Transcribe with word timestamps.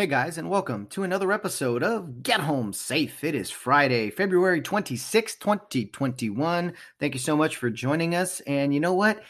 Hey 0.00 0.06
guys, 0.06 0.38
and 0.38 0.48
welcome 0.48 0.86
to 0.86 1.02
another 1.02 1.30
episode 1.30 1.82
of 1.82 2.22
Get 2.22 2.40
Home 2.40 2.72
Safe. 2.72 3.22
It 3.22 3.34
is 3.34 3.50
Friday, 3.50 4.08
February 4.08 4.62
26, 4.62 5.34
2021. 5.34 6.72
Thank 6.98 7.12
you 7.12 7.20
so 7.20 7.36
much 7.36 7.56
for 7.56 7.68
joining 7.68 8.14
us. 8.14 8.40
And 8.46 8.72
you 8.72 8.80
know 8.80 8.94
what? 8.94 9.22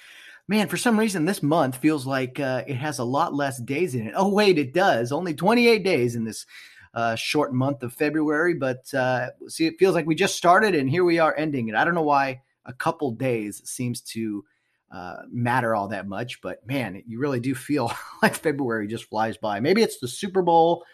Man, 0.47 0.69
for 0.69 0.77
some 0.77 0.97
reason, 0.97 1.25
this 1.25 1.43
month 1.43 1.79
feels 1.79 2.07
like 2.07 2.39
uh, 2.39 2.63
it 2.69 2.77
has 2.77 3.01
a 3.01 3.05
lot 3.05 3.35
less 3.35 3.59
days 3.59 3.97
in 3.97 4.07
it. 4.07 4.15
Oh, 4.15 4.29
wait, 4.29 4.59
it 4.59 4.73
does. 4.73 5.11
Only 5.11 5.35
28 5.35 5.83
days 5.83 6.15
in 6.15 6.23
this 6.23 6.47
uh, 6.95 7.17
short 7.17 7.53
month 7.53 7.83
of 7.83 7.93
February. 7.93 8.55
But 8.55 8.95
uh, 8.95 9.31
see, 9.49 9.67
it 9.67 9.77
feels 9.77 9.97
like 9.97 10.07
we 10.07 10.15
just 10.15 10.37
started 10.37 10.77
and 10.77 10.89
here 10.89 11.03
we 11.03 11.19
are 11.19 11.35
ending 11.37 11.67
it. 11.67 11.75
I 11.75 11.85
don't 11.85 11.97
know 11.97 12.03
why 12.03 12.43
a 12.65 12.73
couple 12.73 13.11
days 13.11 13.61
seems 13.69 14.01
to 14.03 14.45
uh, 14.91 15.17
matter 15.31 15.75
all 15.75 15.89
that 15.89 16.07
much. 16.07 16.41
But 16.41 16.67
man, 16.67 17.03
you 17.07 17.19
really 17.19 17.41
do 17.41 17.55
feel 17.55 17.93
like 18.23 18.35
February 18.35 18.87
just 18.87 19.05
flies 19.05 19.37
by. 19.37 19.61
Maybe 19.61 19.83
it's 19.83 19.99
the 19.99 20.09
Super 20.09 20.43
Bowl, 20.43 20.85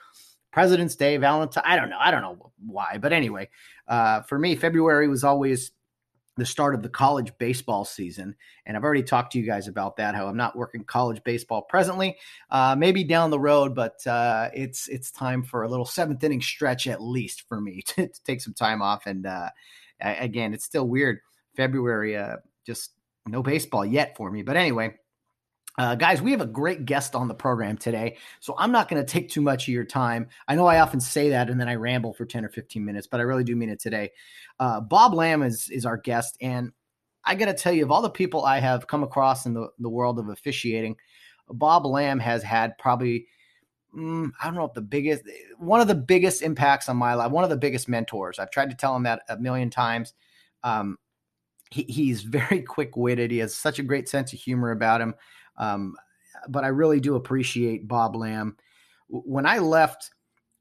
President's 0.53 0.97
Day, 0.97 1.17
Valentine. 1.17 1.65
I 1.67 1.77
don't 1.77 1.91
know. 1.91 1.99
I 1.99 2.11
don't 2.11 2.23
know 2.23 2.53
why. 2.65 2.99
But 2.99 3.13
anyway, 3.13 3.49
uh, 3.89 4.23
for 4.23 4.39
me, 4.39 4.57
February 4.57 5.09
was 5.09 5.25
always 5.25 5.73
the 6.37 6.47
start 6.47 6.75
of 6.75 6.83
the 6.83 6.89
college 6.89 7.33
baseball 7.39 7.85
season. 7.85 8.37
And 8.67 8.77
I've 8.77 8.85
already 8.85 9.03
talked 9.03 9.33
to 9.33 9.39
you 9.39 9.47
guys 9.47 9.69
about 9.69 9.97
that, 9.97 10.15
how 10.15 10.29
I'm 10.29 10.37
not 10.37 10.57
working 10.57 10.85
college 10.85 11.25
baseball 11.25 11.63
presently. 11.63 12.19
Uh, 12.51 12.77
maybe 12.79 13.05
down 13.05 13.31
the 13.31 13.41
road, 13.41 13.75
but 13.75 14.07
uh, 14.07 14.51
it's 14.55 14.89
it's 14.89 15.11
time 15.11 15.43
for 15.43 15.63
a 15.63 15.69
little 15.69 15.87
seventh 15.87 16.23
inning 16.23 16.43
stretch 16.43 16.87
at 16.87 17.03
least 17.03 17.49
for 17.49 17.61
me 17.61 17.83
to, 17.87 18.09
to 18.09 18.25
take 18.25 18.43
some 18.43 18.55
time 18.55 18.83
off. 18.83 19.07
And 19.07 19.27
uh, 19.27 19.49
again, 20.01 20.53
it's 20.53 20.65
still 20.65 20.87
weird. 20.87 21.21
February 21.57 22.19
uh, 22.19 22.37
just 22.67 22.93
no 23.27 23.43
baseball 23.43 23.85
yet 23.85 24.17
for 24.17 24.31
me. 24.31 24.43
But 24.43 24.57
anyway, 24.57 24.95
uh, 25.79 25.95
guys, 25.95 26.23
we 26.23 26.31
have 26.31 26.41
a 26.41 26.47
great 26.47 26.87
guest 26.87 27.15
on 27.15 27.29
the 27.29 27.35
program 27.35 27.77
today. 27.77 28.17
So 28.41 28.55
I'm 28.57 28.73
not 28.73 28.89
going 28.89 29.05
to 29.05 29.11
take 29.11 29.29
too 29.29 29.43
much 29.43 29.69
of 29.69 29.75
your 29.75 29.85
time. 29.85 30.29
I 30.49 30.55
know 30.55 30.67
I 30.67 30.81
often 30.81 31.01
say 31.01 31.31
that 31.31 31.51
and 31.51 31.61
then 31.61 31.69
I 31.69 31.75
ramble 31.75 32.15
for 32.15 32.25
10 32.25 32.45
or 32.45 32.49
15 32.49 32.85
minutes, 32.85 33.07
but 33.07 33.21
I 33.21 33.25
really 33.25 33.45
do 33.45 33.55
mean 33.55 33.69
it 33.69 33.81
today. 33.81 34.11
Uh, 34.59 34.81
Bob 34.81 35.13
Lamb 35.13 35.43
is, 35.43 35.69
is 35.69 35.85
our 35.85 35.99
guest. 35.99 36.39
And 36.41 36.73
I 37.25 37.35
got 37.35 37.47
to 37.47 37.55
tell 37.55 37.75
you, 37.75 37.85
of 37.85 37.91
all 37.91 38.01
the 38.01 38.09
people 38.09 38.45
I 38.45 38.61
have 38.61 38.87
come 38.87 39.03
across 39.03 39.45
in 39.45 39.53
the, 39.53 39.69
the 39.79 39.91
world 39.91 40.19
of 40.19 40.29
officiating, 40.31 40.97
Bob 41.49 41.85
Lamb 41.85 42.21
has 42.21 42.43
had 42.43 42.79
probably, 42.79 43.27
mm, 43.95 44.31
I 44.41 44.47
don't 44.47 44.55
know 44.55 44.65
if 44.65 44.73
the 44.73 44.81
biggest, 44.81 45.25
one 45.59 45.81
of 45.81 45.89
the 45.89 45.95
biggest 45.95 46.41
impacts 46.41 46.89
on 46.89 46.97
my 46.97 47.13
life, 47.15 47.31
one 47.31 47.45
of 47.45 47.51
the 47.51 47.57
biggest 47.57 47.87
mentors. 47.87 48.39
I've 48.39 48.51
tried 48.51 48.71
to 48.71 48.77
tell 48.77 48.97
him 48.97 49.03
that 49.03 49.23
a 49.29 49.37
million 49.37 49.69
times. 49.69 50.15
Um, 50.65 50.97
he, 51.71 51.83
he's 51.85 52.23
very 52.23 52.63
quick 52.67 52.97
witted. 52.97 53.31
He 53.31 53.39
has 53.39 53.55
such 53.55 53.79
a 53.79 53.85
great 53.85 54.09
sense 54.09 54.33
of 54.33 54.39
humor 54.39 54.71
about 54.71 55.01
him. 55.01 55.15
Um, 55.57 55.95
but 56.49 56.65
I 56.65 56.69
really 56.69 57.01
do 57.01 57.17
appreciate 57.17 57.89
Bob 57.89 58.15
Lamb. 58.17 58.57
When 59.09 59.47
I 59.47 59.59
left 59.59 60.11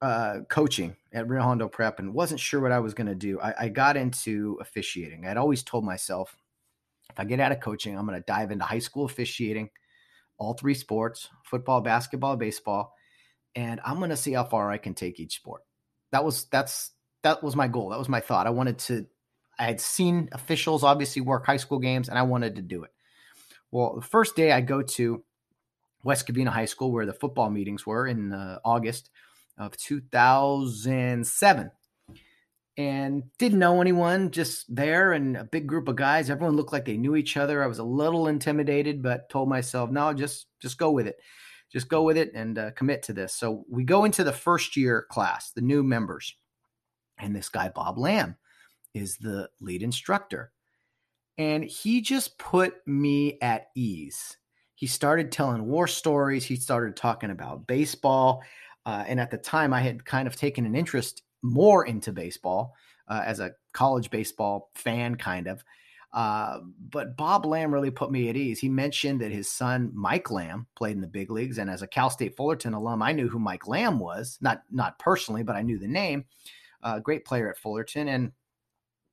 uh, 0.02 0.40
coaching 0.50 0.96
at 1.14 1.28
Rio 1.28 1.42
Hondo 1.42 1.68
Prep 1.68 2.00
and 2.00 2.14
wasn't 2.14 2.40
sure 2.40 2.60
what 2.60 2.72
I 2.72 2.80
was 2.80 2.94
going 2.94 3.08
to 3.08 3.16
do, 3.16 3.40
I, 3.40 3.54
I 3.66 3.70
got 3.70 3.98
into 3.98 4.58
officiating. 4.62 5.26
I'd 5.26 5.38
always 5.38 5.64
told 5.64 5.84
myself, 5.84 6.36
if 7.10 7.20
I 7.20 7.24
get 7.24 7.40
out 7.40 7.52
of 7.52 7.60
coaching, 7.60 7.98
I'm 7.98 8.06
going 8.06 8.20
to 8.20 8.26
dive 8.26 8.52
into 8.52 8.66
high 8.66 8.80
school 8.80 9.06
officiating, 9.06 9.70
all 10.38 10.54
three 10.54 10.74
sports 10.74 11.30
football, 11.44 11.82
basketball, 11.82 12.36
baseball, 12.36 12.94
and 13.56 13.80
I'm 13.86 13.98
going 13.98 14.10
to 14.10 14.18
see 14.18 14.34
how 14.34 14.44
far 14.44 14.72
I 14.72 14.78
can 14.78 14.94
take 14.94 15.20
each 15.20 15.36
sport. 15.36 15.62
That 16.12 16.24
was 16.24 16.46
that's 16.46 16.92
that 17.24 17.42
was 17.42 17.56
my 17.56 17.68
goal. 17.68 17.90
That 17.90 18.00
was 18.00 18.10
my 18.10 18.20
thought. 18.20 18.48
I 18.48 18.52
wanted 18.52 18.80
to 18.80 19.06
I 19.58 19.66
had 19.66 19.80
seen 19.80 20.30
officials 20.32 20.84
obviously 20.84 21.22
work 21.22 21.46
high 21.46 21.58
school 21.58 21.80
games, 21.80 22.10
and 22.10 22.18
I 22.18 22.24
wanted 22.24 22.56
to 22.56 22.62
do 22.62 22.84
it. 22.84 22.92
Well, 23.72 23.96
the 23.96 24.02
first 24.02 24.36
day 24.36 24.52
I 24.52 24.62
go 24.62 24.82
to 24.82 25.24
West 26.04 26.28
Covina 26.28 26.50
High 26.50 26.66
School, 26.66 26.92
where 26.92 27.06
the 27.06 27.14
football 27.14 27.50
meetings 27.50 27.86
were 27.86 28.08
in 28.08 28.32
uh, 28.32 28.60
August 28.64 29.10
of 29.58 29.76
2007, 29.78 31.72
and 32.78 33.24
didn't 33.40 33.60
know 33.60 33.82
anyone, 33.82 34.32
just 34.32 34.74
there, 34.74 35.14
and 35.14 35.38
a 35.38 35.46
big 35.46 35.68
group 35.68 35.88
of 35.88 35.96
guys. 35.96 36.30
Everyone 36.30 36.56
looked 36.56 36.74
like 36.74 36.86
they 36.86 36.98
knew 36.98 37.16
each 37.16 37.38
other. 37.38 37.64
I 37.64 37.68
was 37.68 37.80
a 37.80 37.84
little 37.84 38.28
intimidated, 38.28 39.02
but 39.02 39.30
told 39.30 39.50
myself, 39.50 39.90
no, 39.90 40.14
just 40.14 40.48
just 40.62 40.78
go 40.78 40.92
with 40.92 41.08
it, 41.08 41.16
just 41.72 41.88
go 41.88 42.04
with 42.04 42.18
it, 42.18 42.32
and 42.36 42.58
uh, 42.58 42.72
commit 42.72 43.04
to 43.04 43.14
this. 43.14 43.34
So 43.34 43.64
we 43.70 43.84
go 43.86 44.04
into 44.04 44.24
the 44.24 44.34
first 44.34 44.76
year 44.76 45.06
class, 45.10 45.52
the 45.52 45.62
new 45.62 45.84
members, 45.84 46.36
and 47.18 47.36
this 47.36 47.50
guy 47.50 47.70
Bob 47.70 47.98
Lamb 47.98 48.36
is 48.96 49.18
the 49.18 49.50
lead 49.60 49.84
instructor. 49.84 50.52
And 51.38 51.64
he 51.64 52.02
just 52.02 52.38
put 52.40 52.76
me 52.88 53.38
at 53.42 53.68
ease. 53.76 54.38
He 54.74 54.88
started 54.88 55.32
telling 55.32 55.66
war 55.66 55.88
stories. 55.88 56.46
He 56.46 56.56
started 56.56 56.96
talking 56.96 57.30
about 57.30 57.68
baseball. 57.68 58.42
Uh, 58.86 59.04
and 59.08 59.20
at 59.20 59.32
the 59.32 59.38
time, 59.38 59.74
I 59.74 59.82
had 59.82 60.06
kind 60.06 60.28
of 60.28 60.36
taken 60.36 60.66
an 60.66 60.76
interest 60.76 61.24
more 61.42 61.86
into 61.86 62.12
baseball 62.12 62.74
uh, 63.08 63.22
as 63.26 63.40
a 63.40 63.52
college 63.74 64.10
baseball 64.10 64.72
fan, 64.76 65.16
kind 65.16 65.48
of. 65.48 65.64
Uh, 66.14 66.62
but 66.92 67.18
Bob 67.18 67.46
Lamb 67.46 67.74
really 67.74 67.92
put 67.92 68.10
me 68.10 68.30
at 68.30 68.38
ease. 68.38 68.58
He 68.58 68.70
mentioned 68.70 69.20
that 69.20 69.34
his 69.34 69.52
son 69.52 69.92
Mike 69.94 70.32
Lamb 70.32 70.66
played 70.76 70.96
in 70.96 71.02
the 71.02 71.08
big 71.08 71.30
leagues, 71.30 71.58
and 71.58 71.70
as 71.70 71.82
a 71.82 71.88
Cal 71.88 72.10
State 72.10 72.38
Fullerton 72.38 72.74
alum, 72.74 73.02
I 73.02 73.12
knew 73.12 73.28
who 73.28 73.40
Mike 73.40 73.68
Lamb 73.68 74.00
was. 74.00 74.38
Not 74.40 74.62
not 74.72 74.98
personally, 74.98 75.44
but 75.44 75.58
I 75.58 75.62
knew 75.62 75.78
the 75.78 75.90
name. 75.90 76.24
Uh, 76.82 77.00
great 77.00 77.26
player 77.26 77.50
at 77.50 77.58
Fullerton, 77.58 78.08
and 78.08 78.32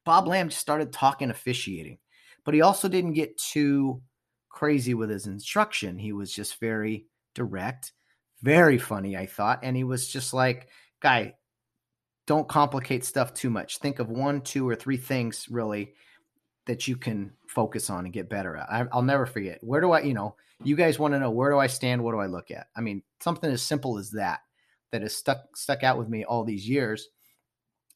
Bob 0.05 0.27
Lamb 0.27 0.49
just 0.49 0.61
started 0.61 0.93
talking 0.93 1.31
officiating, 1.31 1.99
but 2.45 2.55
he 2.55 2.61
also 2.61 2.89
didn't 2.89 3.13
get 3.13 3.39
too 3.39 4.03
crazy 4.49 4.95
with 4.95 5.11
his 5.11 5.27
instruction. 5.27 5.99
He 5.99 6.13
was 6.13 6.33
just 6.33 6.61
very 6.61 7.07
direct, 7.35 7.93
very 8.43 8.79
funny, 8.79 9.17
I 9.17 9.27
thought. 9.27 9.61
And 9.63 9.77
he 9.77 9.85
was 9.85 10.09
just 10.09 10.35
like, 10.35 10.69
guy, 11.01 11.35
don't 12.27 12.49
complicate 12.49 13.05
stuff 13.05 13.35
too 13.35 13.51
much. 13.51 13.79
Think 13.79 13.99
of 13.99 14.09
one, 14.09 14.41
two, 14.43 14.69
or 14.69 14.77
three 14.77 14.97
things 14.97 15.47
really 15.51 15.95
that 16.67 16.87
you 16.87 16.97
can 16.97 17.33
focus 17.49 17.91
on 17.91 18.05
and 18.05 18.13
get 18.13 18.31
better 18.31 18.57
at. 18.57 18.71
I, 18.71 18.83
will 18.95 19.03
never 19.03 19.27
forget. 19.27 19.59
Where 19.63 19.81
do 19.81 19.93
I, 19.93 20.03
you 20.03 20.15
know, 20.15 20.37
you 20.63 20.77
guys 20.77 20.99
want 20.99 21.15
to 21.15 21.21
know 21.21 21.31
where 21.31 21.51
do 21.51 21.59
I 21.59 21.67
stand? 21.67 22.03
What 22.03 22.13
do 22.13 22.19
I 22.19 22.27
look 22.27 22.51
at? 22.51 22.69
I 22.77 22.81
mean, 22.81 23.03
something 23.21 23.51
as 23.51 23.63
simple 23.63 23.99
as 23.99 24.11
that 24.13 24.41
that 24.93 25.03
has 25.03 25.17
stuck 25.17 25.57
stuck 25.57 25.83
out 25.83 25.99
with 25.99 26.09
me 26.09 26.25
all 26.25 26.45
these 26.45 26.69
years. 26.69 27.09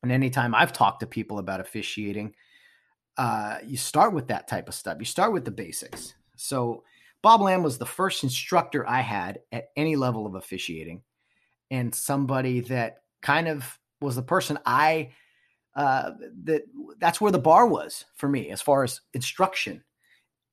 And 0.02 0.12
anytime 0.12 0.54
I've 0.54 0.72
talked 0.72 1.00
to 1.00 1.06
people 1.06 1.38
about 1.38 1.60
officiating, 1.60 2.34
uh, 3.16 3.58
you 3.64 3.76
start 3.76 4.12
with 4.12 4.28
that 4.28 4.46
type 4.48 4.68
of 4.68 4.74
stuff. 4.74 4.98
You 4.98 5.04
start 5.04 5.32
with 5.32 5.44
the 5.44 5.50
basics. 5.50 6.14
So 6.36 6.84
Bob 7.22 7.40
Lamb 7.40 7.62
was 7.62 7.78
the 7.78 7.86
first 7.86 8.22
instructor 8.22 8.86
I 8.88 9.00
had 9.00 9.40
at 9.52 9.70
any 9.76 9.96
level 9.96 10.26
of 10.26 10.34
officiating, 10.34 11.02
and 11.70 11.94
somebody 11.94 12.60
that 12.60 13.02
kind 13.22 13.48
of 13.48 13.78
was 14.00 14.16
the 14.16 14.22
person 14.22 14.58
I 14.66 15.12
uh, 15.74 16.12
that 16.44 16.62
that's 16.98 17.20
where 17.20 17.32
the 17.32 17.38
bar 17.38 17.66
was 17.66 18.04
for 18.14 18.28
me 18.28 18.50
as 18.50 18.62
far 18.62 18.84
as 18.84 19.00
instruction, 19.14 19.82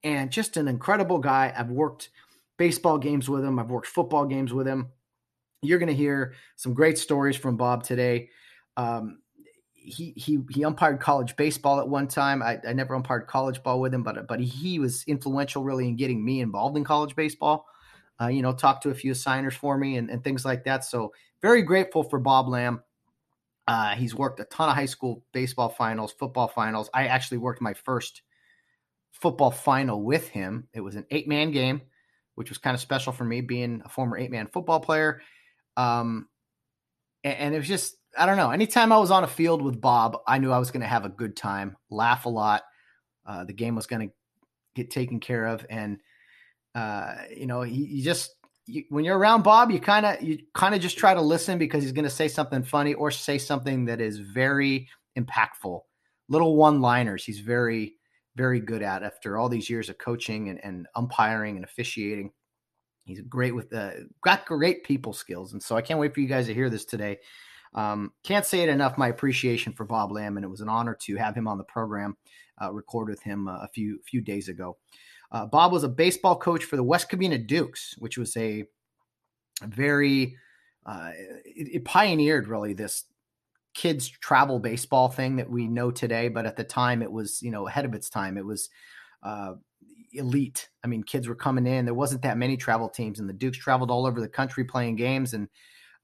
and 0.04 0.32
just 0.32 0.58
an 0.58 0.68
incredible 0.68 1.20
guy. 1.20 1.54
I've 1.56 1.70
worked 1.70 2.10
baseball 2.58 2.98
games 2.98 3.30
with 3.30 3.44
him. 3.44 3.60
I've 3.60 3.70
worked 3.70 3.88
football 3.88 4.26
games 4.26 4.54
with 4.54 4.68
him. 4.68 4.88
You're 5.62 5.80
going 5.80 5.90
to 5.90 5.96
hear 5.96 6.34
some 6.56 6.74
great 6.74 6.98
stories 6.98 7.36
from 7.36 7.56
Bob 7.58 7.84
today. 7.84 8.30
Um, 8.78 9.20
he 9.84 10.14
he 10.16 10.40
he 10.50 10.64
umpired 10.64 11.00
college 11.00 11.36
baseball 11.36 11.80
at 11.80 11.88
one 11.88 12.08
time. 12.08 12.42
I, 12.42 12.60
I 12.68 12.74
never 12.74 12.96
umpired 12.96 13.28
college 13.28 13.62
ball 13.64 13.80
with 13.80 13.94
him, 13.94 14.04
but 14.04 14.28
but 14.28 14.40
he 14.40 14.80
was 14.80 15.04
influential 15.08 15.64
really 15.64 15.88
in 15.88 15.96
getting 15.96 16.24
me 16.24 16.42
involved 16.42 16.78
in 16.78 16.84
college 16.84 17.16
baseball. 17.16 17.66
Uh, 18.22 18.28
you 18.28 18.42
know, 18.42 18.54
talked 18.54 18.84
to 18.84 18.90
a 18.90 18.96
few 18.96 19.14
signers 19.14 19.56
for 19.56 19.78
me 19.78 19.98
and, 19.98 20.10
and 20.10 20.24
things 20.24 20.46
like 20.46 20.64
that. 20.64 20.86
So 20.86 21.14
very 21.42 21.64
grateful 21.64 22.04
for 22.04 22.20
Bob 22.20 22.48
Lamb. 22.48 22.82
Uh, 23.68 23.96
he's 23.96 24.14
worked 24.14 24.40
a 24.40 24.46
ton 24.46 24.70
of 24.70 24.76
high 24.76 24.86
school 24.86 25.24
baseball 25.34 25.70
finals, 25.70 26.14
football 26.14 26.48
finals. 26.48 26.90
I 26.94 27.08
actually 27.08 27.40
worked 27.40 27.62
my 27.62 27.74
first 27.74 28.22
football 29.12 29.52
final 29.52 30.04
with 30.04 30.28
him. 30.30 30.68
It 30.74 30.82
was 30.82 30.96
an 30.96 31.06
eight 31.12 31.28
man 31.28 31.52
game, 31.52 31.82
which 32.36 32.50
was 32.50 32.58
kind 32.58 32.76
of 32.76 32.82
special 32.82 33.14
for 33.14 33.24
me 33.24 33.42
being 33.42 33.82
a 33.84 33.90
former 33.90 34.18
eight 34.18 34.32
man 34.32 34.48
football 34.48 34.80
player. 34.80 35.22
Um, 35.76 36.28
and, 37.24 37.38
and 37.38 37.56
it 37.56 37.58
was 37.58 37.68
just 37.68 37.96
I 38.18 38.26
don't 38.26 38.38
know. 38.38 38.52
Anytime 38.52 38.92
I 38.92 38.98
was 38.98 39.12
on 39.12 39.24
a 39.24 39.28
field 39.28 39.62
with 39.62 39.82
Bob, 39.82 40.18
I 40.28 40.38
knew 40.38 40.52
I 40.52 40.60
was 40.60 40.72
going 40.72 40.82
to 40.82 40.88
have 40.88 41.06
a 41.06 41.10
good 41.10 41.36
time, 41.36 41.76
laugh 41.90 42.26
a 42.26 42.30
lot. 42.30 42.64
Uh, 43.26 43.44
the 43.44 43.54
game 43.54 43.76
was 43.76 43.88
going 43.88 44.08
to 44.08 44.14
get 44.76 44.92
taken 44.92 45.20
care 45.20 45.46
of, 45.46 45.66
and 45.70 46.00
uh, 46.76 47.16
you 47.36 47.46
know, 47.46 47.64
you, 47.64 47.86
he, 47.86 48.02
just 48.02 48.36
you, 48.66 48.84
when 48.90 49.06
you're 49.06 49.18
around 49.18 49.44
Bob, 49.44 49.72
you 49.72 49.80
kind 49.80 50.06
of 50.06 50.22
you 50.22 50.40
kind 50.54 50.76
of 50.76 50.82
just 50.82 50.98
try 50.98 51.14
to 51.14 51.22
listen 51.22 51.58
because 51.58 51.84
he's 51.84 51.92
going 51.92 52.04
to 52.04 52.10
say 52.10 52.28
something 52.28 52.64
funny 52.64 52.94
or 52.94 53.12
say 53.12 53.38
something 53.38 53.86
that 53.86 54.02
is 54.02 54.20
very 54.20 54.88
impactful. 55.18 55.82
Little 56.30 56.56
one-liners. 56.56 57.24
He's 57.24 57.40
very 57.40 57.96
very 58.36 58.60
good 58.60 58.82
at 58.82 59.04
after 59.04 59.38
all 59.38 59.48
these 59.48 59.70
years 59.70 59.90
of 59.90 59.98
coaching 60.00 60.50
and, 60.50 60.64
and 60.64 60.88
umpiring 60.96 61.56
and 61.56 61.64
officiating. 61.64 62.32
He's 63.06 63.22
great 63.22 63.54
with 63.54 63.74
uh, 63.74 63.92
got 64.24 64.46
great 64.46 64.84
people 64.84 65.14
skills, 65.14 65.54
and 65.54 65.62
so 65.62 65.76
I 65.76 65.82
can't 65.82 66.00
wait 66.00 66.14
for 66.14 66.22
you 66.22 66.28
guys 66.28 66.48
to 66.48 66.54
hear 66.54 66.70
this 66.70 66.86
today. 66.86 67.20
Um, 67.76 68.12
can't 68.24 68.46
say 68.46 68.62
it 68.62 68.70
enough. 68.70 68.98
My 68.98 69.08
appreciation 69.08 69.74
for 69.74 69.86
Bob 69.86 70.12
Lamb, 70.12 70.38
and 70.38 70.44
it 70.44 70.50
was 70.50 70.62
an 70.62 70.70
honor 70.70 70.98
to 71.02 71.16
have 71.16 71.36
him 71.36 71.48
on 71.48 71.58
the 71.58 71.64
program. 71.64 72.18
Uh, 72.62 72.72
record 72.72 73.10
with 73.10 73.22
him 73.24 73.48
uh, 73.48 73.58
a 73.64 73.68
few 73.74 74.00
few 74.06 74.22
days 74.22 74.48
ago. 74.48 74.78
Uh, 75.32 75.46
Bob 75.48 75.72
was 75.72 75.84
a 75.84 75.90
baseball 75.90 76.36
coach 76.36 76.64
for 76.64 76.76
the 76.76 76.84
West 76.84 77.10
Covina 77.10 77.46
Dukes, 77.46 77.96
which 77.98 78.18
was 78.18 78.38
a 78.38 78.66
very 79.64 80.38
uh, 80.86 81.12
it, 81.46 81.76
it, 81.76 81.86
pioneered 81.86 82.48
really 82.48 82.74
this 82.74 83.06
kids 83.74 84.08
travel 84.08 84.60
baseball 84.60 85.10
thing 85.10 85.38
that 85.38 85.50
we 85.50 85.68
know 85.68 85.90
today. 85.90 86.28
But 86.28 86.46
at 86.46 86.56
the 86.56 86.64
time, 86.64 87.02
it 87.02 87.12
was 87.12 87.42
you 87.42 87.50
know 87.50 87.68
ahead 87.68 87.86
of 87.86 87.96
its 87.96 88.10
time. 88.10 88.38
It 88.38 88.46
was 88.46 88.70
uh, 89.24 89.54
elite. 90.14 90.70
I 90.84 90.88
mean, 90.88 91.04
kids 91.04 91.28
were 91.28 91.36
coming 91.36 91.66
in. 91.66 91.86
There 91.86 91.94
wasn't 91.96 92.22
that 92.22 92.38
many 92.38 92.56
travel 92.56 92.90
teams, 92.90 93.20
and 93.20 93.28
the 93.28 93.34
Dukes 93.34 93.58
traveled 93.58 93.90
all 93.90 94.06
over 94.06 94.22
the 94.22 94.30
country 94.30 94.64
playing 94.64 94.98
games 94.98 95.34
and 95.34 95.48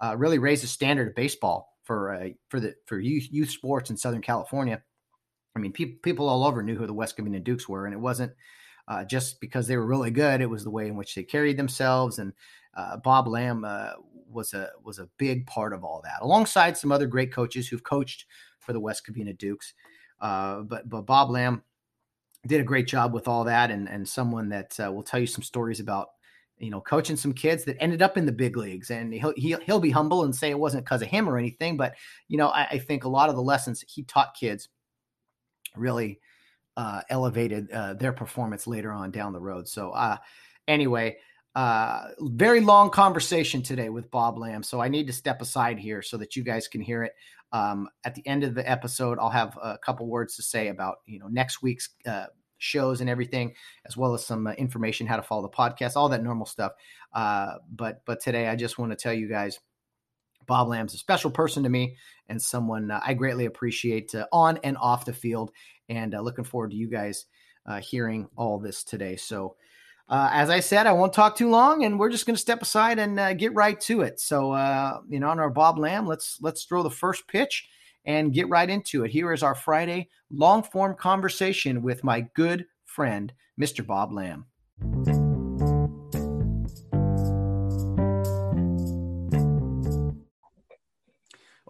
uh, 0.02 0.16
really 0.18 0.40
raised 0.40 0.64
the 0.64 0.68
standard 0.68 1.08
of 1.10 1.16
baseball 1.16 1.78
for 1.84 2.14
uh, 2.14 2.30
for 2.50 2.60
the 2.60 2.76
for 2.86 3.00
youth 3.00 3.28
youth 3.32 3.50
sports 3.50 3.90
in 3.90 3.98
Southern 3.98 4.22
California. 4.22 4.82
I 5.56 5.60
mean, 5.60 5.72
pe- 5.72 5.98
people 6.04 6.30
all 6.30 6.46
over 6.46 6.62
knew 6.62 6.76
who 6.76 6.88
the 6.88 6.94
West 6.94 7.18
Covina 7.18 7.44
Dukes 7.44 7.68
were, 7.68 7.86
and 7.86 7.94
it 7.94 8.00
wasn't 8.00 8.34
uh, 8.88 9.04
just 9.04 9.42
because 9.42 9.68
they 9.68 9.78
were 9.78 9.86
really 9.86 10.12
good. 10.12 10.42
It 10.42 10.50
was 10.50 10.64
the 10.64 10.70
way 10.70 10.88
in 10.88 10.96
which 10.96 11.16
they 11.16 11.24
carried 11.24 11.58
themselves, 11.58 12.20
and 12.20 12.34
uh, 12.76 12.98
Bob 12.98 13.28
Lamb 13.28 13.66
uh, 13.66 13.94
was 14.30 14.54
a 14.54 14.70
was 14.84 15.00
a 15.00 15.10
big 15.18 15.48
part 15.48 15.74
of 15.74 15.84
all 15.84 16.02
that, 16.04 16.22
alongside 16.22 16.78
some 16.78 16.92
other 16.92 17.08
great 17.08 17.34
coaches 17.34 17.68
who've 17.68 17.84
coached 17.84 18.26
for 18.60 18.74
the 18.74 18.80
West 18.80 19.06
Covina 19.06 19.38
Dukes. 19.38 19.74
Uh, 20.22 20.62
but 20.62 20.88
but 20.88 21.02
Bob 21.02 21.30
Lamb 21.30 21.64
did 22.48 22.62
a 22.62 22.64
great 22.64 22.88
job 22.88 23.14
with 23.14 23.28
all 23.28 23.44
that, 23.46 23.72
and 23.72 23.90
and 23.90 24.08
someone 24.08 24.50
that 24.50 24.76
will 24.78 25.04
tell 25.04 25.20
you 25.20 25.28
some 25.28 25.44
stories 25.44 25.80
about 25.80 26.10
you 26.60 26.70
know 26.70 26.82
coaching 26.82 27.16
some 27.16 27.34
kids 27.34 27.64
that 27.66 27.82
ended 27.82 28.02
up 28.02 28.18
in 28.18 28.26
the 28.26 28.32
big 28.32 28.58
leagues, 28.58 28.92
and 28.92 29.14
he'll 29.14 29.34
he'll, 29.36 29.60
he'll 29.62 29.80
be 29.80 29.92
humble 29.92 30.24
and 30.24 30.36
say 30.36 30.50
it 30.50 30.60
wasn't 30.60 30.86
because 30.86 31.02
of 31.02 31.08
him 31.08 31.30
or 31.30 31.38
anything, 31.38 31.78
but 31.78 31.96
you 32.28 32.38
know 32.38 32.50
I, 32.50 32.68
I 32.72 32.78
think 32.80 33.04
a 33.04 33.10
lot 33.10 33.30
of 33.30 33.36
the 33.36 33.42
lessons 33.42 33.84
he 33.88 34.04
taught 34.04 34.36
kids 34.36 34.70
really 35.76 36.20
uh, 36.78 37.02
elevated 37.10 37.70
uh, 37.72 37.94
their 37.94 38.14
performance 38.14 38.66
later 38.68 38.92
on 38.92 39.12
down 39.12 39.34
the 39.34 39.40
road. 39.40 39.68
So, 39.68 39.92
uh, 39.92 40.18
anyway, 40.68 41.18
uh, 41.56 42.08
very 42.20 42.62
long 42.62 42.90
conversation 42.90 43.62
today 43.62 43.90
with 43.90 44.10
Bob 44.12 44.38
Lamb. 44.38 44.64
So, 44.64 44.80
I 44.82 44.88
need 44.88 45.08
to 45.08 45.14
step 45.14 45.42
aside 45.42 45.78
here 45.78 46.02
so 46.02 46.16
that 46.18 46.36
you 46.38 46.44
guys 46.44 46.68
can 46.68 46.82
hear 46.82 47.04
it. 47.04 47.14
Um, 47.52 47.90
at 48.06 48.16
the 48.16 48.26
end 48.26 48.44
of 48.44 48.54
the 48.54 48.70
episode, 48.70 49.18
I'll 49.20 49.30
have 49.30 49.58
a 49.62 49.78
couple 49.78 50.08
words 50.08 50.36
to 50.36 50.44
say 50.44 50.70
about 50.70 51.00
you 51.06 51.20
know 51.20 51.28
next 51.28 51.62
week's 51.62 51.90
uh, 52.06 52.28
shows 52.60 53.02
and 53.02 53.10
everything, 53.10 53.54
as 53.86 53.98
well 53.98 54.14
as 54.14 54.26
some 54.26 54.48
uh, 54.48 54.52
information 54.52 55.08
how 55.08 55.16
to 55.16 55.24
follow 55.24 55.42
the 55.42 55.50
podcast, 55.50 55.96
all 55.96 56.10
that 56.10 56.24
normal 56.24 56.46
stuff. 56.46 56.74
but 57.14 58.02
but 58.06 58.22
today, 58.22 58.48
I 58.48 58.56
just 58.56 58.78
want 58.78 58.92
to 58.92 58.96
tell 58.96 59.14
you 59.14 59.28
guys 59.28 59.60
Bob 60.50 60.68
Lamb's 60.68 60.96
a 60.96 60.98
special 60.98 61.30
person 61.30 61.64
to 61.64 61.70
me 61.70 61.96
and 62.28 62.42
someone 62.42 62.92
uh, 62.92 63.00
I 63.06 63.14
greatly 63.14 63.46
appreciate 63.46 64.14
uh, 64.16 64.26
on 64.34 64.60
and 64.64 64.76
off 64.78 65.06
the 65.06 65.14
field. 65.14 65.52
And 65.88 66.14
uh, 66.14 66.22
looking 66.22 66.44
forward 66.44 66.72
to 66.72 66.78
you 66.78 66.90
guys 66.90 67.28
uh, 67.66 67.80
hearing 67.80 68.28
all 68.36 68.60
this 68.60 68.84
today. 68.84 69.16
So, 69.16 69.56
uh, 70.10 70.30
as 70.34 70.50
I 70.50 70.60
said, 70.60 70.88
I 70.88 70.92
won't 70.92 71.14
talk 71.14 71.38
too 71.38 71.52
long, 71.52 71.86
and 71.86 72.00
we're 72.00 72.10
just 72.10 72.26
going 72.26 72.36
to 72.36 72.42
step 72.42 72.64
aside 72.64 72.98
and 72.98 73.20
uh, 73.20 73.34
get 73.36 73.54
right 73.54 73.80
to 73.82 74.02
it. 74.02 74.20
So, 74.20 74.56
in 75.12 75.24
honor 75.24 75.46
of 75.46 75.54
Bob 75.54 75.78
Lamb, 75.78 76.08
let's 76.08 76.40
let's 76.42 76.64
throw 76.64 76.82
the 76.82 76.90
first 76.90 77.28
pitch 77.28 77.70
and 78.10 78.34
get 78.34 78.50
right 78.50 78.72
into 78.72 79.04
it. 79.04 79.12
Here 79.12 79.32
is 79.32 79.44
our 79.44 79.54
Friday 79.54 80.10
long 80.32 80.64
form 80.64 80.96
conversation 80.96 81.84
with 81.84 82.04
my 82.04 82.22
good 82.34 82.66
friend, 82.86 83.32
Mr. 83.62 83.86
Bob 83.86 84.12
Lamb. 84.12 84.48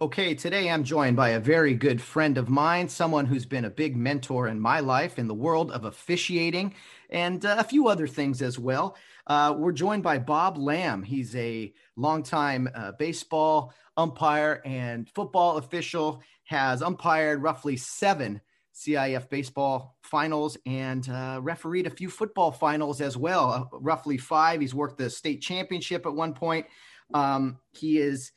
Okay, 0.02 0.34
today 0.34 0.70
I'm 0.70 0.82
joined 0.82 1.14
by 1.14 1.30
a 1.30 1.40
very 1.40 1.74
good 1.74 2.00
friend 2.00 2.38
of 2.38 2.48
mine, 2.48 2.88
someone 2.88 3.26
who's 3.26 3.44
been 3.44 3.66
a 3.66 3.70
big 3.70 3.96
mentor 3.96 4.48
in 4.48 4.58
my 4.58 4.80
life 4.80 5.18
in 5.18 5.28
the 5.28 5.34
world 5.34 5.70
of 5.72 5.84
officiating 5.84 6.74
and 7.10 7.44
uh, 7.44 7.56
a 7.58 7.64
few 7.64 7.86
other 7.86 8.06
things 8.06 8.40
as 8.40 8.58
well. 8.58 8.96
Uh, 9.26 9.54
we're 9.54 9.72
joined 9.72 10.02
by 10.02 10.16
Bob 10.16 10.56
Lamb. 10.56 11.02
He's 11.02 11.36
a 11.36 11.74
longtime 11.96 12.70
uh, 12.74 12.92
baseball 12.92 13.74
umpire 13.98 14.62
and 14.64 15.06
football 15.10 15.58
official, 15.58 16.22
has 16.44 16.80
umpired 16.80 17.42
roughly 17.42 17.76
seven 17.76 18.40
CIF 18.74 19.28
baseball 19.28 19.98
finals 20.00 20.56
and 20.64 21.06
uh, 21.10 21.40
refereed 21.42 21.86
a 21.86 21.90
few 21.90 22.08
football 22.08 22.50
finals 22.50 23.02
as 23.02 23.18
well, 23.18 23.50
uh, 23.50 23.78
roughly 23.78 24.16
five. 24.16 24.62
He's 24.62 24.74
worked 24.74 24.96
the 24.96 25.10
state 25.10 25.42
championship 25.42 26.06
at 26.06 26.14
one 26.14 26.32
point. 26.32 26.64
Um, 27.12 27.58
he 27.72 27.98
is 27.98 28.32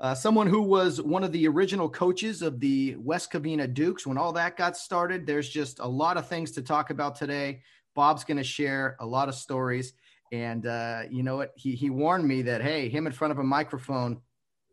uh, 0.00 0.14
someone 0.14 0.46
who 0.46 0.62
was 0.62 1.02
one 1.02 1.24
of 1.24 1.32
the 1.32 1.48
original 1.48 1.88
coaches 1.88 2.42
of 2.42 2.60
the 2.60 2.94
West 2.98 3.32
Covina 3.32 3.72
Dukes 3.72 4.06
when 4.06 4.16
all 4.16 4.32
that 4.32 4.56
got 4.56 4.76
started. 4.76 5.26
There's 5.26 5.48
just 5.48 5.80
a 5.80 5.86
lot 5.86 6.16
of 6.16 6.28
things 6.28 6.52
to 6.52 6.62
talk 6.62 6.90
about 6.90 7.16
today. 7.16 7.62
Bob's 7.94 8.22
going 8.22 8.36
to 8.36 8.44
share 8.44 8.96
a 9.00 9.06
lot 9.06 9.28
of 9.28 9.34
stories. 9.34 9.92
And 10.30 10.66
uh, 10.66 11.02
you 11.10 11.22
know 11.22 11.36
what? 11.36 11.52
He, 11.56 11.74
he 11.74 11.90
warned 11.90 12.28
me 12.28 12.42
that, 12.42 12.62
hey, 12.62 12.88
him 12.88 13.06
in 13.06 13.12
front 13.12 13.32
of 13.32 13.38
a 13.38 13.42
microphone 13.42 14.20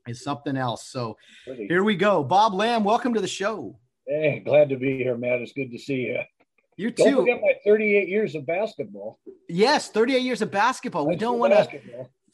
is 0.08 0.24
something 0.24 0.58
else. 0.58 0.88
So 0.88 1.18
here 1.46 1.84
we 1.84 1.96
go. 1.96 2.24
Bob 2.24 2.54
Lamb, 2.54 2.84
welcome 2.84 3.14
to 3.16 3.22
the 3.22 3.28
show. 3.28 3.80
Hey, 4.08 4.44
glad 4.46 4.70
to 4.70 4.76
be 4.76 4.98
here, 4.98 5.18
Matt. 5.18 5.42
It's 5.42 5.54
good 5.54 5.72
to 5.72 5.80
see 5.80 6.02
you. 6.02 6.20
You 6.78 6.92
too. 6.92 7.04
Don't 7.04 7.16
forget 7.22 7.42
my 7.42 7.54
38 7.66 8.08
years 8.10 8.36
of 8.36 8.46
basketball. 8.46 9.20
Yes, 9.50 9.90
38 9.90 10.22
years 10.22 10.42
of 10.44 10.52
basketball. 10.52 11.08
we 11.08 11.16
don't 11.16 11.40
want 11.40 11.54
to 11.54 11.80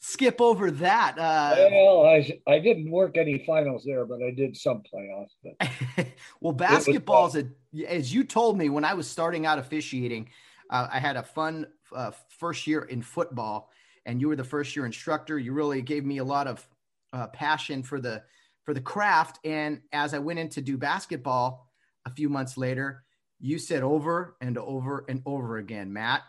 skip 0.02 0.40
over 0.40 0.70
that. 0.70 1.16
Uh, 1.16 1.68
well, 1.70 2.04
I, 2.04 2.38
I 2.46 2.58
didn't 2.58 2.90
work 2.90 3.16
any 3.16 3.42
finals 3.46 3.84
there, 3.84 4.04
but 4.04 4.20
I 4.22 4.30
did 4.30 4.56
some 4.56 4.82
playoffs. 4.82 5.30
But 5.42 6.06
well, 6.40 6.52
basketball 6.52 7.28
is 7.28 7.36
a, 7.36 7.46
as 7.88 8.12
you 8.12 8.24
told 8.24 8.58
me 8.58 8.68
when 8.68 8.84
I 8.84 8.94
was 8.94 9.08
starting 9.08 9.46
out 9.46 9.58
officiating, 9.58 10.28
uh, 10.68 10.88
I 10.92 10.98
had 10.98 11.16
a 11.16 11.22
fun 11.22 11.66
uh, 11.94 12.10
first 12.28 12.66
year 12.66 12.82
in 12.82 13.00
football, 13.00 13.70
and 14.04 14.20
you 14.20 14.28
were 14.28 14.36
the 14.36 14.44
first 14.44 14.74
year 14.76 14.84
instructor. 14.84 15.38
You 15.38 15.52
really 15.52 15.80
gave 15.82 16.04
me 16.04 16.18
a 16.18 16.24
lot 16.24 16.48
of 16.48 16.68
uh, 17.12 17.28
passion 17.28 17.82
for 17.82 18.00
the 18.00 18.22
for 18.64 18.74
the 18.74 18.80
craft. 18.80 19.38
And 19.44 19.82
as 19.92 20.14
I 20.14 20.18
went 20.18 20.38
in 20.38 20.48
to 20.50 20.60
do 20.60 20.76
basketball 20.76 21.70
a 22.04 22.10
few 22.10 22.28
months 22.28 22.56
later, 22.56 23.04
you 23.38 23.58
said 23.58 23.82
over 23.82 24.36
and 24.40 24.58
over 24.58 25.04
and 25.08 25.22
over 25.26 25.58
again, 25.58 25.92
Matt, 25.92 26.22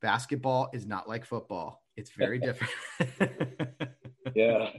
basketball 0.00 0.70
is 0.72 0.86
not 0.86 1.08
like 1.08 1.24
football 1.24 1.83
it's 1.96 2.10
very 2.10 2.38
different. 2.38 2.72
yeah. 4.34 4.70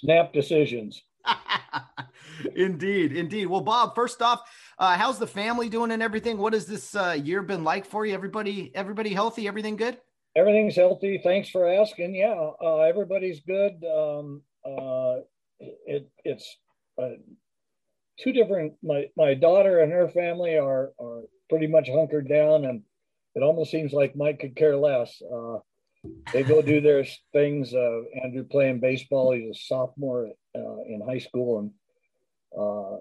Snap 0.00 0.32
decisions. 0.32 1.02
indeed, 2.56 3.12
indeed. 3.12 3.46
Well, 3.46 3.60
Bob, 3.60 3.94
first 3.94 4.22
off, 4.22 4.40
uh, 4.78 4.96
how's 4.96 5.18
the 5.18 5.26
family 5.26 5.68
doing 5.68 5.90
and 5.90 6.02
everything? 6.02 6.38
What 6.38 6.52
has 6.52 6.66
this 6.66 6.94
uh, 6.94 7.16
year 7.22 7.42
been 7.42 7.64
like 7.64 7.84
for 7.84 8.06
you? 8.06 8.14
Everybody, 8.14 8.72
everybody 8.74 9.12
healthy? 9.12 9.46
Everything 9.46 9.76
good? 9.76 9.98
Everything's 10.36 10.76
healthy. 10.76 11.20
Thanks 11.22 11.50
for 11.50 11.68
asking. 11.68 12.14
Yeah, 12.14 12.50
uh, 12.62 12.78
everybody's 12.80 13.40
good. 13.40 13.84
Um, 13.84 14.42
uh, 14.64 15.20
it, 15.58 16.08
it's 16.24 16.56
uh, 17.00 17.10
two 18.18 18.32
different. 18.32 18.74
My 18.82 19.06
my 19.16 19.34
daughter 19.34 19.80
and 19.80 19.92
her 19.92 20.08
family 20.08 20.56
are 20.56 20.92
are 21.00 21.22
pretty 21.48 21.66
much 21.66 21.88
hunkered 21.90 22.28
down, 22.28 22.64
and 22.64 22.82
it 23.34 23.42
almost 23.42 23.70
seems 23.70 23.92
like 23.92 24.14
Mike 24.14 24.38
could 24.38 24.54
care 24.56 24.76
less. 24.76 25.20
They 26.32 26.42
go 26.42 26.62
do 26.62 26.80
their 26.80 27.04
things. 27.32 27.74
Uh, 27.74 28.02
Andrew 28.22 28.44
playing 28.44 28.80
baseball. 28.80 29.32
He's 29.32 29.56
a 29.56 29.58
sophomore 29.58 30.30
uh, 30.54 30.80
in 30.86 31.02
high 31.06 31.18
school, 31.18 31.58
and 31.58 31.70
uh, 32.58 32.96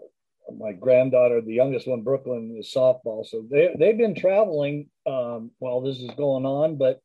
my 0.58 0.74
granddaughter, 0.74 1.42
the 1.42 1.54
youngest 1.54 1.88
one, 1.88 2.02
Brooklyn, 2.02 2.58
is 2.60 2.74
softball. 2.76 3.26
So 3.26 3.46
they 3.50 3.74
they've 3.78 3.98
been 3.98 4.16
traveling 4.16 4.90
um, 5.08 5.52
while 5.60 5.82
this 5.82 5.98
is 5.98 6.12
going 6.18 6.46
on, 6.46 6.78
but 6.78 7.00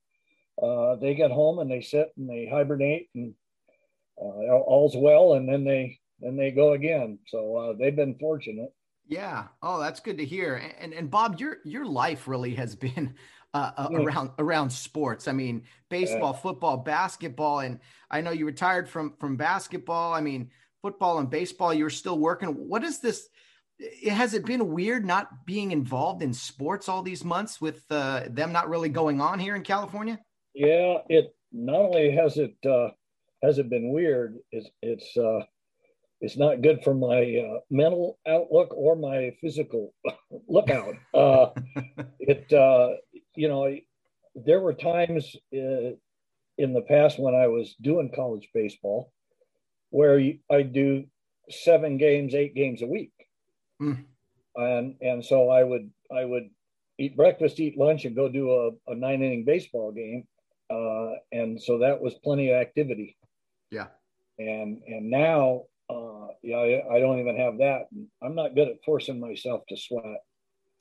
uh, 0.63 0.97
they 0.97 1.15
get 1.15 1.31
home 1.31 1.59
and 1.59 1.71
they 1.71 1.81
sit 1.81 2.13
and 2.17 2.29
they 2.29 2.49
hibernate, 2.51 3.09
and 3.15 3.35
uh, 4.21 4.25
all's 4.25 4.97
well, 4.97 5.35
and 5.35 5.49
then 5.49 5.65
they 5.65 5.99
then 6.21 6.37
they 6.37 6.51
go 6.51 6.73
again. 6.73 7.19
So 7.29 7.57
uh, 7.57 7.73
they've 7.79 7.95
been 7.95 8.17
fortunate. 8.19 8.73
Yeah. 9.07 9.45
Oh, 9.63 9.79
that's 9.81 10.01
good 10.01 10.19
to 10.19 10.25
hear. 10.25 10.57
And 10.81 10.93
and 10.93 11.11
Bob, 11.11 11.39
your 11.39 11.59
your 11.65 11.87
life 11.87 12.27
really 12.27 12.55
has 12.55 12.75
been 12.75 13.15
uh, 13.55 13.71
uh, 13.77 13.89
around 13.93 14.31
around 14.39 14.71
sports. 14.71 15.29
I 15.29 15.33
mean, 15.33 15.63
baseball, 15.89 16.33
football, 16.33 16.77
basketball, 16.77 17.61
and 17.61 17.79
I 18.11 18.21
know 18.21 18.33
you 18.33 18.47
retired 18.47 18.89
from 18.89 19.15
from 19.19 19.37
basketball. 19.37 20.13
I 20.13 20.21
mean, 20.21 20.51
football 20.83 21.19
and 21.19 21.31
baseball. 21.31 21.73
You're 21.73 21.89
still 21.89 22.19
working. 22.19 22.49
What 22.49 22.83
is 22.83 22.99
this? 22.99 23.29
Has 24.11 24.35
it 24.35 24.45
been 24.45 24.73
weird 24.73 25.05
not 25.05 25.47
being 25.47 25.71
involved 25.71 26.23
in 26.23 26.33
sports 26.35 26.89
all 26.89 27.03
these 27.03 27.25
months 27.25 27.61
with 27.61 27.85
uh, 27.91 28.25
them 28.29 28.53
not 28.53 28.69
really 28.69 28.89
going 28.89 29.21
on 29.21 29.39
here 29.39 29.57
in 29.57 29.63
California? 29.63 30.19
Yeah, 30.55 30.99
it 31.09 31.35
not 31.53 31.77
only 31.77 32.11
has 32.11 32.37
it 32.39 32.57
uh, 32.67 32.91
has 33.45 33.59
it 33.59 33.71
been 33.71 33.93
weird, 33.93 34.37
it's 34.51 34.69
it's 34.83 35.17
uh, 35.17 35.45
it's 36.21 36.37
not 36.37 36.63
good 36.63 36.83
for 36.83 36.95
my 36.95 37.37
uh, 37.37 37.61
mental 37.71 38.19
outlook 38.27 38.75
or 38.75 38.97
my 38.97 39.33
physical 39.41 39.95
lookout. 40.49 40.95
Uh, 41.13 41.51
it 42.21 42.53
uh, 42.53 42.95
you 43.37 43.49
know 43.49 43.77
there 44.35 44.61
were 44.61 44.75
times 44.75 45.37
uh, 45.55 45.95
in 46.59 46.73
the 46.73 46.85
past 46.89 47.19
when 47.19 47.35
I 47.35 47.47
was 47.49 47.75
doing 47.81 48.13
college 48.15 48.49
baseball 48.55 49.13
where 49.91 50.21
I 50.51 50.63
do 50.63 51.05
seven 51.51 51.99
games, 51.99 52.35
eight 52.35 52.55
games 52.55 52.83
a 52.83 52.87
week, 52.87 53.13
mm. 53.81 54.05
and 54.57 54.97
and 55.01 55.25
so 55.25 55.51
I 55.51 55.63
would 55.63 55.91
I 56.15 56.25
would 56.25 56.51
eat 56.99 57.17
breakfast, 57.17 57.61
eat 57.61 57.79
lunch, 57.79 58.05
and 58.05 58.17
go 58.17 58.29
do 58.29 58.51
a, 58.51 58.93
a 58.93 58.95
nine 58.95 59.23
inning 59.23 59.45
baseball 59.45 59.93
game, 59.93 60.27
uh, 60.71 61.13
and 61.33 61.61
so 61.61 61.79
that 61.79 62.01
was 62.01 62.15
plenty 62.25 62.51
of 62.51 62.61
activity. 62.61 63.17
Yeah, 63.71 63.87
and 64.39 64.83
and 64.87 65.11
now 65.11 65.65
uh, 65.91 66.29
yeah, 66.43 66.57
I, 66.57 66.97
I 66.97 67.01
don't 67.01 67.21
even 67.21 67.37
have 67.37 67.59
that. 67.59 67.87
I'm 68.23 68.35
not 68.35 68.55
good 68.55 68.69
at 68.69 68.85
forcing 68.85 69.21
myself 69.21 69.63
to 69.69 69.77
sweat. 69.77 70.23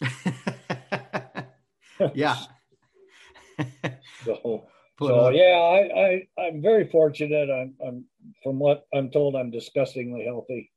yeah. 2.14 2.38
so, 4.26 4.68
so 5.00 5.30
yeah, 5.30 5.58
I, 5.58 6.28
I 6.40 6.42
I'm 6.46 6.62
very 6.62 6.90
fortunate. 6.90 7.50
I'm 7.50 7.74
I'm 7.86 8.06
from 8.44 8.60
what 8.60 8.86
I'm 8.94 9.10
told, 9.10 9.36
I'm 9.36 9.52
disgustingly 9.52 10.26
healthy, 10.26 10.72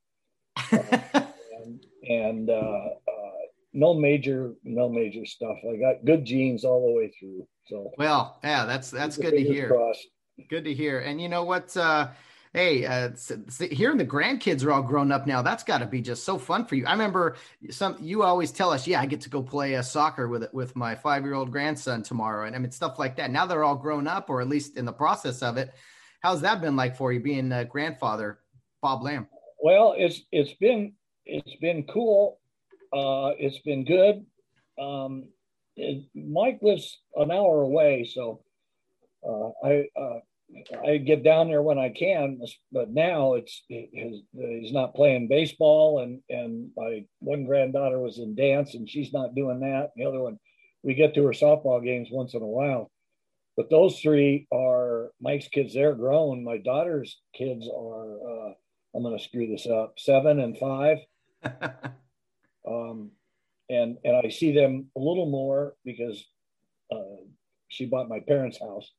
uh, 0.73 0.79
and, 1.63 1.87
and 2.09 2.51
uh, 2.51 2.53
uh, 2.53 3.37
no 3.73 3.95
major 3.95 4.55
no 4.65 4.89
major 4.89 5.25
stuff. 5.27 5.57
I 5.69 5.77
got 5.77 6.05
good 6.05 6.25
genes 6.25 6.65
all 6.65 6.87
the 6.87 6.93
way 6.93 7.13
through. 7.19 7.47
So 7.67 7.91
well, 7.99 8.39
yeah, 8.43 8.65
that's 8.65 8.91
that's 8.91 9.17
good 9.17 9.33
to 9.33 9.43
hear. 9.43 9.69
Crossed. 9.69 10.07
Good 10.51 10.65
to 10.65 10.75
hear. 10.75 11.01
And 11.01 11.21
you 11.21 11.29
know 11.29 11.45
what? 11.45 11.75
Uh, 11.77 12.09
hey, 12.57 12.87
uh, 12.87 13.11
hearing 13.71 13.99
the 13.99 14.05
grandkids 14.05 14.65
are 14.65 14.73
all 14.73 14.83
grown 14.83 15.13
up 15.13 15.27
now, 15.27 15.43
that's 15.43 15.63
got 15.63 15.79
to 15.79 15.87
be 15.87 16.01
just 16.01 16.25
so 16.25 16.39
fun 16.39 16.65
for 16.65 16.75
you. 16.75 16.87
I 16.87 16.93
remember 16.93 17.37
some 17.69 17.99
you 18.01 18.23
always 18.23 18.51
tell 18.51 18.71
us, 18.71 18.87
yeah, 18.87 18.99
I 18.99 19.05
get 19.05 19.21
to 19.21 19.29
go 19.29 19.43
play 19.43 19.77
uh, 19.77 19.83
soccer 19.83 20.27
with 20.27 20.51
with 20.55 20.75
my 20.75 20.95
five 20.95 21.23
year 21.23 21.35
old 21.35 21.53
grandson 21.53 22.03
tomorrow, 22.03 22.47
and 22.47 22.57
I 22.57 22.59
mean 22.59 22.71
stuff 22.71 22.99
like 22.99 23.15
that. 23.17 23.31
Now 23.31 23.45
they're 23.45 23.63
all 23.63 23.77
grown 23.77 24.09
up, 24.09 24.31
or 24.31 24.41
at 24.41 24.49
least 24.49 24.79
in 24.79 24.87
the 24.87 24.93
process 24.93 25.43
of 25.43 25.59
it. 25.59 25.75
How's 26.23 26.41
that 26.41 26.63
been 26.63 26.77
like 26.77 26.97
for 26.97 27.13
you, 27.13 27.21
being 27.21 27.53
a 27.53 27.67
grandfather, 27.67 28.39
Bob 28.81 29.03
Lamb? 29.03 29.29
Well, 29.63 29.95
it's 29.97 30.23
it's 30.33 30.55
been 30.55 30.95
it's 31.27 31.57
been 31.57 31.85
cool. 31.85 32.41
Uh, 32.91 33.33
it's 33.39 33.59
been 33.59 33.85
good. 33.85 34.25
Um, 34.83 35.29
it, 35.77 36.05
Mike 36.15 36.61
lives 36.63 37.01
an 37.17 37.31
hour 37.31 37.61
away, 37.61 38.05
so 38.11 38.41
uh, 39.29 39.51
I 39.63 39.85
uh, 39.95 40.21
I 40.87 40.99
get 40.99 41.25
down 41.25 41.49
there 41.49 41.63
when 41.63 41.79
I 41.79 41.89
can, 41.89 42.41
but 42.71 42.91
now 42.91 43.35
it's 43.35 43.63
his, 43.69 44.23
he's 44.33 44.73
not 44.73 44.95
playing 44.95 45.29
baseball, 45.29 46.01
and 46.01 46.21
and 46.29 46.71
my 46.77 47.05
one 47.19 47.45
granddaughter 47.45 47.99
was 47.99 48.19
in 48.19 48.35
dance, 48.35 48.75
and 48.75 48.89
she's 48.89 49.13
not 49.13 49.35
doing 49.35 49.61
that. 49.61 49.91
The 49.97 50.05
other 50.05 50.21
one, 50.21 50.39
we 50.83 50.95
get 50.95 51.15
to 51.15 51.25
her 51.25 51.33
softball 51.33 51.83
games 51.85 52.09
once 52.13 52.35
in 52.35 52.43
a 52.43 52.47
while, 52.47 52.91
but 53.57 53.71
those 53.71 53.99
three 54.01 54.47
are 54.53 55.11
Mike's 55.21 55.49
kids. 55.49 55.75
They're 55.75 55.95
grown. 55.95 56.45
My 56.45 56.59
daughter's 56.59 57.21
kids 57.35 57.69
are. 57.69 58.51
Uh, 58.51 58.53
I'm 58.95 59.03
going 59.03 59.19
to 59.19 59.25
screw 59.25 59.49
this 59.49 59.67
up. 59.67 59.95
Seven 59.99 60.41
and 60.41 60.57
five. 60.57 60.99
um, 62.67 63.11
and 63.69 63.99
and 64.05 64.17
I 64.25 64.29
see 64.31 64.53
them 64.53 64.91
a 64.97 65.01
little 65.01 65.29
more 65.29 65.75
because 65.85 66.25
uh, 66.93 67.25
she 67.69 67.87
bought 67.87 68.09
my 68.09 68.21
parents' 68.21 68.61
house 68.61 68.91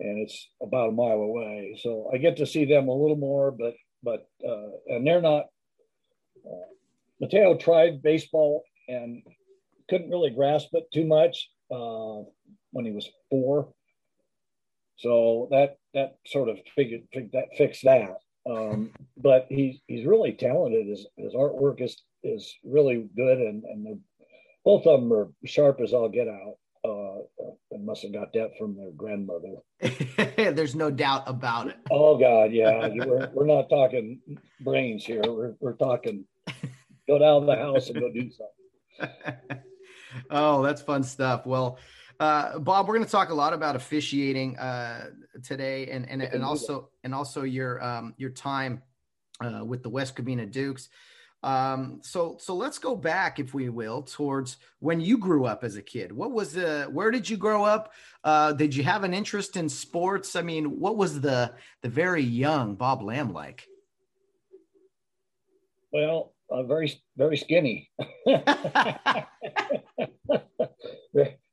and 0.00 0.18
it's 0.18 0.48
about 0.62 0.88
a 0.88 0.92
mile 0.92 1.20
away. 1.20 1.78
So 1.82 2.10
I 2.12 2.18
get 2.18 2.38
to 2.38 2.46
see 2.46 2.64
them 2.64 2.88
a 2.88 2.94
little 2.94 3.16
more, 3.16 3.50
but 3.50 3.74
but 4.02 4.26
uh, 4.46 4.70
and 4.88 5.06
they're 5.06 5.22
not. 5.22 5.46
Uh, 6.44 6.70
Mateo 7.20 7.54
tried 7.56 8.02
baseball 8.02 8.64
and 8.88 9.22
couldn't 9.90 10.10
really 10.10 10.30
grasp 10.30 10.70
it 10.72 10.84
too 10.92 11.04
much 11.04 11.50
uh, 11.70 12.22
when 12.70 12.86
he 12.86 12.92
was 12.92 13.10
four. 13.28 13.72
So 14.96 15.48
that 15.50 15.76
that 15.94 16.16
sort 16.26 16.48
of 16.48 16.58
figured, 16.74 17.02
that 17.32 17.48
fixed 17.56 17.84
that. 17.84 18.16
Um, 18.50 18.92
but 19.18 19.46
he's 19.50 19.80
he's 19.86 20.06
really 20.06 20.32
talented. 20.32 20.86
His 20.86 21.06
his 21.16 21.34
artwork 21.34 21.82
is 21.82 22.02
is 22.22 22.54
really 22.64 23.06
good, 23.14 23.38
and 23.38 23.64
and 23.64 24.00
both 24.64 24.86
of 24.86 25.00
them 25.00 25.12
are 25.12 25.30
sharp 25.44 25.80
as 25.80 25.92
all 25.92 26.08
get 26.08 26.28
out 26.28 26.54
uh, 26.84 27.18
they 27.70 27.78
must 27.78 28.02
have 28.02 28.12
got 28.12 28.32
that 28.32 28.50
from 28.58 28.76
their 28.76 28.90
grandmother. 28.92 29.56
There's 30.36 30.74
no 30.74 30.90
doubt 30.90 31.24
about 31.26 31.68
it. 31.68 31.76
Oh 31.90 32.18
God, 32.18 32.52
yeah. 32.52 32.88
we're, 32.94 33.30
we're 33.32 33.46
not 33.46 33.68
talking 33.68 34.20
brains 34.60 35.04
here. 35.04 35.22
We're, 35.26 35.54
we're 35.60 35.76
talking 35.76 36.24
go 37.08 37.18
down 37.18 37.46
the 37.46 37.56
house 37.56 37.88
and 37.88 38.00
go 38.00 38.10
do 38.12 38.30
something. 38.30 39.58
oh, 40.30 40.62
that's 40.62 40.80
fun 40.80 41.02
stuff. 41.02 41.46
Well, 41.46 41.78
uh, 42.18 42.58
Bob, 42.58 42.86
we're 42.86 42.94
going 42.94 43.06
to 43.06 43.10
talk 43.10 43.30
a 43.30 43.34
lot 43.34 43.52
about 43.52 43.76
officiating 43.76 44.58
uh, 44.58 45.06
today, 45.42 45.88
and 45.88 46.08
and, 46.08 46.22
and 46.22 46.44
also 46.44 46.90
and 47.02 47.14
also 47.14 47.42
your 47.42 47.82
um, 47.82 48.14
your 48.18 48.30
time 48.30 48.82
uh, 49.42 49.64
with 49.64 49.82
the 49.82 49.88
West 49.88 50.16
Covina 50.16 50.50
Dukes. 50.50 50.88
Um, 51.42 52.00
so 52.02 52.36
so 52.38 52.54
let's 52.54 52.78
go 52.78 52.94
back, 52.94 53.38
if 53.38 53.54
we 53.54 53.70
will, 53.70 54.02
towards 54.02 54.58
when 54.80 55.00
you 55.00 55.16
grew 55.16 55.46
up 55.46 55.64
as 55.64 55.76
a 55.76 55.82
kid. 55.82 56.12
What 56.12 56.32
was 56.32 56.52
the 56.52 56.88
where 56.92 57.10
did 57.10 57.30
you 57.30 57.36
grow 57.36 57.64
up? 57.64 57.92
Uh, 58.22 58.52
did 58.52 58.74
you 58.74 58.82
have 58.82 59.04
an 59.04 59.14
interest 59.14 59.56
in 59.56 59.68
sports? 59.68 60.36
I 60.36 60.42
mean, 60.42 60.78
what 60.78 60.96
was 60.96 61.20
the 61.20 61.54
the 61.82 61.88
very 61.88 62.22
young 62.22 62.74
Bob 62.74 63.02
Lamb 63.02 63.32
like? 63.32 63.66
Well, 65.92 66.34
uh, 66.50 66.62
very 66.62 67.00
very 67.16 67.38
skinny. 67.38 67.90
very 68.26 68.42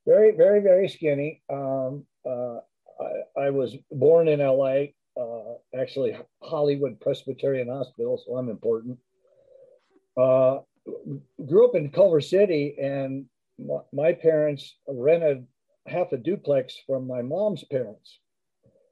very 0.05 0.61
very 0.61 0.89
skinny. 0.89 1.41
Um, 1.49 2.05
uh, 2.25 2.57
I, 2.99 3.43
I, 3.45 3.49
was 3.51 3.77
born 3.91 4.27
in 4.27 4.41
L.A. 4.41 4.93
Uh, 5.17 5.53
actually, 5.79 6.17
Hollywood 6.43 6.99
Presbyterian 6.99 7.69
Hospital, 7.69 8.21
so 8.25 8.35
I'm 8.35 8.49
important. 8.49 8.97
Uh, 10.17 10.59
grew 11.45 11.67
up 11.67 11.75
in 11.75 11.91
Culver 11.91 12.21
City, 12.21 12.75
and 12.81 13.25
my 13.93 14.13
parents 14.13 14.75
rented 14.87 15.45
half 15.85 16.11
a 16.11 16.17
duplex 16.17 16.75
from 16.85 17.07
my 17.07 17.21
mom's 17.21 17.63
parents. 17.63 18.19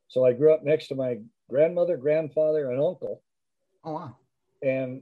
So 0.08 0.26
I 0.26 0.34
grew 0.34 0.54
up 0.54 0.64
next 0.64 0.88
to 0.88 0.96
my 0.96 1.18
grandmother, 1.50 1.98
grandfather, 1.98 2.72
and 2.72 2.82
uncle. 2.82 3.22
Oh, 3.84 3.94
wow. 3.94 4.16
And 4.62 5.02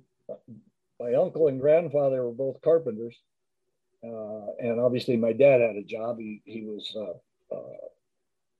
my 0.99 1.13
uncle 1.13 1.47
and 1.47 1.59
grandfather 1.59 2.23
were 2.23 2.31
both 2.31 2.61
carpenters. 2.61 3.17
Uh, 4.03 4.51
and 4.59 4.79
obviously, 4.79 5.15
my 5.15 5.33
dad 5.33 5.61
had 5.61 5.75
a 5.75 5.83
job. 5.83 6.17
He, 6.19 6.41
he 6.45 6.63
was 6.63 6.93
uh, 6.95 7.55
uh, 7.55 7.87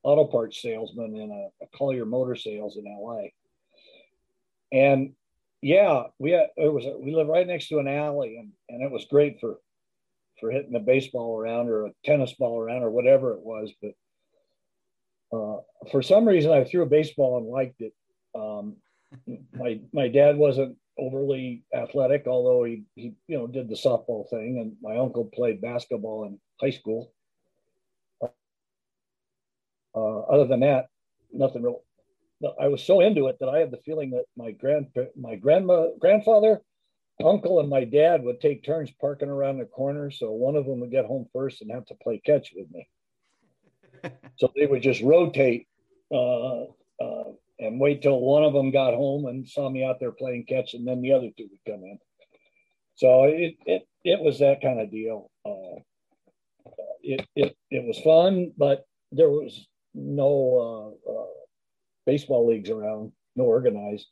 auto 0.02 0.24
parts 0.24 0.60
salesman 0.60 1.16
in 1.16 1.30
a, 1.30 1.64
a 1.64 1.68
Collier 1.76 2.06
Motor 2.06 2.36
Sales 2.36 2.76
in 2.76 2.84
LA. 2.84 3.24
And 4.72 5.14
yeah, 5.64 6.02
we 6.18 6.32
had, 6.32 6.48
it 6.58 6.70
was 6.70 6.84
we 7.00 7.14
live 7.14 7.26
right 7.26 7.46
next 7.46 7.68
to 7.68 7.78
an 7.78 7.88
alley, 7.88 8.36
and 8.36 8.52
and 8.68 8.82
it 8.82 8.90
was 8.90 9.06
great 9.10 9.40
for 9.40 9.56
for 10.38 10.50
hitting 10.50 10.74
a 10.74 10.78
baseball 10.78 11.38
around 11.38 11.68
or 11.68 11.86
a 11.86 11.92
tennis 12.04 12.34
ball 12.34 12.60
around 12.60 12.82
or 12.82 12.90
whatever 12.90 13.32
it 13.32 13.40
was. 13.40 13.72
But 13.80 13.92
uh, 15.34 15.60
for 15.90 16.02
some 16.02 16.28
reason, 16.28 16.52
I 16.52 16.64
threw 16.64 16.82
a 16.82 16.86
baseball 16.86 17.38
and 17.38 17.46
liked 17.46 17.80
it. 17.80 17.94
Um, 18.34 18.76
my 19.54 19.80
my 19.94 20.08
dad 20.08 20.36
wasn't 20.36 20.76
overly 20.98 21.64
athletic, 21.74 22.26
although 22.26 22.64
he 22.64 22.84
he 22.94 23.14
you 23.26 23.38
know 23.38 23.46
did 23.46 23.70
the 23.70 23.74
softball 23.74 24.28
thing, 24.28 24.58
and 24.58 24.76
my 24.82 24.98
uncle 24.98 25.24
played 25.24 25.62
basketball 25.62 26.24
in 26.26 26.38
high 26.60 26.76
school. 26.76 27.10
Uh, 29.96 30.18
other 30.28 30.46
than 30.46 30.60
that, 30.60 30.88
nothing 31.32 31.62
real 31.62 31.80
I 32.60 32.68
was 32.68 32.82
so 32.82 33.00
into 33.00 33.28
it 33.28 33.36
that 33.40 33.48
I 33.48 33.58
had 33.58 33.70
the 33.70 33.78
feeling 33.84 34.10
that 34.10 34.24
my 34.36 34.50
grand 34.50 34.88
my 35.16 35.36
grandma 35.36 35.88
grandfather, 35.98 36.60
uncle, 37.24 37.60
and 37.60 37.68
my 37.68 37.84
dad 37.84 38.22
would 38.22 38.40
take 38.40 38.64
turns 38.64 38.90
parking 39.00 39.28
around 39.28 39.58
the 39.58 39.64
corner. 39.64 40.10
So 40.10 40.32
one 40.32 40.56
of 40.56 40.66
them 40.66 40.80
would 40.80 40.90
get 40.90 41.06
home 41.06 41.26
first 41.32 41.62
and 41.62 41.70
have 41.70 41.86
to 41.86 41.94
play 42.02 42.20
catch 42.24 42.52
with 42.54 42.70
me. 42.70 42.88
so 44.36 44.52
they 44.54 44.66
would 44.66 44.82
just 44.82 45.02
rotate 45.02 45.68
uh, 46.12 46.64
uh, 46.64 47.32
and 47.58 47.80
wait 47.80 48.02
till 48.02 48.20
one 48.20 48.44
of 48.44 48.52
them 48.52 48.70
got 48.70 48.94
home 48.94 49.26
and 49.26 49.48
saw 49.48 49.68
me 49.68 49.84
out 49.84 50.00
there 50.00 50.12
playing 50.12 50.44
catch, 50.48 50.74
and 50.74 50.86
then 50.86 51.00
the 51.02 51.12
other 51.12 51.30
two 51.36 51.48
would 51.50 51.72
come 51.72 51.84
in. 51.84 51.98
So 52.96 53.24
it 53.24 53.56
it 53.66 53.88
it 54.04 54.20
was 54.20 54.40
that 54.40 54.60
kind 54.60 54.80
of 54.80 54.90
deal. 54.90 55.30
Uh, 55.44 55.80
it 57.02 57.26
it 57.34 57.56
it 57.70 57.84
was 57.84 57.98
fun, 58.00 58.52
but 58.56 58.86
there 59.12 59.30
was 59.30 59.66
no 59.94 60.96
uh, 61.06 61.10
uh, 61.10 61.43
baseball 62.06 62.46
leagues 62.46 62.70
around, 62.70 63.12
no 63.36 63.44
organized, 63.44 64.06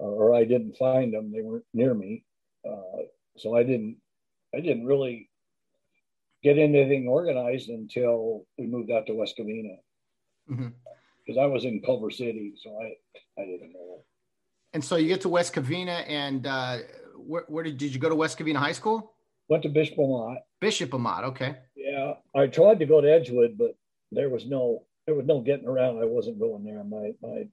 uh, 0.00 0.04
or 0.04 0.34
I 0.34 0.44
didn't 0.44 0.76
find 0.76 1.12
them. 1.12 1.32
They 1.32 1.42
weren't 1.42 1.64
near 1.74 1.94
me, 1.94 2.24
uh, 2.68 3.02
so 3.36 3.56
I 3.56 3.62
didn't. 3.62 3.96
I 4.54 4.60
didn't 4.60 4.86
really 4.86 5.28
get 6.42 6.58
anything 6.58 7.06
organized 7.08 7.68
until 7.68 8.46
we 8.56 8.66
moved 8.66 8.90
out 8.90 9.06
to 9.06 9.14
West 9.14 9.34
Covina. 9.38 9.76
because 10.48 10.72
mm-hmm. 11.28 11.38
I 11.38 11.46
was 11.46 11.64
in 11.64 11.82
Culver 11.82 12.10
City, 12.10 12.54
so 12.62 12.78
I 12.80 13.40
I 13.40 13.44
didn't 13.44 13.72
know. 13.72 14.04
And 14.72 14.84
so 14.84 14.96
you 14.96 15.08
get 15.08 15.20
to 15.22 15.28
West 15.28 15.54
Covina, 15.54 16.04
and 16.08 16.46
uh, 16.46 16.78
where, 17.16 17.44
where 17.48 17.64
did 17.64 17.78
did 17.78 17.92
you 17.92 18.00
go 18.00 18.08
to 18.08 18.14
West 18.14 18.38
Covina 18.38 18.56
High 18.56 18.72
School? 18.72 19.14
Went 19.48 19.62
to 19.62 19.68
Bishop 19.68 19.98
Amat. 19.98 20.38
Bishop 20.60 20.92
Amat, 20.92 21.24
okay. 21.24 21.56
Yeah, 21.74 22.14
I 22.34 22.46
tried 22.48 22.78
to 22.80 22.86
go 22.86 23.00
to 23.00 23.10
Edgewood, 23.10 23.56
but 23.56 23.74
there 24.12 24.28
was 24.28 24.46
no 24.46 24.84
there 25.08 25.14
was 25.14 25.24
no 25.24 25.40
getting 25.40 25.66
around. 25.66 26.02
I 26.02 26.04
wasn't 26.04 26.38
going 26.38 26.64
there. 26.64 26.84
My 26.84 27.12
my 27.22 27.46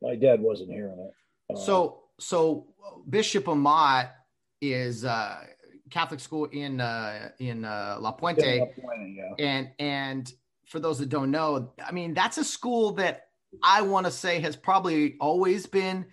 my 0.00 0.16
dad 0.16 0.40
wasn't 0.40 0.70
hearing 0.70 0.98
it. 0.98 1.54
Uh, 1.54 1.58
so 1.58 2.04
so 2.18 2.68
Bishop 3.10 3.46
Amat 3.48 4.14
is 4.62 5.04
uh, 5.04 5.44
Catholic 5.90 6.20
school 6.20 6.46
in 6.46 6.80
uh, 6.80 7.28
in 7.38 7.66
uh, 7.66 7.98
La 8.00 8.12
Puente, 8.12 8.60
La 8.60 8.64
Puente 8.64 9.14
yeah. 9.14 9.44
and 9.46 9.70
and 9.78 10.32
for 10.64 10.80
those 10.80 10.98
that 11.00 11.10
don't 11.10 11.30
know, 11.30 11.70
I 11.86 11.92
mean 11.92 12.14
that's 12.14 12.38
a 12.38 12.44
school 12.44 12.92
that 12.92 13.26
I 13.62 13.82
want 13.82 14.06
to 14.06 14.12
say 14.12 14.40
has 14.40 14.56
probably 14.56 15.16
always 15.20 15.66
been 15.66 16.06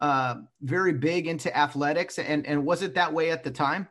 uh, 0.00 0.34
very 0.62 0.94
big 0.94 1.28
into 1.28 1.56
athletics, 1.56 2.18
and 2.18 2.44
and 2.44 2.66
was 2.66 2.82
it 2.82 2.96
that 2.96 3.12
way 3.12 3.30
at 3.30 3.44
the 3.44 3.52
time? 3.52 3.86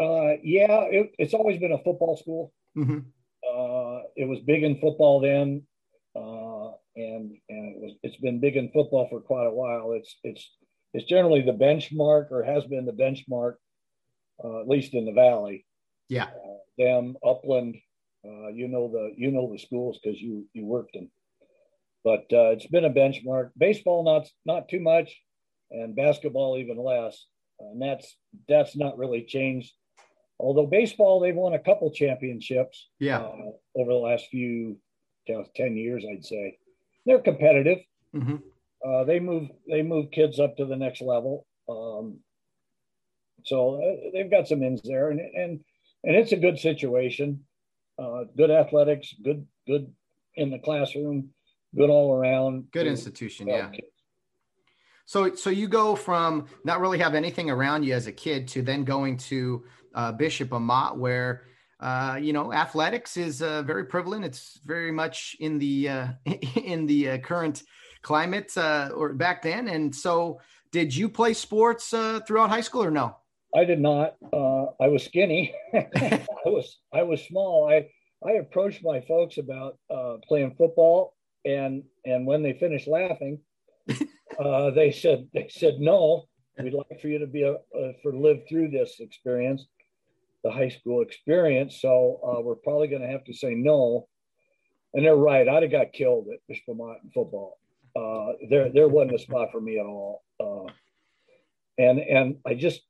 Uh, 0.00 0.34
yeah, 0.42 0.82
it, 0.90 1.12
it's 1.16 1.32
always 1.32 1.60
been 1.60 1.70
a 1.70 1.78
football 1.78 2.16
school. 2.16 2.52
Mm-hmm. 2.76 2.98
Uh, 4.00 4.08
it 4.16 4.24
was 4.24 4.40
big 4.40 4.62
in 4.62 4.80
football 4.80 5.20
then, 5.20 5.62
uh, 6.16 6.72
and 6.96 7.36
and 7.48 7.76
it 7.76 7.80
was 7.80 7.92
it's 8.02 8.16
been 8.16 8.40
big 8.40 8.56
in 8.56 8.70
football 8.70 9.08
for 9.08 9.20
quite 9.20 9.46
a 9.46 9.52
while. 9.52 9.92
It's 9.92 10.16
it's 10.24 10.50
it's 10.92 11.08
generally 11.08 11.42
the 11.42 11.52
benchmark 11.52 12.30
or 12.30 12.42
has 12.42 12.64
been 12.64 12.86
the 12.86 12.92
benchmark, 12.92 13.54
uh, 14.42 14.60
at 14.60 14.68
least 14.68 14.94
in 14.94 15.04
the 15.04 15.12
valley. 15.12 15.66
Yeah, 16.08 16.24
uh, 16.24 16.58
them 16.78 17.16
Upland, 17.24 17.76
uh, 18.24 18.48
you 18.48 18.68
know 18.68 18.90
the 18.90 19.12
you 19.16 19.30
know 19.30 19.50
the 19.52 19.58
schools 19.58 19.98
because 20.02 20.20
you 20.20 20.46
you 20.52 20.64
worked 20.64 20.94
them, 20.94 21.10
but 22.04 22.24
uh, 22.32 22.50
it's 22.50 22.66
been 22.66 22.84
a 22.84 22.90
benchmark. 22.90 23.50
Baseball 23.56 24.04
not 24.04 24.28
not 24.44 24.68
too 24.68 24.80
much, 24.80 25.16
and 25.70 25.94
basketball 25.94 26.58
even 26.58 26.76
less 26.76 27.26
and 27.60 27.80
that's 27.80 28.16
that's 28.48 28.76
not 28.76 28.98
really 28.98 29.22
changed. 29.22 29.72
Although 30.40 30.66
baseball, 30.66 31.20
they've 31.20 31.34
won 31.34 31.54
a 31.54 31.58
couple 31.58 31.90
championships. 31.90 32.88
Yeah. 32.98 33.20
Uh, 33.20 33.52
over 33.76 33.92
the 33.92 33.98
last 33.98 34.26
few 34.30 34.76
ten 35.54 35.76
years, 35.76 36.04
I'd 36.10 36.24
say 36.24 36.58
they're 37.06 37.20
competitive. 37.20 37.78
Mm-hmm. 38.14 38.36
Uh, 38.84 39.04
they 39.04 39.20
move 39.20 39.48
they 39.68 39.82
move 39.82 40.10
kids 40.10 40.40
up 40.40 40.56
to 40.56 40.64
the 40.64 40.76
next 40.76 41.02
level. 41.02 41.46
Um, 41.68 42.18
so 43.44 43.80
uh, 43.80 44.10
they've 44.12 44.30
got 44.30 44.48
some 44.48 44.62
ins 44.62 44.82
there, 44.82 45.10
and 45.10 45.20
and 45.20 45.60
and 46.04 46.16
it's 46.16 46.32
a 46.32 46.36
good 46.36 46.58
situation. 46.58 47.44
Uh, 47.98 48.24
good 48.36 48.50
athletics, 48.50 49.14
good 49.22 49.46
good 49.66 49.92
in 50.36 50.50
the 50.50 50.58
classroom, 50.58 51.30
good 51.76 51.90
all 51.90 52.14
around. 52.14 52.70
Good 52.72 52.86
institution, 52.86 53.48
yeah. 53.48 53.68
Kids. 53.68 53.88
So, 55.10 55.34
so 55.34 55.50
you 55.50 55.66
go 55.66 55.96
from 55.96 56.46
not 56.62 56.80
really 56.80 57.00
have 57.00 57.16
anything 57.16 57.50
around 57.50 57.82
you 57.82 57.94
as 57.94 58.06
a 58.06 58.12
kid 58.12 58.46
to 58.46 58.62
then 58.62 58.84
going 58.84 59.16
to 59.16 59.64
uh, 59.92 60.12
Bishop 60.12 60.52
Amat, 60.52 60.96
where 60.96 61.46
uh, 61.80 62.16
you 62.22 62.32
know 62.32 62.52
athletics 62.52 63.16
is 63.16 63.42
uh, 63.42 63.62
very 63.62 63.86
prevalent. 63.86 64.24
It's 64.24 64.60
very 64.64 64.92
much 64.92 65.34
in 65.40 65.58
the 65.58 65.88
uh, 65.88 66.06
in 66.64 66.86
the 66.86 67.10
uh, 67.10 67.18
current 67.18 67.64
climate 68.02 68.56
uh, 68.56 68.90
or 68.94 69.12
back 69.12 69.42
then. 69.42 69.66
And 69.66 69.92
so, 69.92 70.40
did 70.70 70.94
you 70.94 71.08
play 71.08 71.34
sports 71.34 71.88
throughout 71.88 72.48
high 72.48 72.60
school 72.60 72.84
or 72.84 72.92
no? 72.92 73.16
I 73.52 73.64
did 73.64 73.80
not. 73.80 74.14
I 74.32 74.86
was 74.86 75.02
skinny. 75.02 75.52
I 75.74 76.22
was 76.46 76.78
I 76.94 77.02
was 77.02 77.20
small. 77.20 77.68
I 77.68 77.88
I 78.24 78.34
approached 78.34 78.84
my 78.84 79.00
folks 79.00 79.38
about 79.38 79.76
playing 80.28 80.54
football, 80.54 81.16
and 81.44 81.82
and 82.04 82.28
when 82.28 82.44
they 82.44 82.52
finished 82.52 82.86
laughing 82.86 83.40
uh, 84.40 84.70
they 84.70 84.90
said 84.90 85.28
they 85.34 85.48
said 85.50 85.74
no. 85.78 86.26
We'd 86.58 86.74
like 86.74 87.00
for 87.00 87.08
you 87.08 87.18
to 87.18 87.26
be 87.26 87.42
a, 87.42 87.54
a 87.54 87.92
for 88.02 88.12
live 88.12 88.40
through 88.48 88.70
this 88.70 88.96
experience, 89.00 89.66
the 90.44 90.50
high 90.50 90.68
school 90.68 91.02
experience. 91.02 91.80
So 91.80 92.20
uh, 92.22 92.40
we're 92.42 92.56
probably 92.56 92.88
going 92.88 93.02
to 93.02 93.08
have 93.08 93.24
to 93.24 93.34
say 93.34 93.54
no. 93.54 94.08
And 94.92 95.04
they're 95.04 95.16
right. 95.16 95.48
I'd 95.48 95.62
have 95.62 95.72
got 95.72 95.92
killed 95.92 96.26
at 96.32 96.40
Bishop 96.48 96.64
Amat 96.68 96.98
in 97.04 97.10
football. 97.10 97.58
Uh, 97.96 98.32
there 98.50 98.70
there 98.72 98.88
wasn't 98.88 99.14
a 99.14 99.18
spot 99.18 99.48
for 99.52 99.60
me 99.60 99.78
at 99.78 99.86
all. 99.86 100.22
Uh, 100.38 100.70
and 101.78 101.98
and 101.98 102.36
I 102.46 102.54
just 102.54 102.82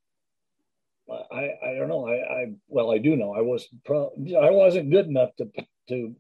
I 1.11 1.51
I 1.65 1.75
don't 1.75 1.89
know. 1.89 2.09
I, 2.09 2.15
I 2.15 2.47
well 2.69 2.91
I 2.91 2.99
do 2.99 3.17
know 3.17 3.35
I 3.35 3.41
was 3.41 3.67
pro, 3.85 4.13
I 4.41 4.51
wasn't 4.51 4.91
good 4.91 5.07
enough 5.07 5.31
to 5.37 5.51
to 5.89 6.15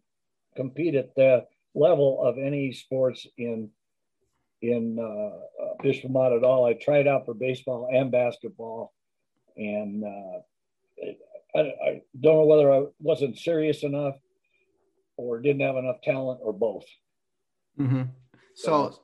compete 0.57 0.94
at 0.94 1.14
the 1.14 1.46
level 1.74 2.22
of 2.22 2.38
any 2.38 2.72
sports 2.72 3.26
in 3.38 3.70
in 4.62 4.99
uh, 4.99 5.62
uh, 5.62 5.75
Bishop 5.83 6.11
Amat 6.11 6.33
at 6.33 6.44
all. 6.44 6.66
I 6.66 6.75
tried 6.75 7.07
out 7.07 7.25
for 7.25 7.35
baseball 7.35 7.88
and 7.92 8.11
basketball, 8.11 8.92
and 9.57 10.05
uh, 10.05 11.09
I, 11.57 11.61
I, 11.61 12.03
don't 12.20 12.37
know 12.37 12.46
whether 12.46 12.73
I 12.73 12.85
wasn't 13.01 13.38
serious 13.38 13.83
enough 13.83 14.16
or 15.16 15.40
didn't 15.40 15.62
have 15.62 15.77
enough 15.77 16.01
talent 16.03 16.40
or 16.42 16.53
both. 16.53 16.85
Mm-hmm. 17.79 18.03
So, 18.55 19.01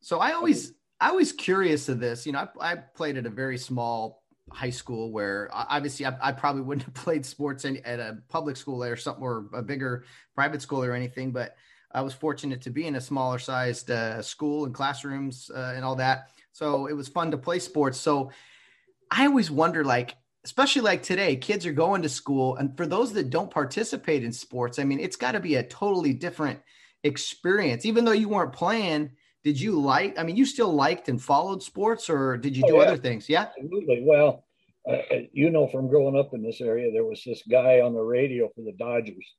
so 0.00 0.18
I 0.18 0.32
always, 0.32 0.72
I 1.00 1.12
was 1.12 1.32
curious 1.32 1.88
of 1.88 2.00
this. 2.00 2.26
You 2.26 2.32
know, 2.32 2.48
I, 2.60 2.72
I 2.72 2.76
played 2.76 3.16
at 3.16 3.26
a 3.26 3.30
very 3.30 3.58
small 3.58 4.22
high 4.50 4.70
school 4.70 5.12
where 5.12 5.48
obviously 5.52 6.06
I, 6.06 6.16
I, 6.20 6.32
probably 6.32 6.62
wouldn't 6.66 6.84
have 6.84 6.94
played 6.94 7.24
sports 7.24 7.64
in, 7.64 7.78
at 7.84 8.00
a 8.00 8.18
public 8.28 8.56
school 8.56 8.82
or 8.82 8.96
something 8.96 9.22
or 9.22 9.46
a 9.52 9.62
bigger 9.62 10.04
private 10.34 10.62
school 10.62 10.82
or 10.82 10.92
anything, 10.92 11.30
but 11.30 11.56
I 11.92 12.02
was 12.02 12.14
fortunate 12.14 12.62
to 12.62 12.70
be 12.70 12.86
in 12.86 12.96
a 12.96 13.00
smaller 13.00 13.38
sized 13.38 13.90
uh, 13.90 14.22
school 14.22 14.64
and 14.64 14.74
classrooms 14.74 15.50
uh, 15.54 15.72
and 15.74 15.84
all 15.84 15.96
that. 15.96 16.30
So 16.52 16.86
it 16.86 16.92
was 16.92 17.08
fun 17.08 17.30
to 17.32 17.38
play 17.38 17.58
sports. 17.58 17.98
So 17.98 18.30
I 19.10 19.26
always 19.26 19.50
wonder, 19.50 19.84
like, 19.84 20.16
especially 20.44 20.82
like 20.82 21.02
today, 21.02 21.36
kids 21.36 21.66
are 21.66 21.72
going 21.72 22.02
to 22.02 22.08
school. 22.08 22.56
And 22.56 22.76
for 22.76 22.86
those 22.86 23.12
that 23.14 23.30
don't 23.30 23.50
participate 23.50 24.24
in 24.24 24.32
sports, 24.32 24.78
I 24.78 24.84
mean, 24.84 25.00
it's 25.00 25.16
got 25.16 25.32
to 25.32 25.40
be 25.40 25.56
a 25.56 25.62
totally 25.62 26.12
different 26.12 26.60
experience. 27.02 27.84
Even 27.84 28.04
though 28.04 28.12
you 28.12 28.28
weren't 28.28 28.52
playing, 28.52 29.10
did 29.42 29.60
you 29.60 29.80
like, 29.80 30.18
I 30.18 30.22
mean, 30.22 30.36
you 30.36 30.44
still 30.46 30.72
liked 30.72 31.08
and 31.08 31.20
followed 31.20 31.62
sports 31.62 32.08
or 32.08 32.36
did 32.36 32.56
you 32.56 32.62
oh, 32.66 32.68
do 32.68 32.76
yeah. 32.76 32.82
other 32.82 32.96
things? 32.96 33.28
Yeah. 33.28 33.46
Absolutely. 33.58 34.02
Well, 34.02 34.44
uh, 34.88 34.98
you 35.32 35.50
know, 35.50 35.66
from 35.66 35.88
growing 35.88 36.16
up 36.16 36.34
in 36.34 36.42
this 36.42 36.60
area, 36.60 36.92
there 36.92 37.04
was 37.04 37.22
this 37.24 37.42
guy 37.50 37.80
on 37.80 37.94
the 37.94 38.00
radio 38.00 38.48
for 38.54 38.62
the 38.62 38.72
Dodgers 38.72 39.34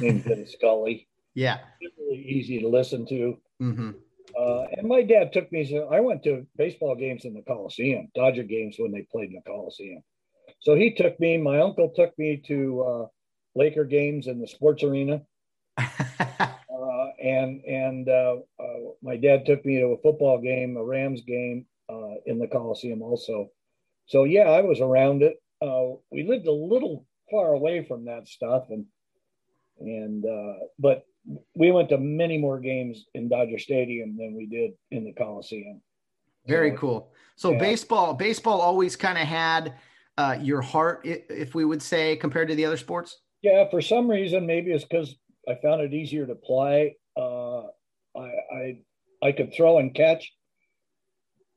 named 0.00 0.24
Vin 0.24 0.46
Scully. 0.46 1.08
Yeah. 1.34 1.58
Really 1.80 2.22
easy 2.22 2.60
to 2.60 2.68
listen 2.68 3.06
to. 3.06 3.38
Mm-hmm. 3.60 3.90
Uh, 4.38 4.64
and 4.76 4.88
my 4.88 5.02
dad 5.02 5.32
took 5.32 5.50
me, 5.52 5.64
so 5.64 5.88
I 5.92 6.00
went 6.00 6.22
to 6.24 6.46
baseball 6.56 6.94
games 6.94 7.24
in 7.24 7.34
the 7.34 7.42
Coliseum, 7.42 8.08
Dodger 8.14 8.44
games 8.44 8.76
when 8.78 8.92
they 8.92 9.06
played 9.10 9.30
in 9.30 9.34
the 9.34 9.42
Coliseum. 9.42 10.02
So 10.60 10.74
he 10.74 10.94
took 10.94 11.18
me, 11.20 11.36
my 11.36 11.60
uncle 11.60 11.92
took 11.94 12.16
me 12.18 12.42
to 12.46 12.82
uh, 12.82 13.06
Laker 13.54 13.84
games 13.84 14.26
in 14.26 14.40
the 14.40 14.46
sports 14.46 14.82
arena. 14.82 15.22
uh, 15.78 17.06
and 17.22 17.64
and 17.64 18.08
uh, 18.08 18.36
uh, 18.60 18.92
my 19.02 19.16
dad 19.16 19.46
took 19.46 19.64
me 19.64 19.80
to 19.80 19.86
a 19.86 19.98
football 20.02 20.38
game, 20.38 20.76
a 20.76 20.84
Rams 20.84 21.22
game 21.22 21.66
uh, 21.88 22.14
in 22.26 22.38
the 22.38 22.46
Coliseum 22.46 23.02
also. 23.02 23.50
So 24.06 24.24
yeah, 24.24 24.50
I 24.50 24.60
was 24.60 24.80
around 24.80 25.22
it. 25.22 25.42
we 26.10 26.24
lived 26.24 26.46
a 26.46 26.52
little 26.52 27.06
far 27.30 27.52
away 27.52 27.84
from 27.84 28.04
that 28.04 28.28
stuff, 28.28 28.64
and 28.70 28.86
and 29.80 30.24
but 30.78 31.04
we 31.54 31.70
went 31.70 31.88
to 31.90 31.98
many 31.98 32.38
more 32.38 32.58
games 32.58 33.06
in 33.14 33.28
Dodger 33.28 33.58
Stadium 33.58 34.16
than 34.16 34.34
we 34.36 34.46
did 34.46 34.72
in 34.90 35.04
the 35.04 35.12
Coliseum. 35.12 35.80
Very 36.46 36.72
cool. 36.76 37.12
So 37.36 37.52
yeah. 37.52 37.58
baseball, 37.58 38.14
baseball 38.14 38.60
always 38.60 38.96
kind 38.96 39.16
of 39.16 39.26
had 39.26 39.74
uh, 40.18 40.36
your 40.40 40.60
heart, 40.60 41.02
if 41.04 41.54
we 41.54 41.64
would 41.64 41.82
say, 41.82 42.16
compared 42.16 42.48
to 42.48 42.54
the 42.54 42.64
other 42.64 42.76
sports. 42.76 43.20
Yeah, 43.42 43.68
for 43.70 43.80
some 43.80 44.10
reason, 44.10 44.46
maybe 44.46 44.72
it's 44.72 44.84
because 44.84 45.14
I 45.48 45.56
found 45.62 45.80
it 45.80 45.92
easier 45.92 46.26
to 46.26 46.34
play. 46.34 46.96
Uh, 47.16 47.62
I, 48.16 48.30
I 48.54 48.78
I 49.22 49.32
could 49.32 49.54
throw 49.54 49.78
and 49.78 49.94
catch, 49.94 50.32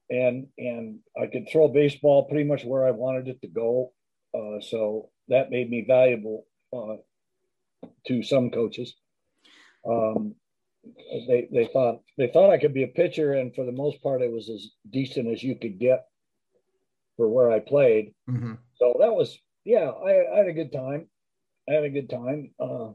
and 0.10 0.48
and 0.58 1.00
I 1.20 1.28
could 1.28 1.48
throw 1.52 1.68
baseball 1.68 2.26
pretty 2.26 2.44
much 2.44 2.64
where 2.64 2.88
I 2.88 2.92
wanted 2.92 3.28
it 3.28 3.42
to 3.42 3.48
go. 3.48 3.92
Uh, 4.34 4.62
so 4.62 5.10
that 5.28 5.52
made 5.52 5.70
me 5.70 5.86
valuable 5.88 6.46
uh, 6.74 6.96
to 8.08 8.24
some 8.24 8.50
coaches. 8.50 8.96
Um, 9.90 10.36
they 11.28 11.48
they 11.52 11.70
thought 11.72 12.02
they 12.18 12.28
thought 12.28 12.52
I 12.52 12.58
could 12.58 12.74
be 12.74 12.84
a 12.84 12.88
pitcher, 12.88 13.34
and 13.34 13.54
for 13.56 13.66
the 13.66 13.72
most 13.72 14.02
part, 14.02 14.22
it 14.22 14.32
was 14.32 14.50
as 14.50 14.70
decent 14.90 15.28
as 15.28 15.44
you 15.44 15.56
could 15.56 15.80
get 15.80 16.06
for 17.18 17.28
where 17.28 17.52
I 17.52 17.60
played. 17.60 18.14
Mm-hmm. 18.30 18.54
So 18.78 18.96
that 19.00 19.14
was 19.14 19.38
yeah, 19.64 19.90
I, 19.90 20.34
I, 20.34 20.38
had 20.38 20.48
a 20.48 20.54
good 20.54 20.72
time. 20.72 21.08
I 21.68 21.74
had 21.74 21.84
a 21.84 21.90
good 21.90 22.10
time. 22.10 22.52
Uh, 22.60 22.92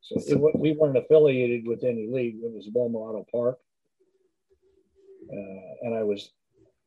so 0.00 0.16
it, 0.16 0.58
we 0.58 0.72
weren't 0.72 0.98
affiliated 0.98 1.66
with 1.66 1.84
any 1.84 2.08
league. 2.10 2.36
It 2.42 2.52
was 2.52 2.68
Auto 2.74 3.24
Park, 3.32 3.58
uh, 5.32 5.86
and 5.86 5.94
I 5.94 6.02
was 6.02 6.30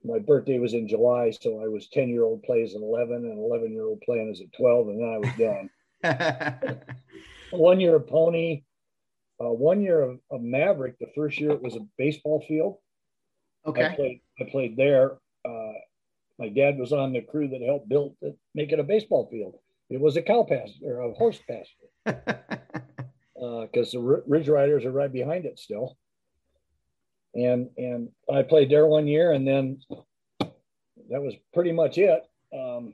my 0.04 0.20
birthday 0.20 0.60
was 0.60 0.74
in 0.74 0.88
July, 0.88 1.32
so 1.32 1.62
I 1.63 1.67
was 1.67 1.88
ten 1.89 2.10
year 2.10 2.24
old 2.24 2.43
play 2.43 2.62
as 2.63 2.74
an 2.74 2.84
eleven, 2.84 3.26
and 3.26 3.39
eleven 3.39 3.72
year 3.72 3.86
old 3.86 4.02
playing 4.02 4.30
as 4.32 4.41
a 4.41 4.48
twelve, 4.56 4.89
and 4.89 5.02
then 5.02 5.10
I 5.10 5.17
was 5.17 5.32
done. 5.38 5.70
one 7.52 7.80
year 7.80 7.96
of 7.96 8.08
pony, 8.08 8.64
uh, 9.40 9.50
one 9.50 9.82
year 9.82 10.02
of, 10.02 10.20
of, 10.32 10.42
Maverick. 10.42 10.98
The 11.00 11.12
first 11.16 11.40
year 11.40 11.52
it 11.52 11.62
was 11.62 11.76
a 11.76 11.86
baseball 11.98 12.44
field. 12.48 12.78
Okay. 13.66 13.86
I 13.86 13.96
played, 13.96 14.22
I 14.40 14.44
played 14.50 14.78
there. 14.78 15.18
Uh, 15.46 15.74
my 16.40 16.50
dad 16.50 16.78
was 16.78 16.94
on 16.94 17.14
the 17.14 17.22
crew 17.22 17.48
that 17.48 17.62
helped 17.62 17.90
build 17.90 18.16
it, 18.22 18.38
make 18.54 18.72
it 18.72 18.80
a 18.80 18.84
baseball 18.84 19.28
field. 19.32 19.56
It 19.90 20.00
was 20.00 20.18
a 20.18 20.22
cow 20.22 20.46
pasture 20.48 21.00
or 21.00 21.02
a 21.02 21.14
horse 21.14 21.40
pasture 21.48 21.88
because 22.06 23.96
uh, 23.96 24.00
the 24.00 24.24
Ridge 24.28 24.50
Riders 24.50 24.86
are 24.86 24.92
right 24.92 25.12
behind 25.12 25.46
it 25.46 25.60
still. 25.60 25.98
And 27.34 27.70
and 27.78 28.10
I 28.32 28.44
played 28.44 28.70
there 28.70 28.88
one 28.88 29.08
year, 29.08 29.32
and 29.32 29.48
then 29.48 29.80
that 30.40 31.22
was 31.22 31.36
pretty 31.54 31.72
much 31.72 31.98
it 31.98 32.24
um, 32.54 32.94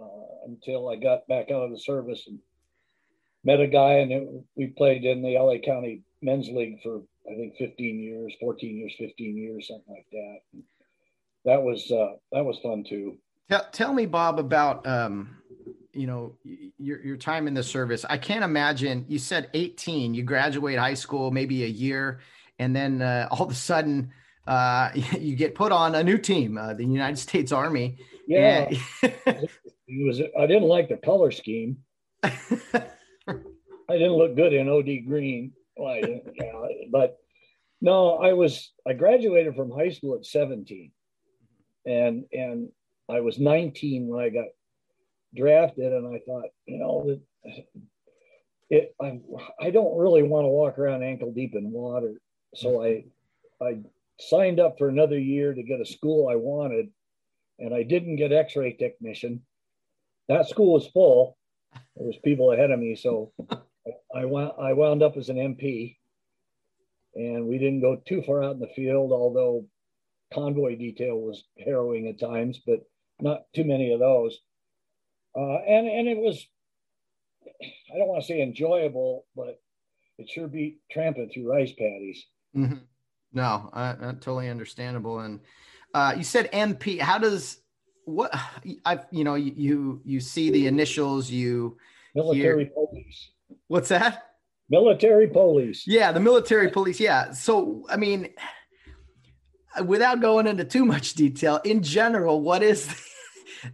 uh, 0.00 0.46
until 0.46 0.88
I 0.88 0.96
got 0.96 1.26
back 1.28 1.50
out 1.50 1.62
of 1.62 1.70
the 1.70 1.78
service 1.78 2.26
and 2.26 2.38
met 3.46 3.60
a 3.60 3.66
guy, 3.68 3.92
and 3.94 4.12
it, 4.12 4.28
we 4.56 4.66
played 4.66 5.04
in 5.04 5.22
the 5.22 5.38
LA 5.38 5.58
County 5.64 6.02
Men's 6.20 6.48
League 6.48 6.82
for 6.82 7.00
I 7.30 7.34
think 7.36 7.56
15 7.56 8.00
years, 8.00 8.34
14 8.40 8.76
years, 8.76 8.94
15 8.98 9.36
years, 9.36 9.68
something 9.68 9.94
like 9.94 10.06
that. 10.12 10.38
And 10.52 10.62
that 11.44 11.62
was 11.62 11.90
uh, 11.90 12.14
that 12.32 12.44
was 12.44 12.58
fun 12.58 12.84
too. 12.84 13.16
Tell, 13.48 13.66
tell 13.70 13.94
me, 13.94 14.06
Bob, 14.06 14.40
about 14.40 14.86
um, 14.86 15.36
you 15.92 16.08
know 16.08 16.36
your 16.76 17.00
your 17.00 17.16
time 17.16 17.46
in 17.46 17.54
the 17.54 17.62
service. 17.62 18.04
I 18.08 18.18
can't 18.18 18.44
imagine. 18.44 19.06
You 19.08 19.20
said 19.20 19.48
18. 19.54 20.12
You 20.12 20.24
graduate 20.24 20.78
high 20.78 20.94
school, 20.94 21.30
maybe 21.30 21.62
a 21.62 21.68
year, 21.68 22.20
and 22.58 22.74
then 22.74 23.00
uh, 23.00 23.28
all 23.30 23.44
of 23.44 23.50
a 23.50 23.54
sudden 23.54 24.12
uh, 24.48 24.90
you 25.20 25.36
get 25.36 25.54
put 25.54 25.70
on 25.70 25.94
a 25.94 26.02
new 26.02 26.18
team, 26.18 26.58
uh, 26.58 26.74
the 26.74 26.84
United 26.84 27.18
States 27.18 27.52
Army. 27.52 27.98
Yeah, 28.26 28.68
it 29.02 29.50
was. 29.88 30.20
I 30.36 30.46
didn't 30.46 30.68
like 30.68 30.88
the 30.88 30.96
color 30.96 31.30
scheme. 31.30 31.78
I 33.88 33.94
didn't 33.94 34.14
look 34.14 34.36
good 34.36 34.52
in 34.52 34.68
OD 34.68 35.06
green. 35.06 35.52
Well, 35.76 35.96
yeah, 35.96 36.52
but 36.90 37.18
no, 37.80 38.16
I 38.16 38.32
was. 38.32 38.72
I 38.86 38.94
graduated 38.94 39.54
from 39.54 39.70
high 39.70 39.90
school 39.90 40.16
at 40.16 40.24
17 40.24 40.90
and 41.86 42.24
and 42.32 42.68
I 43.08 43.20
was 43.20 43.38
19 43.38 44.08
when 44.08 44.20
I 44.22 44.28
got 44.28 44.46
drafted, 45.34 45.92
and 45.92 46.14
I 46.14 46.20
thought, 46.26 46.50
you 46.66 46.78
know, 46.78 47.18
it 48.68 48.94
I 49.00 49.20
I 49.60 49.70
don't 49.70 49.96
really 49.96 50.24
want 50.24 50.44
to 50.44 50.48
walk 50.48 50.78
around 50.78 51.04
ankle 51.04 51.32
deep 51.32 51.54
in 51.54 51.70
water, 51.70 52.20
so 52.54 52.84
I 52.84 53.04
I 53.62 53.78
signed 54.18 54.60
up 54.60 54.76
for 54.76 54.88
another 54.88 55.18
year 55.18 55.54
to 55.54 55.62
get 55.62 55.80
a 55.80 55.86
school 55.86 56.28
I 56.28 56.34
wanted, 56.34 56.88
and 57.58 57.72
I 57.72 57.84
didn't 57.84 58.16
get 58.16 58.32
X-ray 58.32 58.72
technician. 58.72 59.42
That 60.28 60.48
school 60.48 60.72
was 60.72 60.88
full. 60.88 61.38
There 61.96 62.06
was 62.06 62.16
people 62.24 62.52
ahead 62.52 62.72
of 62.72 62.80
me, 62.80 62.96
so 62.96 63.32
I 64.14 64.24
wound 64.24 64.52
I 64.58 64.72
wound 64.72 65.02
up 65.02 65.16
as 65.16 65.28
an 65.28 65.36
MP, 65.36 65.96
and 67.14 67.46
we 67.46 67.58
didn't 67.58 67.80
go 67.80 67.96
too 68.06 68.22
far 68.22 68.42
out 68.42 68.54
in 68.54 68.60
the 68.60 68.68
field, 68.68 69.12
although 69.12 69.66
convoy 70.32 70.76
detail 70.76 71.18
was 71.18 71.44
harrowing 71.64 72.08
at 72.08 72.18
times, 72.18 72.60
but 72.66 72.80
not 73.20 73.44
too 73.54 73.64
many 73.64 73.92
of 73.92 74.00
those. 74.00 74.38
Uh, 75.36 75.58
and 75.66 75.86
and 75.86 76.08
it 76.08 76.16
was, 76.16 76.46
I 77.94 77.98
don't 77.98 78.08
want 78.08 78.22
to 78.22 78.26
say 78.26 78.42
enjoyable, 78.42 79.26
but 79.36 79.60
it 80.18 80.28
sure 80.28 80.48
beat 80.48 80.80
tramping 80.90 81.30
through 81.30 81.50
rice 81.50 81.72
paddies. 81.72 82.24
Mm-hmm. 82.56 82.78
No, 83.32 83.70
uh, 83.72 84.12
totally 84.14 84.48
understandable. 84.48 85.20
And 85.20 85.40
uh, 85.92 86.14
you 86.16 86.24
said 86.24 86.50
MP. 86.52 86.98
How 86.98 87.18
does 87.18 87.58
what 88.04 88.34
I 88.84 89.00
you 89.10 89.24
know 89.24 89.34
you 89.34 90.00
you 90.04 90.20
see 90.20 90.50
the 90.50 90.66
initials 90.66 91.30
you 91.30 91.76
military 92.14 92.64
hear, 92.64 92.72
police. 92.72 93.30
What's 93.68 93.88
that? 93.88 94.22
Military 94.68 95.28
police. 95.28 95.84
Yeah, 95.86 96.12
the 96.12 96.20
military 96.20 96.70
police. 96.70 96.98
Yeah. 96.98 97.32
So 97.32 97.86
I 97.88 97.96
mean, 97.96 98.30
without 99.84 100.20
going 100.20 100.46
into 100.46 100.64
too 100.64 100.84
much 100.84 101.14
detail, 101.14 101.60
in 101.64 101.82
general, 101.82 102.40
what 102.40 102.62
is 102.62 102.86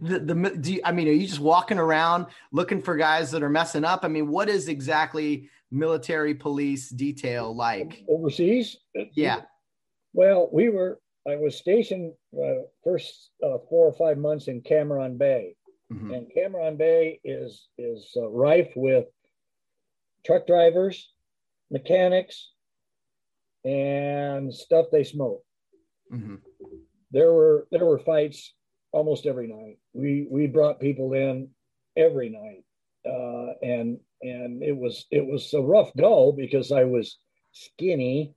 the, 0.01 0.19
the, 0.19 0.33
the 0.33 0.57
do 0.59 0.73
you, 0.73 0.81
I 0.83 0.91
mean, 0.91 1.07
are 1.07 1.11
you 1.11 1.27
just 1.27 1.39
walking 1.39 1.79
around 1.79 2.27
looking 2.51 2.81
for 2.81 2.95
guys 2.95 3.31
that 3.31 3.43
are 3.43 3.49
messing 3.49 3.85
up? 3.85 4.01
I 4.03 4.07
mean, 4.07 4.27
what 4.27 4.49
is 4.49 4.67
exactly 4.67 5.49
military 5.71 6.35
police 6.35 6.89
detail 6.89 7.55
like 7.55 8.03
overseas? 8.07 8.77
Yeah. 9.13 9.41
Well, 10.13 10.49
we 10.51 10.69
were. 10.69 10.99
I 11.27 11.37
was 11.37 11.55
stationed 11.55 12.13
uh, 12.37 12.63
first 12.83 13.31
uh, 13.41 13.57
four 13.69 13.87
or 13.87 13.93
five 13.93 14.17
months 14.17 14.49
in 14.49 14.61
Cam 14.61 14.89
Ranh 14.89 15.17
Bay, 15.17 15.55
mm-hmm. 15.91 16.13
and 16.13 16.27
Cam 16.33 16.51
Ranh 16.51 16.77
Bay 16.77 17.19
is 17.23 17.69
is 17.77 18.11
uh, 18.17 18.27
rife 18.27 18.73
with 18.75 19.05
truck 20.25 20.47
drivers, 20.47 21.11
mechanics, 21.71 22.51
and 23.63 24.53
stuff 24.53 24.87
they 24.91 25.03
smoke. 25.03 25.43
Mm-hmm. 26.11 26.35
There 27.11 27.31
were 27.31 27.67
there 27.71 27.85
were 27.85 27.99
fights 27.99 28.53
almost 28.91 29.25
every 29.25 29.47
night. 29.47 29.77
We 29.93 30.27
we 30.29 30.47
brought 30.47 30.79
people 30.79 31.13
in 31.13 31.49
every 31.95 32.29
night, 32.29 32.63
uh, 33.05 33.53
and 33.61 33.99
and 34.21 34.63
it 34.63 34.75
was 34.75 35.05
it 35.11 35.25
was 35.25 35.53
a 35.53 35.61
rough 35.61 35.91
go 35.97 36.31
because 36.31 36.71
I 36.71 36.85
was 36.85 37.17
skinny. 37.51 38.33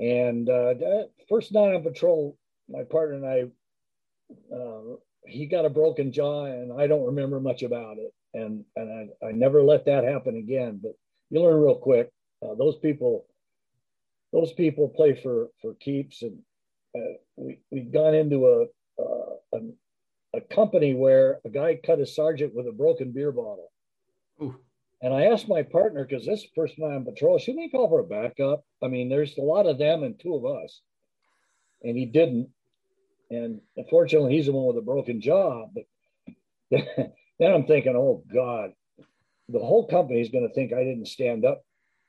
And 0.00 0.48
uh, 0.48 0.74
first 1.28 1.52
night 1.52 1.74
on 1.74 1.82
patrol, 1.82 2.36
my 2.68 2.82
partner 2.82 3.14
and 3.14 3.26
I, 3.26 4.54
uh, 4.54 4.96
he 5.26 5.46
got 5.46 5.64
a 5.64 5.70
broken 5.70 6.10
jaw, 6.10 6.46
and 6.46 6.72
I 6.80 6.88
don't 6.88 7.06
remember 7.06 7.38
much 7.38 7.62
about 7.62 7.98
it. 7.98 8.12
And 8.34 8.64
and 8.76 9.10
I, 9.22 9.26
I 9.28 9.32
never 9.32 9.62
let 9.62 9.86
that 9.86 10.04
happen 10.04 10.36
again. 10.36 10.80
But 10.82 10.92
you 11.30 11.40
learn 11.40 11.60
real 11.60 11.76
quick. 11.76 12.10
Uh, 12.42 12.54
those 12.54 12.76
people 12.76 13.26
those 14.32 14.52
people 14.52 14.88
play 14.88 15.14
for 15.14 15.48
for 15.62 15.74
keeps, 15.74 16.22
and 16.22 16.38
uh, 16.96 17.14
we 17.36 17.60
we'd 17.70 17.92
gone 17.92 18.14
into 18.14 18.46
a, 18.46 19.02
uh, 19.02 19.34
a, 19.54 20.38
a 20.38 20.40
company 20.40 20.94
where 20.94 21.40
a 21.44 21.48
guy 21.48 21.78
cut 21.84 22.00
a 22.00 22.06
sergeant 22.06 22.54
with 22.54 22.66
a 22.66 22.72
broken 22.72 23.12
beer 23.12 23.32
bottle. 23.32 23.70
Ooh. 24.42 24.56
And 25.00 25.12
I 25.12 25.26
asked 25.26 25.48
my 25.48 25.62
partner 25.62 26.04
because 26.04 26.26
this 26.26 26.46
first 26.54 26.78
night 26.78 26.94
on 26.94 27.04
patrol, 27.04 27.38
should 27.38 27.56
we 27.56 27.68
call 27.68 27.88
for 27.88 28.00
a 28.00 28.04
backup? 28.04 28.64
I 28.82 28.88
mean, 28.88 29.08
there's 29.08 29.36
a 29.36 29.42
lot 29.42 29.66
of 29.66 29.78
them 29.78 30.02
and 30.02 30.18
two 30.18 30.34
of 30.34 30.46
us, 30.46 30.80
and 31.82 31.96
he 31.96 32.06
didn't. 32.06 32.48
And 33.30 33.60
unfortunately, 33.76 34.34
he's 34.34 34.46
the 34.46 34.52
one 34.52 34.66
with 34.66 34.78
a 34.78 34.86
broken 34.86 35.20
jaw. 35.20 35.66
But 35.74 35.84
then 37.38 37.52
I'm 37.52 37.66
thinking, 37.66 37.96
oh 37.96 38.22
God, 38.32 38.72
the 39.48 39.58
whole 39.58 39.86
company 39.86 40.20
is 40.20 40.30
going 40.30 40.46
to 40.46 40.54
think 40.54 40.72
I 40.72 40.84
didn't 40.84 41.08
stand 41.08 41.44
up 41.44 41.62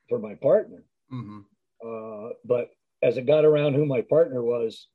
for 0.07 0.19
my 0.19 0.35
partner. 0.35 0.83
Mm-hmm. 1.11 1.39
Uh, 1.85 2.29
but 2.45 2.69
as 3.01 3.17
it 3.17 3.25
got 3.25 3.45
around 3.45 3.73
who 3.73 3.85
my 3.85 4.01
partner 4.01 4.41
was, 4.41 4.87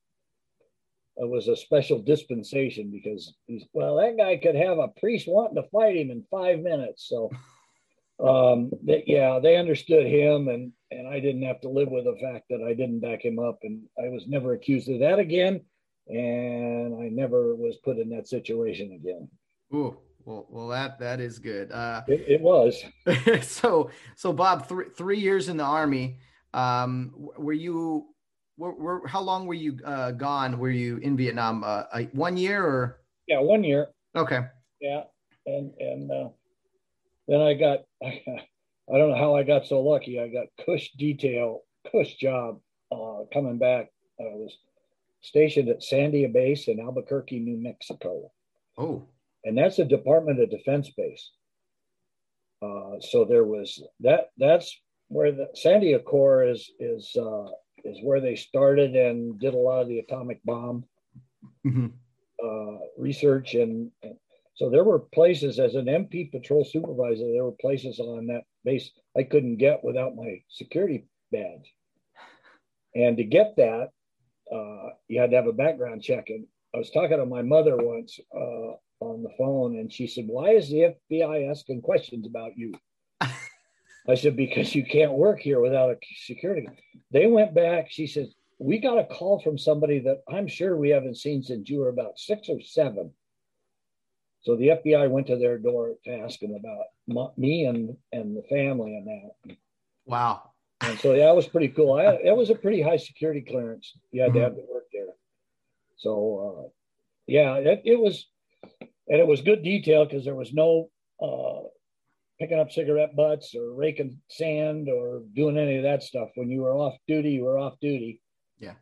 it 1.17 1.29
was 1.29 1.49
a 1.49 1.57
special 1.57 2.01
dispensation 2.01 2.91
because 2.91 3.35
he's 3.47 3.65
well, 3.73 3.97
that 3.97 4.17
guy 4.17 4.37
could 4.37 4.55
have 4.55 4.79
a 4.79 4.89
priest 4.89 5.29
wanting 5.29 5.63
to 5.63 5.69
fight 5.71 5.97
him 5.97 6.11
in 6.11 6.25
five 6.31 6.61
minutes. 6.61 7.09
So, 7.09 7.31
um, 8.21 8.71
that, 8.85 9.07
yeah, 9.07 9.39
they 9.39 9.57
understood 9.57 10.07
him, 10.07 10.49
and 10.49 10.73
and 10.91 11.07
I 11.07 11.21
didn't 11.21 11.43
have 11.43 11.61
to 11.63 11.69
live 11.69 11.91
with 11.91 12.05
the 12.05 12.17
fact 12.21 12.47
that 12.51 12.63
I 12.63 12.75
didn't 12.75 13.01
back 13.01 13.25
him 13.25 13.39
up, 13.39 13.59
and 13.63 13.83
I 14.03 14.09
was 14.09 14.27
never 14.27 14.55
accused 14.55 14.89
of 14.89 15.01
that 15.01 15.19
again, 15.19 15.61
and 16.09 17.03
I 17.03 17.09
never 17.09 17.55
was 17.55 17.77
put 17.85 17.99
in 17.99 18.09
that 18.11 18.29
situation 18.29 18.93
again. 18.93 19.29
Ooh. 19.75 19.99
Well, 20.25 20.47
well, 20.51 20.69
that 20.69 20.99
that 20.99 21.21
is 21.21 21.39
good. 21.39 21.73
Uh, 21.73 22.03
it, 22.07 22.25
it 22.29 22.41
was. 22.41 22.85
so, 23.43 23.91
so 24.17 24.33
Bob, 24.33 24.67
three 24.67 24.87
three 24.97 25.19
years 25.19 25.49
in 25.49 25.57
the 25.57 25.65
army. 25.65 26.19
Um, 26.53 27.13
were 27.17 27.53
you, 27.53 28.07
were, 28.57 28.75
were, 28.75 29.07
how 29.07 29.21
long 29.21 29.47
were 29.47 29.55
you 29.55 29.79
uh, 29.85 30.11
gone? 30.11 30.59
Were 30.59 30.71
you 30.71 30.97
in 30.99 31.17
Vietnam? 31.17 31.63
Uh, 31.65 31.85
one 32.13 32.37
year 32.37 32.65
or? 32.65 33.01
Yeah, 33.29 33.41
one 33.41 33.63
year. 33.63 33.89
Okay. 34.17 34.41
Yeah, 34.81 35.03
and 35.47 35.73
and 35.79 36.11
uh, 36.11 36.29
then 37.29 37.41
I 37.41 37.55
got, 37.55 37.81
I, 38.03 38.23
I 38.93 38.99
don't 38.99 39.11
know 39.11 39.17
how 39.17 39.37
I 39.37 39.45
got 39.45 39.67
so 39.67 39.81
lucky. 39.81 40.21
I 40.21 40.29
got 40.29 40.47
Cush 40.65 40.91
detail, 40.99 41.61
Cush 41.91 42.15
job 42.17 42.61
uh, 42.91 43.25
coming 43.33 43.59
back. 43.59 43.91
I 44.19 44.25
was 44.35 44.57
stationed 45.21 45.69
at 45.69 45.81
Sandia 45.81 46.33
Base 46.33 46.69
in 46.69 46.81
Albuquerque, 46.81 47.39
New 47.39 47.57
Mexico. 47.57 48.33
Oh. 48.77 49.07
And 49.45 49.57
that's 49.57 49.79
a 49.79 49.85
Department 49.85 50.41
of 50.41 50.51
Defense 50.51 50.91
base. 50.97 51.31
Uh, 52.63 53.01
so 53.01 53.25
there 53.25 53.45
was 53.45 53.83
that. 54.01 54.31
That's 54.37 54.79
where 55.09 55.33
the 55.33 55.49
Sandia 55.57 56.05
Corps 56.05 56.45
is 56.45 56.71
is 56.79 57.17
uh, 57.17 57.47
is 57.85 57.99
where 58.03 58.21
they 58.21 58.37
started 58.37 58.95
and 58.95 59.39
did 59.39 59.55
a 59.55 59.59
lot 59.59 59.83
of 59.83 59.89
the 59.89 59.99
atomic 59.99 60.41
bomb 60.45 60.85
mm-hmm. 61.67 61.87
uh, 62.45 62.79
research 62.97 63.55
and, 63.55 63.91
and, 64.03 64.17
so 64.55 64.69
there 64.69 64.85
were 64.85 64.99
places 64.99 65.59
as 65.59 65.75
an 65.75 65.87
MP 65.87 66.31
patrol 66.31 66.65
supervisor 66.65 67.31
there 67.33 67.45
were 67.45 67.57
places 67.61 67.99
on 67.99 68.27
that 68.27 68.43
base 68.65 68.91
I 69.17 69.23
couldn't 69.23 69.57
get 69.57 69.83
without 69.83 70.17
my 70.17 70.43
security 70.49 71.07
badge 71.33 71.73
and 72.95 73.17
to 73.17 73.25
get 73.25 73.55
that 73.57 73.89
uh, 74.53 74.91
you 75.09 75.21
had 75.21 75.31
to 75.31 75.37
have 75.37 75.47
a 75.47 75.53
background 75.53 76.03
check 76.03 76.25
and 76.29 76.47
I 76.75 76.79
was 76.79 76.91
talking 76.91 77.17
to 77.17 77.27
my 77.27 77.43
mother 77.43 77.77
once 77.77 78.19
uh, 78.37 78.75
on 79.01 79.23
the 79.23 79.31
phone 79.39 79.79
and 79.79 79.93
she 79.93 80.07
said 80.07 80.25
why 80.27 80.51
is 80.51 80.69
the 80.69 80.95
FBI 81.11 81.51
asking 81.51 81.81
questions 81.81 82.27
about 82.27 82.57
you 82.57 82.73
I 84.09 84.15
said, 84.15 84.37
because 84.37 84.75
you 84.75 84.85
can't 84.85 85.13
work 85.13 85.41
here 85.41 85.61
without 85.61 85.91
a 85.91 85.97
security. 86.25 86.69
They 87.11 87.27
went 87.27 87.55
back. 87.55 87.91
She 87.91 88.07
says, 88.07 88.35
we 88.59 88.79
got 88.79 88.99
a 88.99 89.05
call 89.05 89.41
from 89.41 89.59
somebody 89.59 90.01
that 90.01 90.23
I'm 90.29 90.47
sure 90.47 90.77
we 90.77 90.91
haven't 90.91 91.17
seen 91.17 91.43
since 91.43 91.69
you 91.69 91.81
were 91.81 91.89
about 91.89 92.19
six 92.19 92.49
or 92.49 92.61
seven. 92.61 93.13
So 94.43 94.57
the 94.57 94.69
FBI 94.69 95.11
went 95.11 95.27
to 95.29 95.37
their 95.37 95.59
door 95.59 95.95
to 96.05 96.11
ask 96.11 96.41
them 96.41 96.55
about 96.55 97.39
me 97.39 97.67
and 97.67 97.97
and 98.13 98.37
the 98.37 98.43
family 98.49 98.97
and 98.97 99.07
that. 99.07 99.57
Wow. 100.07 100.51
And 100.81 100.99
so 100.99 101.15
that 101.15 101.37
was 101.37 101.47
pretty 101.47 101.69
cool. 101.69 101.93
I, 101.93 102.19
it 102.25 102.35
was 102.35 102.49
a 102.49 102.55
pretty 102.55 102.81
high 102.81 102.97
security 102.97 103.43
clearance. 103.43 103.93
You 104.13 104.23
had 104.23 104.31
mm-hmm. 104.31 104.39
to 104.39 104.45
have 104.45 104.55
to 104.55 104.63
work 104.73 104.87
there. 104.93 105.15
So 105.99 106.65
uh, 106.65 106.69
yeah, 107.27 107.57
it, 107.57 107.83
it 107.85 108.01
was, 108.01 108.27
and 108.63 109.19
it 109.19 109.27
was 109.27 109.41
good 109.41 109.63
detail 109.63 110.05
because 110.05 110.25
there 110.25 110.35
was 110.35 110.53
no 110.53 110.89
uh, 111.21 111.67
picking 112.39 112.59
up 112.59 112.73
cigarette 112.73 113.15
butts 113.17 113.55
or 113.55 113.75
raking 113.75 114.19
sand 114.29 114.89
or 114.89 115.23
doing 115.35 115.59
any 115.59 115.77
of 115.77 115.83
that 115.83 116.03
stuff. 116.03 116.31
When 116.37 116.49
you 116.49 116.63
were 116.63 116.73
off 116.73 116.95
duty, 117.07 117.33
you 117.33 117.45
were 117.45 117.59
off 117.59 117.75
duty. 117.81 118.23
Yeah. 118.59 118.75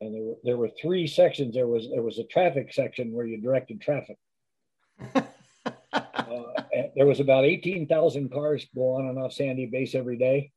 And 0.00 0.14
there 0.14 0.22
were 0.22 0.36
there 0.44 0.56
were 0.56 0.70
three 0.80 1.06
sections. 1.06 1.54
There 1.54 1.66
was 1.66 1.88
there 1.92 2.02
was 2.02 2.18
a 2.18 2.24
traffic 2.24 2.72
section 2.72 3.12
where 3.12 3.26
you 3.26 3.40
directed 3.40 3.80
traffic. 3.80 4.16
uh, 5.14 5.22
there 6.96 7.06
was 7.06 7.20
about 7.20 7.44
eighteen 7.44 7.86
thousand 7.86 8.32
cars 8.32 8.66
go 8.74 8.94
on 8.94 9.06
and 9.06 9.18
off 9.18 9.32
Sandia 9.32 9.70
Base 9.70 9.94
every 9.94 10.16
day. 10.16 10.52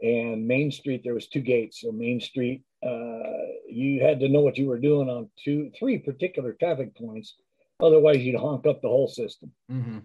And 0.00 0.46
Main 0.46 0.70
Street, 0.70 1.02
there 1.02 1.14
was 1.14 1.28
two 1.28 1.40
gates. 1.40 1.80
So 1.80 1.90
Main 1.90 2.20
Street, 2.20 2.62
uh, 2.86 3.47
you 3.68 4.02
had 4.02 4.20
to 4.20 4.28
know 4.28 4.40
what 4.40 4.58
you 4.58 4.66
were 4.66 4.78
doing 4.78 5.08
on 5.08 5.28
two, 5.42 5.70
three 5.78 5.98
particular 5.98 6.52
traffic 6.52 6.96
points. 6.96 7.34
Otherwise, 7.80 8.18
you'd 8.18 8.40
honk 8.40 8.66
up 8.66 8.82
the 8.82 8.88
whole 8.88 9.08
system. 9.08 9.52
Mm-hmm. 9.70 9.98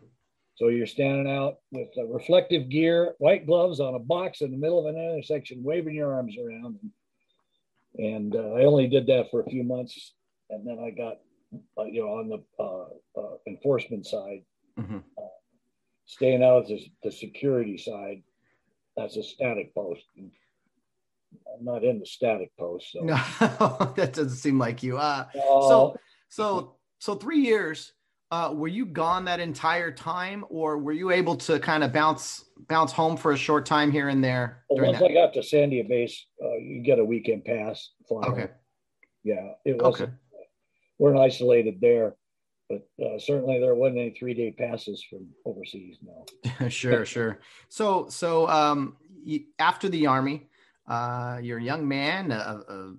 So 0.56 0.68
you're 0.68 0.86
standing 0.86 1.32
out 1.32 1.58
with 1.72 1.90
reflective 2.08 2.70
gear, 2.70 3.16
white 3.18 3.48
gloves 3.48 3.80
on 3.80 3.96
a 3.96 4.00
box 4.00 4.42
in 4.42 4.52
the 4.52 4.58
middle 4.58 4.80
of 4.80 4.86
an 4.86 5.02
intersection, 5.02 5.64
waving 5.64 5.96
your 5.96 6.14
arms 6.14 6.36
around. 6.38 6.78
And, 7.98 8.06
and 8.06 8.36
uh, 8.36 8.54
I 8.54 8.66
only 8.66 8.88
did 8.88 9.08
that 9.08 9.32
for 9.32 9.42
a 9.42 9.50
few 9.50 9.64
months, 9.64 10.14
and 10.50 10.66
then 10.68 10.78
I 10.80 10.92
got, 10.92 11.18
uh, 11.78 11.86
you 11.86 12.02
know, 12.02 12.20
on 12.20 12.30
the 12.30 12.64
uh, 12.64 13.20
uh 13.20 13.38
enforcement 13.48 14.06
side, 14.06 14.44
mm-hmm. 14.80 14.98
Uh, 14.98 15.22
staying 16.06 16.44
out 16.44 16.70
of 16.72 16.80
the 17.04 17.12
security 17.12 17.78
side. 17.78 18.22
That's 18.96 19.18
a 19.18 19.24
static 19.24 19.74
post. 19.74 20.04
I'm 21.54 21.66
not 21.66 21.84
in 21.84 22.00
the 22.00 22.06
static 22.06 22.52
post. 22.58 22.92
So. 22.92 23.02
No, 23.02 23.16
that 23.96 24.14
doesn't 24.14 24.30
seem 24.30 24.58
like 24.58 24.84
you. 24.84 24.98
Uh, 24.98 25.26
so, 25.34 25.98
so, 26.30 26.76
so 27.00 27.16
three 27.16 27.40
years 27.40 27.94
uh, 28.34 28.52
were 28.52 28.68
you 28.68 28.84
gone 28.84 29.26
that 29.26 29.40
entire 29.40 29.92
time, 29.92 30.44
or 30.50 30.80
were 30.80 30.92
you 30.92 31.12
able 31.12 31.36
to 31.36 31.60
kind 31.60 31.84
of 31.84 31.94
bounce 31.94 32.46
bounce 32.68 32.92
home 32.92 33.16
for 33.16 33.32
a 33.32 33.38
short 33.38 33.64
time 33.64 33.92
here 33.92 34.10
and 34.10 34.24
there? 34.24 34.64
Well, 34.72 34.88
once 34.88 34.98
that? 34.98 35.12
I 35.12 35.14
got 35.14 35.34
to 35.36 35.42
Sandia 35.42 35.88
Base, 35.88 36.26
uh, 36.44 36.56
you 36.56 36.82
get 36.82 36.98
a 36.98 37.06
weekend 37.06 37.46
pass. 37.46 37.92
Flying. 38.08 38.32
Okay. 38.32 38.48
Yeah, 39.24 39.52
it 39.66 39.80
was. 39.80 40.02
Okay. 40.02 40.12
We're 40.98 41.16
isolated 41.16 41.80
there, 41.80 42.16
but 42.70 42.88
uh, 43.00 43.20
certainly 43.20 43.60
there 43.60 43.76
wasn't 43.76 44.00
any 44.00 44.16
three 44.18 44.34
day 44.34 44.52
passes 44.52 45.06
from 45.08 45.28
overseas. 45.46 45.98
No. 46.02 46.70
sure, 46.70 47.06
sure. 47.06 47.40
So, 47.70 48.08
so 48.10 48.48
um, 48.48 48.98
after 49.60 49.90
the 49.90 50.08
army, 50.08 50.50
uh, 50.88 51.40
you're 51.42 51.60
a 51.60 51.64
young 51.64 51.88
man, 51.88 52.32
a, 52.32 52.64
a 52.68 52.94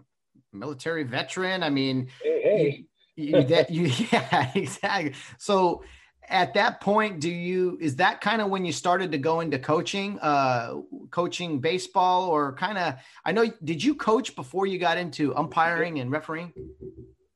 military 0.53 1.05
veteran. 1.05 1.63
I 1.63 1.71
mean, 1.71 2.09
hey, 2.23 2.43
hey. 2.43 2.85
you, 3.17 3.43
that 3.43 3.71
you 3.71 3.87
yeah 4.13 4.51
exactly. 4.55 5.15
So 5.39 5.83
at 6.29 6.55
that 6.55 6.81
point 6.81 7.21
do 7.21 7.31
you 7.31 7.77
is 7.81 7.97
that 7.97 8.21
kind 8.21 8.41
of 8.41 8.49
when 8.49 8.65
you 8.65 8.73
started 8.73 9.13
to 9.13 9.19
go 9.19 9.41
into 9.41 9.59
coaching 9.59 10.19
uh 10.21 10.75
coaching 11.11 11.61
baseball 11.61 12.31
or 12.31 12.55
kind 12.55 12.79
of 12.79 12.95
i 13.27 13.33
know 13.33 13.45
did 13.63 13.85
you 13.85 13.95
coach 13.95 14.35
before 14.35 14.67
you 14.67 14.79
got 14.79 14.97
into 14.97 15.37
umpiring 15.37 16.01
and 16.01 16.11
refereeing? 16.11 16.51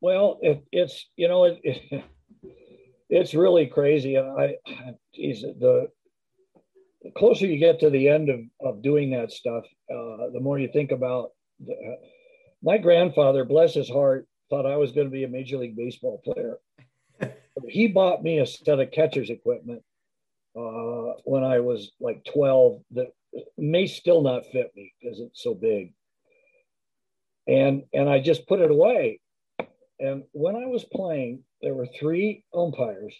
Well 0.01 0.39
it, 0.41 0.65
it's 0.73 1.07
you 1.17 1.29
know 1.29 1.45
it, 1.45 1.61
it, 1.63 2.05
it's 3.11 3.35
really 3.35 3.67
crazy. 3.67 4.19
I 4.19 4.57
geez, 5.15 5.43
the, 5.43 5.89
the 7.09 7.18
closer 7.18 7.47
you 7.47 7.59
get 7.59 7.81
to 7.81 7.90
the 7.90 8.09
end 8.09 8.29
of, 8.29 8.40
of 8.61 8.83
doing 8.83 9.11
that 9.11 9.33
stuff 9.33 9.64
uh 9.90 10.31
the 10.33 10.40
more 10.40 10.59
you 10.59 10.68
think 10.73 10.90
about 10.92 11.31
the, 11.61 11.75
my 12.62 12.79
grandfather 12.79 13.44
bless 13.44 13.75
his 13.75 13.88
heart 13.88 14.27
thought 14.49 14.66
I 14.66 14.77
was 14.77 14.92
going 14.92 15.07
to 15.07 15.12
be 15.12 15.25
a 15.25 15.29
major 15.29 15.59
league 15.59 15.77
baseball 15.77 16.21
player. 16.25 16.59
he 17.68 17.88
bought 17.88 18.23
me 18.23 18.38
a 18.38 18.47
set 18.47 18.81
of 18.81 18.90
catcher's 18.90 19.31
equipment 19.31 19.83
uh, 20.57 21.14
when 21.25 21.44
I 21.44 21.61
was 21.61 21.90
like 22.01 22.25
12 22.33 22.81
that 22.92 23.09
may 23.57 23.87
still 23.87 24.23
not 24.23 24.47
fit 24.53 24.73
me 24.75 24.94
because 25.01 25.21
it's 25.21 25.42
so 25.42 25.55
big. 25.55 25.92
And 27.47 27.85
and 27.94 28.09
I 28.09 28.21
just 28.21 28.47
put 28.47 28.61
it 28.61 28.71
away. 28.71 29.21
And 30.01 30.25
when 30.33 30.55
I 30.55 30.66
was 30.66 30.85
playing, 30.85 31.44
there 31.62 31.75
were 31.75 31.88
three 31.99 32.44
umpires. 32.55 33.14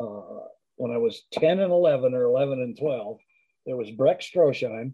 Uh, 0.00 0.46
when 0.78 0.92
I 0.92 0.98
was 0.98 1.22
10 1.32 1.58
and 1.60 1.72
11 1.72 2.14
or 2.14 2.22
11 2.22 2.62
and 2.62 2.78
12, 2.78 3.18
there 3.66 3.76
was 3.76 3.90
Breck 3.90 4.20
Stroschein, 4.20 4.92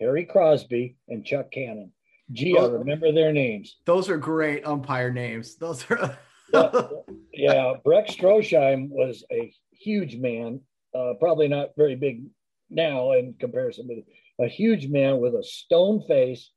Harry 0.00 0.24
Crosby, 0.24 0.96
and 1.08 1.24
Chuck 1.24 1.52
Cannon. 1.52 1.92
Gee, 2.32 2.58
I 2.58 2.66
remember 2.66 3.12
their 3.12 3.32
names. 3.32 3.76
Those 3.86 4.08
are 4.08 4.18
great 4.18 4.66
umpire 4.66 5.10
names. 5.10 5.56
Those 5.56 5.84
are. 5.90 6.18
yeah, 6.52 6.88
yeah, 7.32 7.72
Breck 7.84 8.08
Stroschein 8.08 8.88
was 8.88 9.24
a 9.30 9.52
huge 9.72 10.16
man, 10.16 10.60
uh, 10.94 11.14
probably 11.20 11.48
not 11.48 11.70
very 11.76 11.94
big 11.94 12.24
now 12.70 13.12
in 13.12 13.34
comparison, 13.38 13.86
but 13.86 14.44
a 14.44 14.48
huge 14.48 14.88
man 14.88 15.18
with 15.18 15.34
a 15.34 15.42
stone 15.42 16.02
face, 16.06 16.50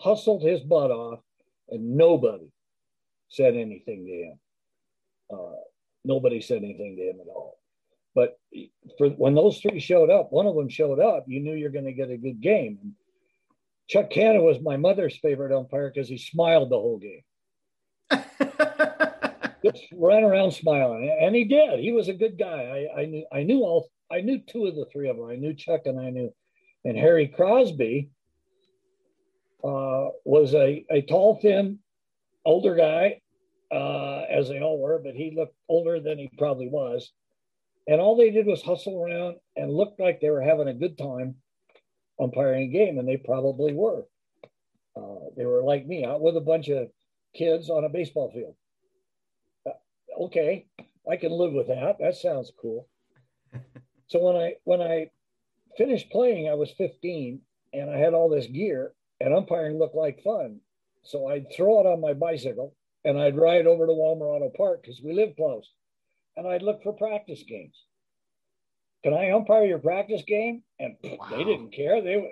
hustled 0.00 0.42
his 0.42 0.60
butt 0.60 0.90
off, 0.90 1.20
and 1.68 1.96
nobody 1.96 2.50
said 3.28 3.54
anything 3.54 4.06
to 4.06 4.12
him. 4.12 4.38
Uh, 5.32 5.60
nobody 6.04 6.40
said 6.40 6.58
anything 6.58 6.96
to 6.96 7.02
him 7.02 7.20
at 7.20 7.28
all. 7.28 7.58
But 8.14 8.38
for 8.98 9.08
when 9.10 9.34
those 9.34 9.58
three 9.58 9.80
showed 9.80 10.10
up, 10.10 10.32
one 10.32 10.46
of 10.46 10.54
them 10.54 10.68
showed 10.68 11.00
up, 11.00 11.24
you 11.26 11.40
knew 11.40 11.54
you're 11.54 11.70
going 11.70 11.86
to 11.86 11.92
get 11.92 12.10
a 12.10 12.16
good 12.16 12.40
game. 12.40 12.78
And 12.82 12.92
Chuck 13.88 14.10
Cannon 14.10 14.42
was 14.42 14.60
my 14.60 14.76
mother's 14.76 15.16
favorite 15.18 15.56
umpire 15.56 15.90
because 15.92 16.08
he 16.08 16.18
smiled 16.18 16.70
the 16.70 16.78
whole 16.78 16.98
game. 16.98 17.22
Just 19.64 19.84
ran 19.92 20.24
around 20.24 20.50
smiling, 20.52 21.16
and 21.20 21.34
he 21.36 21.44
did. 21.44 21.78
He 21.78 21.92
was 21.92 22.08
a 22.08 22.14
good 22.14 22.36
guy. 22.36 22.88
I, 22.96 23.02
I 23.02 23.04
knew. 23.06 23.24
I 23.32 23.42
knew 23.44 23.60
all. 23.60 23.88
I 24.10 24.20
knew 24.20 24.40
two 24.40 24.66
of 24.66 24.74
the 24.74 24.86
three 24.92 25.08
of 25.08 25.16
them. 25.16 25.26
I 25.26 25.36
knew 25.36 25.54
Chuck, 25.54 25.82
and 25.84 26.00
I 26.00 26.10
knew, 26.10 26.34
and 26.84 26.96
Harry 26.96 27.28
Crosby 27.28 28.10
uh, 29.62 30.08
was 30.24 30.54
a 30.54 30.84
a 30.90 31.02
tall, 31.02 31.38
thin, 31.40 31.78
older 32.44 32.74
guy, 32.74 33.20
uh, 33.70 34.24
as 34.28 34.48
they 34.48 34.60
all 34.60 34.78
were, 34.78 34.98
but 34.98 35.14
he 35.14 35.32
looked 35.34 35.54
older 35.68 36.00
than 36.00 36.18
he 36.18 36.28
probably 36.36 36.68
was. 36.68 37.12
And 37.86 38.00
all 38.00 38.16
they 38.16 38.30
did 38.30 38.46
was 38.46 38.62
hustle 38.62 39.02
around 39.02 39.36
and 39.56 39.72
looked 39.72 39.98
like 39.98 40.20
they 40.20 40.30
were 40.30 40.42
having 40.42 40.68
a 40.68 40.74
good 40.74 40.96
time 40.96 41.36
umpiring 42.20 42.64
a 42.64 42.72
game, 42.72 42.98
and 42.98 43.08
they 43.08 43.16
probably 43.16 43.72
were. 43.72 44.04
Uh, 44.96 45.30
they 45.36 45.44
were 45.44 45.62
like 45.62 45.86
me, 45.86 46.04
out 46.04 46.20
with 46.20 46.36
a 46.36 46.40
bunch 46.40 46.68
of 46.68 46.88
kids 47.34 47.70
on 47.70 47.84
a 47.84 47.88
baseball 47.88 48.30
field. 48.32 48.54
Uh, 49.66 50.24
okay, 50.24 50.66
I 51.10 51.16
can 51.16 51.32
live 51.32 51.52
with 51.52 51.68
that. 51.68 51.96
That 51.98 52.16
sounds 52.16 52.52
cool. 52.60 52.88
so 54.06 54.20
when 54.20 54.36
I 54.36 54.54
when 54.64 54.80
I 54.80 55.10
finished 55.76 56.10
playing, 56.10 56.48
I 56.48 56.54
was 56.54 56.70
15, 56.72 57.40
and 57.72 57.90
I 57.90 57.96
had 57.96 58.14
all 58.14 58.28
this 58.28 58.46
gear, 58.46 58.92
and 59.20 59.34
umpiring 59.34 59.78
looked 59.78 59.96
like 59.96 60.22
fun. 60.22 60.60
So 61.02 61.26
I'd 61.26 61.52
throw 61.52 61.80
it 61.80 61.86
on 61.86 62.00
my 62.00 62.12
bicycle, 62.12 62.76
and 63.04 63.18
I'd 63.18 63.36
ride 63.36 63.66
over 63.66 63.86
to 63.86 63.92
Walmerado 63.92 64.54
Park 64.54 64.82
because 64.82 65.00
we 65.02 65.12
live 65.12 65.34
close, 65.36 65.68
and 66.36 66.46
I'd 66.46 66.62
look 66.62 66.82
for 66.82 66.92
practice 66.92 67.42
games 67.46 67.84
can 69.02 69.14
I 69.14 69.32
umpire 69.32 69.64
your 69.64 69.78
practice 69.78 70.22
game? 70.26 70.62
And 70.78 70.96
wow. 71.02 71.26
they 71.30 71.44
didn't 71.44 71.72
care. 71.72 72.00
They 72.00 72.16
were, 72.16 72.30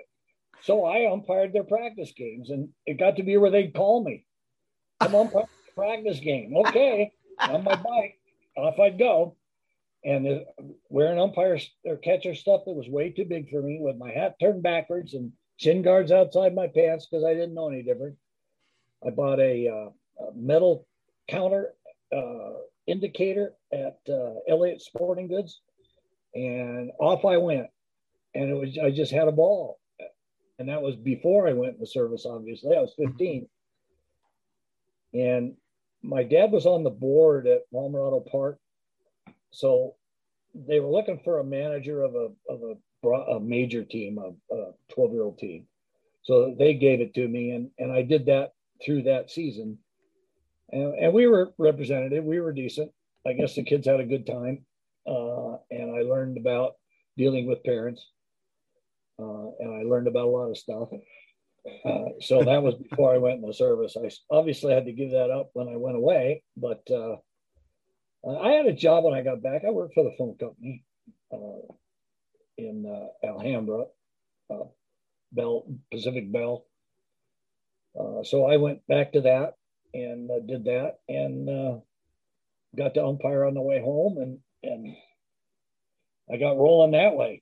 so 0.61 0.85
I 0.85 1.11
umpired 1.11 1.53
their 1.53 1.63
practice 1.63 2.13
games, 2.15 2.49
and 2.49 2.69
it 2.85 2.99
got 2.99 3.17
to 3.17 3.23
be 3.23 3.37
where 3.37 3.51
they'd 3.51 3.73
call 3.73 4.03
me. 4.03 4.25
Come 5.01 5.15
umpire 5.15 5.43
practice 5.75 6.19
game. 6.19 6.55
Okay, 6.55 7.11
on 7.39 7.63
my 7.63 7.75
bike, 7.75 8.19
off 8.55 8.79
I'd 8.79 8.99
go. 8.99 9.35
And 10.03 10.43
wearing 10.89 11.19
umpire 11.19 11.59
or 11.85 11.97
catcher 11.97 12.33
stuff 12.33 12.61
that 12.65 12.73
was 12.73 12.89
way 12.89 13.11
too 13.11 13.25
big 13.25 13.51
for 13.51 13.61
me, 13.61 13.79
with 13.79 13.97
my 13.97 14.11
hat 14.11 14.35
turned 14.39 14.63
backwards 14.63 15.13
and 15.13 15.31
shin 15.57 15.83
guards 15.83 16.11
outside 16.11 16.55
my 16.55 16.67
pants 16.67 17.05
because 17.05 17.23
I 17.23 17.33
didn't 17.33 17.53
know 17.53 17.69
any 17.69 17.83
different. 17.83 18.15
I 19.05 19.11
bought 19.11 19.39
a, 19.39 19.67
uh, 19.67 20.23
a 20.23 20.33
metal 20.35 20.87
counter 21.27 21.75
uh, 22.15 22.53
indicator 22.87 23.53
at 23.71 23.99
uh, 24.09 24.33
Elliott 24.47 24.81
Sporting 24.81 25.27
Goods 25.27 25.61
and 26.33 26.91
off 26.99 27.25
I 27.25 27.37
went. 27.37 27.67
And 28.33 28.49
it 28.49 28.53
was 28.53 28.77
I 28.77 28.91
just 28.91 29.11
had 29.11 29.27
a 29.27 29.31
ball. 29.31 29.79
And 30.59 30.69
that 30.69 30.81
was 30.81 30.95
before 30.95 31.47
I 31.47 31.53
went 31.53 31.73
in 31.73 31.79
the 31.79 31.87
service, 31.87 32.25
obviously. 32.25 32.75
I 32.75 32.81
was 32.81 32.93
15. 32.97 33.47
And 35.13 35.55
my 36.03 36.23
dad 36.23 36.51
was 36.51 36.65
on 36.65 36.83
the 36.83 36.89
board 36.89 37.47
at 37.47 37.63
Walmerado 37.73 38.25
Park. 38.29 38.59
So 39.51 39.95
they 40.53 40.79
were 40.79 40.91
looking 40.91 41.19
for 41.23 41.39
a 41.39 41.43
manager 41.43 42.03
of 42.03 42.15
a 42.15 42.29
of 42.49 42.61
a, 42.63 43.07
a 43.07 43.39
major 43.39 43.83
team, 43.83 44.19
a, 44.19 44.55
a 44.55 44.71
12 44.93 45.11
year 45.11 45.23
old 45.23 45.37
team. 45.37 45.67
So 46.23 46.55
they 46.57 46.75
gave 46.75 47.01
it 47.01 47.13
to 47.15 47.27
me, 47.27 47.51
and 47.51 47.69
and 47.79 47.91
I 47.91 48.03
did 48.03 48.27
that 48.27 48.53
through 48.83 49.03
that 49.03 49.31
season, 49.31 49.77
and, 50.71 50.95
and 50.95 51.13
we 51.13 51.27
were 51.27 51.53
representative. 51.57 52.23
We 52.23 52.39
were 52.39 52.53
decent. 52.53 52.91
I 53.25 53.33
guess 53.33 53.55
the 53.55 53.63
kids 53.63 53.87
had 53.87 53.99
a 53.99 54.05
good 54.05 54.25
time, 54.25 54.65
uh, 55.07 55.57
and 55.69 55.95
I 55.95 56.01
learned 56.01 56.37
about 56.37 56.73
dealing 57.17 57.47
with 57.47 57.63
parents, 57.63 58.05
uh, 59.19 59.51
and 59.59 59.75
I 59.75 59.83
learned 59.83 60.07
about 60.07 60.25
a 60.25 60.31
lot 60.31 60.49
of 60.49 60.57
stuff. 60.57 60.89
Uh, 61.85 62.05
so 62.19 62.43
that 62.43 62.63
was 62.63 62.75
before 62.75 63.13
I 63.13 63.19
went 63.19 63.35
in 63.35 63.47
the 63.47 63.53
service. 63.53 63.95
I 63.95 64.09
obviously 64.35 64.73
had 64.73 64.85
to 64.85 64.91
give 64.91 65.11
that 65.11 65.29
up 65.29 65.51
when 65.53 65.67
I 65.67 65.75
went 65.75 65.97
away, 65.97 66.43
but 66.57 66.81
uh, 66.89 67.17
I 68.27 68.51
had 68.53 68.65
a 68.65 68.73
job 68.73 69.03
when 69.03 69.13
I 69.13 69.21
got 69.21 69.43
back. 69.43 69.63
I 69.65 69.69
worked 69.69 69.93
for 69.93 70.03
the 70.03 70.15
phone 70.17 70.35
company 70.39 70.83
uh, 71.31 71.73
in 72.57 72.85
uh, 72.85 73.27
Alhambra, 73.27 73.85
uh, 74.49 74.65
Bell 75.31 75.65
Pacific 75.91 76.31
Bell. 76.31 76.65
Uh, 77.99 78.23
so 78.23 78.45
I 78.45 78.57
went 78.57 78.85
back 78.87 79.13
to 79.13 79.21
that 79.21 79.55
and 79.93 80.29
did 80.47 80.65
that 80.65 80.99
and 81.09 81.81
got 82.77 82.93
to 82.93 83.05
umpire 83.05 83.45
on 83.45 83.53
the 83.53 83.61
way 83.61 83.81
home 83.81 84.17
and 84.17 84.39
and 84.63 84.95
I 86.31 86.37
got 86.37 86.57
rolling 86.57 86.91
that 86.91 87.15
way. 87.15 87.41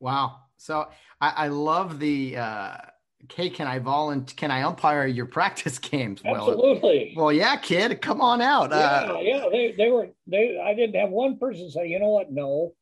Wow. 0.00 0.40
So 0.56 0.88
I, 1.20 1.28
I 1.30 1.48
love 1.48 1.98
the 1.98 2.36
uh 2.36 2.76
okay, 3.24 3.50
can 3.50 3.66
I 3.66 3.78
volunteer? 3.78 4.34
Can 4.36 4.50
I 4.50 4.62
umpire 4.62 5.06
your 5.06 5.26
practice 5.38 5.78
games? 5.78 6.22
Absolutely. 6.24 7.12
Well, 7.14 7.26
well, 7.26 7.32
yeah, 7.32 7.56
kid, 7.56 8.00
come 8.00 8.20
on 8.20 8.40
out. 8.40 8.70
Yeah, 8.70 8.76
uh, 8.76 9.18
yeah. 9.20 9.46
They, 9.50 9.74
they 9.76 9.90
were 9.90 10.08
they. 10.26 10.58
I 10.58 10.74
didn't 10.74 10.98
have 11.00 11.10
one 11.10 11.38
person 11.38 11.70
say, 11.70 11.88
you 11.88 11.98
know 11.98 12.08
what, 12.08 12.30
no. 12.30 12.74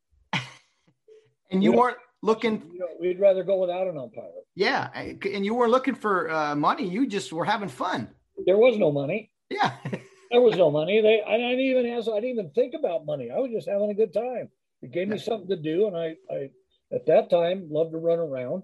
and 1.51 1.63
you, 1.63 1.73
weren't 1.73 1.97
looking. 2.21 2.61
You 2.71 2.79
know, 2.79 2.87
we'd 2.99 3.19
rather 3.19 3.43
go 3.43 3.57
without 3.57 3.87
an 3.87 3.97
umpire. 3.97 4.29
Yeah, 4.55 4.89
and 4.95 5.45
you 5.45 5.53
weren't 5.53 5.71
looking 5.71 5.95
for 5.95 6.31
uh, 6.31 6.55
money. 6.55 6.87
You 6.87 7.07
just 7.07 7.33
were 7.33 7.45
having 7.45 7.69
fun. 7.69 8.09
There 8.45 8.57
was 8.57 8.77
no 8.77 8.91
money. 8.91 9.31
Yeah. 9.49 9.71
there 10.31 10.41
was 10.41 10.55
no 10.55 10.71
money. 10.71 11.01
They. 11.01 11.21
I 11.23 11.37
didn't 11.37 11.59
even 11.59 11.85
ask. 11.85 12.09
I 12.09 12.15
didn't 12.15 12.31
even 12.31 12.51
think 12.51 12.73
about 12.73 13.05
money. 13.05 13.31
I 13.31 13.39
was 13.39 13.51
just 13.51 13.69
having 13.69 13.89
a 13.89 13.95
good 13.95 14.13
time. 14.13 14.49
It 14.81 14.91
gave 14.91 15.07
me 15.07 15.17
something 15.17 15.47
to 15.49 15.55
do, 15.55 15.87
and 15.87 15.97
I, 15.97 16.15
I 16.29 16.49
at 16.93 17.05
that 17.07 17.29
time 17.29 17.67
loved 17.69 17.91
to 17.91 17.97
run 17.97 18.19
around 18.19 18.63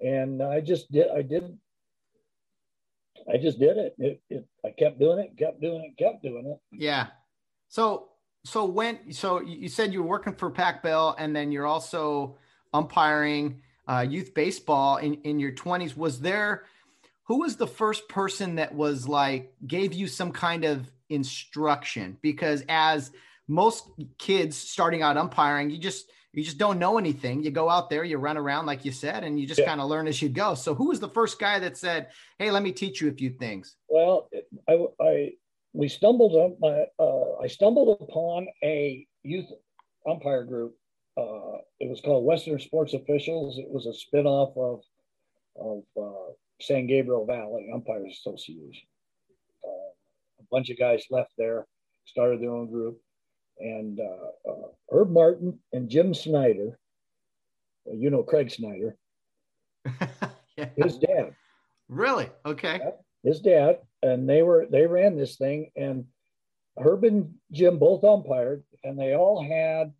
and 0.00 0.42
I 0.42 0.60
just 0.60 0.90
did. 0.90 1.06
I 1.14 1.22
did. 1.22 1.56
I 3.32 3.36
just 3.36 3.58
did 3.58 3.76
it. 3.76 3.94
It, 3.98 4.22
it. 4.30 4.46
I 4.64 4.70
kept 4.70 4.98
doing 4.98 5.18
it. 5.18 5.36
Kept 5.36 5.60
doing 5.60 5.82
it. 5.82 6.02
Kept 6.02 6.22
doing 6.22 6.46
it. 6.46 6.58
Yeah. 6.72 7.08
So 7.68 8.08
so 8.44 8.64
when 8.64 9.12
so 9.12 9.40
you 9.40 9.68
said 9.68 9.92
you 9.92 10.02
were 10.02 10.08
working 10.08 10.34
for 10.34 10.50
Pac 10.50 10.82
Bell, 10.82 11.14
and 11.18 11.36
then 11.36 11.52
you're 11.52 11.66
also 11.66 12.38
umpiring 12.72 13.60
uh, 13.86 14.04
youth 14.08 14.32
baseball 14.34 14.96
in 14.96 15.14
in 15.22 15.38
your 15.38 15.52
20s. 15.52 15.96
Was 15.96 16.20
there 16.20 16.64
who 17.30 17.38
was 17.38 17.54
the 17.54 17.64
first 17.64 18.08
person 18.08 18.56
that 18.56 18.74
was 18.74 19.06
like 19.06 19.54
gave 19.64 19.92
you 19.92 20.08
some 20.08 20.32
kind 20.32 20.64
of 20.64 20.90
instruction? 21.10 22.18
Because 22.22 22.64
as 22.68 23.12
most 23.46 23.84
kids 24.18 24.56
starting 24.56 25.02
out 25.02 25.16
umpiring, 25.16 25.70
you 25.70 25.78
just 25.78 26.10
you 26.32 26.42
just 26.42 26.58
don't 26.58 26.80
know 26.80 26.98
anything. 26.98 27.44
You 27.44 27.52
go 27.52 27.70
out 27.70 27.88
there, 27.88 28.02
you 28.02 28.18
run 28.18 28.36
around 28.36 28.66
like 28.66 28.84
you 28.84 28.90
said, 28.90 29.22
and 29.22 29.38
you 29.38 29.46
just 29.46 29.60
yeah. 29.60 29.66
kind 29.66 29.80
of 29.80 29.88
learn 29.88 30.08
as 30.08 30.20
you 30.20 30.28
go. 30.28 30.56
So, 30.56 30.74
who 30.74 30.88
was 30.88 30.98
the 30.98 31.08
first 31.08 31.38
guy 31.38 31.60
that 31.60 31.76
said, 31.76 32.08
"Hey, 32.40 32.50
let 32.50 32.64
me 32.64 32.72
teach 32.72 33.00
you 33.00 33.08
a 33.08 33.12
few 33.12 33.30
things"? 33.30 33.76
Well, 33.86 34.28
I, 34.68 34.86
I 35.00 35.30
we 35.72 35.86
stumbled 35.86 36.32
on 36.32 36.56
my, 36.58 36.84
uh, 36.98 37.44
I 37.44 37.46
stumbled 37.46 38.00
upon 38.00 38.48
a 38.64 39.06
youth 39.22 39.46
umpire 40.04 40.42
group. 40.42 40.74
Uh, 41.16 41.58
it 41.78 41.88
was 41.88 42.00
called 42.00 42.24
Western 42.24 42.58
Sports 42.58 42.92
Officials. 42.92 43.56
It 43.58 43.70
was 43.70 43.86
a 43.86 44.16
spinoff 44.16 44.56
of 44.56 44.82
of 45.54 45.84
uh, 45.96 46.32
San 46.60 46.86
Gabriel 46.86 47.26
Valley 47.26 47.70
Umpires 47.72 48.16
Association. 48.18 48.86
Uh, 49.64 49.90
a 50.40 50.44
bunch 50.50 50.70
of 50.70 50.78
guys 50.78 51.04
left 51.10 51.32
there, 51.36 51.66
started 52.06 52.40
their 52.40 52.52
own 52.52 52.70
group 52.70 53.00
and 53.60 54.00
uh, 54.00 54.50
uh, 54.50 54.68
Herb 54.90 55.10
Martin 55.10 55.58
and 55.72 55.88
Jim 55.88 56.14
Snyder, 56.14 56.78
uh, 57.88 57.94
you 57.94 58.10
know 58.10 58.22
Craig 58.22 58.50
Snyder, 58.50 58.96
yeah. 60.56 60.68
his 60.76 60.98
dad. 60.98 61.34
Really? 61.88 62.30
Okay. 62.46 62.80
His 63.22 63.40
dad, 63.40 63.80
and 64.02 64.28
they 64.28 64.42
were 64.42 64.66
they 64.70 64.86
ran 64.86 65.16
this 65.16 65.36
thing, 65.36 65.70
and 65.76 66.06
Herb 66.78 67.04
and 67.04 67.34
Jim 67.52 67.78
both 67.78 68.02
umpired, 68.02 68.64
and 68.82 68.98
they 68.98 69.14
all 69.14 69.42
had 69.42 69.92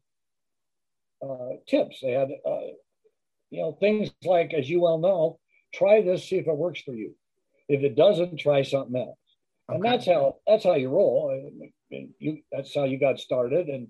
uh, 1.23 1.57
tips. 1.69 2.01
They 2.01 2.13
had, 2.13 2.31
uh, 2.47 2.73
you 3.51 3.61
know, 3.61 3.73
things 3.73 4.11
like, 4.25 4.55
as 4.55 4.71
you 4.71 4.81
well 4.81 4.99
know, 4.99 5.39
try 5.73 6.03
this, 6.03 6.29
see 6.29 6.37
if 6.37 6.47
it 6.47 6.57
works 6.57 6.81
for 6.83 6.95
you. 6.95 7.15
If 7.69 7.83
it 7.83 7.97
doesn't, 7.97 8.39
try 8.39 8.63
something 8.63 9.01
else. 9.01 9.17
Okay. 9.69 9.77
And 9.77 9.85
that's 9.85 10.07
how 10.07 10.37
that's 10.47 10.65
how 10.65 10.75
you 10.75 10.89
roll. 10.89 11.31
And 11.93 12.09
you 12.19 12.39
that's 12.51 12.75
how 12.75 12.85
you 12.85 12.99
got 12.99 13.21
started. 13.21 13.69
And 13.69 13.89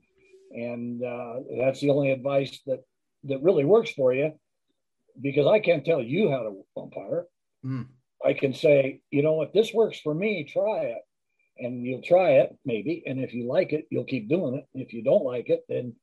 and 0.53 1.03
uh, 1.03 1.37
that's 1.59 1.81
the 1.81 1.91
only 1.91 2.11
advice 2.11 2.61
that 2.67 2.81
that 3.25 3.43
really 3.43 3.65
works 3.65 3.91
for 3.93 4.13
you. 4.13 4.33
Because 5.21 5.47
i 5.47 5.59
can't 5.59 5.85
tell 5.85 6.01
you 6.01 6.31
how 6.31 6.43
to 6.45 6.81
umpire 6.81 7.27
mm. 7.65 7.85
i 8.25 8.33
can 8.33 8.55
say 8.55 9.01
you 9.11 9.23
know 9.23 9.33
what? 9.33 9.53
This 9.53 9.73
works 9.75 9.99
for 10.01 10.15
me. 10.15 10.45
Try 10.45 10.85
it. 10.85 11.03
And 11.59 11.85
you'll 11.85 12.03
try 12.03 12.33
it 12.33 12.57
maybe. 12.65 13.03
And 13.07 13.19
if 13.19 13.35
you 13.35 13.47
like 13.47 13.73
it 13.73 13.87
you'll 13.91 14.05
keep 14.05 14.29
doing 14.29 14.55
it. 14.55 14.67
If 14.75 14.93
you 14.93 15.03
don't 15.03 15.25
like 15.25 15.49
it 15.49 15.65
then 15.69 15.95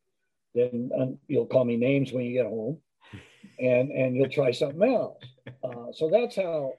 then 0.55 0.89
um, 0.99 1.19
you'll 1.27 1.45
call 1.45 1.63
me 1.63 1.77
names 1.77 2.11
when 2.11 2.25
you 2.25 2.33
get 2.33 2.47
home. 2.47 2.79
And 3.59 3.91
and 3.91 4.15
you'll 4.15 4.29
try 4.29 4.51
something 4.51 4.83
else 4.83 5.23
uh, 5.63 5.91
so 5.93 6.09
that's 6.09 6.35
how 6.35 6.73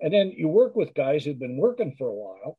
and 0.00 0.12
then 0.12 0.32
you 0.36 0.48
work 0.48 0.76
with 0.76 0.94
guys 0.94 1.24
who've 1.24 1.38
been 1.38 1.56
working 1.56 1.94
for 1.98 2.08
a 2.08 2.14
while 2.14 2.58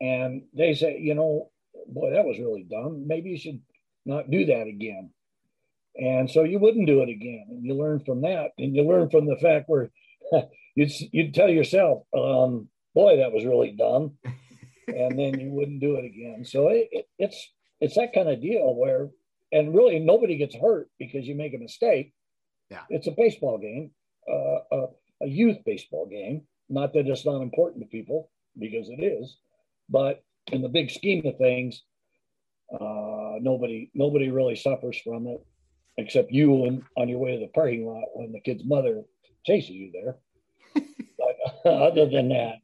and 0.00 0.42
they 0.52 0.74
say, 0.74 0.98
you 0.98 1.14
know, 1.14 1.50
boy, 1.86 2.12
that 2.12 2.24
was 2.24 2.38
really 2.38 2.64
dumb. 2.64 3.06
Maybe 3.06 3.30
you 3.30 3.38
should 3.38 3.60
not 4.04 4.30
do 4.30 4.46
that 4.46 4.66
again. 4.66 5.10
And 5.94 6.28
so 6.28 6.42
you 6.42 6.58
wouldn't 6.58 6.86
do 6.88 7.02
it 7.02 7.08
again. 7.08 7.46
And 7.50 7.64
you 7.64 7.74
learn 7.74 8.00
from 8.00 8.22
that. 8.22 8.50
And 8.58 8.74
you 8.74 8.82
learn 8.82 9.10
from 9.10 9.26
the 9.26 9.36
fact 9.36 9.68
where 9.68 9.90
you'd, 10.74 10.90
you'd 11.12 11.34
tell 11.34 11.48
yourself, 11.48 12.04
um, 12.16 12.68
boy, 12.94 13.18
that 13.18 13.32
was 13.32 13.44
really 13.44 13.72
dumb. 13.72 14.16
and 14.88 15.16
then 15.18 15.38
you 15.38 15.50
wouldn't 15.50 15.80
do 15.80 15.96
it 15.96 16.04
again. 16.04 16.44
So 16.44 16.68
it, 16.68 16.88
it, 16.90 17.08
it's, 17.18 17.50
it's 17.80 17.94
that 17.94 18.12
kind 18.12 18.28
of 18.28 18.42
deal 18.42 18.74
where, 18.74 19.10
and 19.52 19.74
really 19.74 20.00
nobody 20.00 20.36
gets 20.36 20.56
hurt 20.56 20.88
because 20.98 21.26
you 21.28 21.36
make 21.36 21.54
a 21.54 21.58
mistake. 21.58 22.12
Yeah. 22.70 22.82
It's 22.88 23.06
a 23.06 23.12
baseball 23.12 23.58
game, 23.58 23.90
uh, 24.30 24.58
a, 24.72 24.86
a 25.22 25.26
youth 25.26 25.58
baseball 25.64 26.06
game. 26.06 26.42
Not 26.68 26.92
that 26.94 27.06
it's 27.06 27.26
not 27.26 27.42
important 27.42 27.82
to 27.82 27.88
people 27.88 28.30
because 28.58 28.88
it 28.88 29.02
is. 29.02 29.36
But 29.88 30.22
in 30.50 30.62
the 30.62 30.68
big 30.68 30.90
scheme 30.90 31.26
of 31.26 31.36
things, 31.38 31.82
uh, 32.72 33.38
nobody 33.40 33.90
nobody 33.94 34.30
really 34.30 34.56
suffers 34.56 34.98
from 35.04 35.26
it 35.26 35.44
except 35.98 36.32
you 36.32 36.64
and 36.64 36.82
on 36.96 37.08
your 37.08 37.18
way 37.18 37.34
to 37.34 37.40
the 37.40 37.52
parking 37.52 37.86
lot 37.86 38.04
when 38.14 38.32
the 38.32 38.40
kid's 38.40 38.64
mother 38.64 39.02
chases 39.44 39.70
you 39.70 39.92
there. 39.92 40.16
but 41.18 41.70
other 41.70 42.08
than 42.08 42.30
that, 42.30 42.56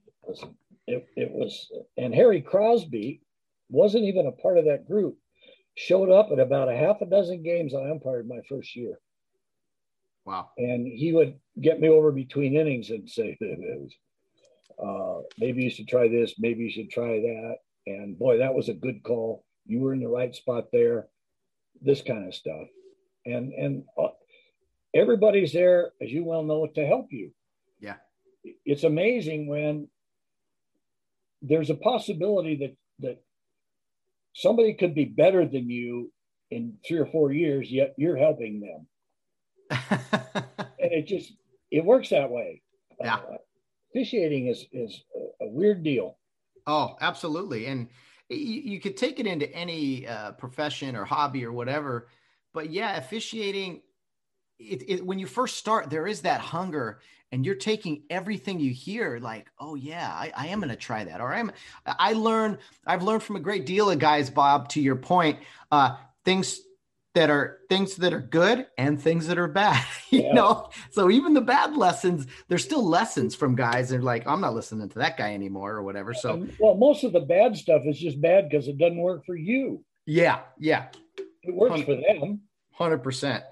it, 0.86 1.06
it 1.16 1.30
was 1.30 1.70
and 1.96 2.14
Harry 2.14 2.40
Crosby 2.40 3.20
wasn't 3.68 4.04
even 4.04 4.26
a 4.26 4.32
part 4.32 4.58
of 4.58 4.64
that 4.64 4.86
group. 4.86 5.16
Showed 5.76 6.10
up 6.10 6.30
at 6.32 6.40
about 6.40 6.68
a 6.68 6.76
half 6.76 7.00
a 7.02 7.06
dozen 7.06 7.42
games 7.42 7.74
I 7.74 7.90
umpired 7.90 8.28
my 8.28 8.40
first 8.48 8.74
year. 8.74 8.98
Wow. 10.28 10.50
And 10.58 10.86
he 10.86 11.14
would 11.14 11.40
get 11.58 11.80
me 11.80 11.88
over 11.88 12.12
between 12.12 12.54
innings 12.54 12.90
and 12.90 13.08
say, 13.08 13.38
uh, 14.78 15.20
maybe 15.38 15.62
you 15.64 15.70
should 15.70 15.88
try 15.88 16.06
this, 16.06 16.34
maybe 16.38 16.64
you 16.64 16.70
should 16.70 16.90
try 16.90 17.20
that. 17.20 17.56
And 17.86 18.18
boy, 18.18 18.36
that 18.36 18.52
was 18.52 18.68
a 18.68 18.74
good 18.74 19.02
call. 19.02 19.42
You 19.64 19.80
were 19.80 19.94
in 19.94 20.00
the 20.00 20.08
right 20.08 20.34
spot 20.34 20.66
there. 20.70 21.06
This 21.80 22.02
kind 22.02 22.26
of 22.26 22.34
stuff, 22.34 22.66
and 23.24 23.52
and 23.52 23.84
uh, 23.96 24.08
everybody's 24.92 25.52
there, 25.52 25.92
as 26.02 26.10
you 26.10 26.24
well 26.24 26.42
know, 26.42 26.66
to 26.66 26.86
help 26.86 27.06
you. 27.10 27.30
Yeah, 27.78 27.94
it's 28.66 28.82
amazing 28.82 29.46
when 29.46 29.88
there's 31.40 31.70
a 31.70 31.76
possibility 31.76 32.56
that 32.56 32.76
that 32.98 33.22
somebody 34.34 34.74
could 34.74 34.94
be 34.94 35.04
better 35.04 35.46
than 35.46 35.70
you 35.70 36.12
in 36.50 36.74
three 36.86 36.98
or 36.98 37.06
four 37.06 37.30
years, 37.32 37.70
yet 37.70 37.94
you're 37.96 38.16
helping 38.16 38.60
them. 38.60 38.88
and 39.70 40.92
it 40.92 41.06
just 41.06 41.32
it 41.70 41.84
works 41.84 42.10
that 42.10 42.30
way. 42.30 42.62
Yeah. 43.00 43.16
Uh, 43.16 43.36
officiating 43.90 44.48
is 44.48 44.66
is 44.72 45.02
a 45.40 45.46
weird 45.46 45.82
deal. 45.82 46.16
Oh, 46.66 46.96
absolutely, 47.00 47.66
and 47.66 47.88
you, 48.28 48.36
you 48.38 48.80
could 48.80 48.96
take 48.96 49.20
it 49.20 49.26
into 49.26 49.50
any 49.54 50.06
uh, 50.06 50.32
profession 50.32 50.96
or 50.96 51.04
hobby 51.04 51.44
or 51.44 51.52
whatever. 51.52 52.08
But 52.52 52.70
yeah, 52.70 52.96
officiating. 52.96 53.82
It, 54.58 54.82
it, 54.88 55.06
when 55.06 55.20
you 55.20 55.26
first 55.28 55.56
start, 55.56 55.88
there 55.88 56.08
is 56.08 56.22
that 56.22 56.40
hunger, 56.40 57.00
and 57.30 57.46
you're 57.46 57.54
taking 57.54 58.02
everything 58.10 58.58
you 58.58 58.72
hear, 58.72 59.20
like, 59.20 59.46
oh 59.60 59.76
yeah, 59.76 60.10
I, 60.12 60.32
I 60.36 60.46
am 60.48 60.58
going 60.58 60.70
to 60.70 60.76
try 60.76 61.04
that, 61.04 61.20
or 61.20 61.32
I'm. 61.32 61.52
I 61.86 62.14
learn. 62.14 62.58
I've 62.84 63.04
learned 63.04 63.22
from 63.22 63.36
a 63.36 63.40
great 63.40 63.66
deal 63.66 63.88
of 63.88 64.00
guys, 64.00 64.30
Bob. 64.30 64.68
To 64.70 64.80
your 64.80 64.96
point, 64.96 65.38
uh, 65.70 65.96
things 66.24 66.60
that 67.14 67.30
are 67.30 67.58
things 67.68 67.96
that 67.96 68.12
are 68.12 68.20
good 68.20 68.66
and 68.76 69.00
things 69.00 69.26
that 69.26 69.38
are 69.38 69.48
bad 69.48 69.84
you 70.10 70.22
yeah. 70.22 70.32
know? 70.32 70.70
So 70.90 71.10
even 71.10 71.34
the 71.34 71.40
bad 71.40 71.76
lessons 71.76 72.26
there's 72.48 72.64
still 72.64 72.86
lessons 72.86 73.34
from 73.34 73.54
guys 73.54 73.92
and 73.92 74.04
like 74.04 74.26
i'm 74.26 74.40
not 74.40 74.54
listening 74.54 74.88
to 74.88 74.98
that 74.98 75.16
guy 75.16 75.34
anymore 75.34 75.72
or 75.72 75.82
whatever 75.82 76.14
so 76.14 76.46
well 76.60 76.74
most 76.74 77.04
of 77.04 77.12
the 77.12 77.20
bad 77.20 77.56
stuff 77.56 77.82
is 77.86 77.98
just 77.98 78.20
bad 78.20 78.48
because 78.48 78.68
it 78.68 78.78
doesn't 78.78 78.98
work 78.98 79.24
for 79.24 79.36
you. 79.36 79.84
Yeah 80.06 80.40
yeah. 80.58 80.88
It 81.42 81.54
works 81.54 81.80
for 81.82 81.96
them. 81.96 82.40
100% 82.78 83.42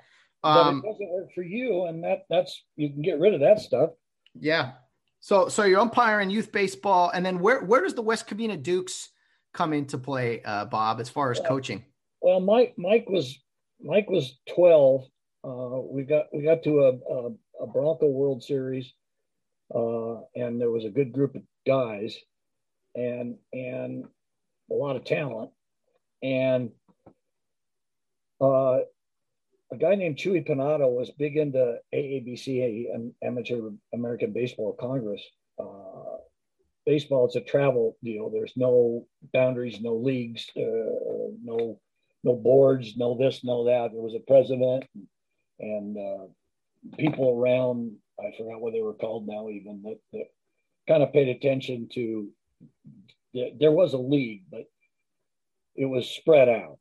um, 0.45 0.81
but 0.81 0.89
it 0.89 0.93
doesn't 0.93 1.11
work 1.11 1.29
for 1.35 1.43
you 1.43 1.87
and 1.87 2.05
that 2.05 2.25
that's 2.29 2.63
you 2.77 2.91
can 2.91 3.03
get 3.03 3.19
rid 3.19 3.35
of 3.35 3.41
that 3.41 3.59
stuff. 3.61 3.91
Yeah. 4.39 4.73
So 5.21 5.49
so 5.49 5.65
you're 5.65 5.81
umpiring 5.81 6.31
youth 6.31 6.53
baseball 6.53 7.11
and 7.11 7.25
then 7.25 7.41
where 7.41 7.65
where 7.65 7.83
does 7.83 7.95
the 7.95 8.03
west 8.03 8.29
covina 8.29 8.63
dukes 8.63 9.09
come 9.55 9.73
into 9.73 9.99
play 9.99 10.43
uh, 10.45 10.67
bob 10.67 11.01
as 11.01 11.09
far 11.09 11.31
as 11.31 11.41
coaching? 11.41 11.85
well 12.21 12.41
mike 12.41 12.75
mike 12.77 13.09
was 13.09 13.39
Mike 13.81 14.09
was 14.11 14.39
12. 14.55 15.05
Uh, 15.45 15.81
we 15.91 16.03
got 16.03 16.27
we 16.33 16.43
got 16.43 16.63
to 16.65 16.81
a, 16.81 16.93
a, 17.13 17.31
a 17.63 17.67
Bronco 17.67 18.07
World 18.07 18.43
Series, 18.43 18.93
uh, 19.75 20.17
and 20.35 20.61
there 20.61 20.71
was 20.71 20.85
a 20.85 20.91
good 20.91 21.13
group 21.13 21.35
of 21.37 21.43
guys, 21.67 22.17
and 22.95 23.37
and 23.53 24.05
a 24.71 24.75
lot 24.75 24.97
of 24.97 25.05
talent, 25.05 25.51
and 26.23 26.71
uh, 28.41 28.79
a 29.73 29.77
guy 29.79 29.95
named 29.95 30.17
Chewy 30.17 30.47
Panato 30.47 30.91
was 30.91 31.11
big 31.11 31.37
into 31.37 31.79
AABC, 31.95 32.95
an 32.95 33.15
Amateur 33.23 33.71
American 33.95 34.33
Baseball 34.33 34.77
Congress. 34.79 35.23
Uh, 35.59 36.19
baseball, 36.85 37.27
it's 37.27 37.37
a 37.37 37.41
travel 37.41 37.97
deal. 38.03 38.31
There's 38.31 38.53
no 38.57 39.07
boundaries, 39.33 39.81
no 39.81 39.97
leagues, 39.97 40.51
uh, 40.57 41.33
no 41.43 41.81
no 42.27 42.35
boards, 42.35 42.97
no 42.97 43.17
this, 43.17 43.45
no 43.45 43.65
that. 43.67 43.93
There 43.93 44.03
was 44.03 44.17
a 44.17 44.27
president 44.27 44.85
and 45.61 45.97
uh, 45.97 46.27
people 46.99 47.31
around. 47.31 47.93
I 48.19 48.37
forgot 48.37 48.61
what 48.61 48.73
they 48.73 48.83
were 48.83 48.95
called 48.95 49.29
now, 49.29 49.49
even 49.49 49.83
that, 49.85 49.99
that 50.13 50.27
kind 50.89 51.03
of 51.03 51.13
paid 51.13 51.29
attention 51.29 51.89
to. 51.95 52.29
There 53.33 53.71
was 53.71 53.93
a 53.93 53.99
league, 53.99 54.43
but 54.51 54.65
it 55.77 55.85
was 55.85 56.09
spread 56.09 56.49
out, 56.49 56.79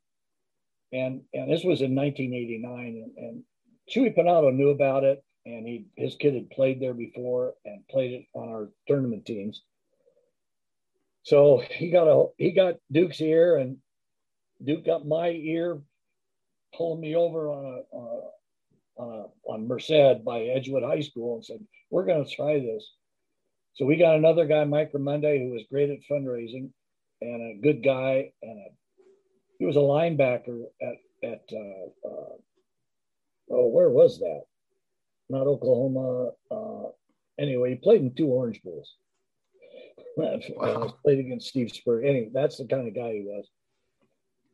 and 0.91 1.21
and 1.33 1.51
this 1.51 1.63
was 1.63 1.81
in 1.81 1.93
1989, 1.93 3.03
and, 3.17 3.17
and 3.17 3.43
Chewy 3.91 4.17
Panato 4.17 4.53
knew 4.53 4.69
about 4.69 5.03
it, 5.03 5.23
and 5.45 5.67
he 5.67 5.85
his 5.95 6.15
kid 6.15 6.33
had 6.33 6.49
played 6.49 6.79
there 6.79 6.93
before 6.93 7.53
and 7.65 7.87
played 7.89 8.13
it 8.13 8.25
on 8.33 8.49
our 8.49 8.69
tournament 8.87 9.25
teams. 9.25 9.61
So 11.23 11.61
he 11.71 11.91
got 11.91 12.07
a 12.07 12.27
he 12.37 12.51
got 12.51 12.75
Duke's 12.89 13.21
ear 13.21 13.57
and 13.57 13.77
Duke 14.65 14.85
got 14.85 15.07
my 15.07 15.29
ear, 15.29 15.81
pulling 16.75 17.01
me 17.01 17.15
over 17.15 17.49
on 17.49 17.65
a, 17.65 17.95
on, 17.95 18.21
a, 18.97 19.01
on, 19.01 19.19
a, 19.19 19.51
on 19.51 19.67
Merced 19.67 20.23
by 20.23 20.41
Edgewood 20.41 20.83
High 20.83 21.01
School 21.01 21.35
and 21.35 21.45
said, 21.45 21.59
"We're 21.89 22.05
going 22.05 22.25
to 22.25 22.35
try 22.35 22.59
this." 22.59 22.91
So 23.75 23.85
we 23.85 23.97
got 23.97 24.15
another 24.15 24.45
guy, 24.45 24.63
Mike 24.63 24.93
Ramonde, 24.93 25.39
who 25.39 25.51
was 25.51 25.63
great 25.69 25.89
at 25.89 25.99
fundraising 26.09 26.69
and 27.21 27.57
a 27.57 27.61
good 27.61 27.83
guy, 27.83 28.31
and 28.41 28.59
a, 28.59 28.69
he 29.59 29.65
was 29.65 29.75
a 29.75 29.79
linebacker 29.79 30.63
at 30.81 30.95
at 31.23 31.43
uh, 31.53 32.07
uh, 32.07 32.35
oh, 33.51 33.67
where 33.67 33.89
was 33.89 34.19
that? 34.19 34.43
Not 35.29 35.47
Oklahoma. 35.47 36.31
Uh, 36.51 36.89
anyway, 37.39 37.71
he 37.71 37.75
played 37.75 38.01
in 38.01 38.13
two 38.13 38.27
Orange 38.27 38.61
Bowls. 38.63 38.95
wow. 40.17 40.93
played 41.03 41.19
against 41.19 41.47
Steve 41.47 41.71
Spurrier. 41.71 42.07
Anyway, 42.07 42.29
that's 42.33 42.57
the 42.57 42.65
kind 42.65 42.87
of 42.87 42.95
guy 42.95 43.13
he 43.13 43.21
was 43.21 43.49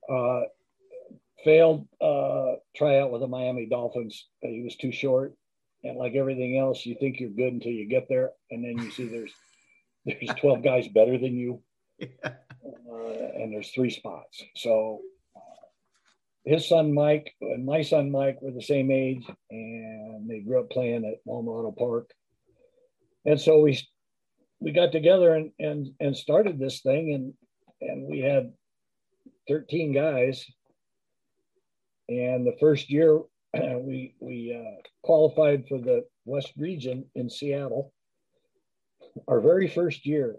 uh, 0.09 0.41
failed 1.43 1.87
uh, 1.99 2.55
tryout 2.75 3.11
with 3.11 3.21
the 3.21 3.27
Miami 3.27 3.65
Dolphins. 3.65 4.27
He 4.41 4.61
was 4.61 4.75
too 4.75 4.91
short, 4.91 5.33
and 5.83 5.97
like 5.97 6.15
everything 6.15 6.57
else, 6.57 6.85
you 6.85 6.95
think 6.99 7.19
you're 7.19 7.29
good 7.29 7.53
until 7.53 7.71
you 7.71 7.87
get 7.87 8.07
there, 8.09 8.31
and 8.49 8.63
then 8.63 8.83
you 8.83 8.91
see 8.91 9.07
there's 9.07 9.33
there's 10.05 10.39
12 10.39 10.63
guys 10.63 10.87
better 10.87 11.17
than 11.17 11.35
you, 11.35 11.61
yeah. 11.99 12.07
uh, 12.23 13.27
and 13.35 13.53
there's 13.53 13.69
three 13.69 13.89
spots. 13.89 14.43
So 14.55 15.01
uh, 15.35 15.39
his 16.45 16.67
son 16.67 16.93
Mike 16.93 17.33
and 17.41 17.65
my 17.65 17.81
son 17.81 18.11
Mike 18.11 18.41
were 18.41 18.51
the 18.51 18.61
same 18.61 18.91
age, 18.91 19.25
and 19.49 20.29
they 20.29 20.39
grew 20.39 20.59
up 20.59 20.69
playing 20.69 21.05
at 21.05 21.21
Auto 21.29 21.71
Park, 21.71 22.11
and 23.25 23.39
so 23.39 23.61
we 23.61 23.79
we 24.59 24.71
got 24.71 24.91
together 24.91 25.35
and 25.35 25.51
and 25.59 25.87
and 25.99 26.15
started 26.15 26.59
this 26.59 26.81
thing, 26.81 27.13
and 27.13 27.33
and 27.81 28.07
we 28.07 28.19
had 28.19 28.53
13 29.47 29.93
guys. 29.93 30.45
And 32.09 32.45
the 32.45 32.55
first 32.59 32.89
year, 32.89 33.19
we, 33.53 34.15
we 34.19 34.55
uh, 34.55 34.81
qualified 35.03 35.65
for 35.67 35.79
the 35.79 36.05
West 36.25 36.53
region 36.57 37.05
in 37.15 37.29
Seattle, 37.29 37.93
our 39.27 39.41
very 39.41 39.67
first 39.67 40.05
year. 40.05 40.35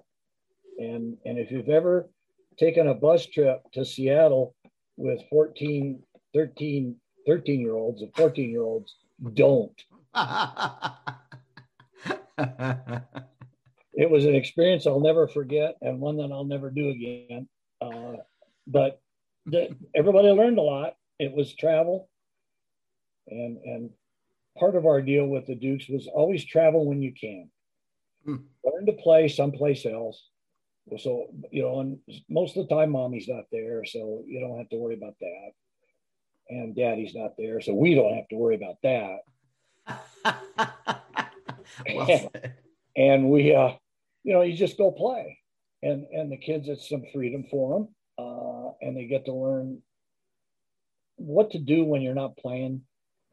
And, 0.78 1.16
and 1.24 1.38
if 1.38 1.50
you've 1.50 1.68
ever 1.68 2.08
taken 2.58 2.88
a 2.88 2.94
bus 2.94 3.26
trip 3.26 3.62
to 3.72 3.84
Seattle 3.84 4.54
with 4.96 5.20
14, 5.30 6.02
13, 6.34 6.96
13 7.26 7.60
year 7.60 7.74
olds 7.74 8.02
and 8.02 8.14
14 8.14 8.50
year 8.50 8.62
olds, 8.62 8.94
don't. 9.34 9.84
it 13.94 14.10
was 14.10 14.24
an 14.24 14.34
experience 14.34 14.86
I'll 14.86 15.00
never 15.00 15.28
forget 15.28 15.76
and 15.80 16.00
one 16.00 16.16
that 16.18 16.30
I'll 16.32 16.44
never 16.44 16.70
do 16.70 16.90
again. 16.90 17.48
But 18.66 19.00
the, 19.46 19.76
everybody 19.94 20.28
learned 20.28 20.58
a 20.58 20.62
lot. 20.62 20.94
It 21.18 21.32
was 21.32 21.54
travel, 21.54 22.08
and 23.28 23.58
and 23.64 23.90
part 24.58 24.76
of 24.76 24.86
our 24.86 25.02
deal 25.02 25.26
with 25.26 25.46
the 25.46 25.54
Dukes 25.54 25.88
was 25.88 26.06
always 26.06 26.44
travel 26.44 26.86
when 26.86 27.02
you 27.02 27.12
can. 27.18 27.50
Hmm. 28.24 28.36
Learn 28.64 28.86
to 28.86 28.92
play 28.92 29.28
someplace 29.28 29.84
else. 29.84 30.28
So 30.98 31.28
you 31.50 31.62
know, 31.62 31.80
and 31.80 31.98
most 32.28 32.56
of 32.56 32.68
the 32.68 32.74
time, 32.74 32.90
mommy's 32.90 33.28
not 33.28 33.44
there, 33.52 33.84
so 33.84 34.22
you 34.26 34.40
don't 34.40 34.58
have 34.58 34.68
to 34.70 34.76
worry 34.76 34.94
about 34.94 35.14
that. 35.20 35.50
And 36.48 36.74
daddy's 36.76 37.14
not 37.14 37.36
there, 37.38 37.60
so 37.60 37.72
we 37.72 37.94
don't 37.94 38.14
have 38.14 38.28
to 38.28 38.36
worry 38.36 38.56
about 38.56 38.76
that. 38.82 39.18
well 41.94 42.10
and, 42.10 42.52
and 42.96 43.30
we, 43.30 43.54
uh, 43.54 43.72
you 44.22 44.32
know, 44.32 44.42
you 44.42 44.56
just 44.56 44.76
go 44.76 44.90
play, 44.90 45.38
and 45.82 46.04
and 46.12 46.30
the 46.30 46.36
kids, 46.36 46.68
it's 46.68 46.88
some 46.88 47.04
freedom 47.12 47.44
for 47.50 47.78
them 47.78 47.88
uh, 48.18 48.70
and 48.80 48.96
they 48.96 49.06
get 49.06 49.24
to 49.26 49.32
learn 49.32 49.80
what 51.16 51.50
to 51.52 51.58
do 51.58 51.84
when 51.84 52.02
you're 52.02 52.14
not 52.14 52.36
playing, 52.36 52.82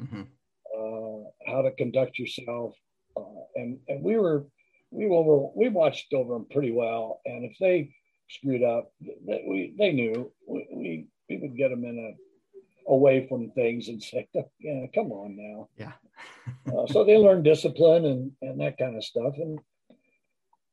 mm-hmm. 0.01 0.21
uh, 0.21 1.51
how 1.51 1.61
to 1.61 1.71
conduct 1.71 2.19
yourself, 2.19 2.73
uh, 3.17 3.41
and 3.55 3.79
and 3.87 4.03
we 4.03 4.17
were 4.17 4.45
we 4.91 5.07
over 5.07 5.49
we 5.55 5.69
watched 5.69 6.13
over 6.13 6.33
them 6.33 6.47
pretty 6.51 6.71
well, 6.71 7.21
and 7.25 7.45
if 7.45 7.57
they 7.59 7.93
screwed 8.29 8.63
up, 8.63 8.91
they, 9.01 9.43
we 9.47 9.73
they 9.77 9.91
knew 9.91 10.31
we, 10.47 10.67
we, 10.71 11.07
we 11.29 11.37
would 11.37 11.57
get 11.57 11.69
them 11.69 11.83
in 11.83 11.97
a 11.97 12.13
away 12.89 13.27
from 13.27 13.51
things 13.51 13.87
and 13.87 14.01
say, 14.03 14.27
yeah, 14.59 14.85
come 14.93 15.11
on 15.11 15.37
now. 15.37 15.69
Yeah. 15.77 15.93
uh, 16.73 16.87
so 16.87 17.05
they 17.05 17.17
learn 17.17 17.43
discipline 17.43 18.05
and, 18.05 18.31
and 18.41 18.59
that 18.59 18.77
kind 18.77 18.97
of 18.97 19.03
stuff. 19.03 19.35
And 19.37 19.59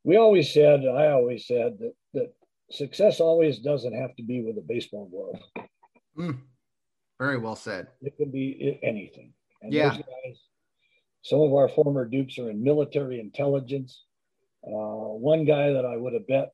we 0.03 0.17
always 0.17 0.53
said, 0.53 0.81
I 0.87 1.09
always 1.09 1.47
said 1.47 1.79
that, 1.79 1.93
that 2.15 2.33
success 2.71 3.21
always 3.21 3.59
doesn't 3.59 3.95
have 3.95 4.15
to 4.17 4.23
be 4.23 4.43
with 4.43 4.59
a 4.59 4.67
baseball 4.67 5.07
glove. 5.07 5.67
Mm, 6.19 6.39
very 7.19 7.39
well 7.39 7.57
said. 7.57 7.89
It 8.03 8.17
could 8.17 8.33
be 8.33 8.79
anything. 8.83 9.33
And 9.63 9.73
yeah. 9.73 9.91
Guys, 9.91 10.39
some 11.23 11.41
of 11.41 11.53
our 11.55 11.69
former 11.69 12.05
Dukes 12.05 12.39
are 12.39 12.51
in 12.51 12.63
military 12.63 13.21
intelligence. 13.21 14.05
Uh, 14.65 15.15
one 15.19 15.45
guy 15.45 15.73
that 15.73 15.85
I 15.85 15.97
would 15.97 16.13
have 16.13 16.27
bet 16.27 16.53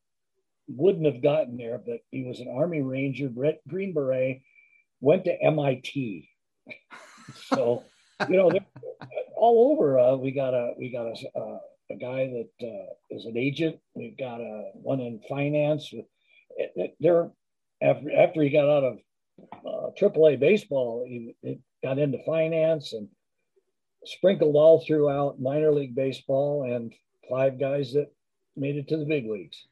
wouldn't 0.69 1.07
have 1.07 1.23
gotten 1.23 1.57
there, 1.57 1.79
but 1.79 1.99
he 2.11 2.25
was 2.25 2.41
an 2.41 2.49
Army 2.49 2.81
Ranger, 2.81 3.29
Brett 3.29 3.61
Green 3.69 3.93
Beret, 3.93 4.43
went 5.01 5.25
to 5.25 5.43
MIT. 5.43 6.29
so, 7.35 7.85
you 8.29 8.37
know, 8.37 8.51
all 9.37 9.73
over. 9.73 9.99
Uh, 9.99 10.17
we 10.17 10.31
got 10.31 10.55
a 10.55 10.73
we 10.79 10.91
got 10.91 11.07
a, 11.07 11.39
uh, 11.39 11.59
a 11.91 11.97
guy 11.97 12.27
that 12.27 12.67
uh, 12.67 12.95
is 13.11 13.25
an 13.27 13.37
agent. 13.37 13.79
We've 13.95 14.17
got 14.17 14.41
a 14.41 14.71
one 14.75 15.01
in 15.01 15.21
finance. 15.29 15.93
They're 17.01 17.31
after 17.83 18.11
after 18.13 18.43
he 18.43 18.51
got 18.51 18.69
out 18.69 18.85
of 18.85 18.99
uh, 19.67 19.91
AAA 20.01 20.39
baseball, 20.39 21.05
he, 21.07 21.35
he 21.43 21.59
got 21.83 21.99
into 21.99 22.19
finance 22.25 22.93
and 22.93 23.09
sprinkled 24.05 24.57
all 24.57 24.85
throughout 24.85 25.41
minor 25.41 25.73
league 25.73 25.95
baseball 25.95 26.65
and 26.65 26.93
five 27.29 27.59
guys 27.59 27.93
that 27.93 28.13
made 28.57 28.77
it 28.77 28.89
to 28.89 28.97
the 28.97 29.05
big 29.05 29.29
leagues. 29.29 29.67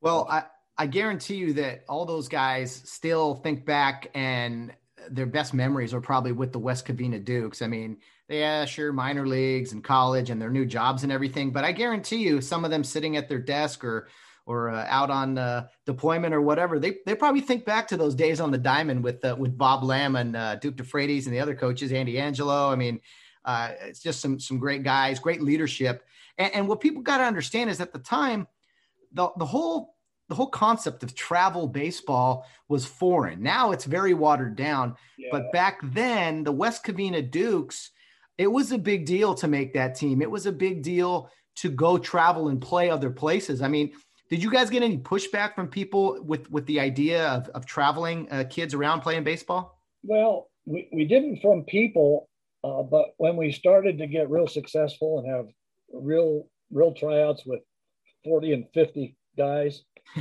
Well, 0.00 0.26
I, 0.30 0.44
I 0.78 0.86
guarantee 0.86 1.36
you 1.36 1.52
that 1.54 1.84
all 1.88 2.04
those 2.04 2.28
guys 2.28 2.82
still 2.84 3.36
think 3.36 3.64
back 3.64 4.10
and 4.14 4.72
their 5.10 5.26
best 5.26 5.54
memories 5.54 5.94
are 5.94 6.00
probably 6.00 6.32
with 6.32 6.52
the 6.52 6.58
West 6.58 6.86
Covina 6.86 7.22
Dukes. 7.22 7.62
I 7.62 7.66
mean, 7.66 7.98
yeah, 8.28 8.64
sure, 8.64 8.92
minor 8.92 9.26
leagues 9.26 9.72
and 9.72 9.84
college 9.84 10.30
and 10.30 10.40
their 10.40 10.50
new 10.50 10.66
jobs 10.66 11.02
and 11.02 11.12
everything, 11.12 11.50
but 11.50 11.64
I 11.64 11.72
guarantee 11.72 12.18
you, 12.18 12.40
some 12.40 12.64
of 12.64 12.70
them 12.70 12.84
sitting 12.84 13.16
at 13.16 13.28
their 13.28 13.38
desk 13.38 13.84
or 13.84 14.08
or 14.46 14.70
uh, 14.70 14.86
out 14.88 15.10
on 15.10 15.36
uh, 15.38 15.66
deployment 15.86 16.32
or 16.32 16.40
whatever, 16.40 16.78
they 16.78 16.98
they 17.04 17.14
probably 17.14 17.40
think 17.40 17.64
back 17.64 17.88
to 17.88 17.96
those 17.96 18.14
days 18.14 18.40
on 18.40 18.50
the 18.50 18.58
diamond 18.58 19.02
with 19.02 19.24
uh, 19.24 19.34
with 19.36 19.58
Bob 19.58 19.82
Lamb 19.82 20.16
and 20.16 20.36
uh, 20.36 20.56
Duke 20.56 20.76
DeFreitas 20.76 21.26
and 21.26 21.34
the 21.34 21.40
other 21.40 21.54
coaches, 21.54 21.92
Andy 21.92 22.18
Angelo. 22.18 22.70
I 22.70 22.76
mean, 22.76 23.00
uh, 23.44 23.72
it's 23.82 24.00
just 24.00 24.20
some 24.20 24.38
some 24.38 24.58
great 24.58 24.82
guys, 24.82 25.18
great 25.18 25.42
leadership. 25.42 26.04
And, 26.38 26.54
and 26.54 26.68
what 26.68 26.80
people 26.80 27.02
got 27.02 27.18
to 27.18 27.24
understand 27.24 27.70
is 27.70 27.80
at 27.80 27.92
the 27.92 27.98
time, 27.98 28.46
the 29.12 29.30
the 29.36 29.46
whole 29.46 29.96
the 30.28 30.34
whole 30.34 30.50
concept 30.50 31.02
of 31.02 31.14
travel 31.14 31.66
baseball 31.68 32.46
was 32.68 32.84
foreign. 32.84 33.42
Now 33.42 33.72
it's 33.72 33.84
very 33.84 34.14
watered 34.14 34.56
down. 34.56 34.96
Yeah. 35.18 35.28
But 35.30 35.52
back 35.52 35.80
then, 35.82 36.44
the 36.44 36.52
West 36.52 36.84
Covina 36.84 37.28
Dukes, 37.28 37.90
it 38.38 38.46
was 38.50 38.72
a 38.72 38.78
big 38.78 39.06
deal 39.06 39.34
to 39.34 39.48
make 39.48 39.72
that 39.74 39.94
team. 39.94 40.20
It 40.20 40.30
was 40.30 40.46
a 40.46 40.52
big 40.52 40.82
deal 40.82 41.30
to 41.56 41.70
go 41.70 41.98
travel 41.98 42.48
and 42.48 42.60
play 42.60 42.90
other 42.90 43.10
places. 43.10 43.62
I 43.62 43.68
mean, 43.68 43.92
did 44.28 44.42
you 44.42 44.50
guys 44.50 44.70
get 44.70 44.82
any 44.82 44.98
pushback 44.98 45.54
from 45.54 45.68
people 45.68 46.22
with 46.22 46.50
with 46.50 46.66
the 46.66 46.80
idea 46.80 47.28
of, 47.28 47.48
of 47.50 47.64
traveling 47.64 48.28
uh, 48.30 48.44
kids 48.50 48.74
around 48.74 49.00
playing 49.00 49.24
baseball? 49.24 49.80
Well, 50.02 50.50
we, 50.64 50.88
we 50.92 51.04
didn't 51.04 51.40
from 51.40 51.62
people, 51.64 52.28
uh, 52.64 52.82
but 52.82 53.14
when 53.18 53.36
we 53.36 53.52
started 53.52 53.98
to 53.98 54.06
get 54.06 54.28
real 54.28 54.48
successful 54.48 55.20
and 55.20 55.28
have 55.28 55.46
real 55.92 56.48
real 56.72 56.92
tryouts 56.92 57.46
with 57.46 57.60
40 58.24 58.52
and 58.52 58.64
50 58.74 59.16
guys, 59.38 59.82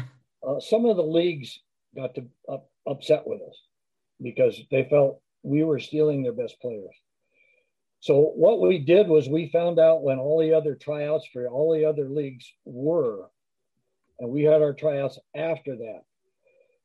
uh, 0.47 0.59
some 0.59 0.85
of 0.85 0.97
the 0.97 1.03
leagues 1.03 1.59
got 1.95 2.13
to 2.15 2.25
up, 2.47 2.69
upset 2.87 3.23
with 3.25 3.41
us 3.41 3.59
because 4.21 4.61
they 4.69 4.87
felt 4.89 5.19
we 5.43 5.63
were 5.63 5.79
stealing 5.79 6.21
their 6.21 6.33
best 6.33 6.59
players. 6.61 6.95
So 8.05 8.33
what 8.35 8.61
we 8.61 8.77
did 8.77 9.07
was 9.07 9.27
we 9.27 9.49
found 9.49 9.79
out 9.79 10.03
when 10.03 10.19
all 10.19 10.39
the 10.39 10.53
other 10.53 10.75
tryouts 10.75 11.25
for 11.33 11.47
all 11.47 11.73
the 11.73 11.85
other 11.85 12.07
leagues 12.07 12.53
were, 12.63 13.31
and 14.19 14.29
we 14.29 14.43
had 14.43 14.61
our 14.61 14.73
tryouts 14.73 15.17
after 15.35 15.75
that. 15.75 16.01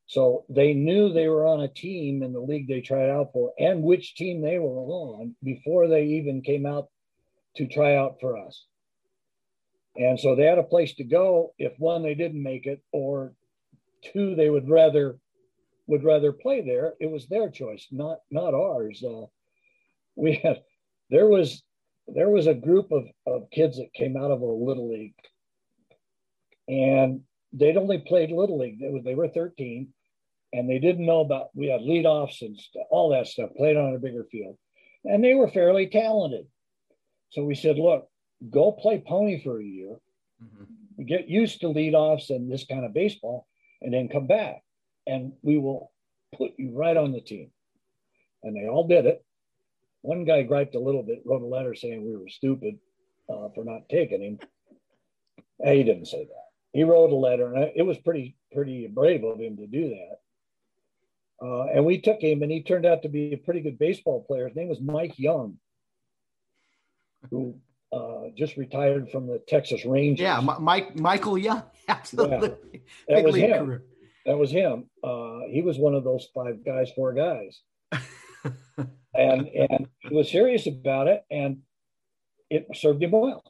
So 0.06 0.46
they 0.48 0.72
knew 0.72 1.12
they 1.12 1.28
were 1.28 1.46
on 1.46 1.60
a 1.60 1.68
team 1.68 2.22
in 2.22 2.32
the 2.32 2.40
league 2.40 2.68
they 2.68 2.80
tried 2.80 3.10
out 3.10 3.34
for 3.34 3.52
and 3.58 3.82
which 3.82 4.14
team 4.14 4.40
they 4.40 4.58
were 4.58 4.78
on 4.78 5.36
before 5.44 5.88
they 5.88 6.04
even 6.04 6.40
came 6.40 6.64
out 6.64 6.88
to 7.56 7.66
try 7.66 7.96
out 7.96 8.16
for 8.18 8.38
us. 8.38 8.64
And 9.96 10.18
so 10.18 10.34
they 10.34 10.44
had 10.44 10.56
a 10.56 10.62
place 10.62 10.94
to 10.94 11.04
go 11.04 11.52
if 11.58 11.78
one 11.78 12.02
they 12.02 12.14
didn't 12.14 12.42
make 12.42 12.64
it 12.64 12.82
or 12.92 13.34
two 14.02 14.34
they 14.36 14.48
would 14.48 14.70
rather 14.70 15.18
would 15.86 16.02
rather 16.02 16.32
play 16.32 16.62
there. 16.62 16.94
It 16.98 17.10
was 17.10 17.26
their 17.26 17.50
choice, 17.50 17.88
not 17.92 18.20
not 18.30 18.54
ours. 18.54 19.04
Uh, 19.04 19.26
we 20.16 20.36
had 20.36 20.62
there 21.11 21.26
was 21.26 21.62
there 22.14 22.30
was 22.30 22.46
a 22.46 22.54
group 22.54 22.90
of, 22.92 23.04
of 23.26 23.50
kids 23.50 23.76
that 23.76 23.92
came 23.94 24.16
out 24.16 24.30
of 24.30 24.40
a 24.40 24.46
little 24.46 24.90
league. 24.92 25.14
And 26.68 27.22
they'd 27.52 27.76
only 27.76 27.98
played 27.98 28.30
little 28.30 28.58
league. 28.58 28.80
They, 28.80 28.88
was, 28.88 29.02
they 29.04 29.14
were 29.14 29.28
13 29.28 29.88
and 30.52 30.68
they 30.68 30.78
didn't 30.78 31.06
know 31.06 31.20
about 31.20 31.50
we 31.54 31.68
had 31.68 31.80
leadoffs 31.80 32.42
and 32.42 32.56
st- 32.56 32.86
all 32.90 33.11
that 33.11 33.28
stuff 33.28 33.50
played 33.56 33.76
on 33.76 33.94
a 33.94 33.98
bigger 33.98 34.26
field. 34.30 34.56
And 35.04 35.22
they 35.22 35.34
were 35.34 35.48
fairly 35.48 35.88
talented. 35.88 36.46
So 37.30 37.44
we 37.44 37.54
said 37.54 37.76
look 37.76 38.08
go 38.50 38.72
play 38.72 39.02
pony 39.06 39.42
for 39.42 39.61
a 39.61 39.64
year. 39.64 39.96
Mm-hmm. 40.42 41.04
get 41.04 41.28
used 41.28 41.61
to 41.61 41.66
leadoffs 41.66 42.30
and 42.30 42.50
this 42.50 42.64
kind 42.64 42.84
of 42.84 42.94
baseball 42.94 43.46
and 43.82 43.92
then 43.92 44.08
come 44.08 44.26
back 44.26 44.62
and 45.06 45.32
we 45.42 45.58
will 45.58 45.92
put 46.34 46.52
you 46.56 46.72
right 46.74 46.96
on 46.96 47.12
the 47.12 47.20
team. 47.20 47.50
And 48.42 48.56
they 48.56 48.66
all 48.66 48.88
did 48.88 49.04
it 49.06 49.22
one 50.03 50.24
guy 50.24 50.42
griped 50.42 50.74
a 50.74 50.80
little 50.80 51.03
bit 51.03 51.22
wrote 51.24 51.42
a 51.42 51.46
letter 51.46 51.74
saying 51.74 52.05
we 52.05 52.16
were 52.16 52.28
stupid 52.28 52.78
uh, 53.28 53.48
for 53.55 53.64
not 53.64 53.88
taking 53.88 54.22
him 54.22 54.38
he 55.64 55.82
didn't 55.82 56.07
say 56.07 56.24
that 56.24 56.46
he 56.72 56.84
wrote 56.84 57.11
a 57.11 57.14
letter 57.14 57.55
and 57.55 57.70
it 57.74 57.82
was 57.82 57.98
pretty 57.98 58.36
pretty 58.53 58.86
brave 58.86 59.24
of 59.24 59.40
him 59.40 59.57
to 59.57 59.66
do 59.66 59.90
that 59.90 60.20
uh, 61.42 61.64
and 61.74 61.84
we 61.84 61.98
took 61.98 62.20
him, 62.20 62.42
and 62.42 62.53
he 62.53 62.62
turned 62.62 62.84
out 62.84 63.03
to 63.03 63.09
be 63.09 63.32
a 63.32 63.36
pretty 63.36 63.61
good 63.61 63.78
baseball 63.78 64.22
player. 64.22 64.46
His 64.46 64.57
name 64.57 64.68
was 64.68 64.80
Mike 64.80 65.18
Young, 65.18 65.57
who 67.30 67.55
uh, 67.92 68.28
just 68.36 68.57
retired 68.59 69.11
from 69.11 69.26
the 69.26 69.42
Texas 69.48 69.86
Rangers. 69.86 70.22
Yeah, 70.22 70.40
Mike 70.40 70.98
Michael 70.98 71.38
Young, 71.38 71.62
absolutely. 71.88 72.82
Yeah, 73.09 73.16
that, 73.16 73.24
was 73.24 73.34
him. 73.34 73.82
that 74.26 74.38
was 74.38 74.51
him. 74.51 74.90
Uh, 75.03 75.40
he 75.48 75.62
was 75.62 75.78
one 75.78 75.94
of 75.94 76.05
those 76.05 76.28
five 76.34 76.62
guys, 76.62 76.90
four 76.94 77.14
guys, 77.14 77.61
and 79.14 79.48
and 79.48 79.86
he 80.00 80.14
was 80.14 80.30
serious 80.30 80.66
about 80.66 81.08
it, 81.08 81.24
and 81.30 81.58
it 82.50 82.66
served 82.74 83.02
him 83.02 83.12
well. 83.12 83.42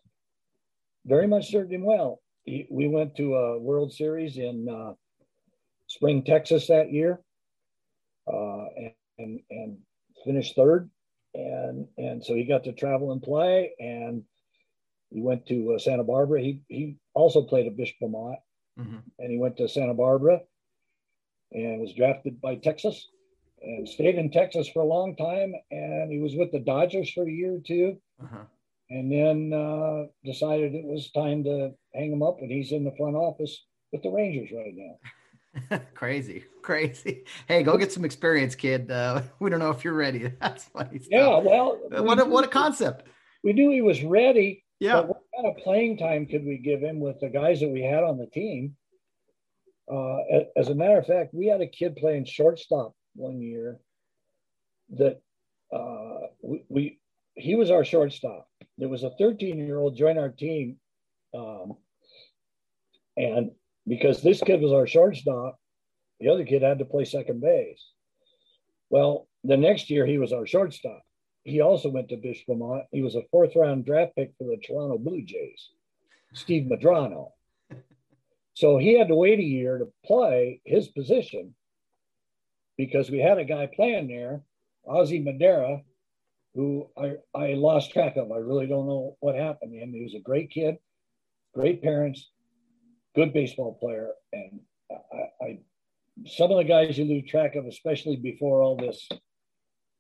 Very 1.07 1.27
much 1.27 1.51
served 1.51 1.73
him 1.73 1.85
well. 1.85 2.21
He, 2.45 2.67
we 2.71 2.89
went 2.89 3.17
to 3.17 3.35
a 3.35 3.59
World 3.59 3.93
Series 3.93 4.37
in 4.37 4.69
uh, 4.69 4.93
Spring, 5.87 6.23
Texas 6.23 6.67
that 6.69 6.93
year 6.93 7.21
uh, 8.33 8.65
and, 9.19 9.41
and 9.51 9.79
finished 10.25 10.55
third. 10.57 10.91
And, 11.35 11.87
and 11.97 12.25
so 12.25 12.35
he 12.35 12.45
got 12.45 12.65
to 12.65 12.73
travel 12.73 13.13
and 13.13 13.23
play. 13.23 13.73
And 13.79 14.25
he 15.11 15.23
went 15.23 15.47
to 15.47 15.75
uh, 15.75 15.79
Santa 15.79 16.05
Barbara. 16.05 16.41
He, 16.41 16.61
he 16.69 16.97
also 17.15 17.43
played 17.43 17.67
at 17.67 17.77
Bishop 17.77 17.97
Amat. 18.03 18.39
Mm-hmm. 18.79 18.99
And 19.19 19.31
he 19.31 19.39
went 19.39 19.57
to 19.59 19.69
Santa 19.69 19.95
Barbara 19.95 20.41
and 21.53 21.81
was 21.81 21.95
drafted 21.95 22.41
by 22.41 22.57
Texas 22.57 23.09
and 23.63 23.89
stayed 23.89 24.17
in 24.17 24.31
Texas 24.31 24.69
for 24.69 24.81
a 24.83 24.87
long 24.87 25.17
time. 25.17 25.55
And 25.71 26.11
he 26.11 26.19
was 26.19 26.35
with 26.35 26.53
the 26.53 26.61
Dodgers 26.61 27.11
for 27.11 27.25
a 27.27 27.31
year 27.31 27.57
or 27.57 27.61
2 27.61 27.97
uh-huh. 28.23 28.45
And 28.93 29.13
then 29.13 29.53
uh, 29.53 30.07
decided 30.25 30.75
it 30.75 30.85
was 30.85 31.13
time 31.13 31.45
to 31.45 31.71
hang 31.95 32.13
him 32.13 32.25
up. 32.25 32.39
And 32.41 32.51
he's 32.51 32.73
in 32.73 32.85
the 32.85 32.95
front 32.97 33.15
office 33.15 33.65
with 33.93 34.03
the 34.03 34.11
Rangers 34.11 34.51
right 34.53 34.75
now. 34.75 35.81
crazy, 35.95 36.45
crazy. 36.63 37.25
Hey, 37.47 37.63
go 37.63 37.77
get 37.77 37.93
some 37.93 38.05
experience, 38.05 38.57
kid. 38.57 38.91
Uh, 38.91 39.23
we 39.39 39.49
don't 39.49 39.61
know 39.61 39.71
if 39.71 39.85
you're 39.85 39.95
ready. 39.95 40.33
That's 40.41 40.65
funny. 40.65 40.99
Stuff. 40.99 41.09
Yeah, 41.09 41.39
well, 41.39 41.79
what 41.89 42.21
a, 42.21 42.25
what 42.25 42.45
a 42.45 42.49
concept. 42.49 43.07
We 43.45 43.53
knew 43.53 43.71
he 43.71 43.81
was 43.81 44.03
ready. 44.03 44.65
Yeah. 44.81 45.01
what 45.01 45.21
kind 45.37 45.47
of 45.47 45.63
playing 45.63 45.99
time 45.99 46.27
could 46.27 46.45
we 46.45 46.59
give 46.59 46.81
him 46.81 47.01
with 47.01 47.21
the 47.21 47.29
guys 47.29 47.61
that 47.61 47.69
we 47.69 47.83
had 47.83 48.03
on 48.03 48.19
the 48.19 48.27
team? 48.27 48.77
Uh, 49.93 50.19
as 50.57 50.69
a 50.69 50.75
matter 50.75 50.99
of 50.99 51.07
fact, 51.07 51.35
we 51.35 51.47
had 51.47 51.61
a 51.61 51.67
kid 51.67 51.97
playing 51.97 52.25
shortstop 52.25 52.95
one 53.15 53.41
year 53.41 53.81
that 54.91 55.21
uh, 55.73 56.27
we, 56.43 56.65
we 56.69 57.01
he 57.35 57.55
was 57.55 57.71
our 57.71 57.85
shortstop. 57.85 58.49
There 58.79 58.89
was 58.89 59.03
a 59.03 59.11
13 59.11 59.59
year 59.59 59.79
old 59.79 59.97
join 59.97 60.19
our 60.19 60.29
team, 60.29 60.77
um, 61.35 61.75
and 63.17 63.53
because 63.87 64.23
this 64.23 64.41
kid 64.41 64.61
was 64.61 64.73
our 64.73 64.87
shortstop. 64.87 65.59
The 66.21 66.29
other 66.29 66.45
kid 66.45 66.63
had 66.63 66.81
to 66.81 66.85
play 66.85 67.07
second 67.07 67.41
base. 67.41 67.83
Well, 68.91 69.27
the 69.43 69.57
next 69.57 69.89
year 69.89 70.05
he 70.05 70.19
was 70.19 70.33
our 70.33 70.47
shortstop. 70.47 71.03
He 71.45 71.63
also 71.63 71.89
went 71.89 72.11
to 72.11 72.17
Bishop 72.17 72.51
Amat. 72.51 72.87
He 72.93 73.01
was 73.01 73.15
a 73.15 73.23
fourth 73.31 73.57
round 73.57 73.87
draft 73.87 74.15
pick 74.17 74.33
for 74.37 74.45
the 74.45 74.59
Toronto 74.59 74.99
Blue 74.99 75.23
Jays, 75.23 75.71
Steve 76.35 76.71
Madrano. 76.71 77.31
So 78.53 78.77
he 78.77 78.99
had 78.99 79.09
to 79.09 79.15
wait 79.15 79.39
a 79.39 79.45
year 79.45 79.79
to 79.79 79.89
play 80.05 80.61
his 80.65 80.89
position 80.89 81.55
because 82.81 83.11
we 83.11 83.19
had 83.19 83.37
a 83.37 83.45
guy 83.45 83.69
playing 83.77 84.09
there, 84.09 84.41
Ozzie 84.89 85.21
Madera, 85.21 85.83
who 86.55 86.89
I, 86.97 87.17
I 87.35 87.53
lost 87.53 87.93
track 87.93 88.17
of. 88.17 88.33
I 88.33 88.39
really 88.39 88.67
don't 88.67 88.87
know 88.87 89.19
what 89.21 89.35
happened 89.35 89.73
to 89.73 89.79
him. 89.79 89.93
He 89.93 90.03
was 90.03 90.15
a 90.15 90.21
great 90.21 90.51
kid, 90.51 90.77
great 91.53 91.83
parents, 91.83 92.31
good 93.15 93.35
baseball 93.35 93.77
player, 93.79 94.13
and 94.33 94.61
I, 94.91 95.45
I 95.45 95.59
some 96.27 96.51
of 96.51 96.57
the 96.57 96.65
guys 96.65 96.97
you 96.97 97.05
lose 97.05 97.31
track 97.31 97.55
of, 97.55 97.67
especially 97.67 98.17
before 98.17 98.63
all 98.63 98.77
this 98.77 99.07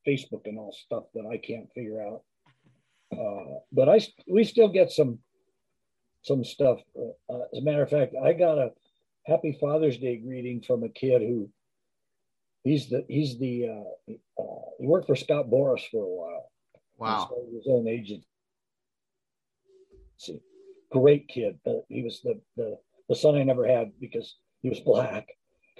Facebook 0.09 0.47
and 0.47 0.59
all 0.59 0.73
stuff 0.73 1.05
that 1.15 1.27
I 1.31 1.37
can't 1.37 1.71
figure 1.75 2.01
out. 2.01 2.23
Uh, 3.13 3.59
but 3.73 3.91
I 3.91 4.01
we 4.27 4.45
still 4.45 4.69
get 4.69 4.91
some 4.91 5.19
some 6.23 6.45
stuff. 6.45 6.81
Uh, 6.99 7.41
as 7.53 7.59
a 7.59 7.63
matter 7.63 7.83
of 7.83 7.91
fact, 7.91 8.15
I 8.25 8.33
got 8.33 8.57
a 8.57 8.71
Happy 9.27 9.55
Father's 9.61 9.99
Day 9.99 10.17
greeting 10.17 10.63
from 10.63 10.83
a 10.83 10.89
kid 10.89 11.21
who 11.21 11.51
he's 12.65 12.89
the 12.89 13.05
he's 13.09 13.39
the 13.39 13.69
uh, 13.69 14.13
uh 14.41 14.61
he 14.79 14.87
worked 14.87 15.07
for 15.07 15.17
Scott 15.17 15.47
Boras 15.47 15.83
for 15.91 16.05
a 16.05 16.09
while. 16.09 16.51
Wow, 16.99 17.31
his 17.53 17.67
own 17.69 17.89
agency. 17.89 18.27
Great 20.91 21.29
kid. 21.29 21.59
he 21.89 22.03
was 22.03 22.21
the 22.23 22.41
the 22.57 22.79
the 23.09 23.15
son 23.15 23.37
I 23.37 23.43
never 23.43 23.67
had 23.67 23.93
because 24.01 24.37
he 24.63 24.69
was 24.69 24.81
black. 24.81 25.29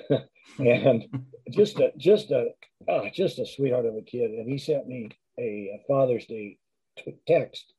and 0.59 1.05
just 1.51 1.79
a 1.79 1.93
just 1.97 2.31
a 2.31 2.51
oh, 2.89 3.09
just 3.13 3.39
a 3.39 3.47
sweetheart 3.47 3.87
of 3.87 3.97
a 3.97 4.03
kid. 4.03 4.31
And 4.31 4.49
he 4.49 4.59
sent 4.59 4.87
me 4.87 5.11
a, 5.39 5.43
a 5.43 5.83
Father's 5.87 6.27
Day 6.27 6.59
text 7.27 7.73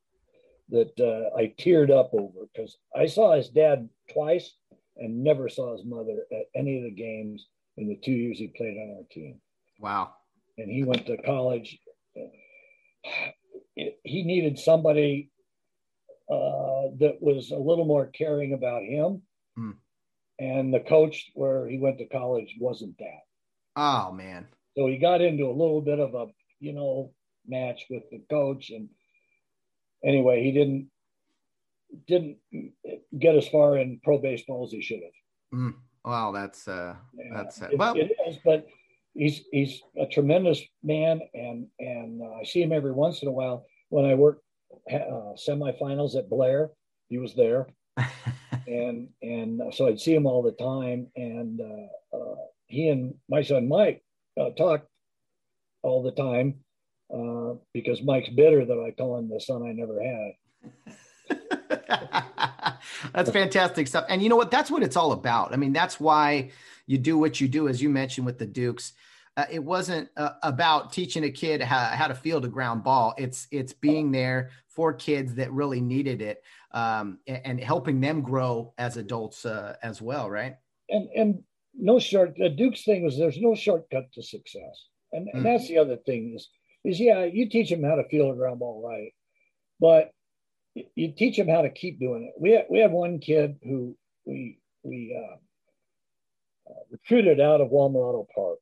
that 0.70 1.00
uh, 1.00 1.36
I 1.38 1.54
teared 1.60 1.92
up 1.92 2.12
over 2.14 2.48
because 2.54 2.78
I 2.96 3.08
saw 3.08 3.36
his 3.36 3.50
dad 3.50 3.90
twice 4.12 4.54
and 4.98 5.24
never 5.24 5.50
saw 5.50 5.76
his 5.76 5.86
mother 5.86 6.26
at 6.32 6.46
any 6.56 6.78
of 6.78 6.84
the 6.84 6.92
games 6.92 7.48
in 7.78 7.88
the 7.88 8.00
two 8.04 8.12
years 8.12 8.38
he 8.38 8.48
played 8.56 8.78
on 8.78 8.98
our 8.98 9.06
team. 9.12 9.40
Wow. 9.80 10.14
And 10.58 10.70
he 10.70 10.84
went 10.84 11.06
to 11.08 11.18
college. 11.18 11.80
He 13.76 14.24
needed 14.24 14.60
somebody 14.60 15.32
uh, 16.30 16.94
that 17.00 17.18
was 17.20 17.52
a 17.52 17.58
little 17.58 17.86
more 17.86 18.08
caring 18.08 18.54
about 18.54 18.84
him. 18.84 19.22
Mm. 19.60 19.76
and 20.40 20.74
the 20.74 20.80
coach 20.80 21.30
where 21.34 21.68
he 21.68 21.78
went 21.78 21.98
to 21.98 22.06
college 22.06 22.56
wasn't 22.58 22.98
that. 23.00 23.22
Oh 23.76 24.12
man. 24.14 24.48
So 24.78 24.88
he 24.88 24.98
got 24.98 25.22
into 25.22 25.46
a 25.46 25.52
little 25.52 25.82
bit 25.82 26.00
of 26.00 26.16
a, 26.16 26.28
you 26.62 26.72
know, 26.72 27.12
match 27.46 27.86
with 27.90 28.04
the 28.12 28.22
coach 28.30 28.70
and 28.70 28.88
anyway, 30.04 30.44
he 30.44 30.52
didn't 30.52 30.90
didn't 32.08 32.38
get 33.20 33.36
as 33.36 33.48
far 33.50 33.78
in 33.78 34.00
pro 34.04 34.18
baseball 34.18 34.64
as 34.66 34.72
he 34.72 34.82
should 34.82 35.02
have. 35.04 35.60
Mm. 35.60 35.74
Wow, 36.04 36.32
that's 36.32 36.68
uh 36.68 36.96
Yeah, 37.14 37.26
that's 37.34 37.62
uh, 37.62 37.70
it, 37.72 37.78
well 37.78 37.96
it 37.96 38.12
is, 38.28 38.38
but 38.44 38.68
he's 39.14 39.42
he's 39.52 39.82
a 40.00 40.06
tremendous 40.08 40.62
man, 40.84 41.22
and 41.34 41.68
and 41.80 42.22
uh, 42.22 42.40
I 42.42 42.44
see 42.44 42.62
him 42.62 42.72
every 42.72 42.92
once 42.92 43.22
in 43.22 43.28
a 43.28 43.32
while 43.32 43.66
when 43.90 44.06
I 44.06 44.16
work 44.16 44.42
uh, 44.92 45.34
semifinals 45.36 46.16
at 46.16 46.30
Blair. 46.30 46.70
He 47.10 47.18
was 47.18 47.36
there, 47.36 47.68
and 48.68 49.10
and 49.22 49.62
so 49.74 49.88
I'd 49.88 50.00
see 50.00 50.16
him 50.16 50.26
all 50.26 50.42
the 50.42 50.54
time, 50.54 51.08
and 51.16 51.62
uh, 51.62 52.18
uh, 52.18 52.36
he 52.68 52.88
and 52.90 53.14
my 53.30 53.44
son 53.44 53.68
Mike 53.68 54.04
uh, 54.40 54.52
talk 54.52 54.88
all 55.84 56.04
the 56.04 56.12
time 56.12 56.56
uh, 57.14 57.56
because 57.74 58.02
Mike's 58.02 58.30
bitter 58.30 58.66
that 58.66 58.80
I 58.80 58.92
call 58.92 59.18
him 59.18 59.30
the 59.30 59.40
son 59.40 59.64
I 59.64 59.74
never 59.74 60.02
had. 60.02 60.34
that's 63.14 63.30
fantastic 63.32 63.88
stuff. 63.88 64.06
And 64.10 64.22
you 64.22 64.30
know 64.30 64.36
what? 64.36 64.52
That's 64.52 64.70
what 64.72 64.84
it's 64.84 64.96
all 64.96 65.12
about. 65.12 65.54
I 65.54 65.58
mean, 65.58 65.74
that's 65.74 66.00
why 66.00 66.52
you 66.88 66.98
do 66.98 67.18
what 67.18 67.40
you 67.40 67.48
do, 67.48 67.68
as 67.68 67.82
you 67.82 67.90
mentioned 67.90 68.26
with 68.26 68.38
the 68.38 68.46
Dukes. 68.46 68.94
Uh, 69.38 69.46
it 69.50 69.64
wasn't 69.64 70.10
uh, 70.18 70.32
about 70.44 70.92
teaching 70.92 71.24
a 71.24 71.32
kid 71.32 71.62
how, 71.62 71.86
how 71.86 72.08
to 72.08 72.14
field 72.16 72.44
a 72.44 72.50
ground 72.50 72.84
ball. 72.84 73.14
It's 73.18 73.48
it's 73.52 73.72
being 73.74 74.12
there 74.12 74.52
for 74.68 74.94
kids 74.94 75.36
that 75.36 75.52
really 75.54 75.80
needed 75.80 76.22
it, 76.22 76.44
um, 76.72 77.20
and, 77.28 77.42
and 77.46 77.60
helping 77.60 78.02
them 78.02 78.22
grow 78.22 78.74
as 78.78 78.98
adults 78.98 79.46
uh, 79.46 79.76
as 79.82 80.02
well, 80.02 80.30
right? 80.30 80.56
and 80.90 81.08
and 81.16 81.44
no 81.74 82.00
short 82.00 82.36
the 82.38 82.50
Duke's 82.50 82.84
thing 82.84 83.04
was 83.04 83.18
there's 83.18 83.40
no 83.40 83.56
shortcut 83.56 84.12
to 84.14 84.22
success. 84.22 84.88
And, 85.14 85.30
and 85.34 85.42
Mm. 85.42 85.44
that's 85.44 85.68
the 85.68 85.78
other 85.78 85.96
thing 85.98 86.34
is 86.36 86.50
is 86.84 87.00
yeah, 87.00 87.24
you 87.24 87.48
teach 87.50 87.70
them 87.70 87.84
how 87.84 87.96
to 87.96 88.04
field 88.10 88.34
a 88.34 88.38
ground 88.38 88.60
ball 88.60 88.82
right, 88.86 89.14
but 89.80 90.12
you 90.74 91.12
teach 91.12 91.38
them 91.38 91.48
how 91.48 91.62
to 91.62 91.70
keep 91.70 92.00
doing 92.00 92.24
it. 92.24 92.40
We 92.40 92.52
had, 92.52 92.66
we 92.70 92.80
had 92.80 92.92
one 92.92 93.20
kid 93.20 93.58
who 93.64 93.96
we 94.26 94.60
we 94.84 95.16
uh, 95.18 96.72
uh, 96.72 96.84
recruited 96.92 97.40
out 97.40 97.62
of 97.62 97.70
Walmerado 97.70 98.26
Park, 98.34 98.60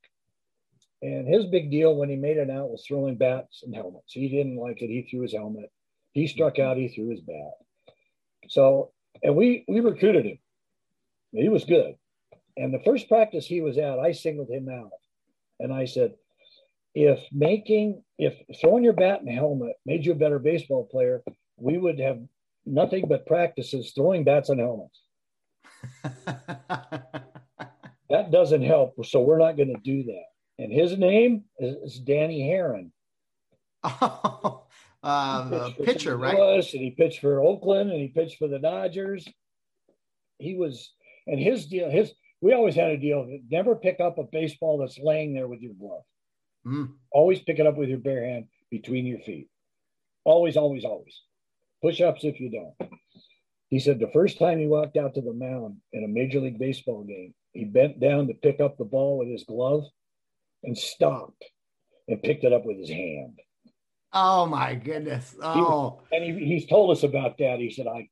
and 1.01 1.27
his 1.27 1.45
big 1.45 1.71
deal 1.71 1.95
when 1.95 2.09
he 2.09 2.15
made 2.15 2.37
it 2.37 2.49
out 2.49 2.69
was 2.69 2.83
throwing 2.87 3.15
bats 3.15 3.63
and 3.63 3.75
helmets. 3.75 4.11
He 4.11 4.29
didn't 4.29 4.57
like 4.57 4.81
it. 4.81 4.87
He 4.87 5.07
threw 5.09 5.21
his 5.21 5.33
helmet. 5.33 5.71
He 6.13 6.27
struck 6.27 6.59
out. 6.59 6.77
He 6.77 6.87
threw 6.87 7.09
his 7.09 7.21
bat. 7.21 7.53
So 8.49 8.91
and 9.23 9.35
we 9.35 9.65
we 9.67 9.79
recruited 9.79 10.25
him. 10.25 10.39
He 11.31 11.49
was 11.49 11.65
good. 11.65 11.95
And 12.57 12.73
the 12.73 12.81
first 12.83 13.07
practice 13.07 13.45
he 13.45 13.61
was 13.61 13.77
at, 13.77 13.99
I 13.99 14.11
singled 14.11 14.49
him 14.49 14.67
out. 14.67 14.91
And 15.59 15.73
I 15.73 15.85
said, 15.85 16.13
if 16.93 17.19
making, 17.31 18.03
if 18.17 18.33
throwing 18.59 18.83
your 18.83 18.93
bat 18.93 19.21
and 19.21 19.29
helmet 19.29 19.75
made 19.85 20.05
you 20.05 20.11
a 20.13 20.15
better 20.15 20.39
baseball 20.39 20.85
player, 20.91 21.21
we 21.61 21.77
would 21.77 21.99
have 21.99 22.19
nothing 22.65 23.07
but 23.07 23.25
practices 23.25 23.91
throwing 23.95 24.23
bats 24.23 24.49
and 24.49 24.59
helmets. 24.59 25.01
That 28.09 28.31
doesn't 28.31 28.63
help. 28.63 29.05
So 29.05 29.21
we're 29.21 29.37
not 29.37 29.55
going 29.55 29.73
to 29.73 29.81
do 29.83 30.03
that. 30.03 30.23
And 30.57 30.71
his 30.71 30.97
name 30.97 31.43
is, 31.59 31.75
is 31.93 31.99
Danny 31.99 32.41
Haren. 32.41 32.91
oh, 33.83 34.63
uh, 35.03 35.43
He 35.43 35.73
the 35.77 35.85
pitcher, 35.85 36.17
right? 36.17 36.37
Louis, 36.37 36.73
and 36.73 36.83
he 36.83 36.91
pitched 36.91 37.21
for 37.21 37.41
Oakland 37.41 37.91
and 37.91 37.99
he 37.99 38.07
pitched 38.07 38.37
for 38.37 38.47
the 38.47 38.59
Dodgers. 38.59 39.27
He 40.39 40.55
was, 40.55 40.91
and 41.27 41.39
his 41.39 41.67
deal, 41.67 41.89
his, 41.89 42.11
we 42.41 42.53
always 42.53 42.75
had 42.75 42.89
a 42.89 42.97
deal 42.97 43.39
never 43.49 43.75
pick 43.75 43.99
up 43.99 44.17
a 44.17 44.23
baseball 44.23 44.79
that's 44.79 44.97
laying 44.97 45.33
there 45.33 45.47
with 45.47 45.61
your 45.61 45.73
glove. 45.73 46.03
Mm. 46.65 46.93
Always 47.11 47.39
pick 47.41 47.59
it 47.59 47.67
up 47.67 47.77
with 47.77 47.89
your 47.89 47.99
bare 47.99 48.25
hand 48.25 48.45
between 48.71 49.05
your 49.05 49.19
feet. 49.19 49.49
Always, 50.23 50.57
always, 50.57 50.83
always. 50.83 51.21
Push 51.81 52.01
ups 52.01 52.23
if 52.23 52.39
you 52.39 52.49
don't. 52.51 52.91
He 53.69 53.79
said 53.79 53.99
the 53.99 54.09
first 54.11 54.39
time 54.39 54.59
he 54.59 54.67
walked 54.67 54.97
out 54.97 55.13
to 55.15 55.21
the 55.21 55.33
mound 55.33 55.77
in 55.93 56.03
a 56.03 56.07
Major 56.07 56.39
League 56.39 56.59
Baseball 56.59 57.03
game, 57.03 57.33
he 57.53 57.65
bent 57.65 57.99
down 57.99 58.27
to 58.27 58.33
pick 58.33 58.59
up 58.59 58.77
the 58.77 58.85
ball 58.85 59.17
with 59.19 59.27
his 59.29 59.43
glove 59.43 59.83
and 60.63 60.77
stopped 60.77 61.45
and 62.07 62.21
picked 62.21 62.43
it 62.43 62.53
up 62.53 62.65
with 62.65 62.77
his 62.77 62.89
hand. 62.89 63.39
Oh 64.11 64.47
my 64.47 64.73
goodness! 64.73 65.35
Oh, 65.41 66.01
And 66.11 66.23
he, 66.23 66.45
he's 66.45 66.65
told 66.65 66.89
us 66.89 67.03
about 67.03 67.37
that. 67.37 67.59
He 67.59 67.69
said, 67.69 67.85
I, 67.85 68.09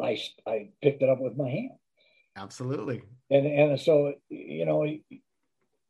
I, 0.00 0.16
I 0.46 0.68
picked 0.80 1.02
it 1.02 1.08
up 1.08 1.20
with 1.20 1.36
my 1.36 1.48
hand. 1.50 1.72
absolutely. 2.36 3.02
and 3.30 3.46
and 3.46 3.80
so 3.80 4.14
you 4.28 4.64
know 4.64 4.84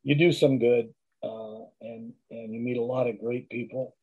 you 0.03 0.15
do 0.15 0.31
some 0.31 0.57
good 0.59 0.93
uh, 1.23 1.61
and 1.81 2.13
and 2.31 2.53
you 2.53 2.59
meet 2.59 2.77
a 2.77 2.81
lot 2.83 3.07
of 3.07 3.19
great 3.19 3.49
people 3.49 3.95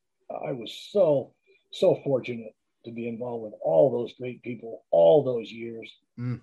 i 0.48 0.50
was 0.52 0.72
so 0.90 1.32
so 1.72 2.00
fortunate 2.04 2.54
to 2.84 2.90
be 2.90 3.08
involved 3.08 3.44
with 3.44 3.54
all 3.64 3.90
those 3.90 4.12
great 4.18 4.42
people 4.42 4.84
all 4.90 5.22
those 5.24 5.50
years 5.50 5.90
Mm. 6.18 6.40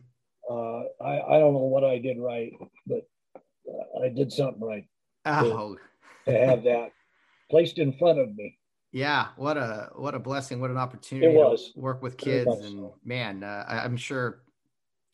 uh, 0.49 0.81
I, 1.03 1.21
I 1.35 1.39
don't 1.39 1.53
know 1.53 1.69
what 1.69 1.83
i 1.83 1.97
did 1.99 2.17
right 2.17 2.51
but 2.87 3.07
uh, 3.35 4.03
i 4.03 4.09
did 4.09 4.31
something 4.31 4.61
right 4.63 4.85
Oh, 5.25 5.77
to 6.25 6.31
have 6.31 6.63
that 6.63 6.91
placed 7.51 7.77
in 7.77 7.93
front 7.93 8.19
of 8.19 8.35
me 8.35 8.57
yeah. 8.91 9.27
What 9.37 9.55
a 9.55 9.91
what 9.95 10.15
a 10.15 10.19
blessing! 10.19 10.59
What 10.59 10.71
an 10.71 10.77
opportunity 10.77 11.31
It 11.35 11.37
was. 11.37 11.73
to 11.73 11.79
work 11.79 12.01
with 12.01 12.17
kids. 12.17 12.49
And 12.65 12.89
man, 13.05 13.43
uh, 13.43 13.63
I, 13.67 13.79
I'm 13.81 13.95
sure. 13.95 14.41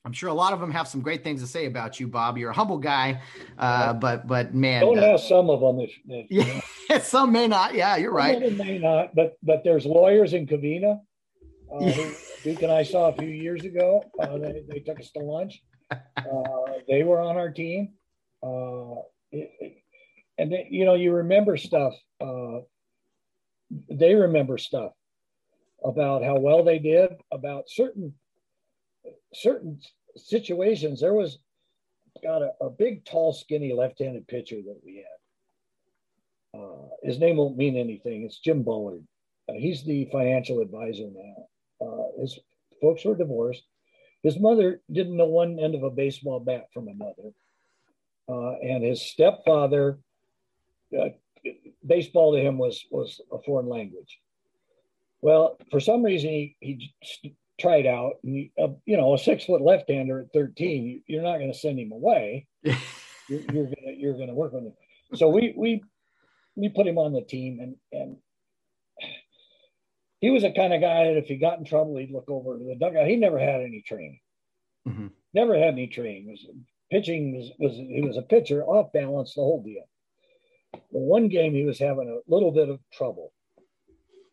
I'm 0.06 0.14
sure 0.14 0.30
a 0.30 0.34
lot 0.34 0.54
of 0.54 0.62
them 0.62 0.72
have 0.72 0.88
some 0.88 1.02
great 1.02 1.26
things 1.26 1.42
to 1.42 1.48
say 1.48 1.66
about 1.66 2.00
you, 2.00 2.08
Bob. 2.08 2.38
You're 2.38 2.52
a 2.52 2.54
humble 2.54 2.78
guy, 2.78 3.22
uh, 3.58 3.92
but 3.92 4.28
but 4.28 4.54
man, 4.56 4.80
don't 4.80 4.98
uh, 4.98 5.08
ask 5.16 5.28
some 5.28 5.50
of 5.50 5.60
them 5.60 5.82
if, 5.82 5.92
if 6.08 6.32
you 6.32 6.46
know. 6.54 6.62
yeah, 6.90 7.00
some 7.00 7.34
may 7.34 7.50
not. 7.50 7.76
Yeah, 7.76 7.98
you're 7.98 8.12
Some 8.12 8.16
right. 8.18 8.36
of 8.42 8.44
them 8.44 8.66
may 8.66 8.78
not, 8.78 9.14
but 9.14 9.36
but 9.44 9.66
there's 9.66 9.86
lawyers 9.86 10.32
in 10.32 10.48
Covina. 10.48 11.02
Uh, 11.74 11.92
Duke 12.44 12.62
and 12.62 12.72
I 12.72 12.84
saw 12.84 13.10
a 13.10 13.14
few 13.16 13.28
years 13.30 13.64
ago. 13.66 14.04
Uh, 14.20 14.38
they, 14.38 14.64
they 14.70 14.80
took 14.80 15.00
us 15.00 15.12
to 15.12 15.20
lunch. 15.20 15.62
Uh, 16.18 16.72
they 16.90 17.04
were 17.04 17.22
on 17.22 17.38
our 17.38 17.52
team. 17.52 17.94
Uh, 18.42 18.96
it, 19.32 19.52
it- 19.60 19.78
and 20.38 20.52
you 20.72 20.84
know, 20.84 20.96
you 20.96 21.14
remember 21.14 21.56
stuff. 21.58 21.94
Uh, 22.20 22.60
they 23.90 24.16
remember 24.16 24.58
stuff 24.58 24.92
about 25.86 26.24
how 26.24 26.38
well 26.40 26.64
they 26.64 26.80
did, 26.80 27.12
about 27.32 27.66
certain 27.70 28.14
certain 29.34 29.80
situations. 30.18 31.00
There 31.00 31.14
was 31.14 31.38
got 32.24 32.42
a, 32.42 32.52
a 32.62 32.70
big, 32.70 33.06
tall, 33.06 33.32
skinny 33.32 33.72
left-handed 33.74 34.28
pitcher 34.28 34.58
that 34.58 34.80
we 34.84 35.06
had. 36.54 36.60
Uh, 36.60 36.88
his 37.04 37.20
name 37.20 37.38
won't 37.38 37.56
mean 37.58 37.78
anything. 37.78 38.24
It's 38.24 38.40
Jim 38.40 38.64
Bullard. 38.64 39.06
Uh, 39.48 39.54
he's 39.54 39.84
the 39.86 40.10
financial 40.12 40.60
advisor 40.62 41.06
now. 41.14 41.48
Uh, 41.86 42.22
his 42.22 42.40
folks 42.82 43.06
were 43.06 43.16
divorced. 43.16 43.64
His 44.24 44.40
mother 44.40 44.82
didn't 44.92 45.18
know 45.18 45.26
one 45.26 45.60
end 45.60 45.76
of 45.76 45.84
a 45.84 45.90
baseball 45.90 46.40
bat 46.40 46.68
from 46.74 46.88
another. 46.88 47.32
Uh, 48.28 48.58
and 48.60 48.84
his 48.84 49.02
stepfather, 49.02 50.00
uh, 50.98 51.10
baseball 51.86 52.34
to 52.34 52.42
him 52.42 52.58
was, 52.58 52.84
was 52.90 53.22
a 53.32 53.38
foreign 53.44 53.68
language. 53.68 54.20
Well, 55.22 55.58
for 55.70 55.80
some 55.80 56.02
reason, 56.04 56.30
he, 56.30 56.56
he 56.60 57.36
tried 57.60 57.86
out. 57.86 58.14
And 58.24 58.36
he, 58.36 58.52
uh, 58.62 58.70
you 58.86 58.98
know, 58.98 59.14
a 59.14 59.18
six 59.18 59.46
foot 59.46 59.62
left 59.62 59.90
hander 59.90 60.22
at 60.22 60.34
13, 60.34 60.86
you- 60.86 61.02
you're 61.08 61.24
not 61.24 61.38
going 61.38 61.52
to 61.52 61.58
send 61.58 61.80
him 61.80 61.92
away 61.92 62.48
you're, 62.64 63.42
you're 63.54 63.70
you're 63.98 64.18
gonna 64.18 64.34
work 64.34 64.54
with 64.54 64.64
him. 64.64 64.74
So 65.16 65.30
we 65.30 65.54
we 65.56 65.84
we 66.56 66.70
put 66.70 66.88
him 66.88 66.98
on 66.98 67.14
the 67.14 67.22
team, 67.22 67.60
and 67.60 67.76
and 67.92 68.18
he 70.22 70.32
was 70.32 70.44
the 70.44 70.52
kind 70.52 70.74
of 70.74 70.82
guy 70.82 71.06
that 71.06 71.18
if 71.18 71.28
he 71.28 71.38
got 71.38 71.60
in 71.60 71.66
trouble, 71.66 71.98
he'd 71.98 72.12
look 72.12 72.30
over 72.30 72.58
to 72.58 72.64
the 72.64 72.76
dugout. 72.76 73.08
He 73.08 73.16
never 73.16 73.40
had 73.40 73.62
any 73.62 73.82
training. 73.82 74.20
Mhm. 74.88 75.12
Never 75.34 75.58
had 75.58 75.74
any 75.74 75.88
training. 75.88 76.30
Was 76.30 76.46
pitching 76.92 77.36
was 77.36 77.52
was 77.60 77.76
he 77.76 78.02
was 78.02 78.18
a 78.18 78.22
pitcher, 78.22 78.64
off 78.64 78.92
balance, 78.92 79.34
the 79.34 79.42
whole 79.42 79.64
deal. 79.64 79.88
But 80.72 80.84
one 80.92 81.28
game 81.28 81.54
he 81.54 81.64
was 81.64 81.80
having 81.80 82.10
a 82.10 82.32
little 82.34 82.52
bit 82.52 82.70
of 82.70 82.80
trouble, 82.92 83.34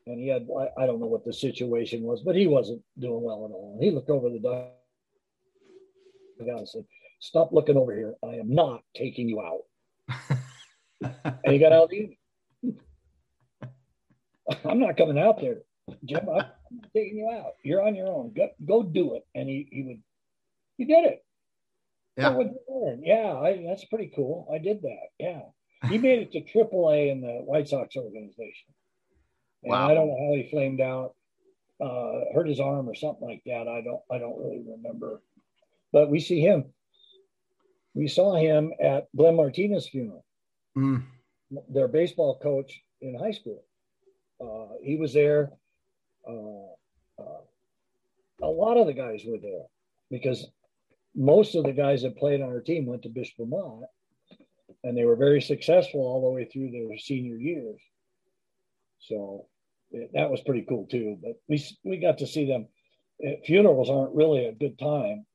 and 0.07 0.18
he 0.18 0.28
had 0.28 0.47
I, 0.59 0.83
I 0.83 0.87
don't 0.87 1.01
know 1.01 1.07
what 1.07 1.24
the 1.24 1.33
situation 1.33 2.03
was, 2.03 2.22
but 2.22 2.37
he 2.37 2.47
wasn't 2.47 2.83
doing 2.99 3.22
well 3.22 3.45
at 3.47 3.53
all. 3.53 3.72
And 3.74 3.83
He 3.83 3.91
looked 3.91 4.11
over 4.11 4.28
the 4.28 4.39
dugout 4.39 4.72
and 6.59 6.68
said, 6.68 6.85
"Stop 7.20 7.53
looking 7.53 7.76
over 7.76 7.95
here. 7.95 8.14
I 8.22 8.37
am 8.37 8.55
not 8.55 8.83
taking 8.95 9.28
you 9.28 9.41
out." 9.41 9.62
And 11.45 11.53
he 11.53 11.59
got 11.59 11.72
out. 11.72 11.91
He, 11.91 12.16
I'm 14.64 14.78
not 14.78 14.97
coming 14.97 15.18
out 15.18 15.41
there, 15.41 15.62
Jim. 16.05 16.28
I'm 16.28 16.45
taking 16.95 17.18
you 17.18 17.30
out. 17.30 17.53
You're 17.62 17.82
on 17.82 17.95
your 17.95 18.09
own. 18.09 18.32
Go, 18.34 18.49
go 18.64 18.82
do 18.82 19.14
it. 19.14 19.26
And 19.34 19.49
he, 19.49 19.68
he 19.70 19.82
would, 19.82 20.03
he 20.78 20.84
did 20.84 21.05
it. 21.05 21.24
Yeah. 22.16 22.36
Yeah, 23.03 23.34
I, 23.34 23.64
that's 23.66 23.84
pretty 23.86 24.12
cool. 24.14 24.49
I 24.53 24.59
did 24.59 24.82
that. 24.82 25.07
Yeah. 25.18 25.40
He 25.88 25.99
made 25.99 26.20
it 26.20 26.32
to 26.32 26.40
AAA 26.40 27.11
in 27.11 27.20
the 27.20 27.40
White 27.45 27.68
Sox 27.68 27.97
organization. 27.97 28.68
And 29.62 29.72
Wow. 29.72 29.88
I 29.88 29.95
don't 29.95 30.09
know 30.09 30.28
how 30.28 30.36
he 30.36 30.49
flamed 30.51 30.80
out, 30.80 31.14
uh, 31.80 32.20
hurt 32.34 32.49
his 32.49 32.61
arm 32.61 32.88
or 32.88 32.95
something 32.95 33.26
like 33.26 33.43
that. 33.47 33.66
I 33.68 33.80
don't, 33.82 34.01
I 34.11 34.18
don't 34.18 34.38
really 34.38 34.62
remember. 34.66 35.22
But 35.93 36.11
we 36.11 36.20
see 36.20 36.40
him. 36.40 36.66
we 37.95 38.09
saw 38.09 38.34
him 38.36 38.72
at 38.82 39.09
Glenn 39.16 39.36
Martinez' 39.36 39.88
funeral. 39.88 40.24
Mm. 40.76 41.03
Their 41.68 41.88
baseball 41.88 42.38
coach 42.38 42.80
in 43.01 43.14
high 43.18 43.32
school. 43.32 43.64
Uh, 44.40 44.74
he 44.82 44.97
was 44.97 45.12
there. 45.12 45.51
Uh, 46.29 47.23
uh, 47.23 47.41
a 48.43 48.47
lot 48.47 48.77
of 48.77 48.87
the 48.87 48.93
guys 48.93 49.23
were 49.27 49.39
there 49.39 49.66
because 50.11 50.47
most 51.14 51.55
of 51.55 51.64
the 51.64 51.73
guys 51.73 52.03
that 52.03 52.16
played 52.16 52.41
on 52.41 52.49
our 52.49 52.61
team 52.61 52.87
went 52.87 53.03
to 53.03 53.09
Bishop 53.09 53.41
Amat 53.41 53.89
and 54.85 54.97
they 54.97 55.05
were 55.05 55.16
very 55.16 55.41
successful 55.41 56.01
all 56.01 56.23
the 56.23 56.31
way 56.31 56.45
through 56.45 56.70
their 56.70 56.99
senior 56.99 57.37
years. 57.37 57.81
So 59.01 59.47
it, 59.91 60.11
that 60.14 60.31
was 60.31 60.41
pretty 60.41 60.64
cool 60.68 60.87
too. 60.91 61.18
But 61.23 61.41
we 61.49 61.64
we 61.85 61.99
got 61.99 62.18
to 62.18 62.27
see 62.27 62.47
them. 62.47 62.68
Uh, 63.25 63.33
funerals 63.45 63.91
aren't 63.91 64.14
really 64.14 64.47
a 64.47 64.53
good 64.53 64.79
time 64.79 65.27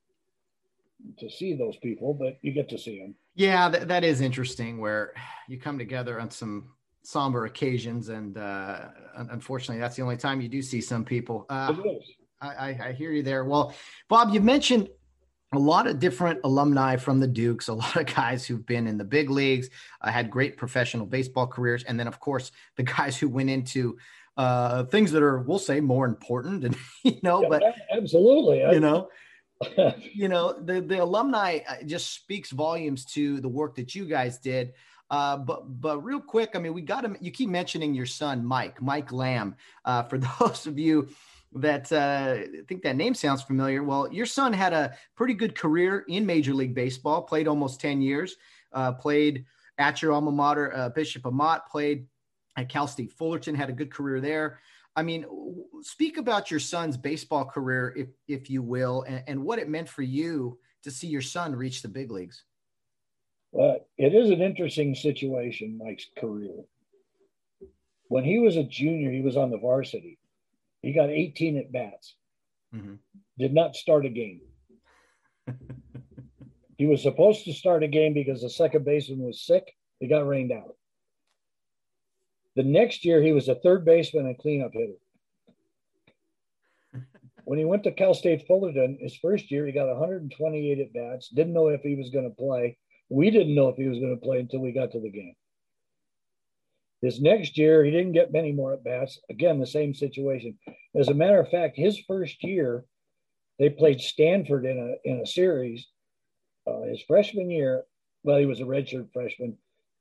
to 1.19 1.29
see 1.29 1.55
those 1.55 1.77
people, 1.77 2.13
but 2.13 2.37
you 2.41 2.51
get 2.51 2.69
to 2.69 2.77
see 2.77 2.99
them. 2.99 3.15
Yeah, 3.35 3.69
that, 3.69 3.87
that 3.87 4.03
is 4.03 4.21
interesting. 4.21 4.79
Where 4.79 5.13
you 5.47 5.59
come 5.59 5.77
together 5.77 6.19
on 6.19 6.31
some 6.31 6.71
somber 7.07 7.45
occasions, 7.45 8.09
and 8.09 8.37
uh, 8.37 8.79
unfortunately, 9.15 9.79
that's 9.79 9.95
the 9.95 10.01
only 10.01 10.17
time 10.17 10.41
you 10.41 10.49
do 10.49 10.61
see 10.61 10.81
some 10.81 11.05
people. 11.05 11.45
Uh, 11.49 11.73
I, 12.41 12.77
I, 12.83 12.91
hear 12.91 13.11
you 13.11 13.23
there. 13.23 13.45
Well, 13.45 13.73
Bob, 14.09 14.33
you 14.33 14.41
mentioned 14.41 14.89
a 15.53 15.57
lot 15.57 15.87
of 15.87 15.99
different 15.99 16.41
alumni 16.43 16.97
from 16.97 17.21
the 17.21 17.27
Dukes, 17.27 17.69
a 17.69 17.73
lot 17.73 17.95
of 17.95 18.13
guys 18.13 18.45
who've 18.45 18.65
been 18.65 18.87
in 18.87 18.97
the 18.97 19.05
big 19.05 19.29
leagues, 19.29 19.69
uh, 20.01 20.11
had 20.11 20.29
great 20.29 20.57
professional 20.57 21.05
baseball 21.05 21.47
careers, 21.47 21.85
and 21.85 21.97
then 21.97 22.07
of 22.07 22.19
course 22.19 22.51
the 22.75 22.83
guys 22.83 23.15
who 23.15 23.29
went 23.29 23.49
into 23.49 23.97
uh, 24.35 24.83
things 24.83 25.09
that 25.13 25.23
are, 25.23 25.39
we'll 25.39 25.59
say, 25.59 25.79
more 25.79 26.05
important, 26.05 26.63
and 26.65 26.75
you 27.03 27.19
know, 27.23 27.41
yeah, 27.41 27.47
but 27.47 27.63
absolutely, 27.95 28.59
you 28.59 28.81
know. 28.81 29.07
you 30.13 30.27
know 30.27 30.53
the 30.65 30.81
the 30.81 31.01
alumni 31.01 31.57
uh, 31.67 31.77
just 31.83 32.13
speaks 32.13 32.51
volumes 32.51 33.03
to 33.03 33.41
the 33.41 33.49
work 33.49 33.73
that 33.73 33.95
you 33.95 34.05
guys 34.05 34.37
did 34.37 34.71
uh, 35.09 35.37
but 35.37 35.81
but 35.81 36.03
real 36.03 36.19
quick, 36.19 36.51
I 36.55 36.59
mean, 36.59 36.73
we 36.73 36.81
got 36.81 37.05
him. 37.05 37.17
You 37.21 37.31
keep 37.31 37.49
mentioning 37.49 37.93
your 37.93 38.05
son, 38.05 38.45
Mike, 38.45 38.81
Mike 38.81 39.11
Lamb. 39.11 39.55
Uh, 39.85 40.03
for 40.03 40.17
those 40.39 40.67
of 40.67 40.77
you 40.77 41.09
that 41.53 41.91
uh, 41.91 42.37
think 42.67 42.83
that 42.83 42.95
name 42.95 43.13
sounds 43.13 43.41
familiar. 43.41 43.83
Well, 43.83 44.11
your 44.11 44.25
son 44.25 44.53
had 44.53 44.73
a 44.73 44.95
pretty 45.15 45.33
good 45.33 45.55
career 45.55 46.03
in 46.07 46.25
Major 46.25 46.53
League 46.53 46.75
Baseball, 46.75 47.21
played 47.21 47.47
almost 47.47 47.79
10 47.79 48.01
years, 48.01 48.35
uh, 48.73 48.91
played 48.91 49.45
at 49.77 50.01
your 50.01 50.11
alma 50.11 50.31
mater, 50.31 50.75
uh, 50.75 50.89
Bishop 50.89 51.25
Amat, 51.25 51.67
played 51.67 52.05
at 52.57 52.69
Cal 52.69 52.87
State 52.87 53.13
Fullerton, 53.13 53.55
had 53.55 53.69
a 53.69 53.73
good 53.73 53.91
career 53.91 54.19
there. 54.19 54.59
I 54.95 55.03
mean, 55.03 55.25
speak 55.81 56.17
about 56.17 56.49
your 56.49 56.59
son's 56.59 56.97
baseball 56.97 57.45
career, 57.45 57.93
if, 57.95 58.07
if 58.27 58.49
you 58.49 58.63
will, 58.63 59.03
and, 59.07 59.23
and 59.27 59.43
what 59.43 59.59
it 59.59 59.69
meant 59.69 59.87
for 59.87 60.01
you 60.01 60.57
to 60.83 60.91
see 60.91 61.07
your 61.07 61.21
son 61.21 61.55
reach 61.55 61.81
the 61.81 61.87
big 61.87 62.11
leagues. 62.11 62.43
Well, 63.57 63.79
it 63.97 64.13
is 64.13 64.29
an 64.29 64.41
interesting 64.41 64.93
situation, 64.93 65.79
Mike's 65.83 66.05
career. 66.17 66.53
When 68.07 68.23
he 68.23 68.37
was 68.37 68.55
a 68.55 68.63
junior, 68.63 69.11
he 69.11 69.21
was 69.21 69.35
on 69.35 69.49
the 69.49 69.57
varsity 69.57 70.19
he 70.81 70.93
got 70.93 71.09
18 71.09 71.57
at 71.57 71.71
bats. 71.71 72.15
Mm-hmm. 72.73 72.95
Did 73.37 73.53
not 73.53 73.75
start 73.75 74.05
a 74.05 74.09
game. 74.09 74.41
he 76.77 76.85
was 76.85 77.01
supposed 77.01 77.45
to 77.45 77.53
start 77.53 77.83
a 77.83 77.87
game 77.87 78.13
because 78.13 78.41
the 78.41 78.49
second 78.49 78.85
baseman 78.85 79.19
was 79.19 79.45
sick. 79.45 79.73
He 79.99 80.07
got 80.07 80.27
rained 80.27 80.51
out. 80.51 80.75
The 82.55 82.63
next 82.63 83.05
year, 83.05 83.21
he 83.21 83.33
was 83.33 83.49
a 83.49 83.55
third 83.55 83.85
baseman 83.85 84.27
and 84.27 84.37
cleanup 84.37 84.71
hitter. 84.73 84.93
when 87.43 87.59
he 87.59 87.65
went 87.65 87.83
to 87.83 87.91
Cal 87.91 88.13
State 88.13 88.47
Fullerton, 88.47 88.97
his 88.99 89.15
first 89.17 89.51
year, 89.51 89.65
he 89.65 89.71
got 89.71 89.87
128 89.87 90.79
at 90.79 90.93
bats. 90.93 91.29
Didn't 91.29 91.53
know 91.53 91.67
if 91.67 91.81
he 91.81 91.95
was 91.95 92.09
going 92.09 92.29
to 92.29 92.35
play. 92.35 92.77
We 93.09 93.29
didn't 93.31 93.55
know 93.55 93.69
if 93.69 93.77
he 93.77 93.87
was 93.87 93.99
going 93.99 94.15
to 94.15 94.25
play 94.25 94.39
until 94.39 94.59
we 94.59 94.71
got 94.71 94.91
to 94.91 94.99
the 94.99 95.09
game. 95.09 95.35
This 97.01 97.21
next 97.21 97.57
year, 97.57 97.83
he 97.83 97.91
didn't 97.91 98.13
get 98.13 98.33
many 98.33 98.51
more 98.51 98.73
at 98.73 98.83
bats. 98.83 99.19
Again, 99.29 99.59
the 99.59 99.67
same 99.67 99.93
situation. 99.93 100.57
As 100.95 101.09
a 101.09 101.13
matter 101.13 101.39
of 101.39 101.49
fact, 101.49 101.77
his 101.77 101.99
first 102.07 102.43
year, 102.43 102.85
they 103.59 103.69
played 103.69 104.01
Stanford 104.01 104.65
in 104.65 104.77
a 104.77 105.09
in 105.09 105.21
a 105.21 105.25
series. 105.25 105.87
Uh, 106.65 106.81
his 106.81 107.01
freshman 107.07 107.49
year, 107.49 107.83
well, 108.23 108.37
he 108.37 108.45
was 108.45 108.59
a 108.59 108.63
redshirt 108.63 109.13
freshman. 109.13 109.57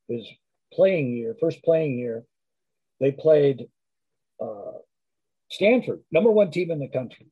His 0.09 0.27
playing 0.73 1.13
year, 1.13 1.37
first 1.39 1.63
playing 1.63 1.99
year, 1.99 2.25
they 2.99 3.13
played 3.13 3.69
uh, 4.41 4.73
Stanford, 5.51 6.03
number 6.11 6.31
one 6.31 6.51
team 6.51 6.71
in 6.71 6.79
the 6.79 6.89
country. 6.89 7.27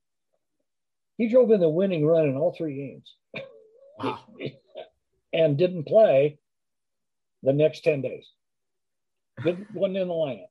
He 1.16 1.28
drove 1.28 1.50
in 1.50 1.60
the 1.60 1.68
winning 1.68 2.04
run 2.04 2.26
in 2.26 2.36
all 2.36 2.54
three 2.56 2.76
games, 2.76 3.14
wow. 3.98 4.20
and 5.34 5.58
didn't 5.58 5.84
play 5.84 6.38
the 7.42 7.52
next 7.52 7.80
ten 7.80 8.00
days. 8.00 8.26
wasn't 9.44 9.96
in 9.96 10.08
the 10.08 10.14
lineup. 10.14 10.46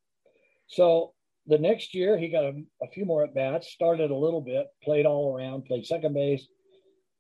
So 0.68 1.14
the 1.48 1.58
next 1.58 1.94
year, 1.94 2.18
he 2.18 2.30
got 2.30 2.44
a, 2.44 2.64
a, 2.82 2.88
few 2.94 3.06
more 3.06 3.24
at 3.24 3.34
bats, 3.34 3.72
started 3.72 4.12
a 4.12 4.16
little 4.16 4.42
bit, 4.42 4.68
played 4.84 5.06
all 5.06 5.36
around, 5.36 5.66
played 5.66 5.86
second 5.86 6.14
base, 6.14 6.48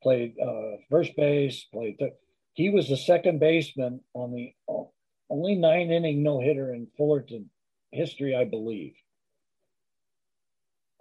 played 0.01 0.35
uh, 0.41 0.77
first 0.89 1.15
base, 1.15 1.65
played. 1.73 1.97
Th- 1.99 2.13
he 2.53 2.69
was 2.69 2.87
the 2.87 2.97
second 2.97 3.39
baseman 3.39 3.99
on 4.13 4.33
the 4.33 4.53
uh, 4.69 4.83
only 5.29 5.55
nine 5.55 5.91
inning 5.91 6.21
no 6.21 6.39
hitter 6.39 6.73
in 6.73 6.87
Fullerton 6.97 7.49
history, 7.91 8.35
I 8.35 8.45
believe. 8.45 8.93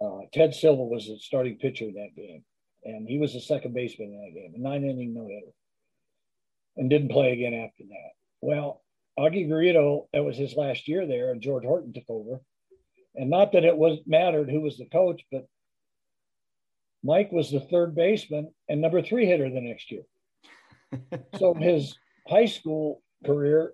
Uh, 0.01 0.21
Ted 0.33 0.53
Silva 0.53 0.83
was 0.83 1.07
the 1.07 1.17
starting 1.19 1.57
pitcher 1.57 1.85
in 1.85 1.93
that 1.93 2.15
game, 2.15 2.43
and 2.83 3.07
he 3.07 3.19
was 3.19 3.33
the 3.33 3.39
second 3.39 3.73
baseman 3.73 4.09
in 4.09 4.21
that 4.21 4.33
game, 4.33 4.53
a 4.55 4.59
nine 4.59 4.83
inning 4.83 5.13
no 5.13 5.27
hitter, 5.27 5.53
and 6.77 6.89
didn't 6.89 7.09
play 7.09 7.31
again 7.33 7.53
after 7.53 7.83
that. 7.83 8.11
Well, 8.41 8.81
Augie 9.17 9.47
Garrido, 9.47 10.07
that 10.13 10.23
was 10.23 10.37
his 10.37 10.55
last 10.55 10.87
year 10.87 11.05
there, 11.05 11.31
and 11.31 11.41
George 11.41 11.65
Horton 11.65 11.93
took 11.93 12.09
over. 12.09 12.41
And 13.15 13.29
not 13.29 13.51
that 13.51 13.63
it 13.63 13.77
was 13.77 13.99
mattered 14.07 14.49
who 14.49 14.61
was 14.61 14.77
the 14.77 14.85
coach, 14.85 15.23
but 15.31 15.47
Mike 17.03 17.31
was 17.31 17.51
the 17.51 17.59
third 17.59 17.93
baseman 17.95 18.51
and 18.69 18.81
number 18.81 19.01
three 19.01 19.25
hitter 19.25 19.49
the 19.49 19.61
next 19.61 19.91
year. 19.91 20.03
so 21.37 21.53
his 21.53 21.95
high 22.27 22.45
school 22.45 23.03
career 23.25 23.73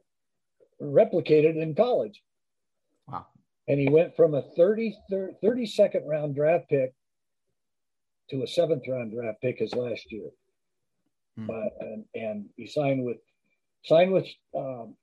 replicated 0.81 1.61
in 1.61 1.75
college. 1.75 2.21
Wow. 3.07 3.27
And 3.67 3.79
he 3.79 3.89
went 3.89 4.15
from 4.15 4.33
a 4.33 4.41
30, 4.41 4.95
32nd 5.11 6.05
round 6.05 6.35
draft 6.35 6.67
pick 6.69 6.93
to 8.31 8.43
a 8.43 8.47
seventh 8.47 8.83
round 8.87 9.13
draft 9.13 9.41
pick 9.41 9.59
his 9.59 9.73
last 9.73 10.11
year. 10.11 10.29
Hmm. 11.37 11.49
Uh, 11.49 11.69
and, 11.79 12.05
and 12.15 12.45
he 12.55 12.67
signed 12.67 13.03
with 13.03 13.17
signed 13.83 14.11
with 14.11 14.27
um, 14.55 14.95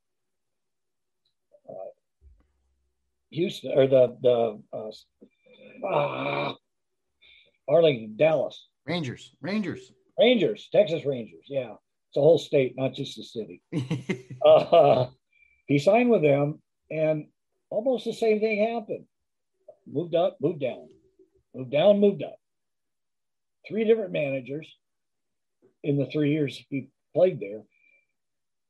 Houston 3.31 3.71
or 3.77 3.87
the 3.87 4.17
the 4.21 4.61
uh, 4.73 5.87
uh, 5.87 6.53
Arlington, 7.67 8.15
Dallas 8.17 8.67
Rangers, 8.85 9.33
Rangers, 9.41 9.91
Rangers, 10.17 10.69
Texas 10.71 11.05
Rangers. 11.05 11.45
Yeah, 11.47 11.73
it's 12.09 12.17
a 12.17 12.21
whole 12.21 12.39
state, 12.39 12.75
not 12.77 12.93
just 12.93 13.17
the 13.17 13.23
city. 13.23 13.61
uh, 14.45 15.07
he 15.67 15.79
signed 15.79 16.09
with 16.09 16.21
them, 16.21 16.61
and 16.89 17.27
almost 17.69 18.05
the 18.05 18.13
same 18.13 18.39
thing 18.39 18.73
happened. 18.73 19.05
Moved 19.85 20.15
up, 20.15 20.37
moved 20.41 20.61
down, 20.61 20.87
moved 21.53 21.71
down, 21.71 21.99
moved 21.99 22.23
up. 22.23 22.37
Three 23.67 23.83
different 23.83 24.13
managers 24.13 24.67
in 25.87 25.97
the 25.97 26.05
three 26.05 26.31
years 26.31 26.61
he 26.69 26.89
played 27.15 27.39
there, 27.39 27.61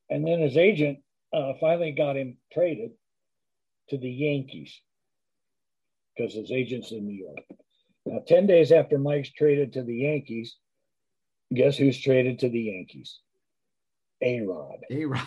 and 0.08 0.26
then 0.26 0.40
his 0.40 0.56
agent 0.56 1.00
uh, 1.32 1.52
finally 1.60 1.90
got 1.90 2.16
him 2.16 2.36
traded 2.52 2.92
to 3.90 3.98
the 3.98 4.10
Yankees 4.10 4.80
because 6.16 6.32
his 6.32 6.52
agent's 6.52 6.92
in 6.92 7.06
New 7.06 7.24
York. 7.24 7.44
Now, 8.06 8.20
10 8.26 8.46
days 8.46 8.70
after 8.70 8.98
Mike's 8.98 9.32
traded 9.32 9.72
to 9.72 9.82
the 9.82 9.96
Yankees, 9.96 10.56
guess 11.52 11.76
who's 11.76 12.00
traded 12.00 12.38
to 12.38 12.48
the 12.48 12.60
Yankees? 12.60 13.18
A 14.22 14.40
Rod. 14.40 14.78
A 14.90 15.04
Rod. 15.04 15.26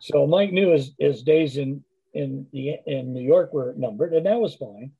so 0.00 0.26
Mike 0.26 0.52
knew 0.52 0.72
his, 0.72 0.90
his 0.98 1.22
days 1.22 1.56
in, 1.56 1.84
in, 2.14 2.46
the, 2.52 2.76
in 2.86 3.12
New 3.12 3.22
York 3.22 3.52
were 3.52 3.74
numbered, 3.76 4.12
and 4.12 4.26
that 4.26 4.40
was 4.40 4.56
fine. 4.56 4.90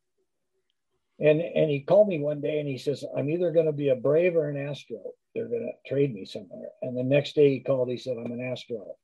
And, 1.21 1.41
and 1.41 1.71
he 1.71 1.81
called 1.81 2.09
me 2.09 2.21
one 2.21 2.41
day 2.41 2.61
and 2.61 2.69
he 2.69 2.79
says, 2.79 3.05
I'm 3.17 3.29
either 3.29 3.51
going 3.51 3.67
to 3.67 3.73
be 3.73 3.89
a 3.89 3.97
Brave 3.97 4.37
or 4.37 4.49
an 4.49 4.57
Astro. 4.57 4.99
They're 5.35 5.49
going 5.49 5.69
to 5.73 5.89
trade 5.89 6.15
me 6.15 6.25
somewhere. 6.25 6.69
And 6.81 6.97
the 6.97 7.03
next 7.03 7.35
day 7.35 7.51
he 7.51 7.61
called, 7.61 7.89
he 7.89 7.99
said, 7.99 8.17
I'm 8.19 8.31
an 8.31 8.41
Astro. 8.41 8.97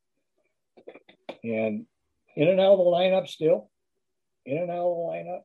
And 1.43 1.87
in 2.37 2.49
and 2.49 2.61
out 2.61 2.73
of 2.73 2.79
the 2.79 2.85
lineup 2.85 3.27
still, 3.27 3.71
in 4.47 4.59
and 4.59 4.71
out 4.71 4.87
of 4.87 4.97
the 4.97 5.03
lineup. 5.13 5.43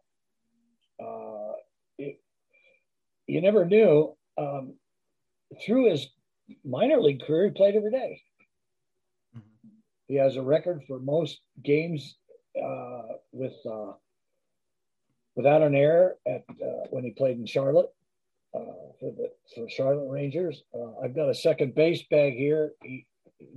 Uh, 1.01 1.55
it, 1.97 2.22
you 3.28 3.41
never 3.41 3.65
knew. 3.65 4.15
Um, 4.38 4.76
through 5.65 5.89
his 5.89 6.07
minor 6.63 7.01
league 7.01 7.22
career, 7.26 7.45
he 7.45 7.51
played 7.51 7.76
every 7.76 7.91
day. 7.91 8.22
Mm-hmm. 9.36 9.70
He 10.07 10.15
has 10.15 10.36
a 10.36 10.41
record 10.41 10.84
for 10.88 10.99
most 10.99 11.39
games 11.63 12.15
uh, 12.61 13.01
with 13.32 13.53
uh, 13.70 13.93
without 15.40 15.62
an 15.62 15.74
error 15.74 16.18
at 16.28 16.44
uh, 16.50 16.84
when 16.90 17.06
he 17.06 17.12
played 17.12 17.38
in 17.38 17.46
Charlotte. 17.46 17.90
uh, 18.54 18.60
for 19.00 19.14
the 19.18 19.28
for 19.56 19.70
Charlotte 19.70 20.10
Rangers. 20.10 20.64
Uh, 20.74 21.00
I've 21.02 21.16
got 21.16 21.30
a 21.30 21.34
second 21.34 21.76
base 21.76 22.04
bag 22.12 22.34
here. 22.34 22.74
He, 22.84 23.06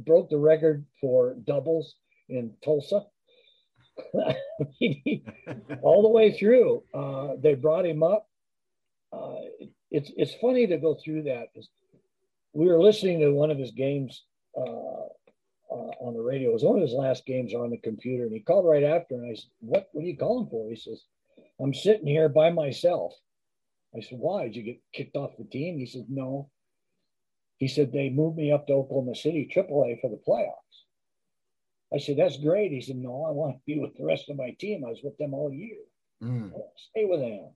broke 0.06 0.30
the 0.30 0.38
record 0.38 0.86
for 1.00 1.34
doubles 1.44 1.96
in 2.28 2.52
Tulsa. 2.64 3.00
all 5.82 6.02
the 6.02 6.14
way 6.18 6.38
through. 6.38 6.84
Uh, 6.94 7.30
they 7.42 7.54
brought 7.54 7.84
him 7.84 8.04
up. 8.04 8.28
Uh, 9.12 9.40
it's 9.90 10.12
it's 10.16 10.34
funny 10.40 10.68
to 10.68 10.78
go 10.78 10.96
through 11.04 11.24
that. 11.24 11.48
We 12.52 12.66
were 12.68 12.80
listening 12.80 13.18
to 13.20 13.32
one 13.32 13.50
of 13.50 13.58
his 13.58 13.72
games 13.72 14.22
uh, 14.56 15.08
on 16.06 16.14
the 16.14 16.22
radio. 16.22 16.50
It 16.50 16.52
was 16.52 16.62
one 16.70 16.76
of 16.76 16.82
his 16.82 16.92
last 17.04 17.26
games 17.26 17.54
on 17.54 17.70
the 17.70 17.78
computer, 17.78 18.22
and 18.22 18.32
he 18.32 18.38
called 18.38 18.66
right 18.66 18.84
after. 18.84 19.16
And 19.16 19.32
I 19.32 19.34
said, 19.34 19.50
"What? 19.58 19.88
What 19.92 20.04
are 20.04 20.10
you 20.12 20.16
calling 20.16 20.48
for?" 20.48 20.70
He 20.70 20.76
says, 20.76 21.02
"I'm 21.62 21.74
sitting 21.74 22.06
here 22.06 22.28
by 22.28 22.50
myself." 22.50 23.14
I 23.94 24.00
said, 24.00 24.18
"Why? 24.18 24.44
Did 24.44 24.56
you 24.56 24.62
get 24.62 24.80
kicked 24.92 25.16
off 25.16 25.36
the 25.38 25.44
team?" 25.44 25.78
He 25.78 25.86
said, 25.86 26.06
"No." 26.08 26.50
He 27.58 27.68
said 27.68 27.92
they 27.92 28.10
moved 28.10 28.36
me 28.36 28.50
up 28.50 28.66
to 28.66 28.72
Oklahoma 28.72 29.14
City 29.14 29.48
AAA 29.48 30.00
for 30.00 30.10
the 30.10 30.20
playoffs. 30.26 30.72
I 31.94 31.98
said, 31.98 32.16
that's 32.16 32.38
great. 32.38 32.72
He 32.72 32.80
said, 32.80 32.96
no, 32.96 33.24
I 33.24 33.30
want 33.30 33.54
to 33.54 33.60
be 33.66 33.78
with 33.78 33.96
the 33.96 34.04
rest 34.04 34.28
of 34.30 34.36
my 34.36 34.50
team. 34.58 34.82
I 34.84 34.90
was 34.90 35.02
with 35.04 35.16
them 35.18 35.34
all 35.34 35.52
year. 35.52 35.76
Mm. 36.22 36.50
Stay 36.90 37.04
with 37.04 37.20
them. 37.20 37.50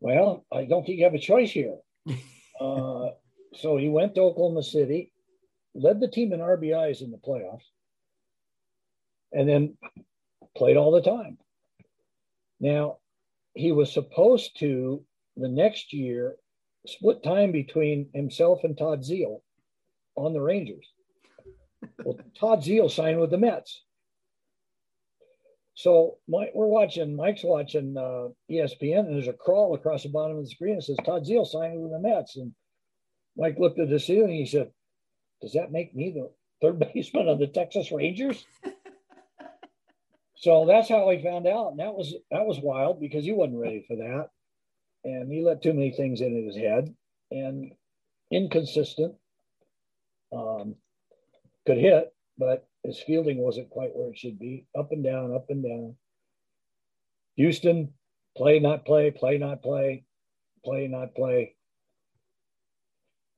Well, 0.00 0.46
I 0.52 0.64
don't 0.64 0.86
think 0.86 0.98
you 0.98 1.04
have 1.04 1.14
a 1.14 1.18
choice 1.18 1.50
here. 1.50 1.76
uh, 2.60 3.08
so 3.54 3.76
he 3.76 3.88
went 3.88 4.14
to 4.14 4.22
Oklahoma 4.22 4.62
City, 4.62 5.12
led 5.74 6.00
the 6.00 6.08
team 6.08 6.32
in 6.32 6.40
RBIs 6.40 7.02
in 7.02 7.10
the 7.10 7.18
playoffs, 7.18 7.66
and 9.32 9.48
then 9.48 9.76
played 10.56 10.76
all 10.76 10.92
the 10.92 11.02
time. 11.02 11.38
Now, 12.60 12.98
he 13.54 13.72
was 13.72 13.92
supposed 13.92 14.58
to 14.60 15.02
the 15.36 15.48
next 15.48 15.92
year 15.92 16.36
split 16.86 17.22
time 17.22 17.52
between 17.52 18.08
himself 18.14 18.64
and 18.64 18.76
Todd 18.76 19.00
Zeile 19.00 19.40
on 20.16 20.32
the 20.32 20.40
Rangers. 20.40 20.86
Well, 22.04 22.18
Todd 22.38 22.60
Zeile 22.60 22.90
signed 22.90 23.20
with 23.20 23.30
the 23.30 23.38
Mets. 23.38 23.82
So 25.74 26.18
my, 26.28 26.50
we're 26.54 26.66
watching, 26.66 27.16
Mike's 27.16 27.44
watching 27.44 27.96
uh, 27.96 28.28
ESPN, 28.50 29.00
and 29.00 29.14
there's 29.14 29.28
a 29.28 29.32
crawl 29.32 29.74
across 29.74 30.02
the 30.02 30.10
bottom 30.10 30.36
of 30.36 30.44
the 30.44 30.50
screen 30.50 30.76
that 30.76 30.82
says 30.82 30.98
Todd 31.04 31.24
Zeile 31.24 31.46
signed 31.46 31.80
with 31.80 31.92
the 31.92 31.98
Mets. 31.98 32.36
And 32.36 32.52
Mike 33.36 33.56
looked 33.58 33.78
at 33.78 33.88
the 33.88 33.98
ceiling. 33.98 34.34
He 34.34 34.46
said, 34.46 34.70
"Does 35.40 35.52
that 35.52 35.72
make 35.72 35.94
me 35.94 36.10
the 36.10 36.30
third 36.60 36.78
baseman 36.94 37.28
of 37.28 37.38
the 37.38 37.46
Texas 37.46 37.90
Rangers?" 37.90 38.44
So 40.40 40.64
that's 40.66 40.88
how 40.88 41.06
we 41.06 41.22
found 41.22 41.46
out, 41.46 41.72
and 41.72 41.80
that 41.80 41.94
was 41.94 42.14
that 42.30 42.46
was 42.46 42.58
wild 42.58 42.98
because 42.98 43.24
he 43.24 43.32
wasn't 43.32 43.60
ready 43.60 43.84
for 43.86 43.96
that, 43.96 44.30
and 45.04 45.30
he 45.30 45.42
let 45.42 45.62
too 45.62 45.74
many 45.74 45.92
things 45.92 46.22
in 46.22 46.46
his 46.46 46.56
head 46.56 46.94
and 47.30 47.72
inconsistent. 48.30 49.14
Um, 50.32 50.76
could 51.66 51.76
hit, 51.76 52.14
but 52.38 52.66
his 52.84 52.98
fielding 53.00 53.36
wasn't 53.36 53.68
quite 53.68 53.90
where 53.94 54.08
it 54.08 54.16
should 54.16 54.38
be. 54.38 54.64
Up 54.78 54.92
and 54.92 55.04
down, 55.04 55.34
up 55.34 55.50
and 55.50 55.62
down. 55.62 55.96
Houston, 57.36 57.92
play, 58.34 58.60
not 58.60 58.86
play, 58.86 59.10
play, 59.10 59.36
not 59.36 59.62
play, 59.62 60.04
play, 60.64 60.88
not 60.88 61.14
play. 61.14 61.54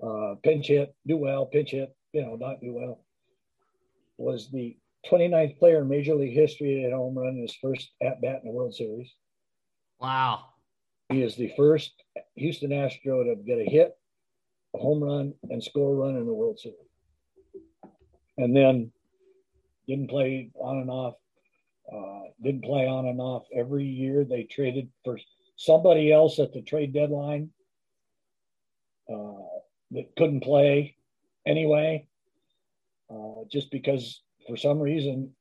Uh, 0.00 0.36
pinch 0.44 0.68
hit, 0.68 0.94
do 1.05 1.16
well, 1.16 1.46
pinch 1.46 1.72
hit, 1.72 1.96
you 2.12 2.22
know, 2.22 2.36
not 2.36 2.61
do 2.61 2.72
well. 2.72 3.05
Was 4.18 4.50
the 4.53 4.76
29th 5.11 5.59
player 5.59 5.82
in 5.82 5.88
Major 5.88 6.14
League 6.14 6.34
history 6.34 6.84
at 6.84 6.92
home 6.92 7.16
run 7.16 7.34
in 7.34 7.42
his 7.42 7.57
first 7.57 7.90
at 8.03 8.20
bat 8.20 8.40
in 8.42 8.48
the 8.48 8.55
World 8.55 8.74
Series. 8.74 9.12
Wow. 10.00 10.44
He 11.09 11.22
is 11.22 11.36
the 11.36 11.53
first 11.57 11.92
Houston 12.36 12.72
Astro 12.72 13.24
to 13.24 13.36
get 13.36 13.59
a 13.59 13.64
hit, 13.64 13.96
a 14.74 14.78
home 14.78 15.03
run, 15.03 15.34
and 15.50 15.62
score 15.62 15.92
a 15.92 15.96
run 15.96 16.16
in 16.16 16.26
the 16.26 16.32
World 16.32 16.59
Series 16.59 16.78
and 18.38 18.57
then 18.57 18.90
didn't 19.86 20.09
play 20.09 20.50
on 20.55 20.78
and 20.78 20.90
off. 20.90 21.14
Uh, 21.92 22.30
didn't 22.42 22.64
play 22.64 22.86
on 22.86 23.07
and 23.07 23.20
off 23.20 23.44
every 23.55 23.84
year. 23.84 24.24
They 24.24 24.44
traded 24.44 24.88
for 25.05 25.18
somebody 25.57 26.12
else 26.12 26.38
at 26.38 26.53
the 26.53 26.62
trade 26.62 26.94
deadline 26.94 27.50
uh, 29.12 29.42
that 29.90 30.14
couldn't 30.16 30.42
play 30.42 30.96
anyway, 31.46 32.07
uh, 33.11 33.44
just 33.50 33.70
because 33.70 34.22
for 34.47 34.57
some 34.57 34.80
reason, 34.80 35.32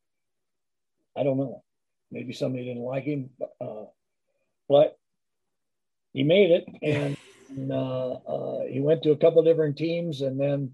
I 1.17 1.23
don't 1.23 1.37
know, 1.37 1.63
maybe 2.11 2.33
somebody 2.33 2.65
didn't 2.65 2.83
like 2.83 3.03
him, 3.03 3.29
uh, 3.59 3.85
but 4.67 4.97
he 6.13 6.23
made 6.23 6.51
it 6.51 6.65
and. 6.81 7.17
Uh, 7.69 8.13
uh, 8.13 8.65
he 8.65 8.79
went 8.79 9.03
to 9.03 9.11
a 9.11 9.17
couple 9.17 9.43
different 9.43 9.77
teams, 9.77 10.21
and 10.21 10.39
then 10.39 10.71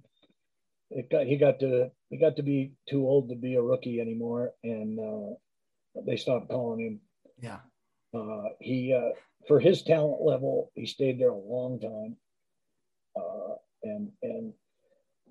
it 0.89 1.09
got 1.09 1.25
he 1.25 1.35
got 1.37 1.59
to 1.59 1.89
he 2.09 2.17
got 2.17 2.35
to 2.35 2.43
be 2.43 2.73
too 2.87 3.05
old 3.07 3.29
to 3.29 3.35
be 3.35 3.55
a 3.55 3.61
rookie 3.61 3.99
anymore, 3.99 4.53
and 4.63 4.99
uh, 4.99 6.01
they 6.05 6.17
stopped 6.17 6.49
calling 6.49 6.79
him. 6.79 6.99
Yeah. 7.41 7.59
Uh, 8.13 8.49
he 8.59 8.93
uh, 8.93 9.13
for 9.47 9.59
his 9.59 9.81
talent 9.81 10.21
level, 10.21 10.71
he 10.75 10.85
stayed 10.85 11.19
there 11.19 11.29
a 11.29 11.35
long 11.35 11.79
time, 11.79 12.15
uh, 13.15 13.55
and 13.83 14.11
and 14.21 14.53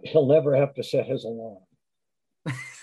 he'll 0.03 0.27
never 0.27 0.55
have 0.57 0.75
to 0.75 0.83
set 0.83 1.07
his 1.07 1.25
alarm. 1.25 1.63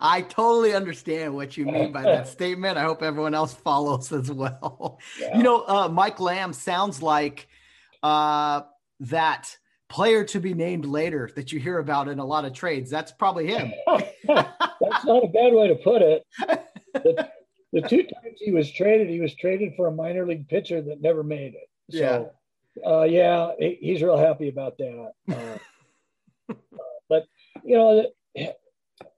I 0.00 0.22
totally 0.22 0.74
understand 0.74 1.34
what 1.34 1.56
you 1.56 1.66
mean 1.66 1.92
by 1.92 2.02
that 2.02 2.28
statement. 2.36 2.78
I 2.78 2.82
hope 2.82 3.02
everyone 3.02 3.34
else 3.34 3.54
follows 3.54 4.12
as 4.12 4.30
well. 4.30 4.98
Yeah. 5.18 5.36
You 5.36 5.42
know, 5.42 5.64
uh, 5.66 5.88
Mike 5.88 6.20
Lamb 6.20 6.52
sounds 6.52 7.02
like 7.02 7.48
uh, 8.02 8.62
that 9.00 9.56
player 9.88 10.24
to 10.24 10.40
be 10.40 10.54
named 10.54 10.86
later 10.86 11.30
that 11.34 11.52
you 11.52 11.58
hear 11.58 11.78
about 11.78 12.08
in 12.08 12.18
a 12.18 12.24
lot 12.24 12.44
of 12.44 12.52
trades. 12.52 12.90
That's 12.90 13.12
probably 13.12 13.46
him. 13.48 13.72
That's 14.26 15.04
not 15.04 15.24
a 15.24 15.28
bad 15.28 15.52
way 15.52 15.68
to 15.68 15.74
put 15.74 16.02
it. 16.02 16.26
The, 16.94 17.28
the, 17.72 17.82
two 17.82 18.02
times 18.02 18.38
he 18.38 18.52
was 18.52 18.70
traded, 18.70 19.08
he 19.08 19.20
was 19.20 19.34
traded 19.34 19.74
for 19.76 19.88
a 19.88 19.92
minor 19.92 20.26
league 20.26 20.48
pitcher 20.48 20.80
that 20.80 21.00
never 21.00 21.22
made 21.22 21.54
it. 21.54 21.68
So, 21.90 21.98
yeah, 21.98 22.88
uh, 22.88 23.02
yeah, 23.02 23.50
he's 23.58 24.02
real 24.02 24.16
happy 24.16 24.48
about 24.48 24.78
that. 24.78 25.12
Uh, 25.28 26.54
but 27.08 27.26
you 27.64 27.76
know, 27.76 28.06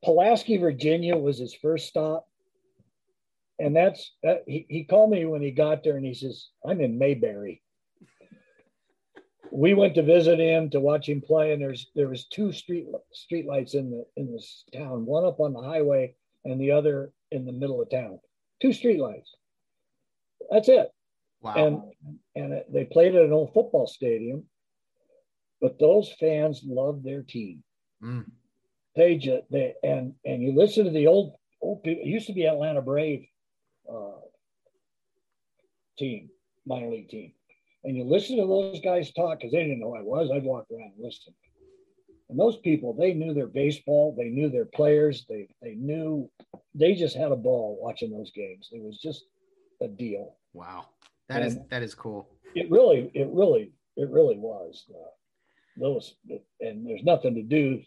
Pulaski, 0.05 0.57
Virginia 0.57 1.17
was 1.17 1.39
his 1.39 1.55
first 1.55 1.89
stop. 1.89 2.27
And 3.59 3.77
that's 3.77 4.13
that, 4.23 4.43
he, 4.47 4.67
he 4.69 4.85
called 4.85 5.11
me 5.11 5.25
when 5.25 5.43
he 5.43 5.53
got 5.53 5.85
there 5.85 5.97
and 5.97 6.05
he 6.05 6.15
says, 6.15 6.49
I'm 6.67 6.81
in 6.81 6.99
Mayberry 6.99 7.63
we 9.53 9.75
went 9.75 9.95
to 9.95 10.03
visit 10.03 10.41
him 10.41 10.71
to 10.71 10.81
watch 10.81 11.09
him 11.09 11.21
play, 11.21 11.53
and 11.53 11.61
there's 11.61 11.91
there 11.95 12.09
was 12.09 12.25
two 12.25 12.53
street 12.53 12.87
street 13.13 13.47
lights 13.47 13.75
in 13.75 13.91
the 13.91 14.05
in 14.17 14.33
this 14.33 14.65
town, 14.73 15.05
one 15.05 15.27
up 15.27 15.41
on 15.41 15.53
the 15.53 15.61
highway 15.61 16.15
and 16.45 16.59
the 16.59 16.71
other 16.71 17.13
in 17.31 17.45
the 17.45 17.53
middle 17.53 17.81
of 17.81 17.91
town. 17.91 18.19
Two 18.61 18.73
street 18.73 18.99
lights. 18.99 19.31
That's 20.51 20.69
it. 20.69 20.89
Wow. 21.43 21.55
And 21.55 21.83
and 22.35 22.53
it, 22.55 22.73
they 22.73 22.85
played 22.85 23.15
at 23.15 23.25
an 23.25 23.33
old 23.33 23.53
football 23.53 23.87
stadium, 23.87 24.45
but 25.61 25.79
those 25.79 26.11
fans 26.19 26.63
loved 26.65 27.05
their 27.05 27.23
team. 27.23 27.63
Mm. 28.03 28.25
They 28.97 29.17
just 29.17 29.45
they 29.51 29.75
and 29.83 30.15
and 30.25 30.43
you 30.43 30.55
listen 30.55 30.85
to 30.85 30.91
the 30.91 31.07
old 31.07 31.35
old 31.61 31.83
people. 31.83 32.03
It 32.05 32.09
used 32.09 32.27
to 32.27 32.33
be 32.33 32.47
Atlanta 32.47 32.83
Brave 32.83 33.27
uh, 33.91 34.21
team, 35.99 36.31
minor 36.67 36.91
league 36.91 37.09
team 37.09 37.33
and 37.85 37.97
you 37.97 38.05
listen 38.05 38.37
to 38.37 38.47
those 38.47 38.81
guys 38.81 39.13
talk 39.13 39.39
because 39.39 39.53
they 39.53 39.63
didn't 39.63 39.81
know 39.81 39.91
who 39.91 39.97
I 39.97 40.03
was. 40.03 40.31
I'd 40.33 40.45
walk 40.45 40.67
around 40.71 40.93
and 40.97 41.05
listen. 41.05 41.35
And 42.29 42.39
those 42.39 42.57
people, 42.59 42.95
they 42.95 43.13
knew 43.13 43.35
their 43.35 43.47
baseball, 43.47 44.15
they 44.17 44.29
knew 44.29 44.49
their 44.49 44.65
players, 44.65 45.27
they 45.29 45.49
they 45.61 45.75
knew 45.75 46.31
they 46.75 46.95
just 46.95 47.17
had 47.17 47.33
a 47.33 47.37
ball 47.37 47.79
watching 47.81 48.11
those 48.11 48.31
games. 48.31 48.69
It 48.73 48.83
was 48.83 48.99
just 48.99 49.25
a 49.83 49.89
deal. 49.89 50.37
Wow, 50.55 50.87
that 51.29 51.43
and 51.43 51.47
is 51.47 51.59
that 51.71 51.83
is 51.83 51.95
cool. 51.95 52.29
It 52.55 52.71
really, 52.71 53.11
it 53.15 53.29
really, 53.33 53.73
it 53.97 54.09
really 54.11 54.39
was. 54.39 54.85
Uh, 54.89 55.11
those 55.77 56.15
and 56.61 56.87
there's 56.87 57.05
nothing 57.05 57.35
to 57.35 57.43
do. 57.43 57.83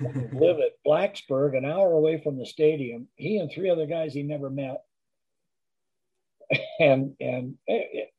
Live 0.00 0.58
at 0.58 0.78
Blacksburg, 0.86 1.56
an 1.56 1.64
hour 1.64 1.92
away 1.92 2.20
from 2.22 2.38
the 2.38 2.46
stadium. 2.46 3.08
He 3.16 3.38
and 3.38 3.50
three 3.50 3.70
other 3.70 3.86
guys 3.86 4.12
he 4.12 4.22
never 4.22 4.50
met, 4.50 4.82
and 6.80 7.14
and 7.20 7.54
it, 7.66 8.12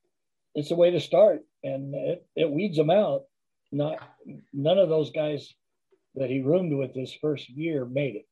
it's 0.55 0.71
a 0.71 0.75
way 0.75 0.91
to 0.91 0.99
start, 0.99 1.41
and 1.63 1.93
it, 1.93 2.25
it 2.35 2.49
weeds 2.49 2.77
them 2.77 2.89
out. 2.89 3.23
Not 3.71 3.97
none 4.53 4.77
of 4.77 4.89
those 4.89 5.11
guys 5.11 5.53
that 6.15 6.29
he 6.29 6.41
roomed 6.41 6.73
with 6.73 6.93
his 6.93 7.13
first 7.13 7.49
year 7.49 7.85
made 7.85 8.15
it. 8.15 8.27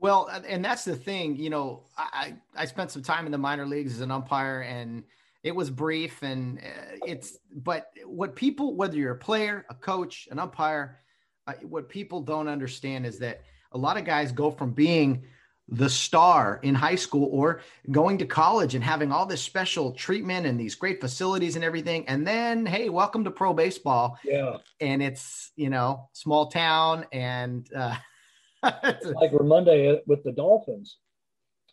Well, 0.00 0.30
and 0.48 0.64
that's 0.64 0.84
the 0.84 0.96
thing, 0.96 1.36
you 1.36 1.50
know, 1.50 1.82
I, 1.96 2.34
I 2.56 2.64
spent 2.64 2.90
some 2.90 3.02
time 3.02 3.26
in 3.26 3.32
the 3.32 3.38
minor 3.38 3.66
leagues 3.66 3.92
as 3.92 4.00
an 4.00 4.10
umpire 4.10 4.62
and 4.62 5.04
it 5.42 5.54
was 5.54 5.68
brief 5.68 6.22
and 6.22 6.58
uh, 6.58 6.96
it's, 7.06 7.38
but 7.54 7.90
what 8.06 8.34
people, 8.34 8.74
whether 8.76 8.96
you're 8.96 9.12
a 9.12 9.18
player, 9.18 9.66
a 9.68 9.74
coach, 9.74 10.26
an 10.30 10.38
umpire, 10.38 11.00
uh, 11.46 11.52
what 11.62 11.88
people 11.88 12.20
don't 12.20 12.48
understand 12.48 13.06
is 13.06 13.18
that 13.18 13.42
a 13.72 13.78
lot 13.78 13.96
of 13.96 14.04
guys 14.04 14.32
go 14.32 14.50
from 14.50 14.72
being 14.72 15.24
the 15.70 15.88
star 15.88 16.58
in 16.62 16.74
high 16.74 16.96
school 16.96 17.28
or 17.32 17.60
going 17.90 18.18
to 18.18 18.26
college 18.26 18.74
and 18.74 18.82
having 18.82 19.12
all 19.12 19.24
this 19.24 19.40
special 19.40 19.92
treatment 19.92 20.44
and 20.44 20.58
these 20.58 20.74
great 20.74 21.00
facilities 21.00 21.54
and 21.54 21.64
everything. 21.64 22.06
And 22.08 22.26
then, 22.26 22.66
hey, 22.66 22.88
welcome 22.88 23.22
to 23.24 23.30
pro 23.30 23.54
baseball. 23.54 24.18
Yeah. 24.24 24.56
And 24.80 25.00
it's, 25.00 25.52
you 25.54 25.70
know, 25.70 26.08
small 26.12 26.48
town 26.48 27.06
and 27.12 27.68
uh, 27.74 27.94
like 28.62 29.32
Monday 29.32 30.00
with 30.06 30.24
the 30.24 30.32
Dolphins. 30.32 30.98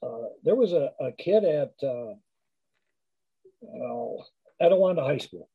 Uh, 0.04 0.30
there 0.44 0.56
was 0.56 0.74
a, 0.74 0.92
a 1.00 1.12
kid 1.14 1.44
at 1.44 1.74
uh, 1.82 2.14
oh, 3.66 4.24
Etiwanda 4.62 5.04
High 5.04 5.18
School. 5.18 5.50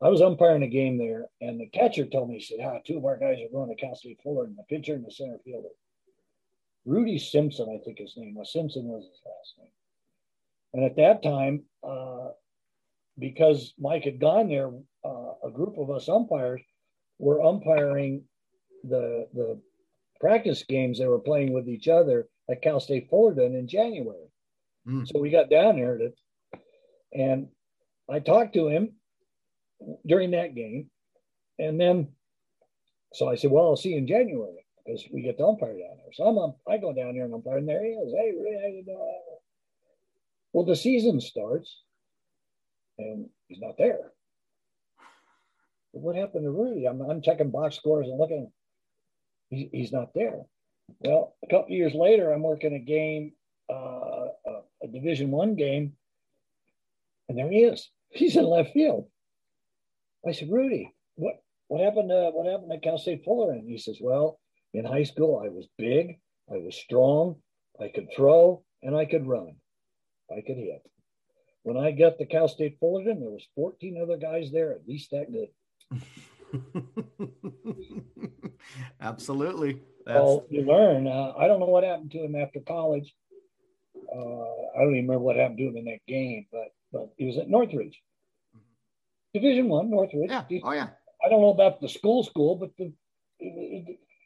I 0.00 0.08
was 0.08 0.20
umpiring 0.20 0.62
a 0.62 0.68
game 0.68 0.96
there, 0.96 1.26
and 1.40 1.60
the 1.60 1.66
catcher 1.66 2.06
told 2.06 2.28
me, 2.28 2.38
he 2.38 2.44
said, 2.44 2.64
ah, 2.64 2.78
two 2.86 2.98
of 2.98 3.04
our 3.04 3.18
guys 3.18 3.38
are 3.40 3.52
going 3.52 3.68
to 3.68 3.74
Cal 3.74 3.96
State 3.96 4.20
Fullerton, 4.22 4.56
the 4.56 4.62
pitcher 4.74 4.94
and 4.94 5.04
the 5.04 5.10
center 5.10 5.38
fielder. 5.44 5.68
Rudy 6.84 7.18
Simpson, 7.18 7.68
I 7.68 7.82
think 7.84 7.98
his 7.98 8.14
name 8.16 8.34
was. 8.34 8.52
Simpson 8.52 8.84
was 8.84 9.04
his 9.04 9.20
last 9.26 9.54
name. 9.58 9.72
And 10.74 10.84
at 10.84 10.96
that 10.96 11.22
time, 11.22 11.64
uh, 11.82 12.28
because 13.18 13.74
Mike 13.78 14.04
had 14.04 14.20
gone 14.20 14.48
there, 14.48 14.70
uh, 15.04 15.32
a 15.44 15.50
group 15.50 15.76
of 15.78 15.90
us 15.90 16.08
umpires 16.08 16.62
were 17.18 17.42
umpiring 17.42 18.22
the 18.84 19.26
the 19.34 19.60
practice 20.20 20.62
games 20.62 20.98
they 20.98 21.06
were 21.06 21.18
playing 21.18 21.52
with 21.52 21.68
each 21.68 21.88
other 21.88 22.28
at 22.48 22.62
Cal 22.62 22.80
State 22.80 23.08
Fullerton 23.10 23.56
in 23.56 23.66
January. 23.66 24.28
Mm. 24.86 25.06
So 25.06 25.20
we 25.20 25.30
got 25.30 25.50
down 25.50 25.76
there 25.76 25.98
to, 25.98 26.12
and 27.12 27.48
I 28.08 28.20
talked 28.20 28.54
to 28.54 28.68
him 28.68 28.94
during 30.06 30.32
that 30.32 30.54
game. 30.54 30.90
And 31.58 31.80
then, 31.80 32.08
so 33.12 33.28
I 33.28 33.34
said, 33.34 33.50
well, 33.50 33.66
I'll 33.66 33.76
see 33.76 33.90
you 33.90 33.98
in 33.98 34.06
January 34.06 34.64
because 34.84 35.04
we 35.12 35.22
get 35.22 35.38
the 35.38 35.46
umpire 35.46 35.72
down 35.72 35.98
there. 35.98 36.12
So 36.12 36.24
I'm, 36.24 36.54
I 36.72 36.78
go 36.78 36.92
down 36.92 37.14
there 37.14 37.24
and 37.24 37.34
umpire, 37.34 37.58
and 37.58 37.68
there 37.68 37.84
he 37.84 37.90
is. 37.90 38.12
Hey, 38.12 38.32
Ray? 38.40 38.84
Well, 40.52 40.64
the 40.64 40.76
season 40.76 41.20
starts, 41.20 41.82
and 42.98 43.28
he's 43.48 43.60
not 43.60 43.76
there. 43.76 44.12
what 45.92 46.16
happened 46.16 46.44
to 46.44 46.50
Rudy? 46.50 46.86
I'm, 46.86 47.00
I'm 47.02 47.22
checking 47.22 47.50
box 47.50 47.76
scores 47.76 48.08
and 48.08 48.18
looking. 48.18 48.50
He, 49.50 49.68
he's 49.72 49.92
not 49.92 50.14
there. 50.14 50.42
Well, 51.00 51.36
a 51.44 51.48
couple 51.48 51.74
years 51.74 51.94
later, 51.94 52.32
I'm 52.32 52.42
working 52.42 52.74
a 52.74 52.78
game, 52.78 53.32
uh, 53.70 54.28
a, 54.46 54.60
a 54.82 54.88
Division 54.90 55.30
One 55.30 55.54
game, 55.54 55.92
and 57.28 57.36
there 57.36 57.50
he 57.50 57.64
is. 57.64 57.90
He's 58.10 58.36
in 58.36 58.46
left 58.46 58.72
field. 58.72 59.06
I 60.26 60.32
said, 60.32 60.50
Rudy, 60.50 60.92
what 61.14 61.34
what 61.68 61.82
happened 61.82 62.10
to 62.10 62.30
what 62.32 62.50
happened 62.50 62.72
to 62.72 62.78
Cal 62.78 62.98
State 62.98 63.24
Fullerton? 63.24 63.66
He 63.66 63.78
says, 63.78 63.98
Well, 64.00 64.38
in 64.74 64.84
high 64.84 65.04
school, 65.04 65.42
I 65.44 65.48
was 65.48 65.66
big, 65.76 66.18
I 66.50 66.56
was 66.56 66.76
strong, 66.76 67.36
I 67.80 67.88
could 67.88 68.08
throw, 68.14 68.62
and 68.82 68.96
I 68.96 69.04
could 69.04 69.26
run. 69.26 69.56
I 70.30 70.40
could 70.40 70.56
hit. 70.56 70.82
When 71.62 71.76
I 71.76 71.92
got 71.92 72.18
to 72.18 72.26
Cal 72.26 72.48
State 72.48 72.78
Fullerton, 72.80 73.20
there 73.20 73.30
was 73.30 73.46
14 73.54 74.00
other 74.02 74.16
guys 74.16 74.50
there, 74.52 74.72
at 74.72 74.86
least 74.86 75.10
that 75.10 75.32
good. 75.32 75.48
Absolutely. 79.00 79.80
That's... 80.06 80.18
Well, 80.18 80.46
you 80.50 80.62
learn. 80.62 81.06
Uh, 81.06 81.32
I 81.38 81.46
don't 81.46 81.60
know 81.60 81.66
what 81.66 81.84
happened 81.84 82.10
to 82.12 82.24
him 82.24 82.36
after 82.36 82.60
college. 82.60 83.14
Uh, 84.14 84.18
I 84.18 84.80
don't 84.80 84.94
even 84.94 85.08
remember 85.08 85.18
what 85.18 85.36
happened 85.36 85.58
to 85.58 85.64
him 85.64 85.76
in 85.76 85.84
that 85.86 86.00
game, 86.06 86.46
but 86.50 86.68
but 86.92 87.10
he 87.18 87.26
was 87.26 87.36
at 87.36 87.50
Northridge. 87.50 88.00
Division 89.40 89.68
One, 89.68 89.90
Northridge. 89.90 90.30
Yeah. 90.30 90.44
Oh 90.62 90.72
yeah. 90.72 90.88
I 91.24 91.28
don't 91.28 91.40
know 91.40 91.50
about 91.50 91.80
the 91.80 91.88
school 91.88 92.22
school, 92.22 92.56
but 92.56 92.70
the 92.78 92.92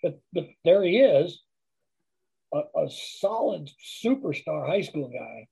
but 0.02 0.20
but 0.32 0.46
there 0.64 0.82
he 0.82 0.98
is, 0.98 1.42
a, 2.52 2.58
a 2.58 2.90
solid 2.90 3.70
superstar 4.04 4.66
high 4.66 4.82
school 4.82 5.10
guy, 5.10 5.46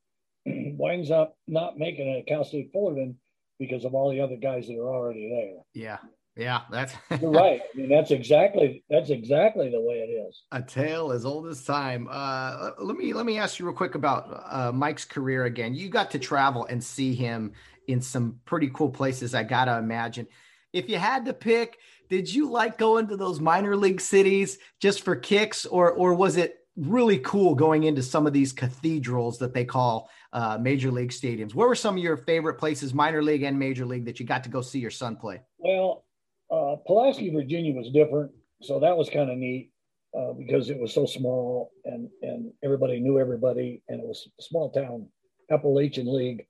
winds 0.77 1.11
up 1.11 1.37
not 1.47 1.79
making 1.79 2.09
it 2.09 2.21
at 2.21 2.27
Cal 2.27 2.45
State 2.45 2.71
Fullerton 2.73 3.19
because 3.59 3.85
of 3.85 3.95
all 3.95 4.11
the 4.11 4.21
other 4.21 4.37
guys 4.37 4.67
that 4.67 4.77
are 4.77 4.95
already 4.95 5.29
there. 5.29 5.63
Yeah. 5.75 5.99
Yeah, 6.37 6.63
that's 6.71 6.95
you're 7.21 7.31
right. 7.31 7.61
I 7.61 7.77
mean, 7.77 7.89
that's 7.89 8.13
exactly 8.13 8.85
that's 8.89 9.11
exactly 9.11 9.71
the 9.71 9.81
way 9.81 9.97
it 9.97 10.11
is. 10.11 10.43
A 10.53 10.63
tale 10.63 11.13
as 11.13 11.25
old 11.25 11.47
as 11.49 11.65
time. 11.65 12.09
Uh, 12.11 12.71
let 12.79 12.97
me 12.97 13.13
let 13.13 13.27
me 13.27 13.37
ask 13.37 13.59
you 13.59 13.67
real 13.67 13.75
quick 13.75 13.95
about 13.95 14.45
uh, 14.49 14.73
Mike's 14.73 15.05
career 15.05 15.45
again. 15.45 15.75
You 15.75 15.89
got 15.89 16.11
to 16.13 16.19
travel 16.19 16.67
and 16.67 16.83
see 16.83 17.15
him 17.15 17.53
in 17.89 18.01
some 18.01 18.41
pretty 18.45 18.71
cool 18.73 18.91
places. 18.91 19.35
I 19.35 19.43
gotta 19.43 19.79
imagine. 19.79 20.27
If 20.73 20.89
you 20.89 20.99
had 20.99 21.25
to 21.25 21.33
pick, 21.33 21.79
did 22.09 22.33
you 22.33 22.51
like 22.51 22.79
going 22.79 23.09
to 23.09 23.17
those 23.17 23.41
minor 23.41 23.77
league 23.77 24.01
cities 24.01 24.59
just 24.81 25.03
for 25.03 25.17
kicks, 25.17 25.67
or 25.67 25.93
or 25.93 26.15
was 26.15 26.37
it 26.37 26.57
really 26.77 27.19
cool 27.19 27.55
going 27.55 27.85
into 27.85 28.03
some 28.03 28.27
of 28.27 28.33
these 28.33 28.53
cathedrals 28.53 29.39
that 29.39 29.53
they 29.53 29.65
call 29.65 30.09
uh, 30.33 30.59
major 30.61 30.91
league 30.91 31.11
stadiums? 31.11 31.55
Where 31.55 31.69
were 31.69 31.75
some 31.75 31.97
of 31.97 32.03
your 32.03 32.17
favorite 32.17 32.55
places, 32.55 32.95
minor 32.95 33.23
league 33.23 33.43
and 33.43 33.59
major 33.59 33.85
league, 33.85 34.05
that 34.07 34.21
you 34.21 34.27
got 34.27 34.45
to 34.45 34.51
go 34.51 34.61
see 34.61 34.79
your 34.79 34.91
son 34.91 35.17
play? 35.17 35.41
Well, 35.59 36.05
uh, 36.51 36.77
Pulaski, 36.87 37.31
Virginia 37.31 37.75
was 37.75 37.91
different, 37.91 38.33
so 38.63 38.81
that 38.81 38.97
was 38.97 39.09
kind 39.11 39.31
of 39.31 39.37
neat 39.37 39.73
uh, 40.17 40.33
because 40.33 40.71
it 40.71 40.79
was 40.79 40.93
so 40.93 41.07
small 41.07 41.71
and 41.85 42.09
and 42.23 42.53
everybody 42.65 43.01
knew 43.01 43.19
everybody, 43.19 43.83
and 43.89 44.01
it 44.01 44.07
was 44.07 44.29
a 44.39 44.43
small 44.43 44.71
town 44.71 45.07
Appalachian 45.51 46.13
League 46.13 46.47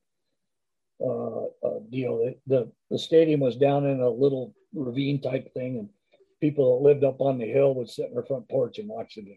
uh, 1.03 1.45
uh, 1.67 1.79
deal. 1.91 2.33
The, 2.47 2.71
the 2.91 2.99
stadium 2.99 3.41
was 3.41 3.57
down 3.57 3.87
in 3.87 4.01
a 4.01 4.09
little 4.09 4.55
ravine 4.75 5.21
type 5.21 5.53
thing, 5.55 5.79
and 5.79 5.89
people 6.41 6.79
that 6.79 6.85
lived 6.85 7.05
up 7.05 7.21
on 7.21 7.39
the 7.39 7.47
hill 7.47 7.75
would 7.75 7.89
sit 7.89 8.09
in 8.09 8.15
their 8.15 8.25
front 8.25 8.49
porch 8.49 8.79
and 8.79 8.89
watch 8.89 9.15
the 9.15 9.23
game. 9.23 9.37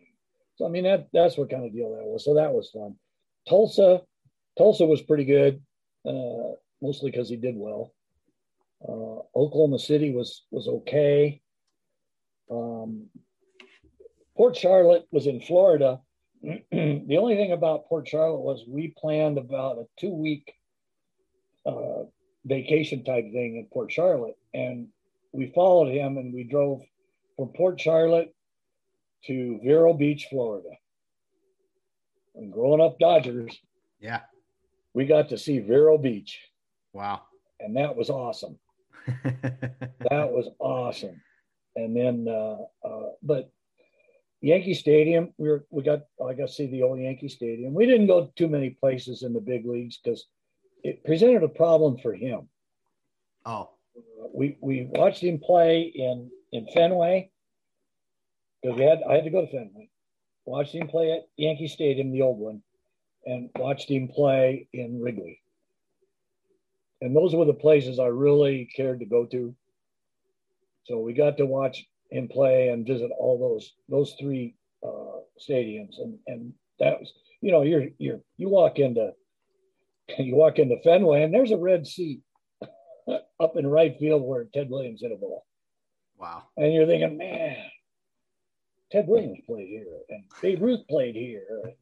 So 0.56 0.66
I 0.66 0.70
mean 0.70 0.84
that 0.84 1.08
that's 1.14 1.38
what 1.38 1.50
kind 1.50 1.66
of 1.66 1.74
deal 1.74 1.96
that 1.96 2.06
was. 2.06 2.24
So 2.24 2.36
that 2.36 2.54
was 2.54 2.70
fun. 2.70 2.96
Tulsa, 3.48 4.02
Tulsa 4.58 4.86
was 4.86 5.02
pretty 5.02 5.26
good, 5.26 5.62
uh, 6.08 6.54
mostly 6.82 7.12
because 7.12 7.30
he 7.30 7.38
did 7.38 7.56
well. 7.58 7.94
Uh, 8.88 9.24
Oklahoma 9.38 9.80
City 9.80 10.14
was 10.14 10.46
was 10.52 10.68
okay. 10.68 11.42
Um, 12.52 13.08
Port 14.36 14.56
Charlotte 14.56 15.08
was 15.12 15.28
in 15.28 15.42
Florida. 15.42 16.00
the 16.44 17.18
only 17.18 17.36
thing 17.36 17.52
about 17.52 17.88
Port 17.88 18.08
Charlotte 18.08 18.42
was 18.42 18.66
we 18.68 18.94
planned 18.98 19.38
about 19.38 19.78
a 19.78 19.86
two 20.00 20.14
week 20.14 20.54
uh, 21.66 22.04
vacation 22.46 23.04
type 23.04 23.32
thing 23.32 23.58
in 23.58 23.68
Port 23.72 23.92
Charlotte. 23.92 24.38
And 24.54 24.88
we 25.32 25.52
followed 25.56 25.92
him 25.92 26.18
and 26.18 26.34
we 26.34 26.44
drove 26.44 26.82
from 27.36 27.50
Port 27.50 27.80
Charlotte 27.80 28.34
to 29.26 29.60
Vero 29.64 29.94
Beach, 29.94 30.28
Florida. 30.30 30.70
And 32.36 32.52
growing 32.52 32.82
up 32.82 33.00
Dodgers, 33.00 33.58
yeah, 34.00 34.22
we 34.94 35.06
got 35.06 35.30
to 35.30 35.38
see 35.38 35.60
Vero 35.60 35.98
Beach. 35.98 36.40
Wow. 36.94 37.22
And 37.60 37.76
that 37.78 37.96
was 37.96 38.10
awesome. 38.10 38.58
that 39.24 40.32
was 40.32 40.50
awesome. 40.60 41.22
And 41.76 41.96
then, 41.96 42.28
uh, 42.28 42.58
uh, 42.88 43.10
but 43.22 43.52
Yankee 44.42 44.74
Stadium, 44.74 45.34
we 45.38 45.50
were, 45.50 45.66
we 45.70 45.84
got, 45.84 46.02
I 46.24 46.34
got 46.34 46.48
to 46.48 46.54
see 46.54 46.68
the 46.68 46.84
old 46.84 47.00
Yankee 47.00 47.30
Stadium. 47.30 47.74
We 47.74 47.86
didn't 47.86 48.08
go 48.08 48.32
too 48.36 48.48
many 48.48 48.72
places 48.72 49.24
in 49.24 49.34
the 49.34 49.40
big 49.40 49.66
leagues 49.66 50.00
because 50.04 50.28
it 50.84 51.04
presented 51.04 51.44
a 51.44 51.48
problem 51.48 51.98
for 51.98 52.14
him. 52.14 52.50
Oh, 53.46 53.70
we 54.34 54.58
we 54.62 54.88
watched 54.90 55.24
him 55.24 55.40
play 55.40 55.82
in 55.84 56.30
in 56.52 56.68
Fenway 56.74 57.32
because 58.62 58.78
we 58.78 58.86
had 58.86 59.00
I 59.10 59.16
had 59.16 59.24
to 59.24 59.30
go 59.30 59.46
to 59.46 59.52
Fenway. 59.52 59.90
Watched 60.46 60.76
him 60.76 60.88
play 60.88 61.14
at 61.14 61.28
Yankee 61.38 61.68
Stadium, 61.68 62.12
the 62.12 62.22
old 62.22 62.38
one, 62.38 62.62
and 63.26 63.50
watched 63.56 63.90
him 63.90 64.10
play 64.10 64.68
in 64.74 65.02
Wrigley. 65.02 65.40
And 67.02 67.16
those 67.16 67.34
were 67.34 67.46
the 67.46 67.54
places 67.54 68.00
I 68.00 68.08
really 68.08 68.70
cared 68.76 69.00
to 69.00 69.06
go 69.06 69.26
to. 69.28 69.56
So 70.86 71.00
we 71.00 71.14
got 71.14 71.38
to 71.38 71.46
watch 71.46 71.86
him 72.12 72.28
play 72.28 72.70
and 72.70 72.86
visit 72.86 73.12
all 73.18 73.40
those 73.40 73.74
those 73.88 74.16
three 74.20 74.56
uh, 74.86 75.22
stadiums, 75.40 76.00
and 76.00 76.20
and 76.28 76.54
that 76.80 77.00
was 77.00 77.14
you 77.42 77.52
know 77.52 77.62
you're 77.62 77.88
you're 77.98 78.20
you 78.38 78.50
walk 78.50 78.80
into 78.80 79.14
you 80.18 80.36
walk 80.36 80.60
into 80.60 80.82
Fenway 80.84 81.24
and 81.24 81.34
there's 81.34 81.52
a 81.52 81.58
red 81.58 81.88
seat 81.88 82.22
up 83.40 83.56
in 83.56 83.68
right 83.68 83.98
field 84.00 84.24
where 84.24 84.46
Ted 84.54 84.70
Williams 84.70 85.02
hit 85.02 85.12
a 85.12 85.16
ball. 85.16 85.46
Wow. 86.18 86.44
And 86.58 86.74
you're 86.74 86.86
thinking, 86.86 87.18
man, 87.18 87.58
Ted 88.92 89.08
Williams 89.08 89.40
played 89.46 89.68
here 89.68 89.86
and 90.10 90.24
Babe 90.42 90.62
Ruth 90.62 90.88
played 90.88 91.16
here. 91.16 91.74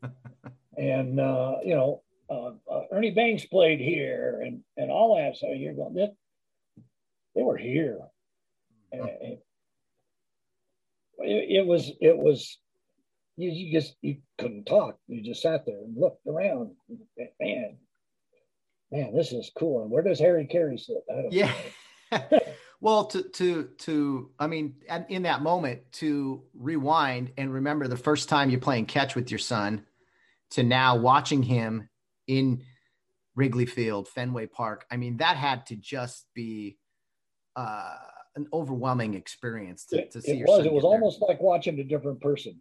and, 0.77 1.19
uh, 1.19 1.57
you 1.63 1.75
know, 1.75 2.01
uh, 2.29 2.51
uh, 2.71 2.83
Ernie 2.91 3.11
Banks 3.11 3.45
played 3.45 3.79
here 3.79 4.41
and, 4.43 4.61
and 4.77 4.89
all 4.89 5.17
that. 5.17 5.37
So 5.37 5.51
you're 5.51 5.73
going, 5.73 5.93
they, 5.93 6.09
they 7.35 7.43
were 7.43 7.57
here. 7.57 7.99
And 8.93 9.09
it, 9.09 9.43
it 11.19 11.65
was, 11.65 11.91
it 11.99 12.17
was, 12.17 12.57
you, 13.37 13.49
you 13.49 13.71
just, 13.73 13.95
you 14.01 14.17
couldn't 14.37 14.65
talk. 14.65 14.97
You 15.07 15.21
just 15.21 15.41
sat 15.41 15.65
there 15.65 15.77
and 15.77 15.97
looked 15.97 16.25
around. 16.25 16.71
Man, 17.39 17.77
man, 18.91 19.15
this 19.15 19.31
is 19.31 19.51
cool. 19.57 19.81
And 19.83 19.91
where 19.91 20.03
does 20.03 20.19
Harry 20.19 20.47
Caray 20.47 20.77
sit? 20.77 21.03
yeah. 21.31 21.53
Well, 22.81 23.05
to 23.05 23.21
to 23.21 23.69
to 23.77 24.31
I 24.39 24.47
mean, 24.47 24.73
in 25.07 25.23
that 25.23 25.43
moment, 25.43 25.81
to 25.93 26.41
rewind 26.55 27.31
and 27.37 27.53
remember 27.53 27.87
the 27.87 27.95
first 27.95 28.27
time 28.27 28.49
you're 28.49 28.59
playing 28.59 28.87
catch 28.87 29.15
with 29.15 29.29
your 29.29 29.37
son, 29.37 29.85
to 30.51 30.63
now 30.63 30.95
watching 30.95 31.43
him 31.43 31.89
in 32.25 32.63
Wrigley 33.35 33.67
Field, 33.67 34.07
Fenway 34.07 34.47
Park. 34.47 34.85
I 34.89 34.97
mean, 34.97 35.17
that 35.17 35.37
had 35.37 35.67
to 35.67 35.75
just 35.75 36.25
be 36.33 36.79
uh, 37.55 37.97
an 38.35 38.47
overwhelming 38.51 39.13
experience 39.13 39.85
to, 39.85 40.07
to 40.09 40.19
see. 40.19 40.39
It 40.39 40.47
was. 40.47 40.65
It 40.65 40.73
was 40.73 40.83
almost 40.83 41.19
there. 41.19 41.29
like 41.29 41.39
watching 41.39 41.79
a 41.79 41.83
different 41.83 42.19
person. 42.19 42.59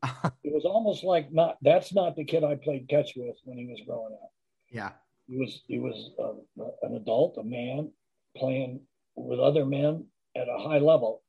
it 0.44 0.54
was 0.54 0.64
almost 0.64 1.02
like 1.02 1.32
not. 1.32 1.56
That's 1.60 1.92
not 1.92 2.14
the 2.14 2.24
kid 2.24 2.44
I 2.44 2.54
played 2.54 2.88
catch 2.88 3.14
with 3.16 3.34
when 3.44 3.58
he 3.58 3.66
was 3.66 3.80
growing 3.84 4.14
up. 4.14 4.30
Yeah. 4.70 4.90
He 5.28 5.36
was. 5.36 5.62
He 5.66 5.78
was 5.78 6.10
uh, 6.18 6.64
an 6.82 6.96
adult, 6.96 7.36
a 7.38 7.44
man, 7.44 7.90
playing 8.36 8.80
with 9.16 9.40
other 9.40 9.64
men 9.64 10.06
at 10.36 10.48
a 10.48 10.58
high 10.58 10.78
level 10.78 11.22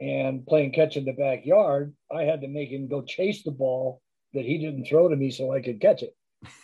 and 0.00 0.46
playing 0.46 0.72
catch 0.72 0.96
in 0.96 1.04
the 1.04 1.12
backyard, 1.12 1.94
I 2.14 2.22
had 2.22 2.40
to 2.42 2.48
make 2.48 2.70
him 2.70 2.88
go 2.88 3.02
chase 3.02 3.42
the 3.42 3.50
ball 3.50 4.02
that 4.34 4.44
he 4.44 4.58
didn't 4.58 4.84
throw 4.84 5.08
to 5.08 5.16
me 5.16 5.30
so 5.30 5.52
I 5.52 5.62
could 5.62 5.80
catch 5.80 6.02
it. 6.02 6.14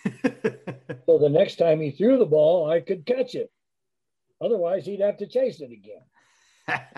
so 1.06 1.18
the 1.18 1.30
next 1.30 1.56
time 1.56 1.80
he 1.80 1.90
threw 1.90 2.18
the 2.18 2.26
ball, 2.26 2.70
I 2.70 2.80
could 2.80 3.06
catch 3.06 3.34
it. 3.34 3.50
Otherwise, 4.40 4.84
he'd 4.84 5.00
have 5.00 5.16
to 5.18 5.26
chase 5.26 5.60
it 5.60 5.70
again. 5.72 6.02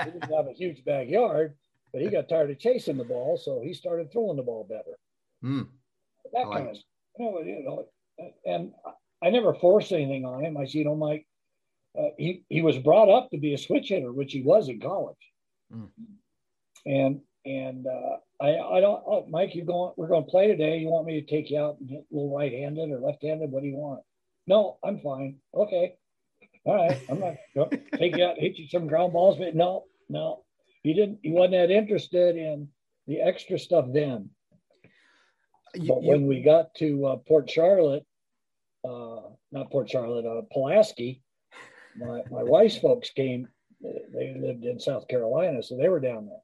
he 0.05 0.11
didn't 0.11 0.35
have 0.35 0.49
a 0.49 0.53
huge 0.53 0.85
backyard, 0.85 1.55
but 1.93 2.03
he 2.03 2.09
got 2.09 2.29
tired 2.29 2.51
of 2.51 2.59
chasing 2.59 2.97
the 2.97 3.05
ball, 3.05 3.37
so 3.37 3.61
he 3.63 3.73
started 3.73 4.11
throwing 4.11 4.37
the 4.37 4.43
ball 4.43 4.67
better. 4.69 4.99
Mm. 5.45 5.69
That 6.33 6.51
kind 6.51 6.69
of, 6.69 6.77
you 7.19 7.25
know, 7.25 7.41
you 7.43 7.63
know, 7.63 7.87
and 8.47 8.73
I 9.25 9.31
never 9.31 9.55
forced 9.55 9.93
anything 9.93 10.27
on 10.27 10.45
him. 10.45 10.57
I 10.59 10.67
said, 10.67 10.75
you 10.75 10.85
know, 10.85 10.97
Mike, 10.97 11.27
uh, 11.99 12.09
he 12.19 12.45
he 12.51 12.61
was 12.61 12.79
brought 12.79 13.09
up 13.09 13.31
to 13.31 13.39
be 13.39 13.55
a 13.55 13.59
switch 13.59 13.89
hitter, 13.89 14.13
which 14.13 14.33
he 14.33 14.43
was 14.43 14.69
in 14.69 14.81
college. 14.81 15.17
Mm. 15.73 15.89
And 16.85 17.21
and 17.47 17.87
uh, 17.87 18.17
I 18.41 18.59
I 18.59 18.81
don't 18.81 19.03
oh, 19.07 19.27
Mike, 19.31 19.55
you 19.55 19.65
going? 19.65 19.95
We're 19.97 20.09
going 20.09 20.25
to 20.25 20.31
play 20.31 20.49
today. 20.49 20.79
You 20.79 20.89
want 20.89 21.07
me 21.07 21.21
to 21.21 21.27
take 21.27 21.51
you 21.51 21.59
out 21.59 21.79
and 21.81 21.89
hit 21.89 22.05
a 22.11 22.15
little 22.15 22.37
right-handed 22.37 22.91
or 22.91 22.99
left-handed? 22.99 23.51
What 23.51 23.63
do 23.63 23.69
you 23.69 23.77
want? 23.77 24.03
No, 24.47 24.79
I'm 24.85 25.01
fine. 25.01 25.37
Okay, 25.55 25.95
all 26.65 26.75
right. 26.75 27.01
I'm 27.09 27.21
not 27.21 27.35
going 27.55 27.71
to 27.71 27.97
take 27.97 28.17
you 28.17 28.25
out, 28.25 28.39
hit 28.39 28.59
you 28.59 28.69
some 28.69 28.87
ground 28.87 29.15
balls, 29.15 29.39
but 29.39 29.55
no, 29.55 29.85
no, 30.11 30.45
he 30.83 30.93
didn't. 30.93 31.21
He 31.23 31.31
wasn't 31.31 31.53
that 31.53 31.71
interested 31.71 32.37
in 32.37 32.69
the 33.07 33.23
extra 33.23 33.59
stuff 33.59 33.87
then. 33.89 34.29
You, 35.75 35.89
but 35.89 36.03
when 36.03 36.27
we 36.27 36.43
got 36.43 36.75
to 36.77 37.07
uh, 37.07 37.17
Port 37.17 37.51
Charlotte, 37.51 38.05
uh, 38.85 39.21
not 39.53 39.71
Port 39.71 39.91
Charlotte, 39.91 40.27
uh, 40.27 40.43
Pulaski, 40.53 41.23
my, 41.97 42.23
my 42.31 42.43
wife's 42.43 42.79
folks 42.79 43.11
came, 43.11 43.49
they 43.81 44.37
lived 44.39 44.65
in 44.65 44.81
South 44.81 45.09
Carolina, 45.09 45.63
so 45.63 45.77
they 45.77 45.89
were 45.89 46.01
down 46.01 46.27
there. 46.27 46.41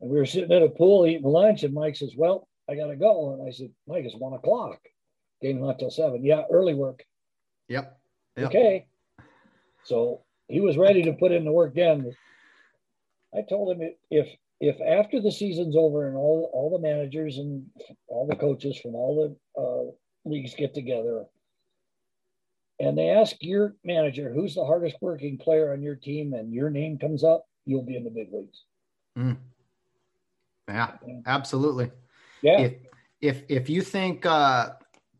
And 0.00 0.10
we 0.10 0.16
were 0.16 0.26
sitting 0.26 0.52
at 0.52 0.62
a 0.62 0.68
pool 0.68 1.06
eating 1.06 1.24
lunch, 1.24 1.62
and 1.62 1.72
Mike 1.72 1.96
says, 1.96 2.12
Well, 2.16 2.48
I 2.68 2.74
got 2.74 2.88
to 2.88 2.96
go. 2.96 3.32
And 3.32 3.48
I 3.48 3.50
said, 3.50 3.70
Mike, 3.86 4.04
it's 4.04 4.16
one 4.16 4.34
o'clock. 4.34 4.78
Game 5.40 5.60
not 5.60 5.78
till 5.78 5.90
seven. 5.90 6.24
Yeah, 6.24 6.42
early 6.50 6.74
work. 6.74 7.04
Yep. 7.68 7.98
yep. 8.36 8.46
Okay. 8.46 8.86
So 9.84 10.22
he 10.48 10.60
was 10.60 10.76
ready 10.76 11.02
to 11.04 11.12
put 11.12 11.32
in 11.32 11.44
the 11.44 11.52
work 11.52 11.74
then. 11.74 12.12
I 13.34 13.42
told 13.48 13.76
him 13.76 13.90
if 14.10 14.28
if 14.60 14.80
after 14.80 15.20
the 15.20 15.30
season's 15.30 15.76
over 15.76 16.08
and 16.08 16.16
all 16.16 16.50
all 16.52 16.70
the 16.70 16.82
managers 16.82 17.38
and 17.38 17.66
all 18.08 18.26
the 18.26 18.36
coaches 18.36 18.78
from 18.78 18.94
all 18.94 19.36
the 19.54 19.60
uh, 19.60 20.28
leagues 20.28 20.54
get 20.54 20.74
together 20.74 21.26
and 22.78 22.96
they 22.96 23.08
ask 23.10 23.36
your 23.40 23.74
manager 23.84 24.32
who's 24.32 24.54
the 24.54 24.64
hardest 24.64 24.96
working 25.00 25.38
player 25.38 25.72
on 25.72 25.82
your 25.82 25.94
team 25.94 26.34
and 26.34 26.52
your 26.52 26.70
name 26.70 26.98
comes 26.98 27.24
up, 27.24 27.46
you'll 27.64 27.82
be 27.82 27.96
in 27.96 28.04
the 28.04 28.10
big 28.10 28.32
leagues. 28.32 28.64
Mm. 29.18 29.36
Yeah, 30.68 30.92
absolutely. 31.26 31.90
Yeah. 32.42 32.60
If 32.60 32.74
if, 33.20 33.42
if 33.48 33.70
you 33.70 33.80
think 33.80 34.26
uh, 34.26 34.70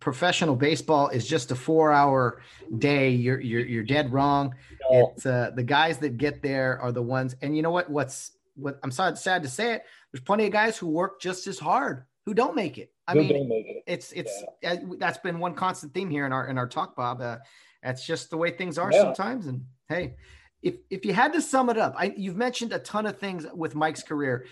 professional 0.01 0.55
baseball 0.55 1.09
is 1.09 1.27
just 1.27 1.51
a 1.51 1.55
four 1.55 1.93
hour 1.93 2.43
day, 2.79 3.11
you're 3.11 3.41
you're 3.41 3.65
you're 3.65 3.85
dead 3.85 4.13
wrong. 4.13 4.55
No. 4.91 5.13
It's 5.15 5.25
uh, 5.25 5.53
the 5.55 5.63
guys 5.63 5.99
that 5.99 6.19
get 6.19 6.43
there 6.43 6.79
are 6.81 6.93
the 6.93 7.03
ones, 7.03 7.37
and 7.43 7.57
you 7.57 7.63
know 7.63 7.71
what? 7.71 7.89
What's 7.89 8.33
what? 8.55 8.79
I'm 8.83 8.91
sorry, 8.91 9.17
sad 9.17 9.43
to 9.45 9.49
say 9.49 9.75
it. 9.75 9.83
There's 10.13 10.23
plenty 10.23 10.47
of 10.47 10.53
guys 10.53 10.77
who 10.77 10.89
work 10.89 11.21
just 11.21 11.47
as 11.47 11.59
hard 11.59 12.05
who 12.27 12.35
don't 12.35 12.55
make 12.55 12.77
it. 12.77 12.93
I 13.09 13.15
mean, 13.15 13.53
it. 13.53 13.83
it's 13.87 14.13
it's 14.13 14.33
yeah. 14.63 14.73
uh, 14.73 14.77
that's 14.99 15.19
been 15.19 15.39
one 15.39 15.55
constant 15.55 15.95
theme 15.95 16.11
here 16.11 16.27
in 16.27 16.33
our 16.33 16.49
in 16.49 16.59
our 16.59 16.67
talk, 16.67 16.97
Bob. 16.97 17.21
Uh, 17.21 17.39
that's 17.83 18.05
just 18.05 18.31
the 18.31 18.37
way 18.37 18.51
things 18.51 18.79
are 18.79 18.91
yeah. 18.93 19.03
sometimes. 19.03 19.47
And 19.47 19.65
hey, 19.89 20.17
if 20.63 20.77
if 20.91 21.05
you 21.05 21.13
had 21.13 21.33
to 21.35 21.41
sum 21.41 21.71
it 21.71 21.79
up, 21.79 21.95
I, 21.97 22.13
you've 22.17 22.37
mentioned 22.37 22.73
a 22.73 22.79
ton 22.79 23.07
of 23.07 23.19
things 23.19 23.47
with 23.55 23.75
Mike's 23.75 24.03
career. 24.03 24.47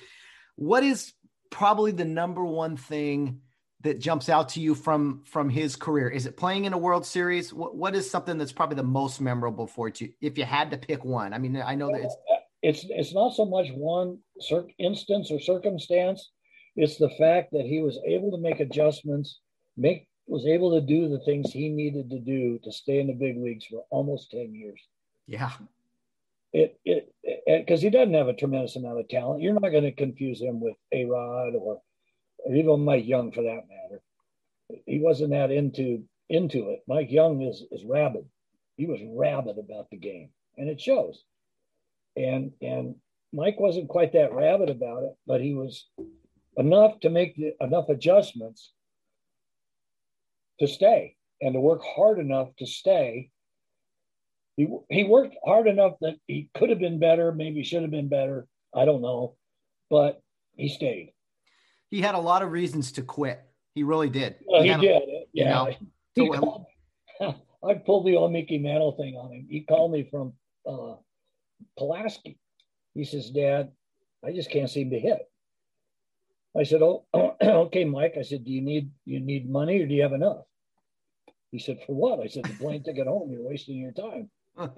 What 0.57 0.85
is 0.85 1.13
probably 1.51 1.93
the 1.93 2.05
number 2.05 2.45
one 2.45 2.77
thing 2.77 3.41
that 3.81 3.99
jumps 3.99 4.29
out 4.29 4.51
to 4.51 4.61
you 4.61 4.75
from 4.75 5.25
from 5.27 5.51
his 5.51 5.75
career? 5.75 6.09
Is 6.09 6.27
it 6.27 6.37
playing 6.37 6.65
in 6.65 6.73
a 6.73 6.79
World 6.79 7.05
Series? 7.05 7.53
What 7.53 7.77
what 7.77 7.97
is 7.97 8.09
something 8.09 8.39
that's 8.39 8.53
probably 8.53 8.77
the 8.77 8.85
most 8.85 9.21
memorable 9.21 9.67
for 9.67 9.91
you 9.99 10.11
if 10.21 10.39
you 10.39 10.45
had 10.45 10.71
to 10.71 10.79
pick 10.79 11.05
one? 11.05 11.35
I 11.35 11.39
mean, 11.39 11.57
I 11.57 11.75
know 11.75 11.89
that 11.89 12.03
it's 12.03 12.17
it's 12.63 12.87
it's 12.89 13.15
not 13.15 13.35
so 13.35 13.45
much 13.45 13.71
one 13.73 14.19
cir- 14.41 14.69
instance 14.79 15.31
or 15.33 15.41
circumstance 15.41 16.31
it's 16.77 16.97
the 16.99 17.11
fact 17.11 17.53
that 17.53 17.65
he 17.65 17.81
was 17.81 17.99
able 18.07 18.31
to 18.33 18.39
make 18.39 18.61
adjustments, 18.61 19.41
make 19.77 20.09
was 20.27 20.47
able 20.47 20.73
to 20.73 20.81
do 20.81 21.09
the 21.09 21.21
things 21.21 21.53
he 21.53 21.69
needed 21.69 22.11
to 22.11 22.19
do 22.19 22.59
to 22.65 22.73
stay 22.73 22.99
in 22.99 23.07
the 23.07 23.13
big 23.13 23.37
leagues 23.37 23.67
for 23.67 23.85
almost 23.91 24.31
10 24.31 24.55
years. 24.55 24.81
Yeah. 25.27 25.53
It 26.53 26.79
it 26.85 27.13
because 27.47 27.83
he 27.83 27.91
doesn't 27.91 28.15
have 28.15 28.29
a 28.29 28.33
tremendous 28.35 28.77
amount 28.77 29.01
of 29.01 29.09
talent. 29.09 29.43
You're 29.43 29.59
not 29.59 29.73
going 29.73 29.85
to 29.85 29.93
confuse 29.93 30.41
him 30.41 30.61
with 30.61 30.77
A 30.93 31.05
Rod 31.05 31.55
or, 31.57 31.83
or 32.39 32.55
even 32.55 32.85
Mike 32.85 33.07
Young 33.07 33.33
for 33.33 33.43
that 33.43 33.63
matter. 33.69 34.03
He 34.87 35.01
wasn't 35.01 35.31
that 35.31 35.51
into 35.51 36.05
into 36.29 36.71
it. 36.71 36.85
Mike 36.87 37.11
Young 37.11 37.43
is 37.43 37.65
is 37.73 37.85
rabid. 37.85 38.27
He 38.77 38.87
was 38.87 39.01
rabid 39.05 39.59
about 39.59 39.91
the 39.91 39.97
game, 39.97 40.31
and 40.57 40.69
it 40.69 40.81
shows. 40.81 41.25
And 42.17 42.53
and 42.63 42.95
Mike 43.33 43.59
wasn't 43.59 43.89
quite 43.89 44.13
that 44.13 44.33
rabid 44.33 44.71
about 44.71 45.03
it, 45.03 45.17
but 45.27 45.41
he 45.41 45.55
was 45.55 45.89
enough 46.57 47.01
to 47.01 47.11
make 47.11 47.37
the, 47.37 47.55
enough 47.61 47.89
adjustments 47.89 48.73
to 50.61 50.67
stay 50.67 51.17
and 51.41 51.55
to 51.55 51.61
work 51.61 51.83
hard 51.85 52.19
enough 52.19 52.49
to 52.59 52.67
stay. 52.67 53.31
He, 54.57 54.69
he 54.89 55.05
worked 55.05 55.37
hard 55.45 55.67
enough 55.67 55.95
that 56.01 56.17
he 56.27 56.49
could 56.55 56.71
have 56.71 56.79
been 56.79 57.01
better, 57.01 57.33
maybe 57.33 57.65
should 57.65 57.83
have 57.83 57.91
been 57.91 58.09
better. 58.09 58.47
I 58.75 58.85
don't 58.85 59.03
know, 59.03 59.37
but 59.91 60.23
he 60.57 60.69
stayed. 60.69 61.13
He 61.91 62.01
had 62.01 62.15
a 62.15 62.21
lot 62.21 62.43
of 62.43 62.53
reasons 62.53 62.93
to 62.93 63.03
quit. 63.03 63.41
He 63.75 63.83
really 63.83 64.09
did. 64.09 64.37
Well, 64.47 64.63
he, 64.63 64.73
he 64.73 64.81
did. 64.81 65.03
A, 65.03 65.25
yeah. 65.33 65.55
Know, 65.55 65.75
he 66.15 66.31
so, 66.33 66.67
I 67.69 67.75
pulled 67.75 68.07
the 68.07 68.17
old 68.17 68.33
Mickey 68.33 68.59
Mantle 68.59 68.93
thing 68.93 69.17
on 69.17 69.33
him. 69.33 69.47
He 69.49 69.61
called 69.61 69.93
me 69.93 70.09
from 70.11 70.33
uh, 70.69 70.95
Pulaski. 71.79 72.39
He 72.95 73.05
says, 73.05 73.31
Dad, 73.31 73.73
I 74.25 74.33
just 74.33 74.51
can't 74.51 74.71
seem 74.71 74.91
to 74.91 74.99
hit. 74.99 75.21
I 76.57 76.63
said, 76.63 76.83
"Oh, 76.83 77.05
okay, 77.43 77.85
Mike." 77.85 78.15
I 78.19 78.23
said, 78.23 78.45
"Do 78.45 78.53
you 78.53 78.63
need 78.63 78.91
you 79.05 79.21
need 79.21 79.51
money 79.51 79.81
or 79.81 79.87
do 79.87 79.95
you 79.95 80.03
have 80.03 80.13
enough?" 80.13 80.45
He 81.51 81.59
said, 81.59 81.81
"For 81.87 81.95
what?" 81.95 82.21
I 82.21 82.29
said, 82.29 82.45
"The 82.45 82.55
plane 82.55 82.83
ticket 82.83 83.07
home. 83.07 83.33
You're 83.33 83.43
wasting 83.43 83.79
your 83.79 83.93
time." 83.93 84.31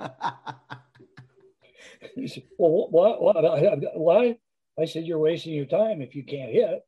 he 2.14 2.26
said, 2.28 2.44
"Well, 2.58 2.88
what? 2.90 3.20
What? 3.22 3.36
Why?" 3.94 4.38
I 4.78 4.84
said, 4.86 5.04
"You're 5.04 5.18
wasting 5.18 5.54
your 5.54 5.66
time 5.66 6.00
if 6.00 6.14
you 6.14 6.24
can't 6.24 6.52
hit. 6.52 6.86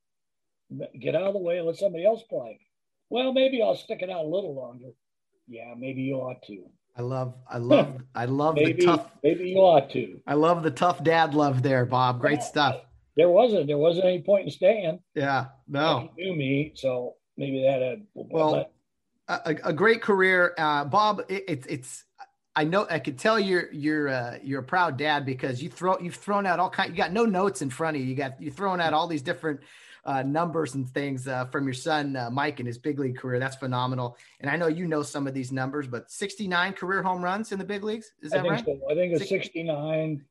Get 1.01 1.15
out 1.15 1.23
of 1.29 1.33
the 1.35 1.41
way 1.41 1.59
and 1.59 1.67
let 1.67 1.77
somebody 1.77 2.07
else 2.07 2.23
play." 2.23 2.61
Well, 3.11 3.33
maybe 3.33 3.63
I'll 3.63 3.77
stick 3.77 4.03
it 4.03 4.11
out 4.11 4.25
a 4.25 4.29
little 4.29 4.55
longer. 4.55 4.91
Yeah, 5.47 5.75
maybe 5.77 6.03
you 6.03 6.17
ought 6.17 6.43
to. 6.47 6.65
I 6.95 7.01
love, 7.03 7.35
I 7.49 7.59
love, 7.59 8.03
I 8.15 8.25
love 8.27 8.55
maybe, 8.57 8.73
the 8.73 8.87
tough. 8.87 9.11
Maybe 9.23 9.51
you 9.51 9.59
ought 9.59 9.89
to. 9.91 10.21
I 10.27 10.35
love 10.35 10.63
the 10.63 10.71
tough 10.71 11.03
dad 11.03 11.35
love 11.35 11.63
there, 11.63 11.87
Bob. 11.87 12.21
Great 12.21 12.43
stuff 12.43 12.83
there 13.19 13.29
wasn't 13.29 13.67
there 13.67 13.77
wasn't 13.77 14.07
any 14.07 14.23
point 14.23 14.45
in 14.45 14.51
staying. 14.51 15.01
Yeah, 15.15 15.47
no. 15.67 16.09
He 16.17 16.25
knew 16.25 16.37
me, 16.37 16.73
so 16.77 17.17
maybe 17.37 17.61
that 17.63 17.83
had 17.83 18.07
well 18.15 18.71
a, 19.29 19.57
a, 19.65 19.73
great 19.73 20.01
career, 20.01 20.55
uh, 20.57 20.85
Bob. 20.85 21.23
It, 21.29 21.45
it, 21.49 21.67
it's 21.69 22.05
I 22.55 22.65
know 22.65 22.87
I 22.89 23.01
could 23.01 23.19
tell 23.19 23.39
you're 23.39 23.71
you're 23.73 24.09
uh, 24.09 24.39
you're 24.43 24.61
a 24.61 24.65
proud 24.65 24.97
dad 24.97 25.27
because 25.27 25.61
you 25.61 25.69
throw 25.69 25.99
you've 25.99 26.15
thrown 26.15 26.47
out 26.47 26.61
all 26.61 26.71
kind. 26.71 26.91
You 26.91 26.97
got 26.97 27.13
no 27.13 27.25
notes 27.25 27.61
in 27.61 27.71
front 27.71 27.97
of 27.97 28.03
you. 28.03 28.09
You 28.09 28.15
got 28.15 28.41
you're 28.41 28.53
throwing 28.53 28.81
out 28.81 28.95
all 28.95 29.09
these 29.09 29.23
different 29.23 29.61
uh, 30.05 30.23
numbers 30.23 30.77
and 30.77 30.89
things 30.89 31.27
uh, 31.29 31.45
from 31.47 31.65
your 31.65 31.75
son 31.75 32.17
uh, 32.17 32.31
Mike 32.31 32.61
and 32.61 32.67
his 32.67 32.79
big 32.79 33.01
league 33.01 33.19
career. 33.19 33.41
That's 33.41 33.57
phenomenal. 33.57 34.17
And 34.41 34.49
I 34.49 34.57
know 34.57 34.69
you 34.69 34.87
know 34.87 35.03
some 35.03 35.27
of 35.27 35.35
these 35.35 35.53
numbers, 35.53 35.89
but 35.89 36.11
69 36.11 36.73
career 36.75 37.03
home 37.03 37.21
runs 37.21 37.53
in 37.53 37.59
the 37.59 37.65
big 37.65 37.83
leagues. 37.83 38.13
Is 38.23 38.31
that 38.31 38.47
I 38.47 38.49
right? 38.49 38.65
So. 38.65 38.79
I 38.91 38.95
think 38.95 39.13
it's 39.13 39.29
69. 39.29 40.25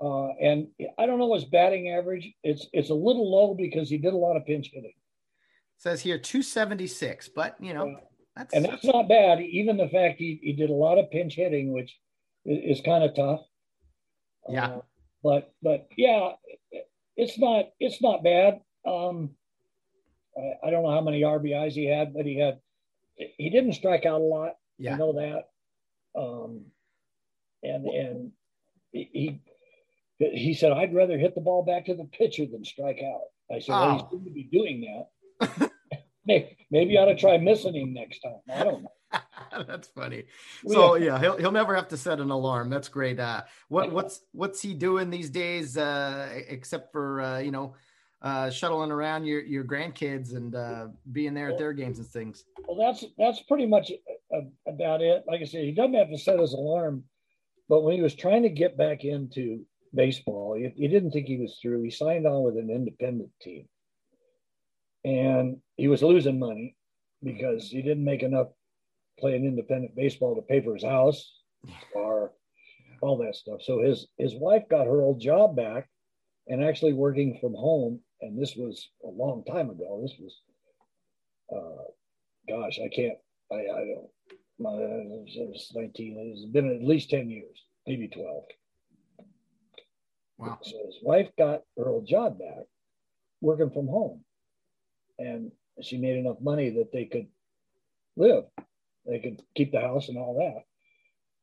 Uh, 0.00 0.28
and 0.40 0.68
I 0.98 1.06
don't 1.06 1.18
know 1.18 1.34
his 1.34 1.44
batting 1.44 1.90
average. 1.90 2.32
It's 2.44 2.66
it's 2.72 2.90
a 2.90 2.94
little 2.94 3.30
low 3.30 3.54
because 3.54 3.90
he 3.90 3.98
did 3.98 4.12
a 4.12 4.16
lot 4.16 4.36
of 4.36 4.46
pinch 4.46 4.70
hitting. 4.72 4.92
It 4.92 5.82
says 5.82 6.00
here 6.00 6.18
276, 6.18 7.30
but 7.30 7.56
you 7.60 7.74
know, 7.74 7.96
that's 8.36 8.54
and 8.54 8.64
that's 8.64 8.84
not 8.84 9.08
bad. 9.08 9.40
Even 9.40 9.76
the 9.76 9.88
fact 9.88 10.18
he, 10.18 10.38
he 10.42 10.52
did 10.52 10.70
a 10.70 10.74
lot 10.74 10.98
of 10.98 11.10
pinch 11.10 11.34
hitting, 11.34 11.72
which 11.72 11.96
is, 12.44 12.78
is 12.78 12.84
kind 12.84 13.02
of 13.02 13.14
tough. 13.16 13.40
Yeah. 14.48 14.66
Uh, 14.66 14.80
but 15.22 15.52
but 15.62 15.88
yeah, 15.96 16.32
it's 17.16 17.38
not 17.38 17.66
it's 17.80 18.00
not 18.00 18.22
bad. 18.22 18.60
Um, 18.86 19.30
I, 20.36 20.68
I, 20.68 20.70
don't 20.70 20.84
know 20.84 20.92
how 20.92 21.00
many 21.00 21.22
RBIs 21.22 21.72
he 21.72 21.86
had, 21.86 22.14
but 22.14 22.24
he 22.24 22.38
had 22.38 22.60
he 23.16 23.50
didn't 23.50 23.72
strike 23.72 24.06
out 24.06 24.20
a 24.20 24.24
lot. 24.24 24.52
Yeah. 24.78 24.94
I 24.94 24.96
know 24.96 25.12
that. 25.14 25.48
Um, 26.18 26.66
and 27.62 27.86
and 27.86 28.32
he 28.92 29.40
he 30.18 30.54
said 30.54 30.72
I'd 30.72 30.94
rather 30.94 31.18
hit 31.18 31.34
the 31.34 31.40
ball 31.40 31.64
back 31.64 31.86
to 31.86 31.94
the 31.94 32.04
pitcher 32.04 32.46
than 32.46 32.64
strike 32.64 33.00
out. 33.04 33.22
I 33.54 33.60
said, 33.60 33.72
oh. 33.72 33.80
well, 33.80 33.92
he's 33.92 34.02
going 34.10 34.24
to 34.24 34.30
be 34.30 34.48
doing 34.52 35.04
that. 35.40 35.70
maybe, 36.26 36.56
maybe 36.70 36.92
you 36.92 36.98
ought 36.98 37.06
to 37.06 37.16
try 37.16 37.38
missing 37.38 37.74
him 37.74 37.94
next 37.94 38.20
time. 38.20 38.40
I 38.52 38.64
don't 38.64 38.82
know. 38.82 38.92
That's 39.66 39.88
funny. 39.88 40.24
So 40.66 40.96
yeah, 40.96 41.18
he'll 41.18 41.38
he'll 41.38 41.52
never 41.52 41.74
have 41.74 41.88
to 41.88 41.96
set 41.96 42.20
an 42.20 42.30
alarm. 42.30 42.68
That's 42.68 42.88
great. 42.88 43.18
Uh, 43.18 43.42
what 43.68 43.90
what's 43.92 44.20
what's 44.32 44.60
he 44.60 44.74
doing 44.74 45.08
these 45.08 45.30
days? 45.30 45.78
Uh, 45.78 46.28
except 46.48 46.92
for 46.92 47.22
uh, 47.22 47.38
you 47.38 47.50
know, 47.50 47.74
uh, 48.20 48.50
shuttling 48.50 48.90
around 48.90 49.24
your 49.24 49.40
your 49.40 49.64
grandkids 49.64 50.36
and 50.36 50.54
uh, 50.54 50.88
being 51.12 51.32
there 51.32 51.50
at 51.50 51.58
their 51.58 51.72
games 51.72 51.98
and 51.98 52.06
things. 52.06 52.44
Well, 52.66 52.76
that's 52.76 53.04
that's 53.16 53.40
pretty 53.42 53.66
much 53.66 53.90
uh, 54.34 54.40
about 54.66 55.00
it. 55.00 55.24
Like 55.26 55.40
I 55.40 55.44
said, 55.44 55.64
he 55.64 55.72
doesn't 55.72 55.94
have 55.94 56.10
to 56.10 56.18
set 56.18 56.38
his 56.38 56.52
alarm, 56.52 57.04
but 57.68 57.82
when 57.82 57.94
he 57.94 58.02
was 58.02 58.14
trying 58.14 58.42
to 58.42 58.50
get 58.50 58.76
back 58.76 59.04
into 59.04 59.64
baseball, 59.94 60.54
he, 60.54 60.72
he 60.76 60.88
didn't 60.88 61.10
think 61.10 61.26
he 61.26 61.38
was 61.38 61.58
through. 61.60 61.82
He 61.82 61.90
signed 61.90 62.26
on 62.26 62.42
with 62.42 62.56
an 62.56 62.70
independent 62.70 63.30
team, 63.40 63.66
and 65.04 65.58
he 65.76 65.88
was 65.88 66.02
losing 66.02 66.38
money 66.38 66.76
because 67.22 67.68
he 67.68 67.82
didn't 67.82 68.04
make 68.04 68.22
enough 68.22 68.48
playing 69.18 69.44
independent 69.44 69.96
baseball 69.96 70.36
to 70.36 70.42
pay 70.42 70.60
for 70.60 70.74
his 70.74 70.84
house 70.84 71.32
or 71.94 72.32
all 73.00 73.18
that 73.18 73.36
stuff. 73.36 73.60
So 73.62 73.82
his 73.82 74.06
his 74.16 74.34
wife 74.34 74.62
got 74.70 74.86
her 74.86 75.02
old 75.02 75.20
job 75.20 75.56
back 75.56 75.88
and 76.48 76.64
actually 76.64 76.94
working 76.94 77.38
from 77.40 77.54
home. 77.54 78.00
And 78.20 78.40
this 78.40 78.56
was 78.56 78.88
a 79.04 79.08
long 79.08 79.44
time 79.44 79.70
ago. 79.70 80.00
This 80.02 80.16
was, 80.18 80.40
uh, 81.54 81.84
gosh, 82.48 82.80
I 82.84 82.88
can't, 82.88 83.18
I, 83.52 83.56
I 83.56 83.84
don't, 83.84 84.08
my, 84.58 84.70
it 84.70 85.48
was 85.48 85.70
19, 85.74 86.34
it's 86.34 86.50
been 86.50 86.74
at 86.74 86.82
least 86.82 87.10
10 87.10 87.30
years, 87.30 87.62
maybe 87.86 88.08
12. 88.08 88.44
Wow. 90.38 90.58
So 90.62 90.76
his 90.86 90.96
wife 91.02 91.28
got 91.36 91.62
her 91.76 91.88
old 91.88 92.06
job 92.06 92.38
back 92.38 92.64
working 93.40 93.70
from 93.70 93.86
home. 93.88 94.24
And 95.18 95.52
she 95.82 95.98
made 95.98 96.16
enough 96.16 96.40
money 96.40 96.70
that 96.70 96.92
they 96.92 97.04
could 97.04 97.26
live. 98.16 98.44
They 99.06 99.18
could 99.18 99.42
keep 99.54 99.72
the 99.72 99.80
house 99.80 100.08
and 100.08 100.18
all 100.18 100.34
that. 100.34 100.64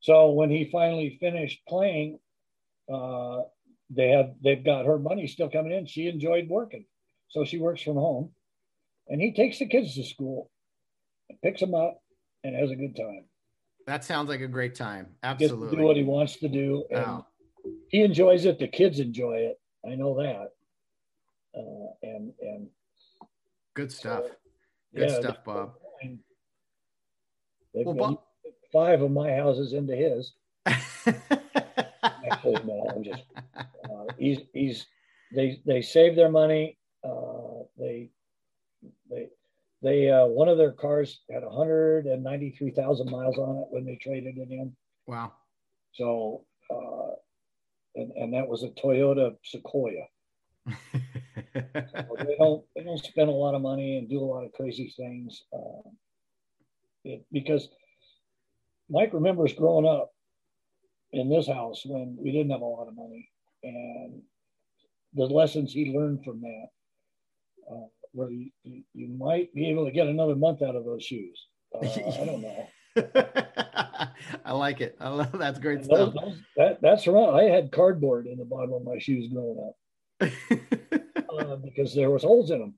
So 0.01 0.31
when 0.31 0.49
he 0.49 0.69
finally 0.72 1.17
finished 1.19 1.61
playing, 1.67 2.19
uh, 2.91 3.41
they 3.89 4.09
have 4.09 4.34
they've 4.43 4.63
got 4.63 4.85
her 4.85 4.99
money 4.99 5.27
still 5.27 5.49
coming 5.49 5.72
in. 5.72 5.85
She 5.85 6.07
enjoyed 6.07 6.47
working, 6.47 6.85
so 7.30 7.43
she 7.45 7.57
works 7.57 7.81
from 7.81 7.95
home, 7.95 8.31
and 9.07 9.22
he 9.22 9.34
takes 9.34 9.59
the 9.59 9.65
kids 9.67 9.95
to 9.95 10.03
school, 10.03 10.51
picks 11.43 11.59
them 11.59 11.73
up, 11.73 11.99
and 12.43 12.55
has 12.55 12.72
a 12.72 12.76
good 12.76 12.95
time. 12.95 13.26
That 13.88 14.03
sounds 14.03 14.30
like 14.30 14.41
a 14.41 14.47
great 14.47 14.76
time. 14.76 15.07
Absolutely, 15.23 15.77
do 15.77 15.84
what 15.84 15.97
he 15.97 16.03
wants 16.03 16.38
to 16.38 16.49
do, 16.49 16.84
and 16.91 17.03
wow. 17.03 17.26
He 17.89 18.01
enjoys 18.01 18.45
it. 18.45 18.59
The 18.59 18.67
kids 18.67 18.99
enjoy 18.99 19.37
it. 19.37 19.59
I 19.85 19.95
know 19.95 20.15
that. 20.15 20.51
Uh, 21.57 21.93
and 22.03 22.33
and 22.41 22.67
good 23.73 23.91
stuff. 23.91 24.23
Good 24.93 25.09
yeah, 25.09 25.19
stuff, 25.19 25.37
Bob. 25.45 25.73
Well, 27.73 27.95
Bob- 27.95 28.21
five 28.71 29.01
of 29.01 29.11
my 29.11 29.31
houses 29.33 29.73
into 29.73 29.95
his. 29.95 30.33
Actually, 30.65 32.63
no, 32.65 32.91
I'm 32.93 33.03
just. 33.03 33.23
Uh, 33.57 34.05
he's 34.17 34.39
he's 34.53 34.85
they 35.33 35.61
they 35.65 35.81
save 35.81 36.15
their 36.15 36.29
money. 36.29 36.77
Uh, 37.03 37.63
they 37.77 38.09
they 39.09 39.27
they 39.81 40.09
uh, 40.09 40.25
one 40.25 40.47
of 40.47 40.57
their 40.57 40.71
cars 40.71 41.19
had 41.31 41.43
193,000 41.43 43.11
miles 43.11 43.37
on 43.37 43.57
it 43.57 43.67
when 43.69 43.85
they 43.85 43.97
traded 44.01 44.37
it 44.37 44.49
in. 44.49 44.75
Wow. 45.05 45.33
So 45.93 46.45
uh, 46.73 47.15
and 47.95 48.11
and 48.11 48.34
that 48.34 48.47
was 48.47 48.63
a 48.63 48.69
Toyota 48.69 49.35
Sequoia. 49.43 50.05
so 50.67 50.73
they 51.53 52.35
don't 52.38 52.65
they 52.76 52.84
don't 52.84 53.03
spend 53.03 53.30
a 53.30 53.34
lot 53.34 53.55
of 53.55 53.61
money 53.61 53.97
and 53.97 54.09
do 54.09 54.19
a 54.19 54.26
lot 54.26 54.45
of 54.45 54.51
crazy 54.53 54.93
things. 54.97 55.43
Uh, 55.53 55.89
it, 57.03 57.26
because 57.31 57.69
Mike 58.89 59.13
remembers 59.13 59.53
growing 59.53 59.88
up 59.88 60.11
in 61.11 61.30
this 61.30 61.47
house 61.47 61.84
when 61.85 62.17
we 62.19 62.31
didn't 62.31 62.51
have 62.51 62.61
a 62.61 62.65
lot 62.65 62.88
of 62.88 62.95
money 62.95 63.30
and 63.63 64.22
the 65.15 65.26
lessons 65.26 65.72
he 65.72 65.93
learned 65.97 66.23
from 66.23 66.41
that, 66.41 66.67
uh, 67.72 67.88
where 68.11 68.30
you, 68.30 68.51
you, 68.63 69.07
might 69.17 69.53
be 69.53 69.69
able 69.69 69.85
to 69.85 69.91
get 69.91 70.07
another 70.07 70.35
month 70.35 70.61
out 70.61 70.76
of 70.76 70.85
those 70.85 71.03
shoes. 71.03 71.47
Uh, 71.73 71.80
I 72.22 72.26
don't 72.26 72.41
know. 72.41 72.67
I 74.45 74.53
like 74.53 74.81
it. 74.81 74.95
I 74.99 75.09
love 75.09 75.31
that's 75.38 75.59
great 75.59 75.77
and 75.80 75.85
stuff. 75.85 76.13
Those, 76.13 76.38
that, 76.57 76.81
that's 76.81 77.07
right. 77.07 77.30
I 77.30 77.43
had 77.43 77.72
cardboard 77.72 78.27
in 78.27 78.38
the 78.38 78.45
bottom 78.45 78.73
of 78.73 78.84
my 78.84 78.97
shoes 78.99 79.31
growing 79.31 79.59
up 79.59 80.31
uh, 81.30 81.55
because 81.57 81.93
there 81.93 82.09
was 82.09 82.23
holes 82.23 82.51
in 82.51 82.59
them. 82.59 82.76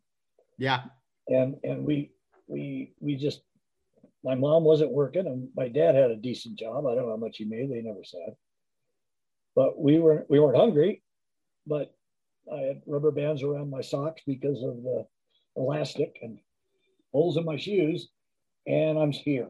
Yeah. 0.58 0.84
And 1.28 1.56
and 1.64 1.86
we 1.86 2.12
we 2.48 2.94
we 3.00 3.16
just 3.16 3.42
my 4.24 4.36
mom 4.36 4.64
wasn't 4.64 4.92
working 4.92 5.28
and 5.28 5.50
my 5.56 5.68
dad 5.68 5.96
had 5.96 6.12
a 6.12 6.16
decent 6.16 6.58
job. 6.58 6.86
I 6.86 6.96
don't 6.96 7.06
know 7.06 7.12
how 7.12 7.18
much 7.18 7.38
he 7.38 7.46
made. 7.46 7.72
They 7.72 7.82
never 7.82 8.04
said. 8.04 8.36
But 9.56 9.80
we 9.80 10.00
were 10.00 10.26
we 10.30 10.40
weren't 10.40 10.58
hungry, 10.58 11.04
but 11.66 11.94
I 12.52 12.60
had 12.60 12.82
rubber 12.86 13.12
bands 13.12 13.44
around 13.44 13.70
my 13.70 13.82
socks 13.82 14.22
because 14.26 14.64
of 14.64 14.84
the 14.84 15.06
elastic 15.56 16.18
and 16.22 16.40
holes 17.12 17.38
in 17.38 17.46
my 17.46 17.58
shoes, 17.58 18.10
and 18.66 18.98
I'm 18.98 19.12
here. 19.12 19.50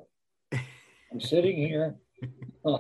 I'm 1.11 1.21
sitting 1.21 1.55
here, 1.55 1.95
uh, 2.65 2.79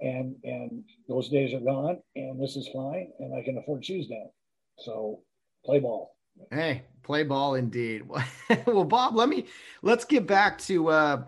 and 0.00 0.36
and 0.44 0.84
those 1.08 1.28
days 1.28 1.54
are 1.54 1.60
gone, 1.60 1.98
and 2.16 2.40
this 2.40 2.56
is 2.56 2.68
fine, 2.68 3.10
and 3.20 3.34
I 3.34 3.42
can 3.42 3.58
afford 3.58 3.84
shoes 3.84 4.06
now. 4.10 4.30
So 4.78 5.20
play 5.64 5.80
ball. 5.80 6.16
Hey, 6.50 6.82
play 7.02 7.22
ball 7.22 7.54
indeed. 7.54 8.02
well, 8.66 8.84
Bob, 8.84 9.14
let 9.14 9.28
me 9.28 9.46
let's 9.82 10.04
get 10.04 10.26
back 10.26 10.58
to 10.60 10.88
uh 10.88 11.24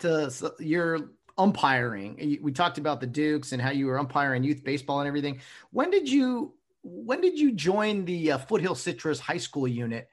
to 0.00 0.54
your 0.58 1.10
umpiring. 1.38 2.38
We 2.42 2.52
talked 2.52 2.78
about 2.78 3.00
the 3.00 3.06
Dukes 3.06 3.52
and 3.52 3.60
how 3.60 3.70
you 3.70 3.86
were 3.86 3.98
umpiring 3.98 4.44
youth 4.44 4.62
baseball 4.62 5.00
and 5.00 5.08
everything. 5.08 5.40
When 5.70 5.90
did 5.90 6.08
you 6.08 6.54
when 6.82 7.20
did 7.20 7.38
you 7.38 7.52
join 7.52 8.04
the 8.04 8.32
uh, 8.32 8.38
Foothill 8.38 8.74
Citrus 8.74 9.18
High 9.18 9.38
School 9.38 9.66
unit? 9.66 10.08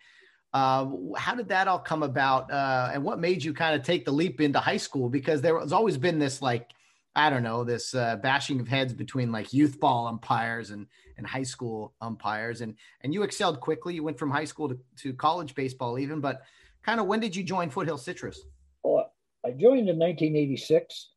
Uh, 0.53 0.87
how 1.17 1.33
did 1.33 1.47
that 1.49 1.67
all 1.67 1.79
come 1.79 2.03
about? 2.03 2.51
Uh, 2.51 2.91
and 2.93 3.03
what 3.03 3.19
made 3.19 3.43
you 3.43 3.53
kind 3.53 3.73
of 3.73 3.85
take 3.85 4.05
the 4.05 4.11
leap 4.11 4.41
into 4.41 4.59
high 4.59 4.77
school? 4.77 5.09
Because 5.09 5.41
there 5.41 5.59
has 5.59 5.71
always 5.71 5.97
been 5.97 6.19
this 6.19 6.41
like 6.41 6.71
I 7.15 7.29
don't 7.29 7.43
know, 7.43 7.63
this 7.63 7.93
uh, 7.93 8.15
bashing 8.17 8.59
of 8.61 8.67
heads 8.67 8.93
between 8.93 9.31
like 9.31 9.53
youth 9.53 9.79
ball 9.79 10.07
umpires 10.07 10.71
and 10.71 10.87
and 11.17 11.27
high 11.27 11.43
school 11.43 11.93
umpires, 12.01 12.61
and 12.61 12.75
and 13.01 13.13
you 13.13 13.23
excelled 13.23 13.59
quickly. 13.59 13.93
You 13.93 14.03
went 14.03 14.17
from 14.17 14.31
high 14.31 14.45
school 14.45 14.69
to, 14.69 14.79
to 14.97 15.13
college 15.13 15.53
baseball, 15.53 15.99
even. 15.99 16.21
But 16.21 16.41
kind 16.83 16.99
of 16.99 17.07
when 17.07 17.19
did 17.19 17.35
you 17.35 17.43
join 17.43 17.69
Foothill 17.69 17.97
Citrus? 17.97 18.41
Well, 18.83 19.11
I 19.45 19.49
joined 19.51 19.89
in 19.89 19.99
1986, 19.99 21.09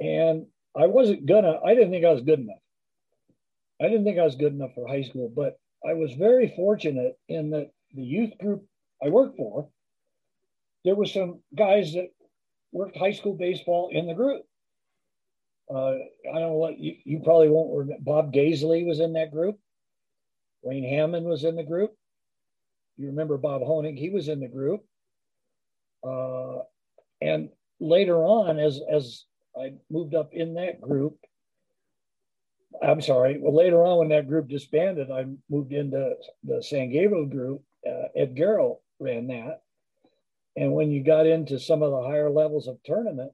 and 0.00 0.46
I 0.76 0.86
wasn't 0.86 1.24
gonna. 1.24 1.58
I 1.64 1.74
didn't 1.74 1.90
think 1.90 2.04
I 2.04 2.12
was 2.12 2.22
good 2.22 2.40
enough. 2.40 2.60
I 3.80 3.84
didn't 3.84 4.04
think 4.04 4.18
I 4.18 4.24
was 4.24 4.34
good 4.34 4.52
enough 4.52 4.74
for 4.74 4.86
high 4.86 5.02
school, 5.02 5.32
but 5.34 5.58
I 5.86 5.94
was 5.94 6.12
very 6.14 6.52
fortunate 6.56 7.18
in 7.28 7.50
that 7.50 7.70
the 7.94 8.02
youth 8.02 8.36
group 8.38 8.64
I 9.02 9.08
worked 9.08 9.36
for, 9.36 9.68
there 10.84 10.94
were 10.94 11.06
some 11.06 11.40
guys 11.54 11.92
that 11.94 12.08
worked 12.72 12.96
high 12.96 13.12
school 13.12 13.34
baseball 13.34 13.90
in 13.92 14.06
the 14.06 14.14
group. 14.14 14.42
Uh, 15.70 15.94
I 16.32 16.38
don't 16.38 16.40
know 16.40 16.52
what 16.54 16.78
you, 16.78 16.96
you 17.04 17.20
probably 17.20 17.48
won't 17.48 17.76
remember. 17.76 18.02
Bob 18.02 18.32
Gaisley 18.32 18.86
was 18.86 19.00
in 19.00 19.12
that 19.14 19.30
group. 19.30 19.58
Wayne 20.62 20.84
Hammond 20.84 21.26
was 21.26 21.44
in 21.44 21.56
the 21.56 21.62
group. 21.62 21.94
You 22.96 23.08
remember 23.08 23.36
Bob 23.36 23.62
Honig? 23.62 23.98
He 23.98 24.10
was 24.10 24.28
in 24.28 24.40
the 24.40 24.48
group. 24.48 24.84
Uh, 26.02 26.60
and 27.20 27.50
later 27.80 28.16
on, 28.24 28.58
as 28.58 28.80
as 28.90 29.24
I 29.56 29.74
moved 29.90 30.14
up 30.14 30.32
in 30.32 30.54
that 30.54 30.80
group, 30.80 31.18
I'm 32.82 33.00
sorry. 33.00 33.38
Well, 33.40 33.54
later 33.54 33.84
on, 33.84 33.98
when 33.98 34.08
that 34.10 34.28
group 34.28 34.48
disbanded, 34.48 35.10
I 35.10 35.26
moved 35.50 35.72
into 35.72 36.14
the 36.44 36.62
San 36.62 36.90
Gabriel 36.90 37.26
group. 37.26 37.62
Uh, 37.86 38.08
Ed 38.16 38.34
Garrow 38.34 38.78
ran 39.00 39.28
that, 39.28 39.62
and 40.56 40.72
when 40.72 40.90
you 40.90 41.02
got 41.02 41.26
into 41.26 41.58
some 41.58 41.82
of 41.82 41.90
the 41.90 42.02
higher 42.02 42.30
levels 42.30 42.66
of 42.66 42.82
tournament, 42.84 43.32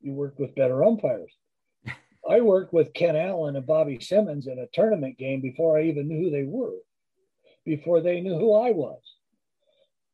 you 0.00 0.12
worked 0.12 0.38
with 0.40 0.54
better 0.54 0.84
umpires. 0.84 1.32
I 2.28 2.40
worked 2.40 2.72
with 2.72 2.94
Ken 2.94 3.16
Allen 3.16 3.56
and 3.56 3.66
Bobby 3.66 3.98
Simmons 4.00 4.46
in 4.46 4.58
a 4.58 4.66
tournament 4.72 5.18
game 5.18 5.40
before 5.40 5.78
I 5.78 5.84
even 5.84 6.08
knew 6.08 6.24
who 6.24 6.30
they 6.30 6.44
were, 6.44 6.76
before 7.64 8.00
they 8.00 8.20
knew 8.20 8.36
who 8.38 8.54
I 8.54 8.70
was. 8.72 9.00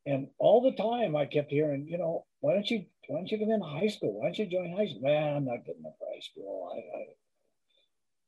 And 0.07 0.29
all 0.39 0.63
the 0.63 0.77
time 0.77 1.17
I 1.17 1.27
kept 1.27 1.51
hearing, 1.51 1.87
you 1.89 1.99
know, 1.99 2.25
why 2.41 2.55
don't 2.55 2.71
you 2.71 2.85
why 3.09 3.19
don't 3.19 3.31
you 3.31 3.39
come 3.39 3.51
in 3.51 3.61
high 3.61 3.89
school? 3.89 4.21
Why 4.21 4.27
don't 4.27 4.39
you 4.39 4.47
join 4.47 4.77
high 4.77 4.87
school? 4.87 5.03
Man, 5.03 5.37
I'm 5.37 5.45
not 5.45 5.65
good 5.67 5.77
enough 5.79 5.95
for 5.99 6.07
high 6.13 6.21
school. 6.21 6.71
I, 6.73 6.79
I 6.79 7.05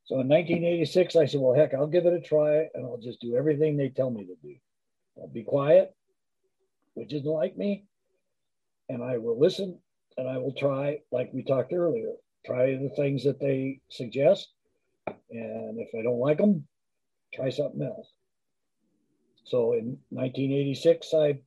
So 0.04 0.16
in 0.20 0.28
1986, 0.28 1.16
I 1.16 1.26
said, 1.26 1.40
well, 1.40 1.54
heck, 1.54 1.74
I'll 1.74 1.86
give 1.86 2.06
it 2.06 2.12
a 2.12 2.20
try 2.20 2.68
and 2.74 2.84
I'll 2.84 2.98
just 2.98 3.20
do 3.20 3.36
everything 3.36 3.76
they 3.76 3.88
tell 3.88 4.10
me 4.10 4.24
to 4.24 4.34
do. 4.42 4.56
I'll 5.18 5.28
be 5.28 5.44
quiet, 5.44 5.94
which 6.94 7.12
isn't 7.12 7.26
like 7.26 7.56
me, 7.56 7.84
and 8.88 9.02
I 9.02 9.18
will 9.18 9.38
listen 9.38 9.78
and 10.16 10.28
I 10.28 10.38
will 10.38 10.54
try, 10.54 10.98
like 11.10 11.30
we 11.32 11.42
talked 11.42 11.72
earlier, 11.72 12.12
try 12.44 12.76
the 12.76 12.90
things 12.96 13.24
that 13.24 13.40
they 13.40 13.80
suggest. 13.90 14.52
And 15.06 15.78
if 15.78 15.88
I 15.98 16.02
don't 16.02 16.18
like 16.18 16.38
them, 16.38 16.66
try 17.32 17.50
something 17.50 17.82
else. 17.82 18.08
So 19.44 19.72
in 19.72 19.98
1986, 20.10 21.14
I 21.14 21.38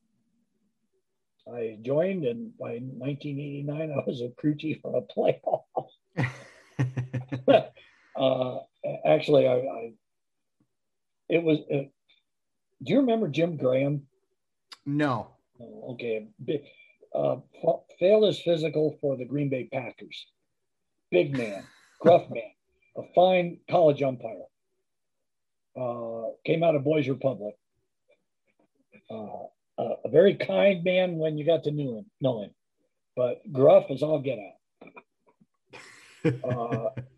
I 1.47 1.77
joined, 1.83 2.25
and 2.25 2.57
by 2.57 2.79
1989, 2.79 3.91
I 3.95 4.03
was 4.07 4.21
a 4.21 4.29
crew 4.29 4.55
chief 4.55 4.79
on 4.83 4.95
a 4.95 5.01
playoff. 5.01 5.65
uh, 8.15 8.59
actually, 9.05 9.47
I, 9.47 9.55
I, 9.55 9.93
it 11.29 11.43
was. 11.43 11.59
Uh, 11.71 11.89
do 12.83 12.93
you 12.93 12.99
remember 12.99 13.27
Jim 13.27 13.57
Graham? 13.57 14.07
No. 14.85 15.31
Oh, 15.59 15.93
okay. 15.93 16.27
Uh, 17.13 17.37
failed 17.99 18.25
his 18.25 18.41
physical 18.41 18.97
for 19.01 19.17
the 19.17 19.25
Green 19.25 19.49
Bay 19.49 19.69
Packers. 19.71 20.27
Big 21.11 21.35
man, 21.35 21.63
gruff 22.01 22.29
man, 22.29 22.51
a 22.97 23.01
fine 23.13 23.59
college 23.69 24.01
umpire. 24.01 24.43
Uh, 25.79 26.29
came 26.45 26.63
out 26.63 26.75
of 26.75 26.83
Boys 26.83 27.07
Republic. 27.07 27.55
Uh, 29.09 29.45
uh, 29.77 29.95
a 30.05 30.09
very 30.09 30.35
kind 30.35 30.83
man 30.83 31.17
when 31.17 31.37
you 31.37 31.45
got 31.45 31.63
to 31.63 31.71
know 31.71 31.99
him, 31.99 32.05
know 32.21 32.41
him. 32.43 32.51
but 33.15 33.41
gruff 33.51 33.85
as 33.89 34.01
all 34.01 34.19
get 34.19 34.39
out. 34.39 34.55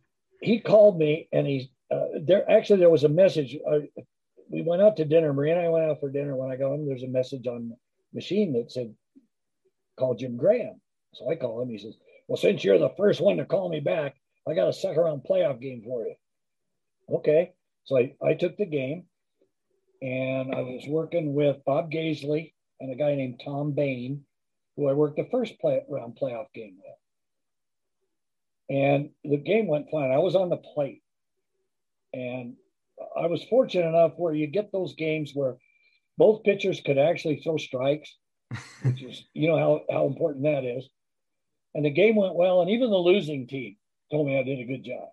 He 0.48 0.60
called 0.60 0.98
me 0.98 1.28
and 1.34 1.46
he 1.46 1.70
uh, 1.92 2.06
there. 2.24 2.50
Actually, 2.50 2.80
there 2.80 2.90
was 2.90 3.04
a 3.04 3.10
message. 3.10 3.58
Uh, 3.70 3.80
we 4.50 4.62
went 4.62 4.82
out 4.82 4.96
to 4.98 5.06
dinner. 5.06 5.34
Marie 5.34 5.52
and 5.52 5.60
I 5.60 5.68
went 5.68 5.86
out 5.86 6.00
for 6.00 6.10
dinner. 6.10 6.36
When 6.38 6.50
I 6.50 6.56
got 6.56 6.70
home, 6.70 6.86
there's 6.88 7.04
a 7.04 7.08
message 7.08 7.48
on 7.48 7.70
the 7.70 7.76
machine 8.14 8.54
that 8.54 8.72
said, 8.72 8.96
"Call 10.00 10.16
Jim 10.16 10.38
Graham." 10.38 10.80
So 11.14 11.30
I 11.30 11.36
call 11.36 11.62
him. 11.62 11.70
He 11.70 11.78
says, 11.78 11.96
"Well, 12.28 12.38
since 12.38 12.64
you're 12.64 12.80
the 12.80 12.96
first 12.98 13.20
one 13.20 13.38
to 13.38 13.46
call 13.46 13.68
me 13.68 13.82
back, 13.82 14.16
I 14.48 14.54
got 14.54 14.70
a 14.70 14.74
second 14.74 15.04
round 15.04 15.26
playoff 15.30 15.60
game 15.60 15.82
for 15.84 16.06
you." 16.06 16.16
Okay. 17.10 17.54
So 17.84 17.98
I, 17.98 18.16
I 18.22 18.34
took 18.34 18.58
the 18.58 18.66
game 18.66 19.06
and 20.02 20.54
I 20.54 20.62
was 20.62 20.86
working 20.88 21.34
with 21.34 21.64
Bob 21.66 21.90
Gaisley 21.92 22.54
and 22.80 22.92
a 22.92 22.96
guy 22.96 23.16
named 23.16 23.42
Tom 23.44 23.72
Bain, 23.72 24.26
who 24.76 24.88
I 24.88 24.94
worked 24.94 25.18
the 25.18 25.28
first 25.32 25.60
play, 25.60 25.82
round 25.88 26.18
playoff 26.22 26.48
game 26.54 26.78
with. 26.78 26.97
And 28.70 29.12
the 29.24 29.38
game 29.38 29.68
went 29.68 29.90
fine. 29.90 30.12
I 30.12 30.18
was 30.18 30.36
on 30.36 30.50
the 30.50 30.58
plate. 30.58 31.02
And 32.14 32.56
I 33.18 33.28
was 33.28 33.44
fortunate 33.44 33.88
enough 33.88 34.14
where 34.18 34.34
you 34.34 34.48
get 34.48 34.72
those 34.72 34.96
games 34.96 35.32
where 35.34 35.58
both 36.18 36.44
pitchers 36.44 36.82
could 36.82 36.98
actually 36.98 37.42
throw 37.42 37.58
strikes, 37.58 38.16
which 38.84 39.04
is, 39.04 39.26
you 39.34 39.48
know, 39.48 39.58
how, 39.58 39.82
how 39.90 40.08
important 40.08 40.44
that 40.44 40.66
is. 40.66 40.90
And 41.76 41.86
the 41.86 41.92
game 41.92 42.16
went 42.16 42.36
well. 42.36 42.62
And 42.62 42.72
even 42.72 42.90
the 42.90 42.98
losing 42.98 43.48
team 43.48 43.78
told 44.12 44.28
me 44.28 44.38
I 44.38 44.44
did 44.44 44.60
a 44.60 44.66
good 44.66 44.84
job. 44.84 45.10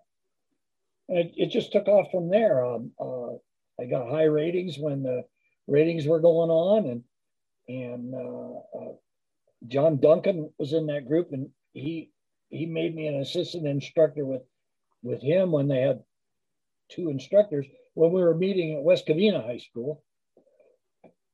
And 1.07 1.19
it, 1.19 1.33
it 1.35 1.51
just 1.51 1.71
took 1.71 1.87
off 1.87 2.09
from 2.11 2.29
there. 2.29 2.65
Um, 2.65 2.91
uh, 2.99 3.33
I 3.79 3.85
got 3.85 4.09
high 4.09 4.23
ratings 4.23 4.77
when 4.79 5.03
the 5.03 5.23
ratings 5.67 6.07
were 6.07 6.19
going 6.19 6.49
on, 6.49 6.85
and 6.87 7.03
and 7.67 8.13
uh, 8.13 8.77
uh, 8.77 8.93
John 9.67 9.99
Duncan 9.99 10.51
was 10.57 10.73
in 10.73 10.87
that 10.87 11.07
group, 11.07 11.29
and 11.31 11.49
he 11.73 12.11
he 12.49 12.65
made 12.65 12.95
me 12.95 13.07
an 13.07 13.15
assistant 13.15 13.67
instructor 13.67 14.25
with 14.25 14.43
with 15.03 15.21
him 15.21 15.51
when 15.51 15.67
they 15.67 15.81
had 15.81 16.03
two 16.89 17.09
instructors 17.09 17.65
when 17.93 18.11
we 18.11 18.21
were 18.21 18.35
meeting 18.35 18.75
at 18.75 18.83
West 18.83 19.07
Covina 19.07 19.45
High 19.45 19.59
School, 19.59 20.03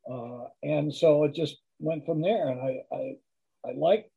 uh, 0.09 0.45
and 0.63 0.93
so 0.93 1.23
it 1.23 1.33
just 1.33 1.57
went 1.79 2.05
from 2.05 2.21
there. 2.21 2.49
And 2.49 2.61
I 2.61 2.95
I, 2.95 3.15
I 3.65 3.73
like 3.75 4.11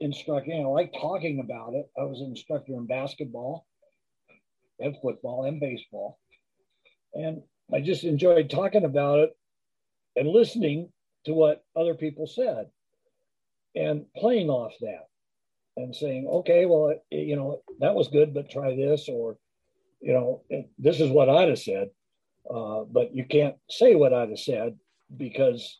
instructing. 0.00 0.64
I 0.64 0.68
like 0.68 0.92
talking 0.92 1.40
about 1.40 1.74
it. 1.74 1.88
I 1.98 2.04
was 2.04 2.20
an 2.20 2.28
instructor 2.28 2.72
in 2.74 2.86
basketball 2.86 3.66
and 4.80 4.96
football 5.00 5.44
and 5.44 5.60
baseball, 5.60 6.18
and 7.14 7.42
I 7.72 7.80
just 7.80 8.04
enjoyed 8.04 8.50
talking 8.50 8.84
about 8.84 9.20
it 9.20 9.36
and 10.16 10.28
listening 10.28 10.90
to 11.24 11.32
what 11.32 11.64
other 11.76 11.94
people 11.94 12.26
said 12.26 12.66
and 13.74 14.04
playing 14.14 14.50
off 14.50 14.74
that 14.80 15.06
and 15.76 15.94
saying, 15.94 16.26
okay, 16.28 16.66
well, 16.66 16.94
you 17.10 17.36
know, 17.36 17.62
that 17.80 17.94
was 17.94 18.08
good, 18.08 18.34
but 18.34 18.50
try 18.50 18.74
this, 18.76 19.08
or, 19.08 19.36
you 20.00 20.12
know, 20.12 20.42
this 20.78 21.00
is 21.00 21.10
what 21.10 21.28
I'd 21.28 21.48
have 21.48 21.58
said. 21.58 21.88
Uh, 22.48 22.82
but 22.90 23.14
you 23.14 23.24
can't 23.24 23.56
say 23.70 23.94
what 23.94 24.12
I'd 24.12 24.30
have 24.30 24.38
said 24.38 24.76
because 25.16 25.78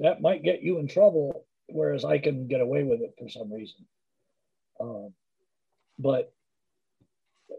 that 0.00 0.22
might 0.22 0.42
get 0.42 0.62
you 0.62 0.78
in 0.78 0.88
trouble, 0.88 1.46
whereas 1.68 2.04
I 2.04 2.18
can 2.18 2.48
get 2.48 2.60
away 2.60 2.82
with 2.82 3.00
it 3.00 3.14
for 3.18 3.28
some 3.28 3.52
reason. 3.52 3.84
Um, 4.80 5.12
but 5.98 6.32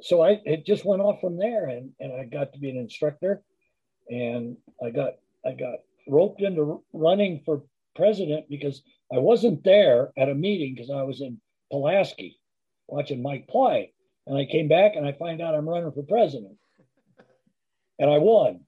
so 0.01 0.21
I 0.21 0.41
it 0.45 0.65
just 0.65 0.83
went 0.83 1.01
off 1.01 1.21
from 1.21 1.37
there, 1.37 1.67
and 1.67 1.91
and 1.99 2.11
I 2.11 2.25
got 2.25 2.53
to 2.53 2.59
be 2.59 2.69
an 2.69 2.77
instructor, 2.77 3.41
and 4.09 4.57
I 4.83 4.89
got 4.89 5.13
I 5.45 5.51
got 5.51 5.79
roped 6.07 6.41
into 6.41 6.83
running 6.91 7.41
for 7.45 7.63
president 7.95 8.49
because 8.49 8.81
I 9.13 9.19
wasn't 9.19 9.63
there 9.63 10.11
at 10.17 10.29
a 10.29 10.35
meeting 10.35 10.73
because 10.73 10.89
I 10.89 11.03
was 11.03 11.21
in 11.21 11.39
Pulaski 11.73 12.39
watching 12.87 13.23
Mike 13.23 13.47
play. 13.47 13.91
And 14.27 14.37
I 14.37 14.45
came 14.45 14.67
back 14.67 14.95
and 14.95 15.07
I 15.07 15.11
find 15.13 15.41
out 15.41 15.55
I'm 15.55 15.67
running 15.67 15.91
for 15.91 16.03
president. 16.03 16.55
And 17.97 18.09
I 18.11 18.19
won. 18.19 18.61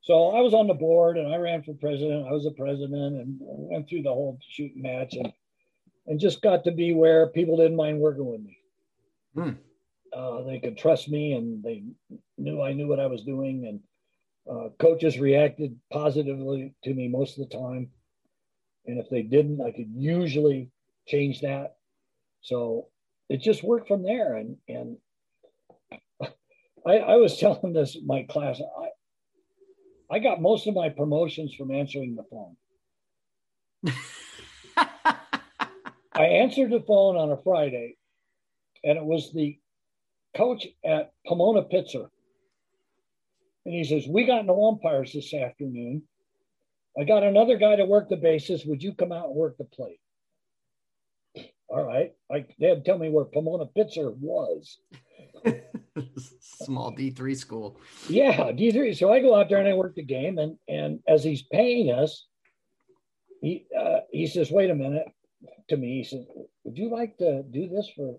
so 0.00 0.30
I 0.30 0.40
was 0.40 0.54
on 0.54 0.66
the 0.66 0.74
board 0.74 1.18
and 1.18 1.32
I 1.32 1.36
ran 1.36 1.62
for 1.62 1.74
president. 1.74 2.26
I 2.26 2.32
was 2.32 2.44
the 2.44 2.52
president 2.52 3.16
and 3.16 3.36
went 3.40 3.88
through 3.88 4.02
the 4.02 4.12
whole 4.12 4.38
shooting 4.48 4.82
match 4.82 5.14
and 5.14 5.32
and 6.08 6.20
just 6.20 6.40
got 6.40 6.64
to 6.64 6.70
be 6.70 6.94
where 6.94 7.26
people 7.26 7.56
didn't 7.56 7.76
mind 7.76 7.98
working 7.98 8.26
with 8.26 8.40
me. 8.40 8.58
Hmm. 9.34 9.50
Uh, 10.16 10.44
they 10.44 10.60
could 10.60 10.78
trust 10.78 11.08
me 11.08 11.32
and 11.32 11.62
they 11.62 11.82
knew 12.38 12.62
I 12.62 12.72
knew 12.72 12.88
what 12.88 13.00
I 13.00 13.06
was 13.06 13.22
doing 13.22 13.66
and 13.66 13.80
uh, 14.50 14.70
coaches 14.78 15.18
reacted 15.18 15.76
positively 15.92 16.74
to 16.84 16.94
me 16.94 17.08
most 17.08 17.38
of 17.38 17.48
the 17.48 17.54
time. 17.54 17.90
And 18.86 18.98
if 18.98 19.10
they 19.10 19.22
didn't, 19.22 19.60
I 19.60 19.72
could 19.72 19.90
usually 19.92 20.70
change 21.06 21.40
that. 21.40 21.76
So 22.42 22.88
it 23.28 23.40
just 23.42 23.62
worked 23.62 23.88
from 23.88 24.02
there. 24.02 24.36
And, 24.36 24.56
and 24.68 24.96
I, 26.86 26.98
I 26.98 27.16
was 27.16 27.38
telling 27.38 27.72
this 27.72 27.96
my 28.04 28.24
class, 28.24 28.60
I, 28.60 30.16
I 30.16 30.18
got 30.18 30.40
most 30.40 30.66
of 30.66 30.74
my 30.74 30.88
promotions 30.88 31.54
from 31.54 31.70
answering 31.70 32.16
the 32.16 32.24
phone. 32.30 32.56
I 36.14 36.24
answered 36.24 36.70
the 36.70 36.84
phone 36.86 37.16
on 37.16 37.30
a 37.30 37.42
Friday, 37.42 37.96
and 38.84 38.96
it 38.96 39.04
was 39.04 39.32
the 39.32 39.58
coach 40.34 40.66
at 40.84 41.12
Pomona 41.26 41.62
Pitzer 41.62 42.08
and 43.66 43.74
he 43.74 43.82
says, 43.82 44.06
We 44.08 44.24
got 44.24 44.46
no 44.46 44.68
umpires 44.68 45.12
this 45.12 45.34
afternoon. 45.34 46.02
I 46.98 47.02
got 47.02 47.24
another 47.24 47.56
guy 47.56 47.76
to 47.76 47.84
work 47.84 48.08
the 48.08 48.16
bases. 48.16 48.64
Would 48.64 48.82
you 48.82 48.94
come 48.94 49.10
out 49.10 49.26
and 49.26 49.34
work 49.34 49.58
the 49.58 49.64
plate? 49.64 50.00
All 51.68 51.84
right. 51.84 52.12
Like 52.30 52.54
they 52.58 52.68
had 52.68 52.84
to 52.84 52.90
tell 52.90 52.98
me 52.98 53.10
where 53.10 53.24
Pomona 53.24 53.64
Pitzer 53.66 54.14
was. 54.16 54.78
Small 56.40 56.92
D3 56.92 57.36
school. 57.36 57.80
Yeah, 58.08 58.52
D3. 58.52 58.96
So 58.96 59.12
I 59.12 59.20
go 59.20 59.34
out 59.34 59.48
there 59.48 59.58
and 59.58 59.68
I 59.68 59.74
work 59.74 59.94
the 59.94 60.04
game. 60.04 60.38
And, 60.38 60.58
and 60.68 61.00
as 61.08 61.24
he's 61.24 61.42
paying 61.42 61.90
us, 61.90 62.26
he, 63.40 63.66
uh, 63.78 64.00
he 64.10 64.26
says, 64.26 64.50
Wait 64.50 64.70
a 64.70 64.74
minute 64.74 65.06
to 65.68 65.76
me. 65.76 65.98
He 65.98 66.04
says, 66.04 66.24
Would 66.64 66.78
you 66.78 66.90
like 66.90 67.16
to 67.18 67.42
do 67.42 67.68
this 67.68 67.90
for? 67.96 68.18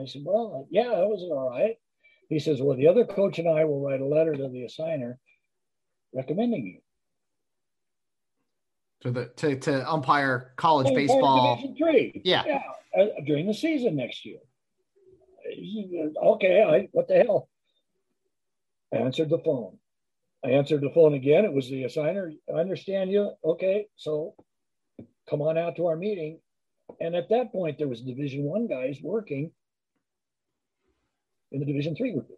I 0.00 0.06
said, 0.06 0.22
Well, 0.24 0.66
yeah, 0.70 0.88
that 0.88 1.08
was 1.08 1.22
all 1.22 1.50
right. 1.50 1.76
He 2.28 2.38
says, 2.38 2.62
Well, 2.62 2.76
the 2.76 2.88
other 2.88 3.04
coach 3.04 3.38
and 3.38 3.48
I 3.48 3.64
will 3.64 3.82
write 3.82 4.00
a 4.00 4.06
letter 4.06 4.34
to 4.34 4.48
the 4.48 4.66
assigner 4.66 5.16
recommending 6.14 6.66
you. 6.66 6.80
To 9.02 9.10
the 9.10 9.26
to, 9.36 9.56
to 9.56 9.90
umpire 9.90 10.52
college 10.56 10.94
baseball. 10.94 11.56
Division 11.56 11.76
three. 11.76 12.22
Yeah. 12.24 12.44
yeah. 12.46 12.62
Uh, 12.96 13.06
during 13.26 13.46
the 13.46 13.54
season 13.54 13.96
next 13.96 14.24
year. 14.24 14.38
Okay, 16.24 16.62
I 16.62 16.88
what 16.92 17.08
the 17.08 17.16
hell? 17.16 17.48
I 18.94 18.98
answered 18.98 19.30
the 19.30 19.38
phone. 19.38 19.76
I 20.44 20.50
answered 20.50 20.82
the 20.82 20.90
phone 20.90 21.14
again. 21.14 21.44
It 21.44 21.52
was 21.52 21.68
the 21.68 21.84
assigner. 21.84 22.32
I 22.48 22.58
understand 22.58 23.10
you. 23.10 23.32
Okay, 23.44 23.86
so 23.96 24.34
come 25.28 25.42
on 25.42 25.58
out 25.58 25.76
to 25.76 25.86
our 25.86 25.96
meeting. 25.96 26.38
And 27.00 27.16
at 27.16 27.28
that 27.30 27.52
point, 27.52 27.78
there 27.78 27.88
was 27.88 28.02
Division 28.02 28.44
One 28.44 28.66
guys 28.66 28.98
working 29.02 29.50
in 31.50 31.60
the 31.60 31.66
Division 31.66 31.96
three 31.96 32.12
group. 32.12 32.28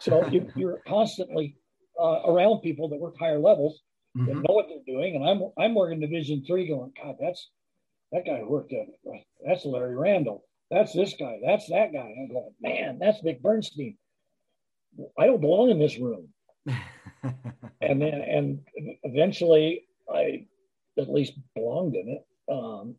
So 0.00 0.26
you, 0.56 0.68
are 0.68 0.82
constantly 0.86 1.56
uh, 2.00 2.22
around 2.26 2.60
people 2.60 2.88
that 2.90 3.00
work 3.00 3.16
higher 3.18 3.38
levels 3.38 3.80
mm-hmm. 4.16 4.26
that 4.26 4.34
know 4.34 4.54
what 4.54 4.66
they're 4.68 4.94
doing. 4.94 5.16
And 5.16 5.24
I'm 5.24 5.50
I'm 5.58 5.74
working 5.74 6.00
Division 6.00 6.44
three, 6.46 6.68
going, 6.68 6.92
God, 7.02 7.16
that's 7.20 7.50
that 8.12 8.24
guy 8.24 8.42
worked 8.42 8.72
at 8.72 8.86
that's 9.44 9.64
Larry 9.64 9.96
Randall. 9.96 10.44
that's 10.70 10.92
this 10.92 11.14
guy, 11.18 11.38
that's 11.44 11.68
that 11.68 11.92
guy. 11.92 12.14
I'm 12.18 12.28
going, 12.28 12.54
man, 12.60 12.98
that's 12.98 13.20
Vic 13.20 13.42
Bernstein. 13.42 13.96
I 15.18 15.26
don't 15.26 15.40
belong 15.40 15.70
in 15.70 15.78
this 15.78 15.98
room. 15.98 16.28
and 17.80 18.00
then, 18.00 18.14
and 18.14 18.60
eventually, 19.02 19.84
I 20.12 20.46
at 20.98 21.10
least 21.10 21.34
belonged 21.54 21.94
in 21.94 22.08
it. 22.08 22.26
Um, 22.50 22.94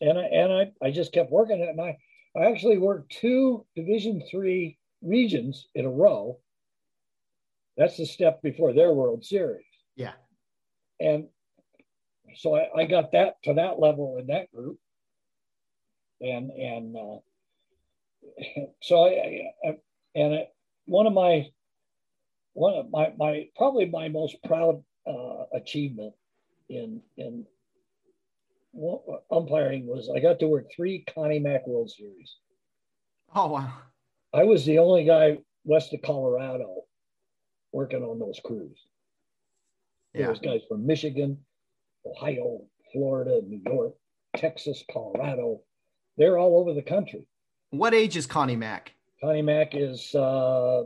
and 0.00 0.18
I, 0.18 0.22
and 0.24 0.52
I, 0.52 0.86
I 0.86 0.90
just 0.90 1.12
kept 1.12 1.30
working 1.30 1.60
it. 1.60 1.68
And 1.68 1.80
I, 1.80 1.96
I 2.36 2.50
actually 2.50 2.78
worked 2.78 3.12
two 3.12 3.64
Division 3.76 4.22
three 4.30 4.78
regions 5.02 5.68
in 5.74 5.84
a 5.84 5.90
row. 5.90 6.38
That's 7.76 7.96
the 7.96 8.06
step 8.06 8.42
before 8.42 8.72
their 8.72 8.92
World 8.92 9.24
Series. 9.24 9.64
Yeah. 9.96 10.12
And 11.02 11.26
so 12.36 12.56
I, 12.56 12.82
I 12.82 12.84
got 12.86 13.12
that 13.12 13.42
to 13.44 13.54
that 13.54 13.80
level 13.80 14.18
in 14.18 14.28
that 14.28 14.50
group. 14.52 14.78
And, 16.20 16.50
and, 16.50 16.96
uh, 16.96 18.62
so 18.82 19.04
I, 19.04 19.50
I 19.64 19.68
and 20.14 20.34
it, 20.34 20.48
one 20.84 21.06
of 21.06 21.12
my, 21.12 21.46
one 22.52 22.74
of 22.74 22.90
my, 22.90 23.12
my, 23.18 23.48
probably 23.56 23.86
my 23.86 24.08
most 24.08 24.36
proud 24.44 24.82
uh, 25.06 25.44
achievement 25.54 26.14
in, 26.68 27.00
in 27.16 27.46
umpiring 29.30 29.86
was 29.86 30.10
I 30.14 30.20
got 30.20 30.38
to 30.40 30.48
work 30.48 30.66
three 30.74 31.04
Connie 31.12 31.38
Mack 31.38 31.66
World 31.66 31.90
Series. 31.90 32.36
Oh, 33.34 33.48
wow. 33.48 33.72
I 34.32 34.44
was 34.44 34.64
the 34.64 34.78
only 34.78 35.04
guy 35.04 35.38
west 35.64 35.92
of 35.92 36.02
Colorado 36.02 36.82
working 37.72 38.02
on 38.02 38.18
those 38.18 38.40
crews. 38.44 38.78
There 40.14 40.28
was 40.28 40.40
guys 40.40 40.60
from 40.68 40.86
Michigan, 40.86 41.38
Ohio, 42.06 42.62
Florida, 42.92 43.40
New 43.46 43.62
York, 43.64 43.94
Texas, 44.36 44.84
Colorado. 44.92 45.60
They're 46.18 46.38
all 46.38 46.60
over 46.60 46.74
the 46.74 46.82
country. 46.82 47.26
What 47.70 47.94
age 47.94 48.16
is 48.16 48.26
Connie 48.26 48.56
Mack? 48.56 48.92
Connie 49.22 49.42
Mack 49.42 49.74
is 49.74 50.14
uh, 50.14 50.82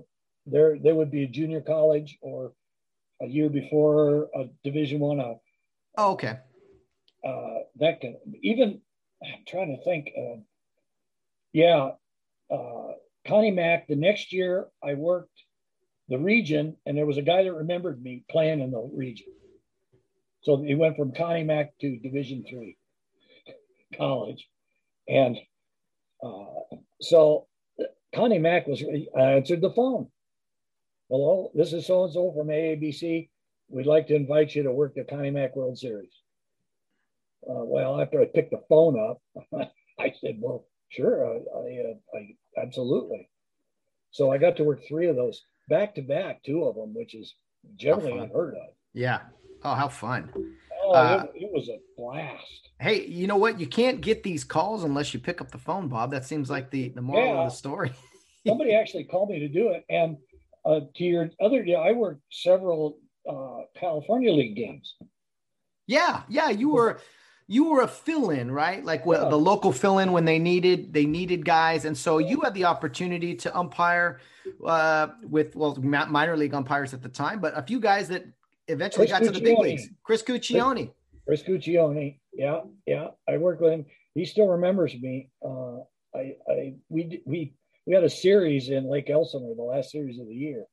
there. 0.46 0.78
They 0.78 0.92
would 0.92 1.10
be 1.10 1.24
a 1.24 1.28
junior 1.28 1.60
college 1.60 2.16
or 2.20 2.52
a 3.20 3.26
year 3.26 3.48
before 3.48 4.28
a 4.34 4.44
Division 4.62 5.00
One. 5.00 5.20
Uh, 5.20 5.34
oh, 5.98 6.12
okay. 6.12 6.38
Uh, 7.26 7.58
that 7.80 8.00
can 8.00 8.16
even. 8.42 8.80
I'm 9.24 9.44
trying 9.48 9.76
to 9.76 9.82
think. 9.82 10.10
Uh, 10.16 10.40
yeah, 11.52 11.90
uh, 12.52 12.92
Connie 13.26 13.50
Mack. 13.50 13.88
The 13.88 13.96
next 13.96 14.32
year, 14.32 14.66
I 14.84 14.94
worked 14.94 15.42
the 16.08 16.18
region, 16.18 16.76
and 16.86 16.96
there 16.96 17.06
was 17.06 17.18
a 17.18 17.22
guy 17.22 17.42
that 17.42 17.52
remembered 17.52 18.02
me 18.02 18.24
playing 18.30 18.60
in 18.60 18.70
the 18.70 18.90
region. 18.94 19.26
So 20.42 20.62
he 20.62 20.74
went 20.74 20.96
from 20.96 21.12
Connie 21.12 21.44
Mack 21.44 21.76
to 21.80 21.98
Division 21.98 22.44
Three 22.48 22.76
college, 23.96 24.48
and 25.08 25.36
uh, 26.22 26.76
so 27.00 27.46
Connie 28.14 28.38
Mack 28.38 28.66
was 28.66 28.82
I 29.16 29.32
answered 29.32 29.60
the 29.60 29.72
phone. 29.72 30.08
Hello, 31.08 31.50
this 31.54 31.72
is 31.72 31.86
so 31.86 32.04
and 32.04 32.12
so 32.12 32.32
from 32.32 32.48
AABC. 32.48 33.28
We'd 33.68 33.86
like 33.86 34.06
to 34.08 34.14
invite 34.14 34.54
you 34.54 34.62
to 34.64 34.72
work 34.72 34.94
the 34.94 35.04
Connie 35.04 35.30
Mack 35.30 35.56
World 35.56 35.78
Series. 35.78 36.12
Uh, 37.48 37.64
well, 37.64 38.00
after 38.00 38.20
I 38.20 38.26
picked 38.26 38.52
the 38.52 38.62
phone 38.68 38.98
up, 38.98 39.20
I 39.98 40.12
said, 40.20 40.36
"Well, 40.40 40.66
sure, 40.88 41.26
I, 41.26 41.58
I, 41.58 41.90
uh, 41.90 42.18
I 42.18 42.60
absolutely." 42.62 43.28
So 44.12 44.32
I 44.32 44.38
got 44.38 44.56
to 44.56 44.64
work 44.64 44.80
three 44.86 45.08
of 45.08 45.16
those 45.16 45.42
back 45.68 45.94
to 45.96 46.02
back, 46.02 46.42
two 46.44 46.64
of 46.64 46.74
them, 46.74 46.94
which 46.94 47.14
is 47.14 47.34
generally 47.76 48.18
unheard 48.18 48.54
of. 48.54 48.74
Yeah. 48.94 49.20
Oh, 49.62 49.74
how 49.74 49.88
fun. 49.88 50.30
Oh, 50.84 50.92
uh, 50.92 51.26
it, 51.34 51.44
it, 51.44 51.50
was 51.52 51.68
a 51.68 51.78
blast. 51.96 52.70
Hey, 52.78 53.04
you 53.06 53.26
know 53.26 53.36
what? 53.36 53.58
You 53.58 53.66
can't 53.66 54.00
get 54.00 54.22
these 54.22 54.44
calls 54.44 54.84
unless 54.84 55.12
you 55.12 55.20
pick 55.20 55.40
up 55.40 55.50
the 55.50 55.58
phone, 55.58 55.88
Bob. 55.88 56.10
That 56.10 56.24
seems 56.24 56.48
like 56.48 56.70
the, 56.70 56.90
the 56.90 57.02
moral 57.02 57.26
yeah. 57.26 57.40
of 57.40 57.50
the 57.50 57.56
story. 57.56 57.92
Somebody 58.46 58.74
actually 58.74 59.04
called 59.04 59.30
me 59.30 59.40
to 59.40 59.48
do 59.48 59.70
it. 59.70 59.84
And 59.90 60.16
uh, 60.64 60.80
to 60.94 61.04
your 61.04 61.30
other, 61.40 61.64
yeah, 61.64 61.78
I 61.78 61.92
worked 61.92 62.22
several 62.30 62.98
uh, 63.28 63.62
California 63.78 64.32
League 64.32 64.56
games. 64.56 64.94
Yeah, 65.88 66.22
yeah, 66.28 66.50
you 66.50 66.70
were 66.70 67.00
you 67.48 67.70
were 67.70 67.82
a 67.82 67.88
fill-in, 67.88 68.50
right? 68.50 68.84
Like 68.84 69.02
yeah. 69.06 69.28
the 69.28 69.36
local 69.36 69.72
fill-in 69.72 70.12
when 70.12 70.24
they 70.24 70.38
needed 70.38 70.92
they 70.92 71.06
needed 71.06 71.44
guys, 71.44 71.84
and 71.84 71.96
so 71.96 72.18
you 72.18 72.40
had 72.40 72.54
the 72.54 72.64
opportunity 72.64 73.34
to 73.36 73.56
umpire 73.56 74.20
uh, 74.64 75.08
with 75.22 75.54
well 75.54 75.76
minor 75.76 76.36
league 76.36 76.54
umpires 76.54 76.92
at 76.92 77.02
the 77.02 77.08
time, 77.08 77.40
but 77.40 77.56
a 77.56 77.62
few 77.62 77.80
guys 77.80 78.08
that 78.08 78.24
eventually 78.68 79.06
Chris 79.06 79.18
got 79.18 79.24
to 79.24 79.30
the 79.30 79.40
big 79.40 79.58
leagues. 79.58 79.88
Chris 80.02 80.22
Guccione. 80.22 80.90
Chris, 81.26 81.42
Chris 81.42 81.62
Guccione. 81.64 82.18
Yeah, 82.32 82.60
yeah. 82.86 83.08
I 83.28 83.38
worked 83.38 83.62
with 83.62 83.72
him. 83.72 83.86
He 84.14 84.24
still 84.24 84.48
remembers 84.48 84.94
me. 84.94 85.30
Uh, 85.44 85.78
I, 86.14 86.36
I, 86.48 86.74
we, 86.88 87.22
we, 87.26 87.54
we 87.86 87.94
had 87.94 88.04
a 88.04 88.10
series 88.10 88.70
in 88.70 88.88
Lake 88.88 89.10
Elsinore, 89.10 89.54
the 89.54 89.62
last 89.62 89.90
series 89.90 90.18
of 90.18 90.26
the 90.26 90.34
year. 90.34 90.64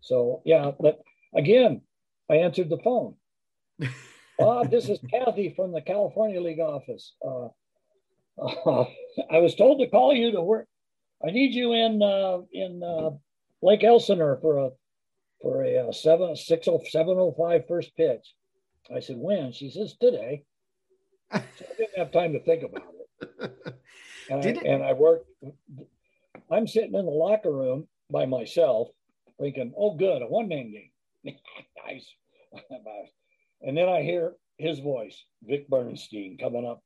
So 0.00 0.42
yeah, 0.44 0.70
but 0.78 1.00
again, 1.34 1.82
I 2.30 2.36
answered 2.36 2.68
the 2.68 2.78
phone. 2.78 3.14
Bob, 4.38 4.70
this 4.70 4.88
is 4.88 5.00
Kathy 5.10 5.52
from 5.56 5.72
the 5.72 5.80
California 5.80 6.40
League 6.40 6.60
office. 6.60 7.12
Uh, 7.24 7.48
uh, 8.40 8.84
I 9.30 9.38
was 9.38 9.54
told 9.54 9.80
to 9.80 9.88
call 9.88 10.14
you 10.14 10.32
to 10.32 10.40
work. 10.40 10.68
I 11.26 11.30
need 11.30 11.52
you 11.52 11.72
in 11.72 12.02
uh, 12.02 12.38
in 12.52 12.82
uh, 12.82 13.10
Lake 13.62 13.82
Elsinore 13.82 14.38
for 14.40 14.58
a 14.58 14.70
for 15.42 15.64
a 15.64 15.88
uh, 15.88 15.92
seven 15.92 16.36
six 16.36 16.68
oh 16.68 16.80
seven 16.88 17.16
oh 17.18 17.34
five 17.36 17.66
first 17.66 17.96
pitch. 17.96 18.34
I 18.94 19.00
said, 19.00 19.16
when? 19.18 19.52
She 19.52 19.70
says, 19.70 19.94
today. 20.00 20.44
So 21.32 21.40
I 21.40 21.76
didn't 21.76 21.98
have 21.98 22.12
time 22.12 22.32
to 22.32 22.40
think 22.40 22.62
about 22.62 22.84
it. 23.20 23.74
And, 24.30 24.44
I, 24.44 24.48
it? 24.50 24.62
and 24.62 24.82
I 24.82 24.92
worked, 24.92 25.26
I'm 26.50 26.66
sitting 26.66 26.94
in 26.94 27.06
the 27.06 27.10
locker 27.10 27.50
room 27.50 27.88
by 28.10 28.26
myself 28.26 28.88
thinking, 29.40 29.72
oh, 29.74 29.94
good, 29.94 30.20
a 30.20 30.26
one 30.26 30.48
man 30.48 30.70
game. 30.70 30.90
nice. 31.86 32.06
And 33.62 33.76
then 33.76 33.88
I 33.88 34.02
hear 34.02 34.34
his 34.58 34.78
voice, 34.80 35.16
Vic 35.42 35.68
Bernstein, 35.68 36.38
coming 36.38 36.66
up 36.66 36.82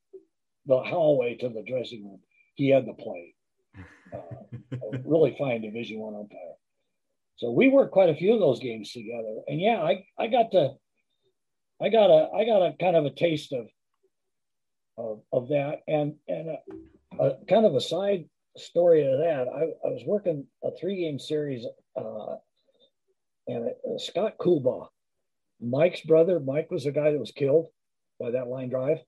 the 0.66 0.80
hallway 0.80 1.36
to 1.36 1.48
the 1.48 1.62
dressing 1.62 2.04
room. 2.04 2.20
He 2.54 2.68
had 2.68 2.86
the 2.86 2.94
play. 2.94 3.34
Uh, 4.12 4.98
really 5.06 5.34
fine 5.38 5.62
Division 5.62 5.98
One 5.98 6.14
umpire. 6.14 6.38
So 7.36 7.50
we 7.50 7.68
worked 7.68 7.92
quite 7.92 8.10
a 8.10 8.14
few 8.14 8.34
of 8.34 8.40
those 8.40 8.60
games 8.60 8.92
together. 8.92 9.36
And 9.48 9.58
yeah, 9.58 9.82
I, 9.82 10.04
I 10.18 10.26
got 10.26 10.50
to 10.52 10.74
I 11.82 11.88
got 11.88 12.10
a 12.10 12.28
I 12.36 12.44
got 12.44 12.62
a 12.62 12.74
kind 12.78 12.94
of 12.94 13.04
a 13.04 13.10
taste 13.10 13.52
of 13.52 13.66
of, 14.96 15.22
of 15.32 15.48
that 15.48 15.80
and 15.88 16.14
and 16.28 16.50
a, 16.50 17.24
a 17.24 17.44
kind 17.48 17.66
of 17.66 17.74
a 17.74 17.80
side 17.80 18.26
story 18.56 19.10
of 19.10 19.18
that. 19.18 19.48
I, 19.48 19.62
I 19.86 19.90
was 19.90 20.02
working 20.06 20.46
a 20.62 20.70
three 20.78 21.00
game 21.00 21.18
series 21.18 21.64
uh, 21.96 22.36
and 23.48 23.70
uh, 23.70 23.98
Scott 23.98 24.34
Coolbaugh, 24.38 24.88
Mike's 25.62 26.00
brother. 26.02 26.40
Mike 26.40 26.70
was 26.70 26.84
the 26.84 26.92
guy 26.92 27.12
that 27.12 27.18
was 27.18 27.32
killed 27.32 27.68
by 28.20 28.32
that 28.32 28.48
line 28.48 28.68
drive. 28.68 28.98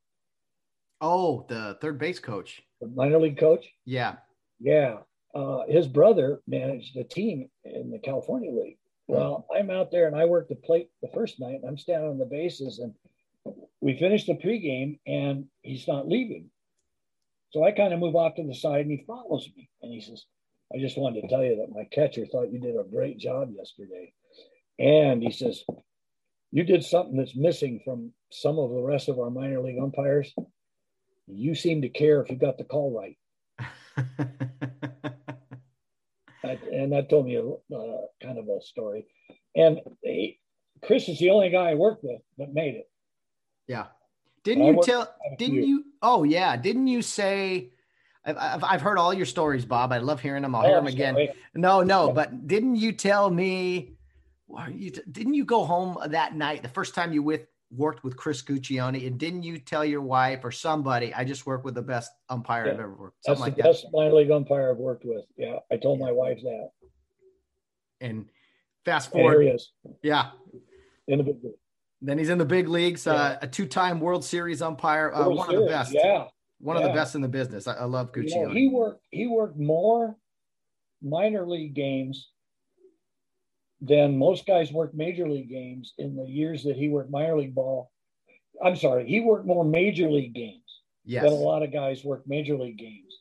Oh, 1.00 1.44
the 1.48 1.76
third 1.80 1.98
base 1.98 2.18
coach, 2.18 2.62
the 2.80 2.86
minor 2.86 3.18
league 3.18 3.38
coach. 3.38 3.66
Yeah, 3.84 4.16
yeah 4.60 4.98
uh, 5.34 5.62
his 5.68 5.88
brother 5.88 6.40
managed 6.46 6.94
the 6.94 7.04
team 7.04 7.50
in 7.64 7.90
the 7.90 7.98
California 7.98 8.52
League. 8.52 8.78
Well, 9.06 9.46
I'm 9.54 9.70
out 9.70 9.90
there 9.90 10.06
and 10.06 10.16
I 10.16 10.24
work 10.24 10.48
the 10.48 10.54
plate 10.54 10.88
the 11.02 11.08
first 11.12 11.38
night. 11.40 11.56
And 11.56 11.64
I'm 11.66 11.76
standing 11.76 12.08
on 12.08 12.18
the 12.18 12.24
bases 12.24 12.78
and 12.78 12.94
we 13.80 13.98
finish 13.98 14.24
the 14.24 14.34
pregame 14.34 14.98
and 15.06 15.46
he's 15.62 15.86
not 15.86 16.08
leaving. 16.08 16.50
So 17.50 17.64
I 17.64 17.72
kind 17.72 17.92
of 17.92 18.00
move 18.00 18.16
off 18.16 18.36
to 18.36 18.46
the 18.46 18.54
side 18.54 18.82
and 18.82 18.90
he 18.90 19.04
follows 19.06 19.48
me 19.56 19.68
and 19.82 19.92
he 19.92 20.00
says, 20.00 20.24
I 20.74 20.78
just 20.78 20.96
wanted 20.96 21.20
to 21.22 21.28
tell 21.28 21.44
you 21.44 21.56
that 21.56 21.74
my 21.74 21.84
catcher 21.92 22.24
thought 22.26 22.52
you 22.52 22.58
did 22.58 22.76
a 22.76 22.84
great 22.84 23.18
job 23.18 23.50
yesterday. 23.54 24.12
And 24.78 25.22
he 25.22 25.30
says, 25.30 25.64
You 26.54 26.62
did 26.62 26.84
something 26.84 27.16
that's 27.16 27.34
missing 27.34 27.80
from 27.84 28.12
some 28.30 28.60
of 28.60 28.70
the 28.70 28.80
rest 28.80 29.08
of 29.08 29.18
our 29.18 29.28
minor 29.28 29.60
league 29.60 29.80
umpires. 29.82 30.32
You 31.26 31.56
seem 31.56 31.82
to 31.82 31.88
care 31.88 32.20
if 32.22 32.30
you 32.30 32.36
got 32.36 32.58
the 32.58 32.64
call 32.64 32.96
right. 32.96 33.18
and 36.44 36.92
that 36.92 37.10
told 37.10 37.26
me 37.26 37.34
a 37.34 37.42
uh, 37.44 38.02
kind 38.22 38.38
of 38.38 38.46
a 38.46 38.60
story. 38.62 39.04
And 39.56 39.80
he, 40.00 40.38
Chris 40.80 41.08
is 41.08 41.18
the 41.18 41.30
only 41.30 41.50
guy 41.50 41.70
I 41.70 41.74
worked 41.74 42.04
with 42.04 42.20
that 42.38 42.54
made 42.54 42.76
it. 42.76 42.88
Yeah. 43.66 43.86
Didn't 44.44 44.64
you 44.66 44.80
tell? 44.80 45.12
Didn't 45.38 45.64
you? 45.64 45.86
Oh 46.02 46.22
yeah. 46.22 46.56
Didn't 46.56 46.86
you 46.86 47.02
say? 47.02 47.72
I've, 48.24 48.62
I've 48.62 48.80
heard 48.80 48.98
all 48.98 49.12
your 49.12 49.26
stories, 49.26 49.64
Bob. 49.64 49.90
I 49.90 49.98
love 49.98 50.20
hearing 50.20 50.42
them. 50.42 50.54
I'll 50.54 50.62
oh, 50.62 50.68
hear 50.68 50.76
them 50.76 50.86
again. 50.86 51.14
Sorry. 51.14 51.32
No, 51.56 51.82
no, 51.82 52.12
but 52.12 52.46
didn't 52.46 52.76
you 52.76 52.92
tell 52.92 53.28
me? 53.28 53.93
You, 54.74 54.90
didn't 54.90 55.34
you 55.34 55.44
go 55.44 55.64
home 55.64 55.98
that 56.06 56.34
night, 56.34 56.62
the 56.62 56.68
first 56.68 56.94
time 56.94 57.12
you 57.12 57.22
with 57.22 57.46
worked 57.70 58.04
with 58.04 58.16
Chris 58.16 58.42
Guccione, 58.42 59.06
and 59.06 59.18
didn't 59.18 59.42
you 59.42 59.58
tell 59.58 59.84
your 59.84 60.00
wife 60.00 60.44
or 60.44 60.52
somebody, 60.52 61.12
I 61.12 61.24
just 61.24 61.46
worked 61.46 61.64
with 61.64 61.74
the 61.74 61.82
best 61.82 62.12
umpire 62.28 62.66
yeah. 62.66 62.72
I've 62.72 62.80
ever 62.80 62.94
worked? 62.94 63.16
That's 63.26 63.40
the 63.40 63.46
like 63.46 63.56
best 63.56 63.82
that. 63.82 63.90
minor 63.92 64.14
league 64.14 64.30
umpire 64.30 64.70
I've 64.70 64.78
worked 64.78 65.04
with. 65.04 65.24
Yeah, 65.36 65.58
I 65.70 65.76
told 65.76 65.98
yeah. 65.98 66.06
my 66.06 66.12
wife 66.12 66.40
that. 66.42 66.70
And 68.00 68.26
fast 68.84 69.10
forward, 69.10 69.46
and 69.46 69.60
yeah, 70.02 70.30
in 71.08 71.18
the 71.18 71.24
big 71.24 71.42
league. 71.42 71.54
Then 72.02 72.18
he's 72.18 72.28
in 72.28 72.38
the 72.38 72.44
big 72.44 72.68
leagues, 72.68 73.06
uh, 73.06 73.12
yeah. 73.12 73.20
uh, 73.20 73.38
a 73.42 73.46
two-time 73.46 73.98
World 73.98 74.24
Series 74.24 74.60
umpire, 74.60 75.12
uh, 75.14 75.28
one 75.28 75.48
Series, 75.48 75.62
of 75.62 75.64
the 75.64 75.70
best. 75.70 75.92
Yeah, 75.94 76.24
one 76.58 76.76
of 76.76 76.82
the 76.82 76.90
best 76.90 77.14
in 77.14 77.22
the 77.22 77.28
business. 77.28 77.66
I, 77.66 77.74
I 77.74 77.84
love 77.84 78.12
Gucci. 78.12 78.30
You 78.30 78.48
know, 78.48 78.50
he 78.50 78.68
worked 78.68 79.02
he 79.10 79.26
worked 79.26 79.58
more 79.58 80.16
minor 81.02 81.46
league 81.46 81.74
games 81.74 82.30
than 83.86 84.18
most 84.18 84.46
guys 84.46 84.72
worked 84.72 84.94
major 84.94 85.28
league 85.28 85.50
games 85.50 85.92
in 85.98 86.16
the 86.16 86.24
years 86.24 86.64
that 86.64 86.76
he 86.76 86.88
worked 86.88 87.10
minor 87.10 87.38
league 87.38 87.54
ball. 87.54 87.90
I'm 88.64 88.76
sorry, 88.76 89.06
he 89.06 89.20
worked 89.20 89.46
more 89.46 89.64
major 89.64 90.10
league 90.10 90.34
games 90.34 90.80
yes. 91.04 91.24
than 91.24 91.32
a 91.32 91.36
lot 91.36 91.62
of 91.62 91.72
guys 91.72 92.04
worked 92.04 92.28
major 92.28 92.56
league 92.56 92.78
games. 92.78 93.12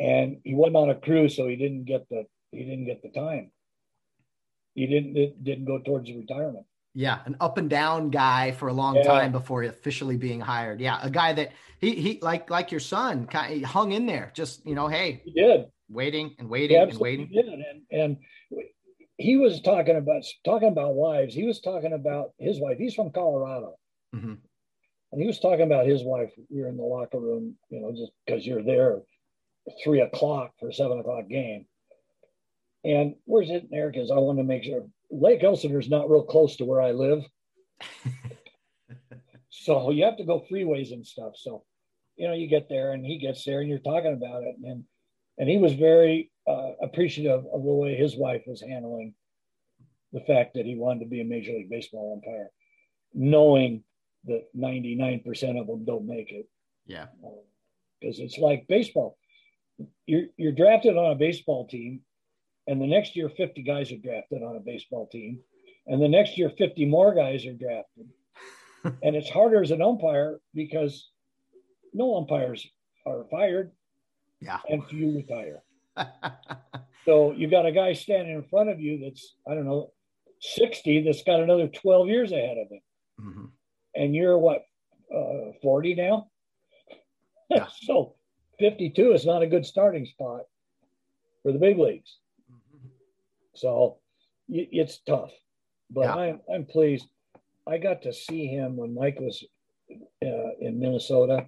And 0.00 0.38
he 0.44 0.54
wasn't 0.54 0.76
on 0.76 0.90
a 0.90 0.94
crew, 0.94 1.28
so 1.28 1.46
he 1.46 1.56
didn't 1.56 1.84
get 1.84 2.08
the 2.08 2.24
he 2.50 2.64
didn't 2.64 2.86
get 2.86 3.02
the 3.02 3.10
time. 3.10 3.52
He 4.74 4.86
didn't 4.86 5.16
it 5.16 5.44
didn't 5.44 5.66
go 5.66 5.78
towards 5.78 6.10
retirement. 6.10 6.66
Yeah, 6.94 7.20
an 7.24 7.36
up 7.40 7.56
and 7.56 7.70
down 7.70 8.10
guy 8.10 8.52
for 8.52 8.68
a 8.68 8.72
long 8.72 8.96
yeah. 8.96 9.04
time 9.04 9.32
before 9.32 9.62
officially 9.62 10.16
being 10.16 10.40
hired. 10.40 10.80
Yeah, 10.80 10.98
a 11.00 11.10
guy 11.10 11.32
that 11.34 11.52
he 11.78 11.94
he 11.94 12.18
like 12.20 12.50
like 12.50 12.70
your 12.70 12.80
son 12.80 13.26
kind 13.26 13.62
of 13.62 13.70
hung 13.70 13.92
in 13.92 14.06
there. 14.06 14.32
Just 14.34 14.66
you 14.66 14.74
know, 14.74 14.88
hey, 14.88 15.22
he 15.24 15.32
did 15.32 15.66
waiting 15.88 16.34
and 16.38 16.48
waiting 16.48 16.76
and 16.76 16.98
waiting. 16.98 17.28
Did. 17.32 17.46
And 17.46 17.82
and 17.90 18.16
he 19.22 19.36
was 19.36 19.60
talking 19.60 19.96
about 19.96 20.24
talking 20.44 20.68
about 20.68 20.94
wives. 20.94 21.34
He 21.34 21.44
was 21.44 21.60
talking 21.60 21.92
about 21.92 22.32
his 22.38 22.60
wife. 22.60 22.78
He's 22.78 22.94
from 22.94 23.12
Colorado, 23.12 23.76
mm-hmm. 24.14 24.34
and 25.12 25.20
he 25.20 25.26
was 25.26 25.38
talking 25.38 25.62
about 25.62 25.86
his 25.86 26.02
wife. 26.02 26.32
You're 26.50 26.68
in 26.68 26.76
the 26.76 26.82
locker 26.82 27.20
room, 27.20 27.54
you 27.70 27.80
know, 27.80 27.92
just 27.92 28.10
because 28.26 28.44
you're 28.44 28.64
there, 28.64 29.00
three 29.82 30.00
o'clock 30.00 30.52
for 30.58 30.72
seven 30.72 30.98
o'clock 30.98 31.28
game. 31.28 31.66
And 32.84 33.14
we're 33.26 33.44
sitting 33.44 33.68
there 33.70 33.90
because 33.90 34.10
I 34.10 34.16
want 34.16 34.38
to 34.38 34.44
make 34.44 34.64
sure 34.64 34.88
Lake 35.10 35.44
Elsinore 35.44 35.78
is 35.78 35.88
not 35.88 36.10
real 36.10 36.24
close 36.24 36.56
to 36.56 36.64
where 36.64 36.82
I 36.82 36.90
live. 36.90 37.22
so 39.50 39.90
you 39.92 40.04
have 40.04 40.16
to 40.16 40.24
go 40.24 40.44
freeways 40.50 40.92
and 40.92 41.06
stuff. 41.06 41.34
So, 41.36 41.62
you 42.16 42.26
know, 42.26 42.34
you 42.34 42.48
get 42.48 42.68
there 42.68 42.92
and 42.92 43.06
he 43.06 43.18
gets 43.18 43.44
there 43.44 43.60
and 43.60 43.68
you're 43.68 43.78
talking 43.78 44.14
about 44.14 44.42
it. 44.42 44.56
And, 44.64 44.84
and 45.38 45.48
he 45.48 45.58
was 45.58 45.74
very 45.74 46.30
uh, 46.46 46.72
appreciative 46.82 47.44
of 47.52 47.62
the 47.62 47.72
way 47.72 47.94
his 47.94 48.16
wife 48.16 48.42
was 48.46 48.60
handling 48.60 49.14
the 50.12 50.20
fact 50.20 50.54
that 50.54 50.66
he 50.66 50.76
wanted 50.76 51.00
to 51.00 51.06
be 51.06 51.20
a 51.20 51.24
Major 51.24 51.52
League 51.52 51.70
Baseball 51.70 52.14
umpire, 52.14 52.50
knowing 53.14 53.82
that 54.24 54.44
99% 54.56 55.60
of 55.60 55.66
them 55.66 55.84
don't 55.84 56.06
make 56.06 56.30
it. 56.30 56.46
Yeah. 56.86 57.06
Because 58.00 58.20
uh, 58.20 58.24
it's 58.24 58.38
like 58.38 58.66
baseball. 58.68 59.16
You're, 60.06 60.26
you're 60.36 60.52
drafted 60.52 60.96
on 60.96 61.12
a 61.12 61.16
baseball 61.16 61.66
team 61.66 62.00
and 62.66 62.80
the 62.80 62.86
next 62.86 63.16
year 63.16 63.28
50 63.28 63.62
guys 63.62 63.90
are 63.90 63.96
drafted 63.96 64.42
on 64.42 64.56
a 64.56 64.60
baseball 64.60 65.08
team 65.10 65.40
and 65.86 66.00
the 66.00 66.08
next 66.08 66.38
year 66.38 66.50
50 66.50 66.84
more 66.86 67.14
guys 67.14 67.46
are 67.46 67.54
drafted 67.54 68.06
and 69.02 69.16
it's 69.16 69.30
harder 69.30 69.62
as 69.62 69.70
an 69.70 69.82
umpire 69.82 70.38
because 70.54 71.10
no 71.92 72.16
umpires 72.16 72.66
are 73.06 73.24
fired 73.30 73.72
yeah 74.42 74.58
and 74.68 74.84
few 74.86 75.14
retire 75.14 75.62
so 77.04 77.32
you 77.32 77.48
got 77.48 77.66
a 77.66 77.72
guy 77.72 77.92
standing 77.92 78.34
in 78.34 78.44
front 78.44 78.68
of 78.68 78.80
you 78.80 78.98
that's 79.02 79.36
i 79.48 79.54
don't 79.54 79.66
know 79.66 79.90
60 80.40 81.02
that's 81.02 81.22
got 81.22 81.40
another 81.40 81.68
12 81.68 82.08
years 82.08 82.32
ahead 82.32 82.58
of 82.58 82.68
him 82.70 82.80
mm-hmm. 83.20 83.44
and 83.94 84.14
you're 84.14 84.38
what 84.38 84.62
uh, 85.14 85.52
40 85.62 85.94
now 85.94 86.26
yeah. 87.50 87.66
so 87.82 88.14
52 88.58 89.12
is 89.12 89.24
not 89.24 89.42
a 89.42 89.46
good 89.46 89.64
starting 89.64 90.06
spot 90.06 90.42
for 91.42 91.52
the 91.52 91.58
big 91.58 91.78
leagues 91.78 92.18
so 93.54 93.98
it's 94.48 94.98
tough, 95.06 95.30
but 95.90 96.02
yeah. 96.02 96.14
I'm 96.14 96.40
I'm 96.52 96.64
pleased. 96.64 97.06
I 97.66 97.78
got 97.78 98.02
to 98.02 98.12
see 98.12 98.46
him 98.46 98.76
when 98.76 98.94
Mike 98.94 99.18
was 99.20 99.44
uh, 99.90 100.50
in 100.60 100.78
Minnesota. 100.78 101.46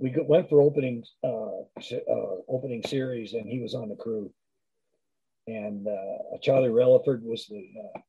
We 0.00 0.14
went 0.26 0.48
for 0.48 0.62
opening 0.62 1.04
uh, 1.22 1.60
uh, 1.92 2.36
opening 2.48 2.82
series, 2.86 3.34
and 3.34 3.46
he 3.46 3.60
was 3.60 3.74
on 3.74 3.90
the 3.90 3.96
crew. 3.96 4.32
And 5.46 5.86
uh, 5.86 6.38
Charlie 6.40 6.70
Reliford 6.70 7.22
was 7.22 7.46
the 7.46 7.68
uh, 7.78 8.00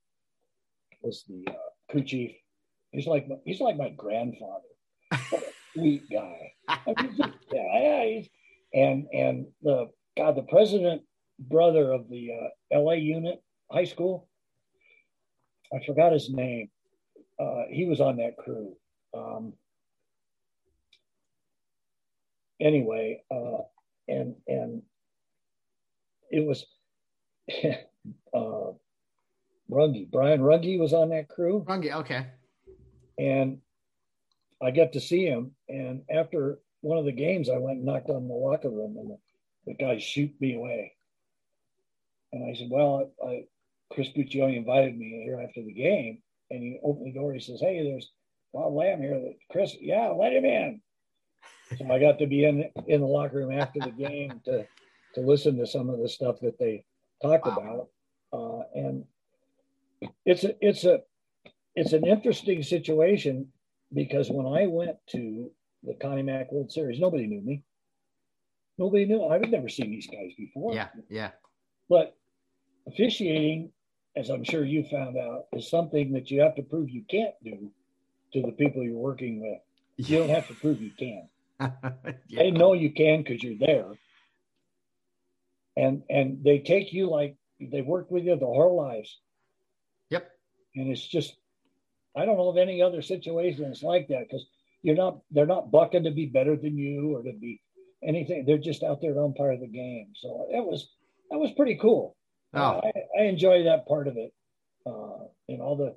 was 1.02 1.26
the 1.28 1.44
uh, 1.52 1.92
crew 1.92 2.04
chief. 2.04 2.32
He's 2.94 3.08
like 3.08 3.28
he's 3.46 3.60
like 3.60 3.76
my 3.76 3.90
grandfather. 3.90 4.72
sweet 5.74 6.10
guy. 6.10 6.54
I 6.70 6.80
mean, 6.88 7.16
just, 7.18 7.34
yeah, 7.52 7.80
yeah. 7.80 8.06
He's, 8.06 8.30
and 8.74 9.08
and 9.14 9.48
the 9.62 9.90
God, 10.16 10.38
the 10.38 10.44
president 10.44 11.02
brother 11.40 11.92
of 11.92 12.10
the 12.10 12.30
uh, 12.74 12.80
LA 12.80 12.94
unit 12.94 13.44
high 13.70 13.86
school. 13.86 14.30
I 15.74 15.84
forgot 15.86 16.14
his 16.14 16.30
name. 16.30 16.70
Uh, 17.40 17.64
he 17.70 17.86
was 17.86 18.00
on 18.02 18.18
that 18.18 18.38
crew. 18.38 18.76
Um, 19.14 19.54
anyway, 22.62 23.24
uh, 23.32 23.64
and 24.08 24.36
and 24.48 24.82
it 26.30 26.46
was 26.46 26.66
uh, 28.34 28.72
Runge. 29.70 30.12
Brian 30.12 30.42
Runge 30.42 30.80
was 30.80 30.94
on 30.94 31.10
that 31.10 31.30
crew. 31.30 31.66
Runge, 31.68 31.92
okay. 31.92 32.28
And 33.18 33.60
I 34.62 34.72
got 34.72 34.94
to 34.94 35.02
see 35.02 35.26
him. 35.26 35.52
And 35.68 36.04
after 36.10 36.60
one 36.82 36.98
of 36.98 37.06
the 37.06 37.12
games, 37.12 37.50
I 37.50 37.58
went 37.58 37.78
and 37.78 37.86
knocked 37.86 38.10
on 38.10 38.28
the 38.28 38.34
locker 38.34 38.70
room, 38.70 38.96
and 38.98 39.12
the, 39.12 39.18
the 39.68 39.74
guy 39.74 39.98
shoot 39.98 40.32
me 40.40 40.56
away. 40.56 40.94
And 42.34 42.50
I 42.50 42.58
said, 42.58 42.70
well, 42.70 43.12
I, 43.26 43.46
Chris 43.92 44.10
Guccione 44.10 44.56
invited 44.56 44.98
me 44.98 45.24
here 45.26 45.40
after 45.42 45.62
the 45.64 45.74
game, 45.74 46.20
and 46.50 46.62
he 46.62 46.80
opened 46.84 47.08
the 47.08 47.20
door. 47.20 47.34
He 47.34 47.40
says, 47.40 47.60
hey, 47.60 47.84
there's 47.84 48.10
Bob 48.54 48.74
Lamb 48.74 49.02
here. 49.02 49.34
Chris, 49.52 49.76
yeah, 49.80 50.08
let 50.08 50.34
him 50.34 50.46
in. 50.46 50.82
So 51.78 51.92
I 51.92 52.00
got 52.00 52.20
to 52.20 52.28
be 52.28 52.46
in 52.46 52.70
in 52.88 53.02
the 53.02 53.08
locker 53.08 53.38
room 53.38 53.52
after 53.52 53.80
the 53.80 53.92
game 53.92 54.42
to 54.46 54.66
to 55.16 55.22
listen 55.22 55.58
to 55.58 55.68
some 55.68 55.90
of 55.90 56.00
the 56.00 56.10
stuff 56.10 56.40
that 56.42 56.58
they 56.58 56.84
talked 57.22 57.46
wow. 57.46 57.88
about, 58.32 58.40
uh, 58.40 58.64
and 58.76 59.06
it's 60.26 60.44
a 60.44 60.56
it's 60.62 60.84
a 60.84 61.02
it's 61.76 61.94
an 61.94 62.06
interesting 62.06 62.64
situation 62.64 63.48
because 63.94 64.30
when 64.30 64.46
I 64.46 64.68
went 64.68 64.98
to 65.12 65.50
the 65.84 65.94
Connie 65.96 66.24
Mack 66.24 66.52
World 66.52 66.72
Series, 66.72 67.00
nobody 67.00 67.28
knew 67.28 67.42
me. 67.42 67.64
Nobody 68.78 69.06
knew. 69.06 69.26
I 69.26 69.34
had 69.34 69.52
never 69.52 69.70
seen 69.70 69.92
these 69.92 70.08
guys 70.08 70.32
before. 70.38 70.74
Yeah, 70.74 70.88
yeah. 71.10 71.32
But 71.90 72.16
officiating, 72.88 73.72
as 74.16 74.30
I'm 74.30 74.44
sure 74.44 74.66
you 74.66 74.86
found 74.90 75.18
out, 75.18 75.46
is 75.54 75.70
something 75.70 76.12
that 76.14 76.32
you 76.32 76.42
have 76.42 76.56
to 76.56 76.64
prove 76.64 76.90
you 76.90 77.04
can't 77.10 77.36
do 77.44 77.72
to 78.34 78.42
the 78.42 78.52
people 78.54 78.84
you're 78.84 78.98
working 78.98 79.42
with. 79.42 79.60
You 79.98 80.20
don't 80.20 80.30
have 80.30 80.48
to 80.48 80.56
prove 80.56 80.82
you 80.82 80.92
can. 80.98 81.28
yeah. 82.28 82.44
They 82.44 82.52
know 82.52 82.74
you 82.74 82.92
can 82.92 83.24
because 83.24 83.44
you're 83.44 83.58
there. 83.60 83.86
And 85.78 86.04
and 86.10 86.44
they 86.44 86.60
take 86.60 86.94
you 86.94 87.10
like 87.10 87.38
they 87.60 87.82
worked 87.82 88.12
with 88.12 88.26
you 88.26 88.36
the 88.36 88.46
whole 88.46 88.76
lives. 88.76 89.20
Yep. 90.10 90.30
And 90.76 90.92
it's 90.92 91.06
just 91.06 91.34
I 92.16 92.26
don't 92.26 92.38
know 92.38 92.50
of 92.50 92.58
any 92.58 92.82
other 92.82 93.02
situations 93.02 93.84
like 93.84 94.08
that 94.10 94.26
because 94.28 94.46
you're 94.82 94.96
not 94.96 95.20
they're 95.32 95.46
not 95.46 95.72
bucking 95.72 96.04
to 96.04 96.12
be 96.12 96.26
better 96.26 96.56
than 96.56 96.78
you 96.78 97.16
or 97.16 97.24
to 97.24 97.34
be 97.34 97.62
anything. 98.04 98.46
They're 98.46 98.58
just 98.58 98.84
out 98.84 99.02
there 99.02 99.14
to 99.14 99.24
umpire 99.24 99.58
the 99.58 99.68
game. 99.68 100.08
So 100.16 100.48
it 100.52 100.66
was 100.66 100.90
that 101.30 101.38
was 101.38 101.52
pretty 101.52 101.76
cool. 101.76 102.18
Oh. 102.54 102.82
I, 102.84 103.22
I 103.22 103.24
enjoy 103.26 103.64
that 103.64 103.88
part 103.88 104.08
of 104.08 104.18
it. 104.18 104.34
Uh, 104.86 105.26
and 105.48 105.62
all 105.62 105.78
the 105.78 105.96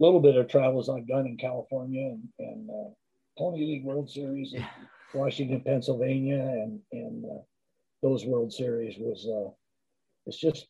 little 0.00 0.20
bit 0.20 0.36
of 0.36 0.48
travels 0.48 0.88
I've 0.88 1.06
done 1.06 1.26
in 1.26 1.36
California 1.38 2.02
and, 2.02 2.28
and 2.38 2.70
uh, 2.70 2.90
Pony 3.38 3.58
League 3.60 3.84
World 3.84 4.10
Series, 4.10 4.52
yeah. 4.52 4.66
Washington, 5.14 5.60
Pennsylvania, 5.60 6.40
and 6.40 6.80
and 6.92 7.24
uh, 7.24 7.42
those 8.02 8.26
World 8.26 8.52
Series 8.52 8.96
was 8.98 9.26
uh, 9.26 9.50
it's 10.26 10.38
just 10.38 10.66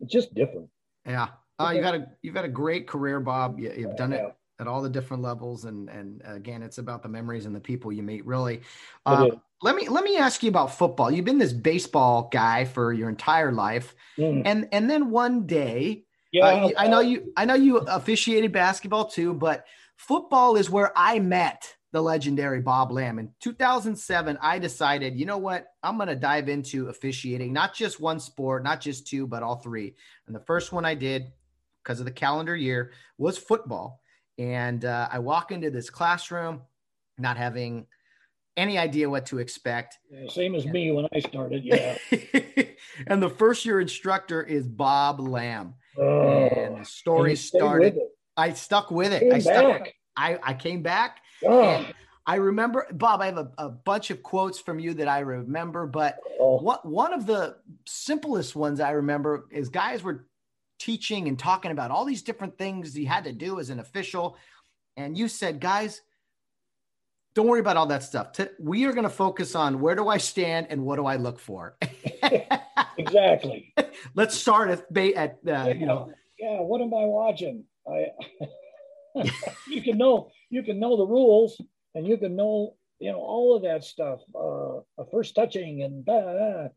it's 0.00 0.12
just 0.12 0.34
different. 0.34 0.68
Yeah. 1.06 1.28
Uh, 1.58 1.72
you've 1.74 1.84
had 1.84 1.94
a 1.94 2.06
you've 2.22 2.36
had 2.36 2.44
a 2.44 2.50
great 2.50 2.86
career, 2.86 3.18
Bob. 3.18 3.58
You, 3.58 3.88
have 3.88 3.96
done 3.96 4.12
it 4.12 4.32
at 4.60 4.68
all 4.68 4.80
the 4.80 4.88
different 4.88 5.22
levels, 5.22 5.64
and 5.64 5.88
and 5.88 6.22
again, 6.24 6.62
it's 6.62 6.78
about 6.78 7.02
the 7.02 7.08
memories 7.08 7.46
and 7.46 7.54
the 7.54 7.60
people 7.60 7.92
you 7.92 8.02
meet. 8.02 8.24
Really, 8.26 8.60
uh, 9.06 9.28
let 9.62 9.74
me 9.74 9.88
let 9.88 10.04
me 10.04 10.18
ask 10.18 10.42
you 10.42 10.50
about 10.50 10.76
football. 10.76 11.10
You've 11.10 11.24
been 11.24 11.38
this 11.38 11.52
baseball 11.52 12.28
guy 12.32 12.64
for 12.64 12.92
your 12.92 13.08
entire 13.08 13.50
life, 13.50 13.94
mm. 14.16 14.42
and 14.44 14.68
and 14.70 14.88
then 14.88 15.10
one 15.10 15.46
day, 15.46 16.04
yeah, 16.30 16.46
uh, 16.46 16.70
I 16.78 16.86
know 16.86 17.00
you 17.00 17.32
I 17.36 17.44
know 17.44 17.54
you 17.54 17.78
officiated 17.78 18.52
basketball 18.52 19.06
too, 19.06 19.34
but 19.34 19.64
football 19.98 20.56
is 20.56 20.70
where 20.70 20.92
I 20.96 21.18
met 21.18 21.74
the 21.92 22.00
legendary 22.00 22.60
Bob 22.60 22.92
Lamb. 22.92 23.18
In 23.18 23.30
2007, 23.40 24.38
I 24.40 24.58
decided, 24.58 25.18
you 25.18 25.26
know 25.26 25.38
what? 25.38 25.66
I'm 25.82 25.96
going 25.96 26.08
to 26.08 26.14
dive 26.14 26.48
into 26.48 26.88
officiating, 26.88 27.52
not 27.52 27.74
just 27.74 28.00
one 28.00 28.20
sport, 28.20 28.62
not 28.62 28.80
just 28.80 29.06
two, 29.06 29.26
but 29.26 29.42
all 29.42 29.56
three. 29.56 29.94
And 30.26 30.34
the 30.36 30.40
first 30.40 30.72
one 30.72 30.84
I 30.84 30.94
did, 30.94 31.32
because 31.82 31.98
of 31.98 32.06
the 32.06 32.12
calendar 32.12 32.54
year, 32.54 32.92
was 33.16 33.36
football. 33.36 34.00
And 34.38 34.84
uh, 34.84 35.08
I 35.10 35.18
walk 35.18 35.50
into 35.50 35.70
this 35.70 35.90
classroom, 35.90 36.62
not 37.16 37.36
having 37.36 37.86
any 38.56 38.78
idea 38.78 39.08
what 39.08 39.26
to 39.26 39.38
expect. 39.38 39.98
Yeah, 40.10 40.28
same 40.28 40.54
as 40.54 40.66
me 40.66 40.92
when 40.92 41.06
I 41.12 41.20
started. 41.20 41.64
Yeah. 41.64 41.96
and 43.06 43.22
the 43.22 43.30
first 43.30 43.64
year 43.64 43.80
instructor 43.80 44.42
is 44.42 44.68
Bob 44.68 45.20
Lamb. 45.20 45.74
Oh, 45.96 46.48
and 46.48 46.80
the 46.80 46.84
story 46.84 47.30
and 47.30 47.38
started. 47.38 47.98
I 48.38 48.52
stuck 48.52 48.90
with 48.90 49.12
it. 49.12 49.20
Came 49.20 49.34
I 49.34 49.38
stuck. 49.40 49.78
Back. 49.84 49.94
I, 50.16 50.38
I 50.42 50.54
came 50.54 50.82
back. 50.82 51.18
Oh. 51.44 51.62
And 51.62 51.94
I 52.26 52.36
remember, 52.36 52.86
Bob, 52.92 53.20
I 53.20 53.26
have 53.26 53.38
a, 53.38 53.50
a, 53.58 53.68
bunch 53.68 54.10
of 54.10 54.22
quotes 54.22 54.58
from 54.60 54.78
you 54.78 54.94
that 54.94 55.08
I 55.08 55.20
remember, 55.20 55.86
but 55.86 56.18
oh. 56.38 56.58
what, 56.60 56.84
one 56.86 57.12
of 57.12 57.26
the 57.26 57.56
simplest 57.86 58.54
ones 58.54 58.80
I 58.80 58.90
remember 58.90 59.46
is 59.50 59.68
guys 59.70 60.02
were 60.02 60.26
teaching 60.78 61.26
and 61.26 61.38
talking 61.38 61.70
about 61.70 61.90
all 61.90 62.04
these 62.04 62.22
different 62.22 62.58
things 62.58 62.96
you 62.96 63.06
had 63.06 63.24
to 63.24 63.32
do 63.32 63.58
as 63.58 63.70
an 63.70 63.80
official. 63.80 64.36
And 64.96 65.16
you 65.16 65.28
said, 65.28 65.60
guys, 65.60 66.02
don't 67.34 67.46
worry 67.46 67.60
about 67.60 67.76
all 67.76 67.86
that 67.86 68.02
stuff. 68.02 68.38
We 68.58 68.84
are 68.84 68.92
going 68.92 69.04
to 69.04 69.10
focus 69.10 69.54
on 69.54 69.80
where 69.80 69.94
do 69.94 70.08
I 70.08 70.18
stand 70.18 70.66
and 70.70 70.84
what 70.84 70.96
do 70.96 71.06
I 71.06 71.16
look 71.16 71.38
for. 71.38 71.76
exactly. 72.98 73.72
Let's 74.14 74.36
start 74.36 74.70
at, 74.70 74.96
at 74.96 75.30
uh, 75.32 75.36
yeah. 75.44 75.66
you 75.68 75.86
know. 75.86 76.12
Yeah. 76.38 76.60
What 76.60 76.80
am 76.80 76.92
I 76.94 77.04
watching? 77.04 77.64
I, 77.88 79.22
you 79.68 79.82
can 79.82 79.98
know, 79.98 80.30
you 80.50 80.62
can 80.62 80.78
know 80.78 80.96
the 80.96 81.06
rules 81.06 81.60
and 81.94 82.06
you 82.06 82.16
can 82.16 82.36
know 82.36 82.74
you 82.98 83.12
know 83.12 83.18
all 83.18 83.54
of 83.56 83.62
that 83.62 83.84
stuff 83.84 84.20
uh 84.34 85.04
first 85.10 85.34
touching 85.34 85.82
and 85.82 86.04
blah, 86.04 86.20
blah, 86.20 86.68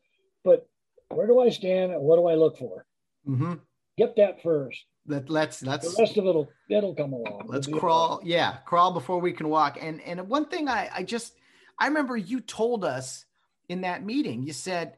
but 0.43 0.67
where 1.09 1.27
do 1.27 1.39
i 1.39 1.49
stand 1.49 1.91
and 1.91 2.01
what 2.01 2.17
do 2.17 2.27
i 2.27 2.35
look 2.35 2.57
for? 2.57 2.85
Mm-hmm. 3.27 3.53
get 3.97 4.15
that 4.17 4.41
first. 4.41 4.83
Let, 5.07 5.29
let's 5.29 5.63
let's 5.63 5.95
the 5.95 6.01
rest 6.01 6.17
of 6.17 6.25
it'll 6.25 6.49
it'll 6.69 6.95
come 6.95 7.13
along. 7.13 7.45
Let's 7.47 7.67
crawl 7.67 8.21
yeah 8.23 8.57
crawl 8.65 8.93
before 8.93 9.19
we 9.19 9.33
can 9.33 9.49
walk. 9.49 9.77
And 9.81 10.01
and 10.01 10.27
one 10.27 10.45
thing 10.45 10.67
i 10.67 10.89
i 10.93 11.03
just 11.03 11.33
i 11.79 11.87
remember 11.87 12.15
you 12.15 12.39
told 12.39 12.85
us 12.85 13.25
in 13.67 13.81
that 13.81 14.03
meeting 14.03 14.43
you 14.43 14.53
said 14.53 14.97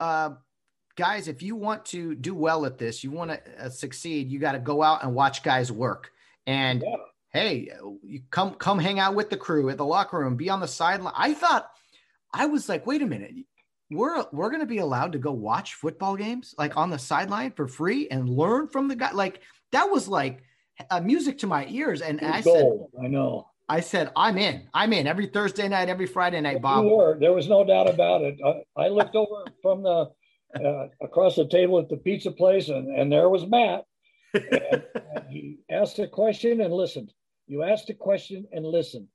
uh 0.00 0.30
guys 0.98 1.28
if 1.28 1.42
you 1.42 1.56
want 1.56 1.84
to 1.84 2.14
do 2.14 2.34
well 2.34 2.66
at 2.66 2.76
this 2.76 3.02
you 3.02 3.10
want 3.10 3.30
to 3.30 3.40
uh, 3.64 3.70
succeed 3.70 4.30
you 4.30 4.38
got 4.38 4.52
to 4.52 4.58
go 4.58 4.82
out 4.82 5.02
and 5.02 5.14
watch 5.14 5.42
guys 5.42 5.72
work 5.72 6.10
and 6.46 6.82
yeah 6.84 6.96
hey, 7.32 7.70
you 8.02 8.20
come 8.30 8.54
come 8.54 8.78
hang 8.78 8.98
out 8.98 9.14
with 9.14 9.30
the 9.30 9.36
crew 9.36 9.68
at 9.70 9.76
the 9.76 9.84
locker 9.84 10.18
room, 10.18 10.36
be 10.36 10.50
on 10.50 10.60
the 10.60 10.68
sideline. 10.68 11.14
I 11.16 11.34
thought 11.34 11.70
I 12.32 12.46
was 12.46 12.68
like, 12.68 12.86
wait 12.86 13.02
a 13.02 13.06
minute, 13.06 13.34
we're 13.90 14.24
we're 14.32 14.50
gonna 14.50 14.66
be 14.66 14.78
allowed 14.78 15.12
to 15.12 15.18
go 15.18 15.32
watch 15.32 15.74
football 15.74 16.16
games 16.16 16.54
like 16.58 16.76
on 16.76 16.90
the 16.90 16.98
sideline 16.98 17.52
for 17.52 17.68
free 17.68 18.08
and 18.08 18.28
learn 18.28 18.68
from 18.68 18.88
the 18.88 18.96
guy. 18.96 19.12
Like 19.12 19.40
that 19.72 19.84
was 19.84 20.08
like 20.08 20.42
uh, 20.90 21.00
music 21.00 21.38
to 21.38 21.46
my 21.46 21.66
ears. 21.68 22.00
And 22.00 22.20
I 22.20 22.40
said, 22.40 22.66
I 23.02 23.08
know. 23.08 23.48
I 23.70 23.80
said, 23.80 24.10
I'm 24.16 24.38
in. 24.38 24.66
I'm 24.72 24.94
in 24.94 25.06
every 25.06 25.26
Thursday 25.26 25.68
night, 25.68 25.90
every 25.90 26.06
Friday 26.06 26.40
night, 26.40 26.62
Bob. 26.62 26.84
You 26.84 26.96
were. 26.96 27.18
There 27.20 27.32
was 27.32 27.48
no 27.48 27.64
doubt 27.64 27.88
about 27.88 28.22
it. 28.22 28.38
I, 28.44 28.84
I 28.84 28.88
looked 28.88 29.14
over 29.14 29.44
from 29.60 29.82
the 29.82 30.06
uh, 30.54 30.86
across 31.00 31.36
the 31.36 31.46
table 31.46 31.78
at 31.78 31.88
the 31.88 31.96
pizza 31.96 32.30
place, 32.30 32.68
and, 32.68 32.88
and 32.88 33.12
there 33.12 33.28
was 33.28 33.46
Matt. 33.46 33.84
And, 34.34 34.82
and 34.94 35.24
he 35.30 35.58
asked 35.70 35.98
a 35.98 36.06
question 36.06 36.60
and 36.60 36.72
listened. 36.72 37.12
You 37.46 37.62
asked 37.62 37.90
a 37.90 37.94
question 37.94 38.46
and 38.52 38.64
listened, 38.64 39.08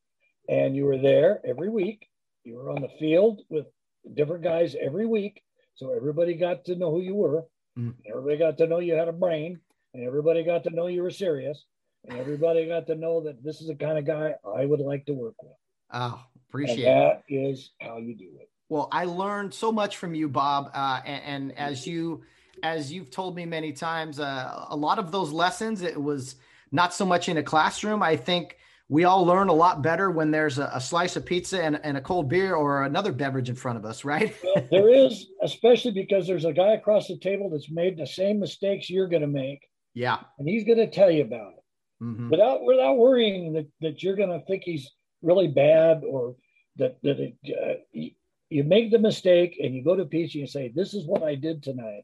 and 0.50 0.76
you 0.76 0.86
were 0.86 0.98
there 0.98 1.40
every 1.46 1.70
week. 1.70 2.08
You 2.44 2.56
were 2.56 2.72
on 2.72 2.82
the 2.82 2.90
field 3.00 3.42
with 3.50 3.68
different 4.16 4.44
guys 4.44 4.76
every 4.82 5.06
week, 5.06 5.42
so 5.76 5.94
everybody 5.94 6.34
got 6.34 6.66
to 6.66 6.76
know 6.76 6.92
who 6.92 7.02
you 7.02 7.16
were. 7.16 7.46
Mm. 7.78 7.94
Everybody 8.08 8.38
got 8.38 8.58
to 8.58 8.68
know 8.68 8.80
you 8.80 8.94
had 8.96 9.08
a 9.08 9.14
brain, 9.14 9.60
and 9.94 10.04
everybody 10.04 10.44
got 10.44 10.64
to 10.64 10.72
know 10.72 10.88
you 10.88 11.04
were 11.04 11.12
serious, 11.12 11.64
and 12.08 12.20
everybody 12.20 12.68
got 12.68 12.88
to 12.88 12.96
know 12.96 13.22
that 13.24 13.44
this 13.44 13.62
is 13.62 13.68
the 13.68 13.76
kind 13.76 13.98
of 13.98 14.06
guy 14.06 14.36
I 14.46 14.66
would 14.66 14.80
like 14.80 15.06
to 15.06 15.14
work 15.14 15.36
with. 15.42 15.54
Oh, 15.92 16.24
appreciate 16.50 16.86
and 16.86 17.02
that 17.02 17.24
it. 17.28 17.36
is 17.36 17.72
how 17.80 17.98
you 17.98 18.16
do 18.16 18.30
it. 18.40 18.50
Well, 18.74 18.90
I 18.92 19.06
learned 19.06 19.54
so 19.54 19.72
much 19.72 19.98
from 19.98 20.16
you, 20.16 20.28
Bob, 20.28 20.72
uh, 20.74 21.00
and, 21.06 21.52
and, 21.52 21.58
as 21.60 21.86
you 21.86 22.24
as 22.64 22.92
you've 22.92 23.12
told 23.12 23.36
me 23.36 23.46
many 23.46 23.72
times, 23.72 24.20
uh, 24.20 24.66
a 24.68 24.76
lot 24.76 24.98
of 24.98 25.12
those 25.12 25.32
lessons 25.32 25.84
it 25.84 26.02
was 26.02 26.38
not 26.72 26.92
so 26.92 27.06
much 27.06 27.30
in 27.30 27.38
a 27.38 27.44
classroom. 27.44 28.02
I 28.02 28.16
think 28.16 28.58
we 28.90 29.04
all 29.04 29.28
learn 29.28 29.50
a 29.50 29.54
lot 29.54 29.84
better 29.84 30.10
when 30.10 30.32
there's 30.32 30.58
a, 30.58 30.72
a 30.74 30.82
slice 30.82 31.16
of 31.16 31.24
pizza 31.24 31.64
and, 31.64 31.80
and, 31.84 31.98
a 31.98 32.02
cold 32.02 32.30
beer 32.30 32.56
or 32.56 32.82
another 32.82 33.12
beverage 33.12 33.48
in 33.48 33.54
front 33.54 33.78
of 33.78 33.86
us, 33.86 34.04
right? 34.04 34.36
well, 34.44 34.68
there 34.72 34.90
is, 34.90 35.28
especially 35.44 35.92
because 35.92 36.26
there's 36.26 36.46
a 36.46 36.52
guy 36.52 36.74
across 36.74 37.08
the 37.08 37.20
table 37.20 37.52
that's 37.52 37.70
made 37.70 37.96
the 37.96 38.08
same 38.08 38.40
mistakes 38.40 38.90
you're 38.90 39.08
going 39.08 39.22
to 39.22 39.28
make. 39.28 39.70
Yeah. 39.94 40.18
And 40.40 40.50
he's 40.50 40.64
going 40.64 40.80
to 40.80 40.90
tell 40.90 41.12
you 41.12 41.22
about 41.22 41.54
it 41.58 42.04
mm-hmm. 42.04 42.32
without, 42.32 42.64
without 42.64 42.98
worrying 42.98 43.54
that, 43.54 43.68
that 43.82 44.02
you're 44.02 44.16
going 44.16 44.30
to 44.30 44.44
think 44.48 44.64
he's 44.64 44.90
really 45.22 45.48
bad 45.48 46.02
or 46.04 46.38
that, 46.78 46.98
that 47.04 47.20
it, 47.20 47.36
uh, 47.46 48.10
you 48.54 48.64
make 48.64 48.92
the 48.92 49.00
mistake 49.00 49.60
and 49.62 49.74
you 49.74 49.84
go 49.84 49.96
to 49.96 50.06
Peach 50.06 50.36
and 50.36 50.42
you 50.42 50.48
say, 50.48 50.72
This 50.74 50.94
is 50.94 51.08
what 51.08 51.24
I 51.24 51.36
did 51.36 51.64
tonight. 51.64 52.04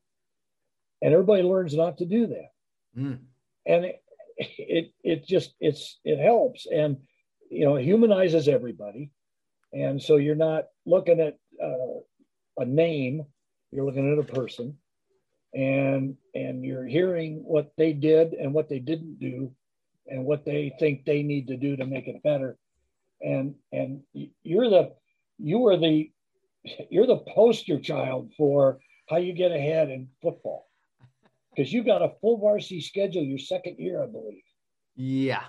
And 1.01 1.13
everybody 1.13 1.43
learns 1.43 1.75
not 1.75 1.99
to 1.99 2.05
do 2.05 2.27
that. 2.27 2.49
Mm. 2.97 3.19
And 3.65 3.85
it, 3.85 4.01
it 4.39 4.91
it 5.03 5.27
just 5.27 5.53
it's 5.59 5.99
it 6.03 6.17
helps 6.17 6.65
and 6.65 6.97
you 7.49 7.65
know 7.65 7.75
humanizes 7.75 8.47
everybody 8.47 9.11
and 9.73 10.01
so 10.01 10.15
you're 10.15 10.35
not 10.35 10.65
looking 10.85 11.19
at 11.19 11.37
uh, 11.61 11.99
a 12.57 12.65
name 12.65 13.25
you're 13.71 13.85
looking 13.85 14.11
at 14.11 14.17
a 14.17 14.33
person 14.33 14.77
and 15.53 16.15
and 16.33 16.63
you're 16.63 16.85
hearing 16.85 17.43
what 17.43 17.73
they 17.77 17.91
did 17.91 18.33
and 18.33 18.53
what 18.53 18.69
they 18.69 18.79
didn't 18.79 19.19
do 19.19 19.51
and 20.07 20.23
what 20.23 20.45
they 20.45 20.73
think 20.79 21.03
they 21.03 21.21
need 21.21 21.47
to 21.47 21.57
do 21.57 21.75
to 21.75 21.85
make 21.85 22.07
it 22.07 22.23
better 22.23 22.57
and 23.21 23.55
and 23.73 24.01
you're 24.43 24.69
the 24.69 24.93
you 25.37 25.67
are 25.67 25.77
the 25.77 26.09
you're 26.89 27.07
the 27.07 27.17
poster 27.17 27.79
child 27.79 28.31
for 28.37 28.79
how 29.07 29.17
you 29.17 29.33
get 29.33 29.51
ahead 29.51 29.89
in 29.89 30.07
football 30.21 30.67
because 31.55 31.73
you've 31.73 31.85
got 31.85 32.01
a 32.01 32.13
full 32.21 32.37
varsity 32.37 32.81
schedule 32.81 33.23
your 33.23 33.39
second 33.39 33.77
year, 33.79 34.03
I 34.03 34.07
believe. 34.07 34.43
Yeah. 34.95 35.43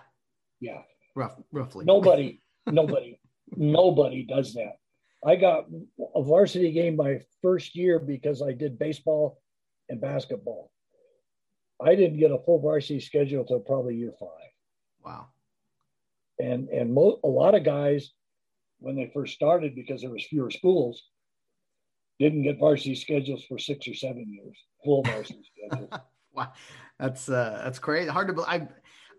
Yeah. 0.61 0.83
Rough, 1.15 1.37
roughly. 1.53 1.85
Nobody, 1.85 2.41
nobody, 2.67 3.19
nobody 3.57 4.25
does 4.25 4.55
that. 4.55 4.77
I 5.25 5.37
got 5.37 5.67
a 6.15 6.23
varsity 6.23 6.73
game 6.73 6.97
my 6.97 7.21
first 7.43 7.77
year 7.77 7.99
because 7.99 8.43
I 8.43 8.53
did 8.53 8.79
baseball 8.79 9.41
and 9.89 10.01
basketball. 10.01 10.71
I 11.83 11.95
didn't 11.95 12.19
get 12.19 12.31
a 12.31 12.39
full 12.39 12.61
varsity 12.61 13.01
schedule 13.01 13.43
until 13.43 13.61
probably 13.61 13.97
year 13.97 14.15
five. 14.19 14.29
Wow. 15.05 15.29
And 16.39 16.69
and 16.69 16.93
mo- 16.93 17.21
a 17.23 17.29
lot 17.29 17.55
of 17.55 17.65
guys, 17.65 18.13
when 18.81 18.97
they 18.97 19.11
first 19.15 19.35
started, 19.35 19.75
because 19.75 20.01
there 20.01 20.11
was 20.11 20.25
fewer 20.25 20.51
schools, 20.51 21.03
didn't 22.19 22.43
get 22.43 22.59
varsity 22.59 22.95
schedules 22.95 23.45
for 23.45 23.59
six 23.59 23.87
or 23.89 23.95
seven 23.95 24.27
years, 24.29 24.57
full 24.85 25.03
varsity 25.03 25.43
schedules. 25.69 25.91
wow, 26.33 26.53
that's 26.99 27.29
uh, 27.29 27.61
that's 27.65 27.79
crazy. 27.79 28.11
Hard 28.11 28.29
to 28.29 28.35
believe. 28.35 28.49
I, 28.49 28.69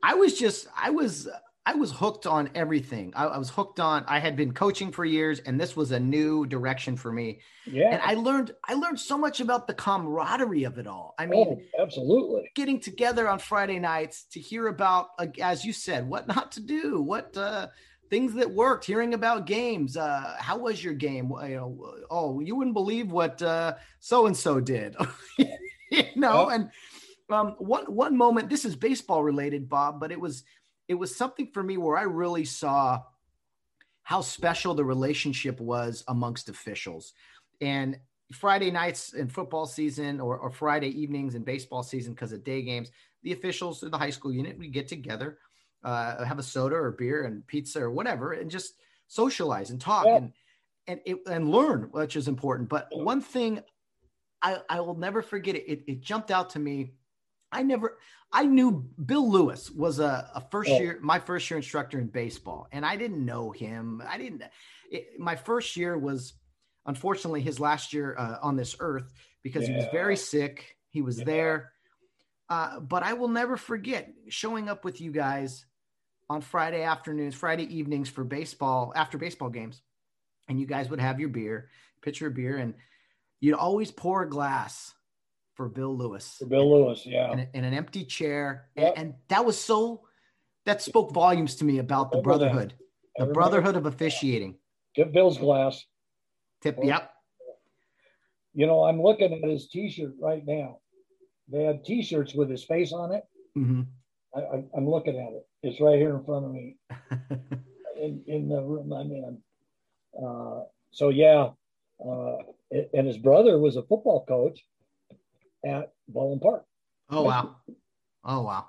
I 0.04 0.16
was 0.16 0.38
just, 0.38 0.68
I 0.76 0.90
was, 0.90 1.28
I 1.66 1.76
was 1.76 1.92
hooked 1.92 2.26
on 2.26 2.50
everything. 2.56 3.14
I, 3.16 3.26
I, 3.26 3.38
was 3.38 3.50
hooked 3.52 3.80
on. 3.80 4.04
I 4.08 4.18
had 4.18 4.36
been 4.36 4.52
coaching 4.52 4.92
for 4.92 5.06
years, 5.06 5.40
and 5.40 5.60
this 5.60 5.76
was 5.76 5.92
a 5.92 6.00
new 6.00 6.48
direction 6.48 6.98
for 6.98 7.12
me. 7.12 7.40
Yeah, 7.66 7.90
and 7.94 8.02
I 8.04 8.16
learned, 8.16 8.52
I 8.68 8.74
learned 8.74 9.00
so 9.00 9.18
much 9.18 9.42
about 9.42 9.68
the 9.68 9.74
camaraderie 9.76 10.64
of 10.64 10.80
it 10.80 10.88
all. 10.88 11.14
I 11.20 11.28
mean, 11.28 11.48
oh, 11.48 11.82
absolutely, 11.82 12.52
getting 12.56 12.80
together 12.80 13.30
on 13.30 13.38
Friday 13.40 13.80
nights 13.80 14.26
to 14.32 14.40
hear 14.40 14.68
about, 14.68 15.10
as 15.40 15.64
you 15.64 15.74
said, 15.74 16.08
what 16.08 16.28
not 16.28 16.52
to 16.54 16.62
do, 16.62 17.02
what. 17.02 17.36
uh 17.36 17.68
things 18.12 18.34
that 18.34 18.52
worked, 18.52 18.86
hearing 18.86 19.16
about 19.16 19.48
games. 19.48 19.98
Uh, 19.98 20.36
how 20.38 20.58
was 20.58 20.84
your 20.84 20.94
game? 20.94 21.32
You 21.42 21.56
know, 21.56 21.96
oh, 22.12 22.40
you 22.42 22.56
wouldn't 22.56 22.76
believe 22.76 23.12
what 23.12 23.40
so 24.00 24.28
and 24.28 24.38
so 24.38 24.60
did. 24.60 24.96
you 25.38 26.04
know, 26.16 26.50
and 26.50 26.70
um, 27.32 27.56
one 27.58 27.86
one 27.86 28.16
moment. 28.16 28.50
This 28.50 28.66
is 28.66 28.76
baseball 28.76 29.24
related, 29.24 29.68
Bob, 29.68 30.00
but 30.00 30.12
it 30.12 30.20
was 30.20 30.44
it 30.88 30.94
was 30.94 31.16
something 31.16 31.48
for 31.54 31.64
me 31.64 31.78
where 31.78 31.98
I 31.98 32.04
really 32.04 32.46
saw 32.46 33.02
how 34.04 34.22
special 34.22 34.74
the 34.74 34.84
relationship 34.84 35.60
was 35.60 36.04
amongst 36.10 36.50
officials. 36.50 37.14
And 37.62 37.98
Friday 38.34 38.72
nights 38.72 39.14
in 39.14 39.30
football 39.30 39.66
season 39.66 40.20
or, 40.20 40.38
or 40.38 40.52
Friday 40.52 40.90
evenings 40.90 41.36
in 41.36 41.44
baseball 41.44 41.84
season 41.84 42.14
because 42.14 42.34
of 42.34 42.44
day 42.44 42.62
games, 42.62 42.92
the 43.24 43.32
officials 43.32 43.84
of 43.84 43.92
the 43.92 43.98
high 43.98 44.10
school 44.10 44.34
unit 44.34 44.58
we 44.58 44.68
get 44.68 44.88
together 44.88 45.38
uh, 45.84 46.24
have 46.24 46.40
a 46.40 46.44
soda 46.44 46.76
or 46.76 46.92
beer 46.92 47.24
and 47.24 47.46
pizza 47.48 47.82
or 47.82 47.92
whatever, 47.92 48.34
and 48.34 48.52
just 48.52 48.74
socialize 49.08 49.70
and 49.70 49.82
talk 49.82 50.06
yeah. 50.06 50.18
and 50.18 50.34
and 50.88 51.00
it, 51.06 51.18
and 51.28 51.52
learn, 51.52 51.90
which 51.92 52.16
is 52.16 52.28
important. 52.28 52.70
But 52.70 52.88
one 52.92 53.22
thing 53.22 53.62
I, 54.42 54.60
I 54.70 54.82
will 54.82 54.98
never 54.98 55.22
forget 55.22 55.56
it, 55.56 55.66
it, 55.68 55.84
it 55.88 56.02
jumped 56.02 56.32
out 56.32 56.52
to 56.52 56.60
me. 56.60 56.94
I 57.52 57.64
never 57.64 57.98
I 58.32 58.46
knew 58.46 58.90
Bill 59.04 59.30
Lewis 59.30 59.70
was 59.70 60.00
a, 60.00 60.30
a 60.34 60.42
first 60.52 60.70
year 60.70 61.00
my 61.02 61.20
first 61.20 61.50
year 61.50 61.58
instructor 61.58 62.00
in 62.00 62.08
baseball, 62.08 62.68
and 62.72 62.86
I 62.86 62.96
didn't 62.96 63.24
know 63.24 63.52
him. 63.52 64.02
I 64.08 64.18
didn't. 64.18 64.44
It, 64.90 65.20
my 65.20 65.36
first 65.36 65.76
year 65.76 65.98
was 65.98 66.34
unfortunately 66.86 67.42
his 67.42 67.60
last 67.60 67.94
year 67.94 68.16
uh, 68.18 68.38
on 68.42 68.56
this 68.56 68.76
earth 68.80 69.12
because 69.44 69.64
yeah. 69.64 69.70
he 69.70 69.76
was 69.76 69.86
very 69.92 70.16
sick. 70.16 70.78
He 70.90 71.02
was 71.02 71.20
yeah. 71.20 71.26
there. 71.26 71.72
Uh, 72.50 72.80
but 72.80 73.04
I 73.04 73.14
will 73.14 73.30
never 73.30 73.56
forget 73.56 74.12
showing 74.30 74.68
up 74.68 74.84
with 74.84 75.00
you 75.00 75.12
guys 75.12 75.66
on 76.32 76.40
Friday 76.40 76.84
afternoons, 76.84 77.36
Friday 77.36 77.66
evenings 77.76 78.08
for 78.08 78.24
baseball, 78.24 78.94
after 78.96 79.18
baseball 79.18 79.50
games. 79.50 79.82
And 80.48 80.58
you 80.58 80.66
guys 80.66 80.90
would 80.90 81.02
have 81.02 81.20
your 81.20 81.28
beer, 81.28 81.70
pitcher 82.02 82.28
of 82.28 82.36
beer, 82.36 82.58
and 82.58 82.74
you'd 83.42 83.54
always 83.54 83.92
pour 83.92 84.24
a 84.24 84.30
glass 84.30 84.94
for 85.56 85.68
Bill 85.68 85.96
Lewis. 85.96 86.38
For 86.40 86.46
Bill 86.46 86.72
Lewis, 86.72 87.06
yeah. 87.06 87.34
In, 87.34 87.48
in 87.54 87.64
an 87.66 87.74
empty 87.74 88.06
chair. 88.06 88.70
Yep. 88.78 88.94
And, 88.96 88.98
and, 89.06 89.14
that 89.28 89.44
was 89.44 89.60
so, 89.60 90.04
that 90.66 90.82
spoke 90.82 91.12
volumes 91.12 91.56
to 91.58 91.66
me 91.66 91.80
about 91.80 92.14
the 92.14 92.22
brotherhood. 92.22 92.76
The 93.18 93.26
Brotherhood 93.26 93.76
of 93.76 93.86
Officiating. 93.86 94.56
Get 94.96 95.12
Bill's 95.12 95.38
glass. 95.38 95.84
Tip. 96.62 96.78
Yep. 96.82 97.12
You 98.54 98.68
know, 98.68 98.86
I'm 98.86 99.02
looking 99.02 99.34
at 99.34 99.50
his 99.50 99.68
T-shirt 99.68 100.14
right 100.18 100.44
now. 100.48 100.78
They 101.50 101.64
had 101.64 101.84
T-shirts 101.84 102.34
with 102.34 102.50
his 102.50 102.64
face 102.64 102.94
on 102.94 103.14
it. 103.14 103.24
Mm-hmm. 103.58 103.82
I, 104.34 104.78
am 104.78 104.90
looking 104.90 105.18
at 105.18 105.34
it. 105.34 105.46
It's 105.64 105.80
right 105.80 105.98
here 105.98 106.16
in 106.16 106.24
front 106.24 106.46
of 106.46 106.52
me, 106.52 106.78
in, 108.02 108.24
in 108.26 108.50
the 108.50 108.62
room 108.62 108.92
I'm 108.92 109.12
in. 109.12 109.38
Uh, 110.18 110.64
so 110.92 111.10
yeah, 111.10 111.50
uh, 112.04 112.38
and 112.94 113.08
his 113.08 113.18
brother 113.18 113.60
was 113.60 113.76
a 113.76 113.84
football 113.84 114.26
coach 114.26 114.60
at 115.66 115.94
Baldwin 116.08 116.40
Park. 116.40 116.66
Oh 117.10 117.24
wow! 117.24 117.58
Oh 118.24 118.42
wow! 118.42 118.68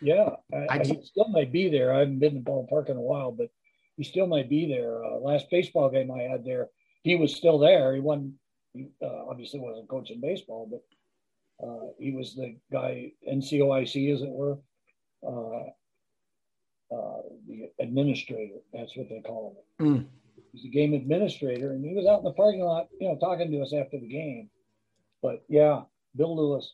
Yeah, 0.00 0.30
I, 0.52 0.66
I, 0.68 0.78
I 0.80 0.82
still 1.02 1.28
might 1.28 1.50
be 1.50 1.70
there. 1.70 1.94
I 1.94 2.00
haven't 2.00 2.18
been 2.18 2.34
to 2.34 2.40
Baldwin 2.40 2.68
Park 2.68 2.88
in 2.90 2.96
a 2.96 3.00
while, 3.00 3.32
but 3.32 3.48
he 3.96 4.04
still 4.04 4.26
might 4.26 4.50
be 4.50 4.68
there. 4.68 5.02
Uh, 5.02 5.16
last 5.16 5.46
baseball 5.50 5.90
game 5.90 6.10
I 6.10 6.22
had 6.22 6.44
there, 6.44 6.68
he 7.02 7.16
was 7.16 7.34
still 7.34 7.58
there. 7.58 7.94
He 7.94 8.00
wasn't. 8.00 8.34
He 8.74 8.88
uh, 9.02 9.26
obviously 9.28 9.60
wasn't 9.60 9.88
coaching 9.88 10.20
baseball, 10.20 10.68
but 10.70 11.66
uh, 11.66 11.88
he 11.98 12.12
was 12.12 12.34
the 12.34 12.56
guy 12.70 13.12
NCOIC, 13.28 14.14
as 14.14 14.22
it 14.22 14.28
were, 14.28 14.58
uh, 15.26 15.70
uh, 16.90 17.22
the 17.46 17.70
administrator. 17.80 18.56
That's 18.72 18.96
what 18.96 19.08
they 19.08 19.20
call 19.20 19.56
him. 19.78 19.86
Mm. 19.86 20.06
He's 20.52 20.64
a 20.64 20.68
game 20.68 20.94
administrator, 20.94 21.72
and 21.72 21.84
he 21.84 21.94
was 21.94 22.06
out 22.06 22.18
in 22.18 22.24
the 22.24 22.32
parking 22.32 22.62
lot, 22.62 22.88
you 23.00 23.08
know, 23.08 23.16
talking 23.16 23.50
to 23.50 23.60
us 23.60 23.72
after 23.74 23.98
the 23.98 24.08
game. 24.08 24.48
But 25.22 25.44
yeah, 25.48 25.82
Bill 26.16 26.34
Lewis. 26.36 26.72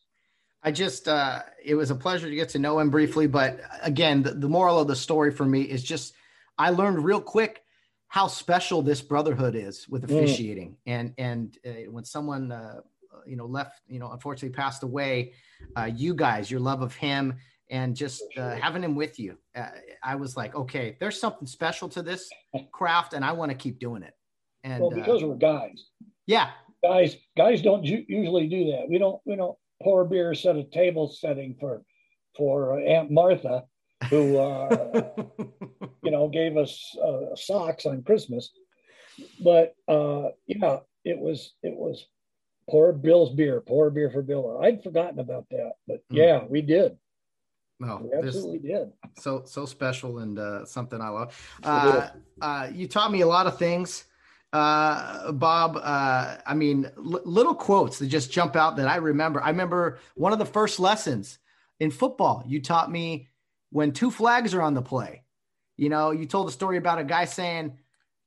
I 0.63 0.71
just, 0.71 1.09
uh, 1.09 1.43
it 1.63 1.75
was 1.75 1.91
a 1.91 1.95
pleasure 1.95 2.29
to 2.29 2.35
get 2.35 2.49
to 2.51 2.59
know 2.59 2.79
him 2.79 2.89
briefly. 2.89 3.27
But 3.27 3.61
again, 3.83 4.23
the, 4.23 4.31
the 4.33 4.49
moral 4.49 4.79
of 4.79 4.89
the 4.89 4.97
story 4.97 5.31
for 5.31 5.45
me 5.45 5.63
is 5.63 5.83
just, 5.83 6.15
I 6.57 6.71
learned 6.71 7.05
real 7.05 7.21
quick 7.21 7.63
how 8.09 8.29
special 8.29 8.81
this 8.81 9.03
brotherhood 9.03 9.57
is 9.57 9.89
with 9.89 10.07
mm. 10.09 10.17
officiating. 10.17 10.71
Mm. 10.71 10.77
And, 10.87 11.15
and 11.19 11.59
uh, 11.67 11.91
when 11.91 12.05
someone, 12.05 12.53
uh, 12.53 12.81
you 13.27 13.37
know, 13.37 13.47
left, 13.47 13.81
you 13.89 13.99
know, 13.99 14.11
unfortunately 14.13 14.55
passed 14.55 14.85
away, 14.85 15.33
uh, 15.77 15.91
you 15.95 16.15
guys, 16.15 16.51
your 16.51 16.61
love 16.61 16.81
of 16.81 16.95
him 16.95 17.35
and 17.75 17.97
just 17.97 18.23
uh, 18.37 18.55
having 18.55 18.85
him 18.85 18.95
with 18.95 19.19
you, 19.19 19.37
uh, 19.57 19.67
I 20.01 20.15
was 20.15 20.37
like, 20.37 20.55
okay, 20.55 20.97
there's 21.01 21.19
something 21.19 21.45
special 21.45 21.89
to 21.89 22.03
this 22.03 22.31
craft, 22.71 23.15
and 23.15 23.25
I 23.25 23.33
want 23.33 23.51
to 23.51 23.57
keep 23.57 23.81
doing 23.81 24.05
it. 24.05 24.15
And 24.63 24.81
well, 24.81 24.91
because 24.91 25.25
uh, 25.25 25.27
we're 25.27 25.35
guys. 25.35 25.87
Yeah, 26.27 26.51
guys, 26.85 27.17
guys 27.37 27.63
don't 27.63 27.85
ju- 27.85 28.05
usually 28.07 28.47
do 28.47 28.71
that. 28.71 28.87
We 28.89 28.99
don't, 28.99 29.21
we 29.27 29.35
don't 29.35 29.59
pour 29.83 30.05
beer, 30.05 30.35
set 30.35 30.55
a 30.55 30.63
table 30.63 31.09
setting 31.09 31.57
for 31.59 31.83
for 32.37 32.79
Aunt 32.79 33.11
Martha, 33.11 33.65
who 34.09 34.39
uh, 34.39 35.13
you 36.05 36.13
know 36.13 36.29
gave 36.29 36.57
us 36.57 36.97
uh, 37.05 37.35
socks 37.35 37.87
on 37.87 38.05
Christmas. 38.05 38.51
But 39.43 39.75
uh, 39.89 40.29
yeah, 40.47 40.79
it 41.05 41.19
was 41.19 41.55
it 41.65 41.75
was 41.75 42.07
pour 42.71 42.93
Bill's 42.93 43.35
beer, 43.35 43.61
pour 43.61 43.91
beer 43.91 44.11
for 44.11 44.23
Bill. 44.23 44.61
I'd 44.63 44.85
forgotten 44.85 45.19
about 45.19 45.47
that, 45.51 45.73
but 45.89 45.97
mm. 46.13 46.19
yeah, 46.19 46.45
we 46.49 46.63
did. 46.63 46.97
No, 47.81 48.01
we 48.03 48.17
absolutely 48.17 48.59
did. 48.59 48.93
So 49.19 49.43
so 49.45 49.67
special 49.67 50.19
and 50.19 50.39
uh, 50.39 50.65
something 50.65 51.01
I 51.01 51.09
love. 51.09 51.59
Uh, 51.63 52.09
uh, 52.41 52.71
you 52.73 52.87
taught 52.89 53.11
me 53.11 53.21
a 53.23 53.27
lot 53.27 53.47
of 53.47 53.59
things 53.59 54.05
uh, 54.55 55.33
Bob, 55.33 55.77
uh, 55.83 56.37
I 56.47 56.55
mean, 56.55 56.89
l- 56.97 57.21
little 57.25 57.57
quotes 57.57 57.99
that 57.99 58.07
just 58.07 58.31
jump 58.31 58.55
out 58.55 58.77
that 58.77 58.87
I 58.87 58.97
remember. 58.97 59.43
I 59.43 59.51
remember 59.51 59.99
one 60.15 60.33
of 60.33 60.39
the 60.39 60.47
first 60.47 60.79
lessons 60.79 61.41
in 61.81 61.91
football. 61.91 62.45
You 62.47 62.63
taught 62.63 62.89
me 62.89 63.31
when 63.71 63.91
two 63.91 64.13
flags 64.13 64.55
are 64.55 64.63
on 64.63 64.75
the 64.75 64.81
play. 64.81 65.25
You 65.77 65.89
know, 65.89 66.13
you 66.13 66.25
told 66.25 66.49
a 66.49 66.53
story 66.53 66.77
about 66.77 67.01
a 67.01 67.05
guy 67.05 67.25
saying, 67.25 67.77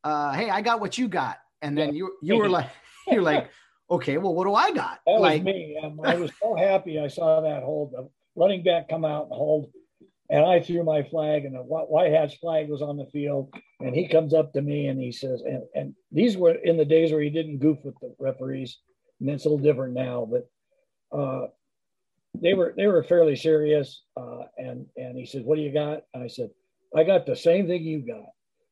uh, 0.04 0.34
"Hey, 0.34 0.50
I 0.50 0.60
got 0.60 0.82
what 0.82 0.98
you 0.98 1.08
got," 1.08 1.38
and 1.62 1.78
then 1.78 1.96
you 1.96 2.18
you 2.22 2.36
were 2.36 2.50
like, 2.50 2.68
"You're 3.08 3.22
like, 3.22 3.50
okay, 3.90 4.18
well, 4.18 4.36
what 4.36 4.44
do 4.44 4.54
I 4.54 4.74
got?" 4.74 5.00
That 5.06 5.22
like, 5.22 5.46
was 5.46 5.54
me. 5.54 5.80
Um, 5.82 5.98
I 6.04 6.16
was 6.16 6.32
so 6.42 6.56
happy 6.56 7.00
I 7.00 7.08
saw 7.08 7.40
that 7.40 7.64
hold 7.64 7.96
running 8.38 8.64
back 8.64 8.88
come 8.88 9.04
out 9.04 9.24
and 9.24 9.34
hold 9.34 9.72
and 10.30 10.46
I 10.46 10.60
threw 10.60 10.84
my 10.84 11.04
flag, 11.04 11.46
and 11.46 11.56
the 11.56 11.60
White 11.60 12.12
Hats 12.12 12.36
flag 12.36 12.68
was 12.70 12.82
on 12.82 12.98
the 12.98 13.06
field. 13.06 13.54
And 13.80 13.96
he 13.96 14.08
comes 14.08 14.34
up 14.34 14.52
to 14.54 14.62
me 14.62 14.88
and 14.88 15.00
he 15.00 15.12
says, 15.12 15.42
and, 15.42 15.64
and 15.74 15.94
these 16.12 16.36
were 16.36 16.52
in 16.52 16.76
the 16.76 16.84
days 16.84 17.12
where 17.12 17.22
he 17.22 17.30
didn't 17.30 17.60
goof 17.60 17.78
with 17.84 17.96
the 18.02 18.14
referees, 18.20 18.80
and 19.22 19.30
it's 19.30 19.46
a 19.46 19.50
little 19.50 19.64
different 19.64 19.94
now, 19.94 20.28
but 20.30 20.50
uh, 21.18 21.48
they 22.36 22.54
were 22.54 22.74
they 22.76 22.88
were 22.88 23.04
fairly 23.04 23.36
serious. 23.36 24.02
Uh, 24.18 24.44
and 24.58 24.86
and 24.98 25.18
he 25.18 25.26
says, 25.26 25.44
"What 25.44 25.56
do 25.56 25.62
you 25.62 25.72
got?" 25.72 26.02
And 26.14 26.24
I 26.24 26.28
said, 26.28 26.50
"I 26.96 27.04
got 27.04 27.26
the 27.26 27.36
same 27.36 27.68
thing 27.68 27.84
you 27.84 28.00
got." 28.06 28.26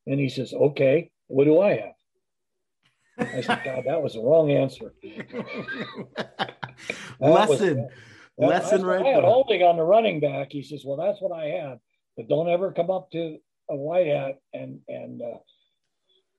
And 0.06 0.20
he 0.20 0.28
says, 0.28 0.52
"Okay, 0.52 1.10
what 1.28 1.44
do 1.44 1.60
I 1.60 1.76
have?" 1.76 3.28
I 3.34 3.40
said, 3.40 3.62
"God, 3.64 3.84
that 3.86 4.02
was 4.02 4.12
the 4.12 4.20
wrong 4.20 4.50
answer." 4.50 4.92
Lesson. 7.20 7.78
Was, 7.78 7.90
Lesson 8.38 8.84
right 8.84 9.02
there. 9.02 9.22
holding 9.22 9.62
on 9.62 9.76
the 9.76 9.82
running 9.82 10.20
back. 10.20 10.48
He 10.50 10.62
says, 10.62 10.84
"Well, 10.84 10.96
that's 10.96 11.20
what 11.20 11.32
I 11.32 11.46
had, 11.46 11.80
but 12.16 12.28
don't 12.28 12.48
ever 12.48 12.72
come 12.72 12.90
up 12.90 13.10
to 13.12 13.38
a 13.70 13.76
white 13.76 14.06
hat 14.06 14.38
and 14.52 14.80
and 14.88 15.22
uh, 15.22 15.38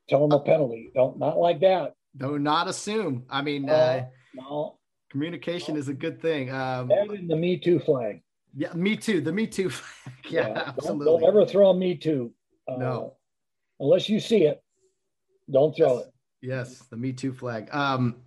tell 0.08 0.24
him 0.24 0.32
a 0.32 0.40
penalty. 0.40 0.92
Don't 0.94 1.18
not 1.18 1.38
like 1.38 1.60
that. 1.62 1.96
Do 2.16 2.40
not 2.40 2.68
assume. 2.68 3.26
I 3.30 3.42
mean, 3.42 3.70
uh, 3.70 3.74
uh, 3.74 4.06
no, 4.36 4.78
communication 5.10 5.74
no. 5.74 5.80
is 5.80 5.88
a 5.88 5.94
good 5.94 6.22
thing. 6.22 6.52
Um, 6.52 6.92
and 6.92 7.30
the 7.30 7.36
Me 7.36 7.58
Too 7.58 7.80
flag. 7.80 8.22
Yeah, 8.56 8.74
Me 8.74 8.96
Too. 8.96 9.22
The 9.22 9.32
Me 9.32 9.48
Too 9.48 9.70
flag. 9.72 10.16
Yeah, 10.30 10.48
yeah 10.50 10.64
absolutely. 10.68 11.06
Don't, 11.06 11.22
don't, 11.22 11.30
ever 11.30 11.46
throw 11.46 11.70
a 11.70 11.76
Me 11.76 11.96
Too. 11.96 12.32
Uh, 12.68 12.76
no, 12.78 13.18
unless 13.80 14.08
you 14.08 14.20
see 14.20 14.44
it, 14.44 14.62
don't 15.52 15.76
throw 15.76 15.98
yes. 15.98 16.06
it. 16.06 16.14
Yes, 16.42 16.78
the 16.90 16.98
Me 16.98 17.12
Too 17.12 17.34
flag. 17.34 17.70
Um, 17.72 18.18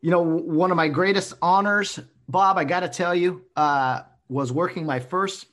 you 0.00 0.10
know, 0.10 0.22
one 0.22 0.70
of 0.70 0.76
my 0.76 0.88
greatest 0.88 1.34
honors 1.42 2.00
Bob, 2.28 2.58
I 2.58 2.64
got 2.64 2.80
to 2.80 2.88
tell 2.88 3.14
you, 3.14 3.44
uh, 3.56 4.02
was 4.28 4.52
working 4.52 4.84
my 4.84 5.00
first 5.00 5.46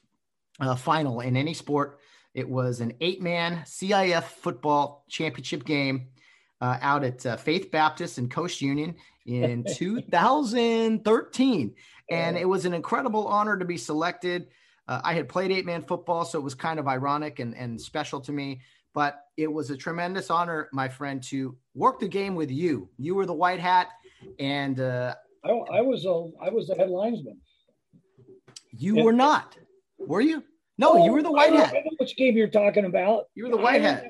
uh, 0.59 0.75
final 0.75 1.21
in 1.21 1.37
any 1.37 1.53
sport. 1.53 1.99
It 2.33 2.47
was 2.47 2.81
an 2.81 2.93
eight 2.99 3.21
man 3.21 3.63
CIF 3.65 4.23
football 4.23 5.05
championship 5.09 5.63
game 5.63 6.07
uh, 6.59 6.77
out 6.81 7.05
at 7.05 7.25
uh, 7.25 7.37
Faith 7.37 7.71
Baptist 7.71 8.17
and 8.17 8.29
Coast 8.29 8.61
Union 8.61 8.95
in 9.25 9.63
2013. 9.75 11.75
And 12.11 12.37
it 12.37 12.47
was 12.47 12.65
an 12.65 12.73
incredible 12.73 13.27
honor 13.27 13.57
to 13.57 13.65
be 13.65 13.77
selected. 13.77 14.47
Uh, 14.87 15.01
I 15.03 15.13
had 15.13 15.29
played 15.29 15.51
eight 15.51 15.65
man 15.65 15.81
football, 15.81 16.25
so 16.25 16.37
it 16.37 16.43
was 16.43 16.53
kind 16.53 16.79
of 16.79 16.87
ironic 16.87 17.39
and, 17.39 17.55
and 17.55 17.79
special 17.79 18.19
to 18.21 18.31
me. 18.31 18.61
But 18.93 19.21
it 19.37 19.51
was 19.51 19.69
a 19.69 19.77
tremendous 19.77 20.29
honor, 20.29 20.69
my 20.71 20.87
friend, 20.87 21.21
to 21.23 21.57
work 21.73 21.99
the 21.99 22.07
game 22.07 22.35
with 22.35 22.51
you. 22.51 22.89
You 22.97 23.15
were 23.15 23.25
the 23.25 23.33
white 23.33 23.59
hat, 23.59 23.89
and 24.39 24.79
uh, 24.79 25.15
I, 25.45 25.49
I 25.49 25.81
was 25.81 26.05
a 26.05 26.29
I 26.41 26.49
was 26.49 26.67
the 26.67 26.75
head 26.75 26.89
linesman. 26.89 27.39
You 28.71 28.97
and, 28.97 29.05
were 29.05 29.13
not, 29.13 29.57
were 29.99 30.21
you? 30.21 30.43
No, 30.77 30.93
oh, 30.93 31.05
you 31.05 31.11
were 31.11 31.23
the 31.23 31.31
white 31.31 31.53
I 31.53 31.57
hat. 31.57 31.69
I 31.69 31.79
know 31.79 31.91
which 31.97 32.17
game 32.17 32.35
you're 32.35 32.47
talking 32.47 32.85
about. 32.85 33.25
You 33.35 33.45
were 33.45 33.51
the 33.51 33.57
white 33.57 33.81
hat. 33.81 34.05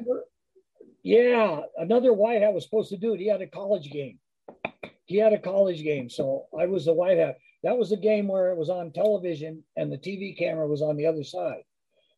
yeah, 1.03 1.61
another 1.77 2.13
white 2.13 2.41
hat 2.41 2.53
was 2.53 2.63
supposed 2.63 2.89
to 2.89 2.97
do 2.97 3.13
it. 3.13 3.19
He 3.19 3.27
had 3.27 3.41
a 3.41 3.47
college 3.47 3.91
game. 3.91 4.19
He 5.05 5.17
had 5.17 5.33
a 5.33 5.37
college 5.37 5.83
game, 5.83 6.09
so 6.09 6.45
I 6.57 6.65
was 6.65 6.85
the 6.85 6.93
white 6.93 7.17
hat. 7.17 7.37
That 7.63 7.77
was 7.77 7.91
a 7.91 7.97
game 7.97 8.27
where 8.27 8.51
it 8.51 8.57
was 8.57 8.69
on 8.69 8.91
television 8.91 9.63
and 9.75 9.91
the 9.91 9.97
TV 9.97 10.37
camera 10.37 10.67
was 10.67 10.81
on 10.81 10.97
the 10.97 11.05
other 11.05 11.23
side. 11.23 11.61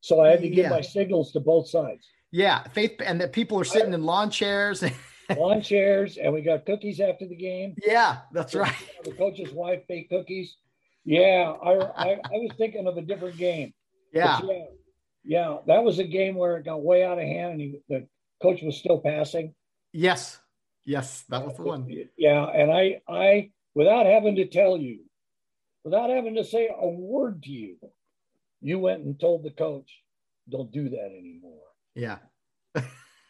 So 0.02 0.22
I 0.22 0.30
had 0.30 0.42
to 0.42 0.50
give 0.50 0.66
yeah. 0.66 0.70
my 0.70 0.82
signals 0.82 1.32
to 1.34 1.40
both 1.40 1.68
sides. 1.68 2.08
Yeah, 2.32 2.64
faith, 2.70 3.02
and 3.04 3.20
that 3.20 3.34
people 3.34 3.60
are 3.60 3.66
sitting 3.66 3.94
in 3.94 4.04
lawn 4.04 4.30
chairs. 4.30 4.84
lawn 5.36 5.62
chairs, 5.62 6.18
and 6.18 6.34
we 6.34 6.42
got 6.42 6.66
cookies 6.66 7.00
after 7.00 7.28
the 7.28 7.36
game. 7.36 7.76
Yeah, 7.86 8.20
that's 8.32 8.56
right. 8.56 8.76
The 9.04 9.12
coach's 9.12 9.52
wife 9.52 9.82
baked 9.88 10.10
cookies. 10.10 10.56
Yeah, 11.06 11.54
I, 11.64 11.72
I, 11.72 12.12
I 12.14 12.32
was 12.34 12.52
thinking 12.58 12.88
of 12.88 12.98
a 12.98 13.02
different 13.02 13.38
game. 13.38 13.74
Yeah. 14.14 14.40
yeah. 14.44 14.64
yeah, 15.24 15.58
that 15.68 15.84
was 15.84 16.00
a 16.00 16.04
game 16.04 16.36
where 16.36 16.58
it 16.58 16.66
got 16.66 16.84
way 16.84 17.04
out 17.04 17.18
of 17.18 17.24
hand, 17.24 17.54
and 17.54 17.62
he, 17.62 17.80
the 17.90 18.08
coach 18.42 18.62
was 18.62 18.78
still 18.78 19.00
passing. 19.00 19.54
Yes, 19.94 20.40
yes, 20.86 21.24
that 21.30 21.46
was 21.46 21.56
the 21.56 21.64
one. 21.64 21.88
Yeah, 22.18 22.46
and 22.46 22.72
I, 22.72 23.02
I, 23.08 23.52
without 23.74 24.06
having 24.06 24.36
to 24.36 24.48
tell 24.48 24.78
you, 24.78 25.00
without 25.84 26.10
having 26.10 26.36
to 26.36 26.44
say 26.44 26.70
a 26.70 26.88
word 26.88 27.44
to 27.44 27.52
you, 27.52 27.78
you 28.62 28.80
went 28.80 29.04
and 29.04 29.20
told 29.20 29.44
the 29.44 29.52
coach, 29.52 29.90
"Don't 30.50 30.72
do 30.72 30.90
that 30.90 31.12
anymore." 31.18 31.64
Yeah. 31.96 32.18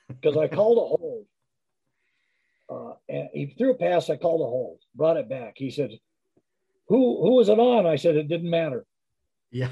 Because 0.07 0.38
I 0.38 0.48
called 0.48 0.78
a 0.78 0.88
hold. 0.98 1.26
Uh, 2.69 2.94
and 3.07 3.30
he 3.34 3.53
threw 3.57 3.72
a 3.72 3.77
pass. 3.77 4.10
I 4.10 4.18
called 4.18 4.41
a 4.41 4.45
hold, 4.45 4.80
brought 4.95 5.18
it 5.18 5.30
back. 5.30 5.53
He 5.56 5.69
said, 5.69 5.91
"Who 6.88 7.22
who 7.22 7.35
was 7.35 7.49
it 7.49 7.60
on?" 7.60 7.85
I 7.85 7.95
said, 7.95 8.15
"It 8.15 8.27
didn't 8.27 8.49
matter." 8.49 8.85
Yeah. 9.52 9.69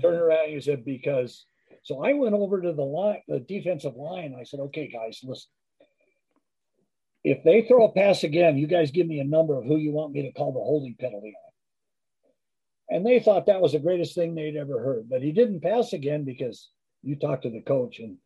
Turned 0.00 0.20
around. 0.20 0.48
He 0.48 0.60
said, 0.60 0.84
"Because." 0.84 1.46
So 1.84 2.04
I 2.04 2.12
went 2.12 2.34
over 2.34 2.60
to 2.60 2.72
the 2.72 2.82
line, 2.84 3.22
the 3.26 3.40
defensive 3.40 3.96
line. 3.96 4.36
I 4.38 4.44
said, 4.44 4.60
"Okay, 4.60 4.88
guys, 4.88 5.20
listen. 5.22 5.50
If 7.24 7.44
they 7.44 7.62
throw 7.62 7.86
a 7.86 7.92
pass 7.92 8.24
again, 8.24 8.58
you 8.58 8.66
guys 8.66 8.90
give 8.90 9.06
me 9.06 9.20
a 9.20 9.24
number 9.24 9.56
of 9.56 9.64
who 9.64 9.76
you 9.76 9.92
want 9.92 10.12
me 10.12 10.22
to 10.22 10.32
call 10.32 10.52
the 10.52 10.60
holding 10.60 10.96
penalty 10.98 11.34
on." 11.34 12.96
And 12.96 13.06
they 13.06 13.20
thought 13.20 13.46
that 13.46 13.60
was 13.60 13.72
the 13.72 13.78
greatest 13.78 14.14
thing 14.14 14.34
they'd 14.34 14.56
ever 14.56 14.80
heard. 14.80 15.08
But 15.08 15.22
he 15.22 15.32
didn't 15.32 15.60
pass 15.60 15.92
again 15.92 16.24
because 16.24 16.70
you 17.02 17.16
talked 17.16 17.44
to 17.44 17.50
the 17.50 17.62
coach 17.62 18.00
and 18.00 18.18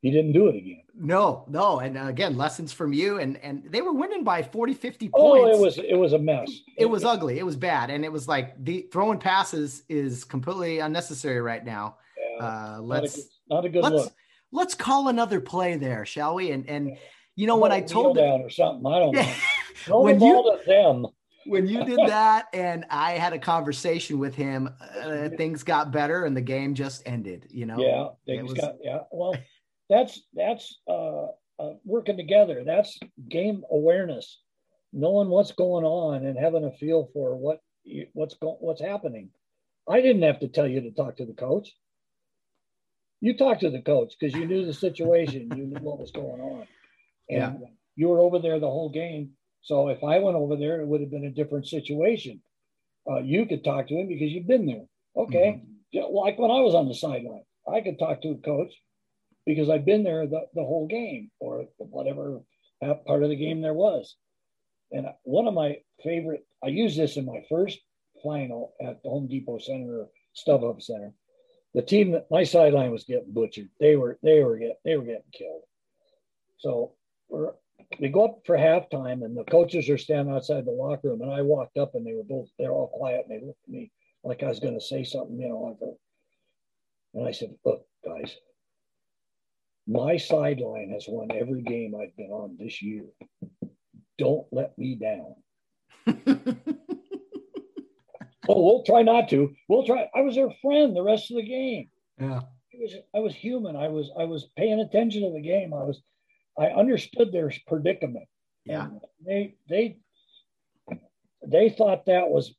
he 0.00 0.10
didn't 0.10 0.32
do 0.32 0.48
it 0.48 0.56
again. 0.56 0.82
No, 0.94 1.44
no. 1.48 1.80
And 1.80 1.98
uh, 1.98 2.06
again, 2.06 2.36
lessons 2.36 2.72
from 2.72 2.92
you. 2.92 3.18
And 3.18 3.36
and 3.38 3.64
they 3.70 3.82
were 3.82 3.92
winning 3.92 4.24
by 4.24 4.42
40, 4.42 4.74
50 4.74 5.08
points. 5.08 5.16
Oh, 5.18 5.46
it 5.46 5.58
was 5.58 5.78
it 5.78 5.94
was 5.94 6.14
a 6.14 6.18
mess. 6.18 6.48
It, 6.76 6.82
it 6.82 6.86
was 6.86 7.04
ugly. 7.04 7.38
It 7.38 7.44
was 7.44 7.56
bad. 7.56 7.90
And 7.90 8.04
it 8.04 8.12
was 8.12 8.26
like 8.26 8.62
the 8.64 8.86
throwing 8.92 9.18
passes 9.18 9.82
is 9.88 10.24
completely 10.24 10.78
unnecessary 10.78 11.40
right 11.40 11.64
now. 11.64 11.96
Yeah, 12.18 12.46
uh, 12.46 12.78
let's 12.80 13.16
not 13.48 13.64
a 13.64 13.68
good, 13.68 13.82
not 13.82 13.90
a 13.90 13.90
good 13.90 13.92
let's, 13.98 14.04
look. 14.04 14.12
Let's 14.52 14.74
call 14.74 15.08
another 15.08 15.40
play 15.40 15.76
there, 15.76 16.06
shall 16.06 16.34
we? 16.34 16.50
And 16.50 16.68
and 16.68 16.96
you 17.36 17.46
know 17.46 17.56
when 17.56 17.72
I 17.72 17.80
told 17.82 18.16
them 18.16 18.42
or 18.42 18.50
something, 18.50 18.86
I 18.86 18.98
don't 18.98 19.14
know. 19.14 19.32
Throw 19.84 20.02
when 20.02 20.20
you, 20.20 20.58
them 20.66 21.06
when 21.46 21.66
you 21.66 21.84
did 21.84 21.98
that 22.06 22.46
and 22.52 22.84
I 22.90 23.12
had 23.12 23.32
a 23.32 23.38
conversation 23.38 24.18
with 24.18 24.34
him, 24.34 24.68
uh, 25.02 25.30
things 25.36 25.62
got 25.62 25.90
better 25.90 26.24
and 26.24 26.36
the 26.36 26.42
game 26.42 26.74
just 26.74 27.02
ended. 27.06 27.46
You 27.50 27.66
know. 27.66 27.78
Yeah, 27.78 28.08
things 28.26 28.50
was... 28.50 28.60
got 28.60 28.74
yeah. 28.82 29.00
Well, 29.10 29.34
that's 29.90 30.22
that's 30.34 30.78
uh, 30.88 31.26
uh, 31.58 31.74
working 31.84 32.16
together. 32.16 32.62
That's 32.64 32.98
game 33.28 33.64
awareness, 33.70 34.40
knowing 34.92 35.28
what's 35.28 35.52
going 35.52 35.84
on 35.84 36.24
and 36.24 36.38
having 36.38 36.64
a 36.64 36.72
feel 36.72 37.10
for 37.12 37.36
what 37.36 37.60
what's 38.14 38.34
going 38.34 38.56
what's 38.60 38.80
happening. 38.80 39.28
I 39.88 40.00
didn't 40.00 40.22
have 40.22 40.40
to 40.40 40.48
tell 40.48 40.66
you 40.66 40.80
to 40.82 40.92
talk 40.92 41.16
to 41.16 41.26
the 41.26 41.34
coach. 41.34 41.68
You 43.20 43.36
talked 43.36 43.60
to 43.60 43.70
the 43.70 43.82
coach 43.82 44.14
because 44.18 44.34
you 44.34 44.46
knew 44.46 44.64
the 44.64 44.72
situation, 44.72 45.50
you 45.54 45.66
knew 45.66 45.80
what 45.80 45.98
was 45.98 46.10
going 46.10 46.40
on, 46.40 46.66
and 47.28 47.60
yeah. 47.60 47.68
you 47.96 48.08
were 48.08 48.20
over 48.20 48.38
there 48.38 48.58
the 48.58 48.66
whole 48.66 48.88
game 48.88 49.32
so 49.62 49.88
if 49.88 50.02
I 50.02 50.18
went 50.18 50.36
over 50.36 50.56
there, 50.56 50.80
it 50.80 50.86
would 50.86 51.00
have 51.00 51.10
been 51.10 51.26
a 51.26 51.30
different 51.30 51.66
situation. 51.66 52.40
Uh, 53.08 53.20
you 53.20 53.46
could 53.46 53.64
talk 53.64 53.88
to 53.88 53.94
him 53.94 54.08
because 54.08 54.30
you've 54.30 54.46
been 54.46 54.66
there. 54.66 54.84
Okay. 55.16 55.62
Mm-hmm. 55.94 56.14
Like 56.14 56.38
when 56.38 56.50
I 56.50 56.60
was 56.60 56.74
on 56.74 56.88
the 56.88 56.94
sideline, 56.94 57.44
I 57.72 57.80
could 57.80 57.98
talk 57.98 58.22
to 58.22 58.30
a 58.30 58.36
coach 58.36 58.72
because 59.46 59.70
I've 59.70 59.84
been 59.84 60.04
there 60.04 60.26
the, 60.26 60.46
the 60.54 60.64
whole 60.64 60.86
game 60.86 61.30
or 61.40 61.66
whatever 61.78 62.40
part 63.06 63.22
of 63.22 63.30
the 63.30 63.36
game 63.36 63.60
there 63.60 63.74
was. 63.74 64.16
And 64.92 65.06
one 65.22 65.46
of 65.46 65.54
my 65.54 65.78
favorite, 66.02 66.44
I 66.64 66.68
used 66.68 66.98
this 66.98 67.16
in 67.16 67.24
my 67.24 67.42
first 67.48 67.78
final 68.22 68.74
at 68.80 69.02
the 69.02 69.10
Home 69.10 69.28
Depot 69.28 69.58
Center 69.58 70.06
StubHub 70.36 70.82
Center. 70.82 71.12
The 71.74 71.82
team 71.82 72.12
that 72.12 72.26
my 72.30 72.42
sideline 72.42 72.90
was 72.90 73.04
getting 73.04 73.32
butchered. 73.32 73.68
They 73.78 73.94
were 73.96 74.18
they 74.22 74.42
were 74.42 74.58
get 74.58 74.80
they 74.84 74.96
were 74.96 75.04
getting 75.04 75.30
killed. 75.32 75.62
So 76.58 76.94
we're 77.28 77.52
we 78.00 78.08
go 78.08 78.24
up 78.24 78.40
for 78.44 78.56
halftime 78.56 79.24
and 79.24 79.36
the 79.36 79.44
coaches 79.44 79.88
are 79.88 79.98
standing 79.98 80.34
outside 80.34 80.64
the 80.64 80.72
locker 80.72 81.08
room 81.08 81.22
and 81.22 81.32
I 81.32 81.42
walked 81.42 81.76
up 81.76 81.94
and 81.94 82.06
they 82.06 82.14
were 82.14 82.24
both 82.24 82.48
they're 82.58 82.72
all 82.72 82.88
quiet 82.88 83.26
and 83.28 83.40
they 83.40 83.46
looked 83.46 83.62
at 83.64 83.70
me 83.70 83.92
like 84.24 84.42
I 84.42 84.48
was 84.48 84.60
going 84.60 84.74
to 84.74 84.84
say 84.84 85.04
something, 85.04 85.38
you 85.40 85.48
know. 85.48 85.96
And 87.14 87.26
I 87.26 87.32
said, 87.32 87.54
"Look, 87.64 87.86
guys, 88.04 88.36
my 89.90 90.16
sideline 90.16 90.90
has 90.90 91.06
won 91.08 91.28
every 91.32 91.62
game 91.62 91.94
I've 92.00 92.16
been 92.16 92.30
on 92.30 92.56
this 92.58 92.80
year. 92.80 93.04
Don't 94.18 94.46
let 94.52 94.78
me 94.78 94.94
down." 94.94 95.34
oh, 98.48 98.62
we'll 98.64 98.84
try 98.84 99.02
not 99.02 99.28
to. 99.30 99.52
We'll 99.68 99.84
try. 99.84 100.08
I 100.14 100.20
was 100.20 100.36
their 100.36 100.52
friend 100.62 100.94
the 100.94 101.02
rest 101.02 101.30
of 101.30 101.36
the 101.36 101.42
game. 101.42 101.88
Yeah. 102.18 102.40
Was, 102.72 102.94
I 103.14 103.18
was 103.18 103.34
human. 103.34 103.76
I 103.76 103.88
was 103.88 104.10
I 104.18 104.24
was 104.24 104.48
paying 104.56 104.80
attention 104.80 105.22
to 105.22 105.32
the 105.32 105.42
game. 105.42 105.74
I 105.74 105.82
was 105.82 106.00
I 106.58 106.66
understood 106.66 107.32
their 107.32 107.52
predicament. 107.66 108.28
Yeah. 108.64 108.84
And 108.84 109.00
they 109.26 109.56
they 109.68 109.98
they 111.46 111.70
thought 111.70 112.06
that 112.06 112.28
was, 112.28 112.54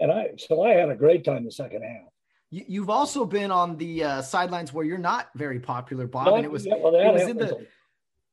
and 0.00 0.10
I 0.10 0.32
so 0.38 0.62
I 0.62 0.74
had 0.74 0.90
a 0.90 0.96
great 0.96 1.24
time 1.24 1.44
the 1.44 1.52
second 1.52 1.82
half. 1.82 2.13
You've 2.54 2.90
also 2.90 3.24
been 3.24 3.50
on 3.50 3.76
the 3.76 4.04
uh, 4.04 4.22
sidelines 4.22 4.72
where 4.72 4.84
you're 4.84 4.96
not 4.96 5.30
very 5.34 5.58
popular, 5.58 6.06
Bob, 6.06 6.26
not, 6.26 6.36
and 6.36 6.44
it 6.44 6.50
was 6.50 6.64
yeah, 6.64 6.76
well, 6.76 6.94
it 6.94 7.12
was 7.12 7.22
in 7.22 7.36
the 7.36 7.66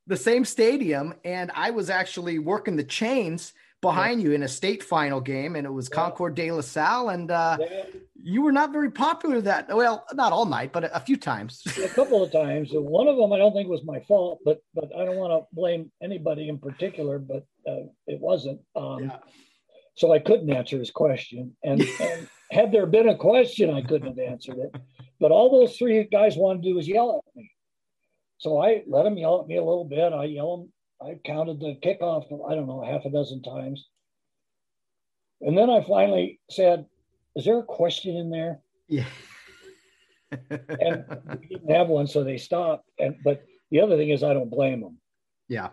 the 0.07 0.17
same 0.17 0.45
stadium, 0.45 1.15
and 1.25 1.51
I 1.55 1.71
was 1.71 1.89
actually 1.89 2.37
working 2.37 2.75
the 2.75 2.83
chains 2.83 3.53
behind 3.81 4.21
yeah. 4.21 4.29
you 4.29 4.33
in 4.33 4.43
a 4.43 4.47
state 4.47 4.83
final 4.83 5.19
game, 5.19 5.55
and 5.55 5.65
it 5.65 5.71
was 5.71 5.89
Concord 5.89 6.35
de 6.35 6.51
La 6.51 6.61
Salle, 6.61 7.09
and 7.09 7.31
uh, 7.31 7.57
yeah. 7.59 7.83
you 8.21 8.43
were 8.43 8.51
not 8.51 8.71
very 8.71 8.91
popular 8.91 9.41
that 9.41 9.75
well, 9.75 10.05
not 10.13 10.31
all 10.31 10.45
night, 10.45 10.71
but 10.71 10.83
a, 10.83 10.95
a 10.95 10.99
few 10.99 11.17
times. 11.17 11.63
a 11.83 11.87
couple 11.87 12.21
of 12.21 12.31
times. 12.31 12.69
One 12.73 13.07
of 13.07 13.17
them 13.17 13.33
I 13.33 13.39
don't 13.39 13.53
think 13.53 13.69
was 13.69 13.83
my 13.83 14.01
fault, 14.01 14.39
but 14.45 14.61
but 14.75 14.95
I 14.95 15.03
don't 15.03 15.17
want 15.17 15.31
to 15.31 15.47
blame 15.55 15.91
anybody 16.03 16.47
in 16.47 16.59
particular, 16.59 17.17
but 17.17 17.45
uh, 17.67 17.87
it 18.05 18.19
wasn't. 18.19 18.61
Um, 18.75 19.05
yeah. 19.05 19.17
So 19.95 20.13
I 20.13 20.19
couldn't 20.19 20.51
answer 20.51 20.77
his 20.77 20.91
question, 20.91 21.55
and, 21.63 21.81
and 21.81 22.27
had 22.51 22.71
there 22.71 22.85
been 22.85 23.09
a 23.09 23.17
question, 23.17 23.73
I 23.73 23.81
couldn't 23.81 24.07
have 24.07 24.19
answered 24.19 24.57
it. 24.57 24.75
But 25.19 25.31
all 25.31 25.49
those 25.49 25.77
three 25.77 26.03
guys 26.03 26.35
wanted 26.35 26.63
to 26.63 26.69
do 26.69 26.75
was 26.75 26.87
yell 26.87 27.23
at 27.25 27.35
me. 27.35 27.51
So 28.37 28.61
I 28.61 28.83
let 28.87 29.03
them 29.03 29.17
yell 29.17 29.41
at 29.41 29.47
me 29.47 29.57
a 29.57 29.63
little 29.63 29.85
bit. 29.85 30.13
I 30.13 30.25
yell 30.25 30.57
them 30.57 30.73
I 31.01 31.19
counted 31.25 31.59
the 31.59 31.77
kickoff, 31.81 32.25
I 32.49 32.55
don't 32.55 32.67
know, 32.67 32.83
half 32.83 33.05
a 33.05 33.09
dozen 33.09 33.41
times. 33.41 33.87
And 35.41 35.57
then 35.57 35.69
I 35.69 35.83
finally 35.83 36.39
said, 36.49 36.85
Is 37.35 37.45
there 37.45 37.59
a 37.59 37.63
question 37.63 38.15
in 38.15 38.29
there? 38.29 38.59
Yeah. 38.87 39.05
and 40.49 41.05
we 41.39 41.47
didn't 41.47 41.71
have 41.71 41.87
one, 41.87 42.07
so 42.07 42.23
they 42.23 42.37
stopped. 42.37 42.87
And 42.99 43.15
but 43.23 43.43
the 43.71 43.81
other 43.81 43.97
thing 43.97 44.09
is 44.09 44.23
I 44.23 44.33
don't 44.33 44.49
blame 44.49 44.81
them. 44.81 44.97
Yeah. 45.47 45.69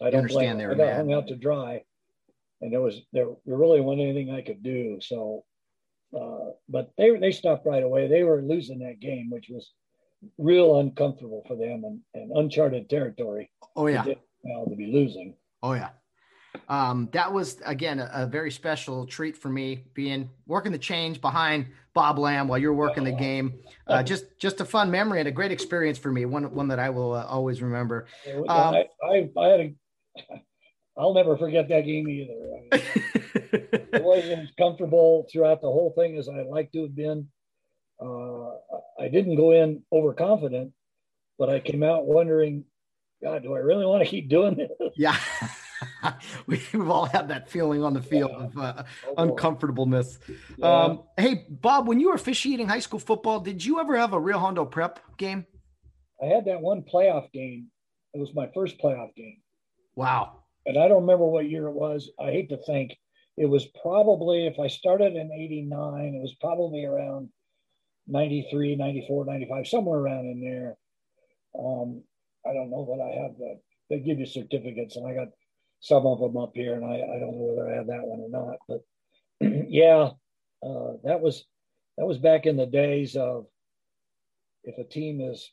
I 0.00 0.10
don't 0.10 0.28
blame 0.28 0.58
them. 0.58 0.70
I 0.70 0.74
got 0.74 0.94
hung 0.94 1.12
out 1.12 1.28
to 1.28 1.36
dry. 1.36 1.82
And 2.60 2.72
there 2.72 2.80
was 2.80 3.00
there, 3.12 3.26
there 3.44 3.56
really 3.56 3.80
wasn't 3.80 4.02
anything 4.02 4.30
I 4.30 4.42
could 4.42 4.62
do. 4.62 4.98
So 5.00 5.44
uh, 6.18 6.52
but 6.68 6.90
they 6.98 7.16
they 7.16 7.32
stopped 7.32 7.66
right 7.66 7.82
away. 7.82 8.08
They 8.08 8.22
were 8.22 8.42
losing 8.42 8.78
that 8.80 9.00
game, 9.00 9.30
which 9.30 9.48
was 9.48 9.72
real 10.38 10.80
uncomfortable 10.80 11.44
for 11.46 11.56
them 11.56 11.84
and, 11.84 12.00
and 12.14 12.32
uncharted 12.36 12.88
territory. 12.88 13.50
Oh 13.76 13.86
yeah 13.86 14.04
to 14.68 14.76
be 14.76 14.86
losing. 14.86 15.34
Oh 15.62 15.72
yeah. 15.72 15.90
Um, 16.68 17.08
that 17.12 17.32
was 17.32 17.60
again 17.66 17.98
a, 17.98 18.10
a, 18.12 18.26
very 18.26 18.50
special 18.50 19.06
treat 19.06 19.36
for 19.36 19.50
me 19.50 19.84
being 19.92 20.30
working 20.46 20.72
the 20.72 20.78
change 20.78 21.20
behind 21.20 21.66
Bob 21.92 22.18
Lamb 22.18 22.48
while 22.48 22.58
you're 22.58 22.72
working 22.72 23.04
the 23.04 23.12
game. 23.12 23.58
Uh, 23.86 24.02
just 24.02 24.24
just 24.38 24.60
a 24.60 24.64
fun 24.64 24.90
memory 24.90 25.18
and 25.18 25.28
a 25.28 25.32
great 25.32 25.52
experience 25.52 25.98
for 25.98 26.10
me. 26.10 26.24
One 26.24 26.54
one 26.54 26.68
that 26.68 26.78
I 26.78 26.88
will 26.88 27.12
uh, 27.12 27.26
always 27.26 27.60
remember. 27.60 28.06
Um, 28.26 28.46
I, 28.48 28.86
I, 29.04 29.30
I 29.36 29.48
had 29.48 29.60
a 29.60 29.74
I'll 30.98 31.12
never 31.12 31.36
forget 31.36 31.68
that 31.68 31.82
game 31.82 32.08
either. 32.08 32.32
I 32.72 32.82
wasn't 33.92 34.42
as 34.42 34.50
comfortable 34.58 35.26
throughout 35.30 35.60
the 35.60 35.68
whole 35.68 35.92
thing 35.96 36.16
as 36.16 36.28
I'd 36.28 36.46
like 36.46 36.72
to 36.72 36.82
have 36.82 36.94
been. 36.94 37.28
Uh, 38.00 38.50
I 38.98 39.08
didn't 39.08 39.36
go 39.36 39.52
in 39.52 39.82
overconfident, 39.92 40.72
but 41.38 41.48
I 41.48 41.60
came 41.60 41.82
out 41.82 42.06
wondering 42.06 42.64
God, 43.22 43.42
do 43.42 43.54
I 43.54 43.58
really 43.58 43.86
want 43.86 44.04
to 44.04 44.08
keep 44.08 44.28
doing 44.28 44.56
this? 44.56 44.70
Yeah. 44.96 45.16
We've 46.46 46.90
all 46.90 47.06
had 47.06 47.28
that 47.28 47.48
feeling 47.48 47.82
on 47.82 47.94
the 47.94 48.02
field 48.02 48.30
yeah. 48.32 48.44
of 48.44 48.58
uh, 48.58 48.82
oh, 49.08 49.14
uncomfortableness. 49.18 50.18
Yeah. 50.56 50.66
Um, 50.66 51.02
hey, 51.16 51.46
Bob, 51.48 51.88
when 51.88 52.00
you 52.00 52.08
were 52.08 52.14
officiating 52.14 52.68
high 52.68 52.80
school 52.80 53.00
football, 53.00 53.40
did 53.40 53.64
you 53.64 53.80
ever 53.80 53.96
have 53.96 54.12
a 54.12 54.20
real 54.20 54.38
Hondo 54.38 54.64
prep 54.64 55.00
game? 55.16 55.46
I 56.22 56.26
had 56.26 56.44
that 56.46 56.60
one 56.60 56.82
playoff 56.82 57.30
game. 57.32 57.68
It 58.14 58.20
was 58.20 58.34
my 58.34 58.48
first 58.54 58.78
playoff 58.78 59.14
game. 59.16 59.38
Wow. 59.94 60.42
And 60.64 60.78
I 60.78 60.88
don't 60.88 61.02
remember 61.02 61.26
what 61.26 61.48
year 61.48 61.66
it 61.68 61.74
was. 61.74 62.10
I 62.18 62.30
hate 62.30 62.48
to 62.50 62.58
think. 62.58 62.96
It 63.36 63.46
was 63.46 63.66
probably, 63.82 64.46
if 64.46 64.58
I 64.58 64.68
started 64.68 65.14
in 65.14 65.30
89, 65.30 66.14
it 66.14 66.22
was 66.22 66.34
probably 66.40 66.84
around 66.84 67.28
93, 68.06 68.76
94, 68.76 69.24
95, 69.26 69.66
somewhere 69.66 69.98
around 69.98 70.26
in 70.26 70.40
there. 70.40 70.76
Um, 71.58 72.02
I 72.46 72.54
don't 72.54 72.70
know 72.70 72.86
that 72.86 73.02
I 73.02 73.22
have 73.22 73.36
that. 73.38 73.60
They 73.90 73.98
give 74.00 74.18
you 74.18 74.26
certificates, 74.26 74.96
and 74.96 75.06
I 75.06 75.14
got 75.14 75.28
some 75.80 76.06
of 76.06 76.20
them 76.20 76.36
up 76.36 76.52
here, 76.54 76.74
and 76.74 76.84
I, 76.84 76.94
I 76.94 77.18
don't 77.18 77.36
know 77.36 77.54
whether 77.54 77.72
I 77.72 77.76
have 77.76 77.86
that 77.88 78.02
one 78.02 78.20
or 78.20 78.30
not. 78.30 78.56
But 78.68 78.84
yeah, 79.68 80.10
uh, 80.62 80.92
that 81.04 81.20
was 81.20 81.44
that 81.98 82.06
was 82.06 82.18
back 82.18 82.46
in 82.46 82.56
the 82.56 82.66
days 82.66 83.16
of 83.16 83.46
if 84.64 84.78
a 84.78 84.84
team 84.84 85.20
is 85.20 85.50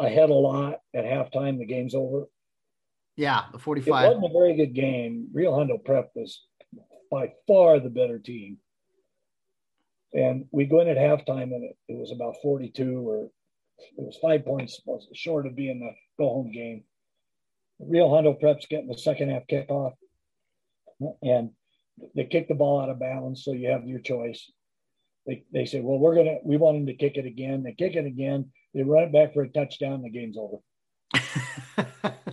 ahead 0.00 0.30
a 0.30 0.34
lot 0.34 0.80
at 0.94 1.04
halftime, 1.04 1.58
the 1.58 1.66
game's 1.66 1.94
over. 1.94 2.26
Yeah, 3.16 3.44
the 3.52 3.58
45. 3.58 3.86
It 3.86 4.08
wasn't 4.08 4.30
a 4.30 4.38
very 4.38 4.54
good 4.54 4.74
game. 4.74 5.28
Rio 5.32 5.54
Hondo 5.54 5.78
Prep 5.78 6.10
was 6.14 6.42
by 7.10 7.32
far 7.46 7.80
the 7.80 7.90
better 7.90 8.18
team. 8.18 8.58
And 10.12 10.46
we 10.50 10.64
go 10.64 10.80
in 10.80 10.88
at 10.88 10.96
halftime, 10.96 11.54
and 11.54 11.64
it, 11.64 11.76
it 11.88 11.96
was 11.96 12.12
about 12.12 12.36
42 12.42 13.08
or 13.08 13.30
it 13.78 14.04
was 14.04 14.16
five 14.22 14.44
points 14.44 14.80
short 15.14 15.46
of 15.46 15.54
being 15.54 15.80
the 15.80 15.90
go 16.18 16.30
home 16.30 16.50
game. 16.50 16.84
Rio 17.78 18.08
Hondo 18.08 18.32
Prep's 18.32 18.66
getting 18.66 18.88
the 18.88 18.96
second 18.96 19.30
half 19.30 19.46
kickoff, 19.50 19.92
and 21.22 21.50
they 22.14 22.24
kick 22.24 22.48
the 22.48 22.54
ball 22.54 22.80
out 22.80 22.88
of 22.88 22.98
bounds, 22.98 23.44
so 23.44 23.52
you 23.52 23.68
have 23.68 23.86
your 23.86 24.00
choice. 24.00 24.50
They, 25.26 25.44
they 25.52 25.66
say, 25.66 25.80
well, 25.80 25.98
we're 25.98 26.14
gonna 26.14 26.36
we 26.44 26.56
want 26.56 26.78
them 26.78 26.86
to 26.86 26.94
kick 26.94 27.16
it 27.16 27.26
again. 27.26 27.62
They 27.62 27.72
kick 27.72 27.96
it 27.96 28.06
again. 28.06 28.50
They 28.74 28.82
run 28.82 29.04
it 29.04 29.12
back 29.12 29.34
for 29.34 29.42
a 29.42 29.48
touchdown. 29.48 30.02
The 30.02 30.10
game's 30.10 30.38
over. 30.38 30.58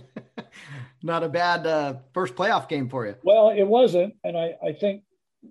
Not 1.04 1.22
a 1.22 1.28
bad 1.28 1.66
uh, 1.66 1.96
first 2.14 2.34
playoff 2.34 2.66
game 2.66 2.88
for 2.88 3.04
you. 3.06 3.14
Well, 3.22 3.50
it 3.50 3.64
wasn't, 3.64 4.14
and 4.24 4.38
I 4.38 4.54
I 4.66 4.72
think 4.72 5.02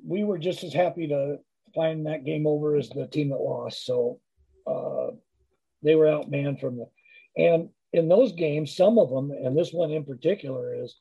we 0.03 0.23
were 0.23 0.39
just 0.39 0.63
as 0.63 0.73
happy 0.73 1.07
to 1.09 1.37
find 1.75 2.07
that 2.07 2.25
game 2.25 2.47
over 2.47 2.75
as 2.75 2.89
the 2.89 3.05
team 3.05 3.29
that 3.29 3.37
lost. 3.37 3.85
So 3.85 4.19
uh, 4.65 5.11
they 5.83 5.93
were 5.93 6.07
outmanned 6.07 6.59
from 6.59 6.77
the 6.77 6.87
And 7.37 7.69
in 7.91 8.09
those 8.09 8.31
games, 8.31 8.75
some 8.75 8.97
of 8.97 9.11
them, 9.11 9.29
and 9.29 9.55
this 9.55 9.71
one 9.71 9.91
in 9.91 10.03
particular, 10.03 10.73
is 10.73 10.99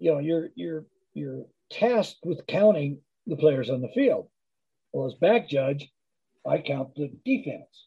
you 0.00 0.10
know 0.10 0.18
you're 0.18 0.48
you're 0.56 0.84
you're 1.14 1.46
tasked 1.70 2.24
with 2.24 2.44
counting 2.48 2.98
the 3.28 3.36
players 3.36 3.70
on 3.70 3.80
the 3.80 3.94
field. 3.94 4.28
Well, 4.92 5.06
as 5.06 5.14
back 5.14 5.48
judge, 5.48 5.88
I 6.44 6.58
count 6.58 6.96
the 6.96 7.12
defense. 7.24 7.86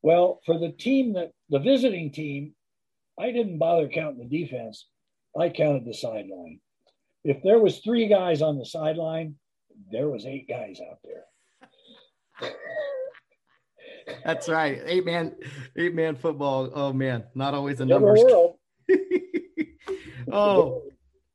Well, 0.00 0.40
for 0.46 0.58
the 0.58 0.72
team 0.72 1.12
that 1.12 1.32
the 1.50 1.58
visiting 1.58 2.10
team, 2.10 2.54
I 3.22 3.30
didn't 3.30 3.58
bother 3.58 3.88
counting 3.88 4.28
the 4.28 4.44
defense. 4.44 4.88
I 5.38 5.48
counted 5.48 5.84
the 5.84 5.94
sideline. 5.94 6.58
If 7.24 7.40
there 7.44 7.60
was 7.60 7.78
three 7.78 8.08
guys 8.08 8.42
on 8.42 8.58
the 8.58 8.66
sideline, 8.66 9.36
there 9.92 10.08
was 10.08 10.26
eight 10.26 10.48
guys 10.48 10.80
out 10.80 10.98
there. 11.04 12.50
That's 14.24 14.48
right. 14.48 14.80
Eight 14.84 15.06
man, 15.06 15.36
eight 15.76 15.94
man 15.94 16.16
football. 16.16 16.70
Oh 16.74 16.92
man, 16.92 17.22
not 17.36 17.54
always 17.54 17.80
a 17.80 17.86
numbers. 17.86 18.20
oh, 20.32 20.82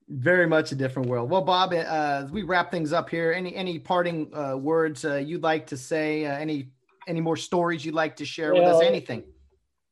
very 0.09 0.45
much 0.45 0.73
a 0.73 0.76
different 0.76 1.07
world. 1.07 1.30
Well, 1.30 1.41
Bob, 1.41 1.72
uh, 1.72 1.77
as 1.77 2.31
we 2.31 2.43
wrap 2.43 2.69
things 2.69 2.91
up 2.91 3.09
here, 3.09 3.31
any 3.31 3.55
any 3.55 3.80
parting 3.80 4.30
uh, 4.35 4.57
words 4.57 5.05
uh, 5.05 5.15
you'd 5.15 5.43
like 5.43 5.68
to 5.68 5.77
say? 5.77 6.26
Uh, 6.26 6.38
any 6.38 6.72
any 7.07 7.22
more 7.22 7.38
stories 7.38 7.85
you'd 7.85 7.95
like 7.95 8.18
to 8.18 8.26
share 8.26 8.53
well, 8.53 8.64
with 8.64 8.73
us? 8.73 8.84
Anything? 8.84 9.23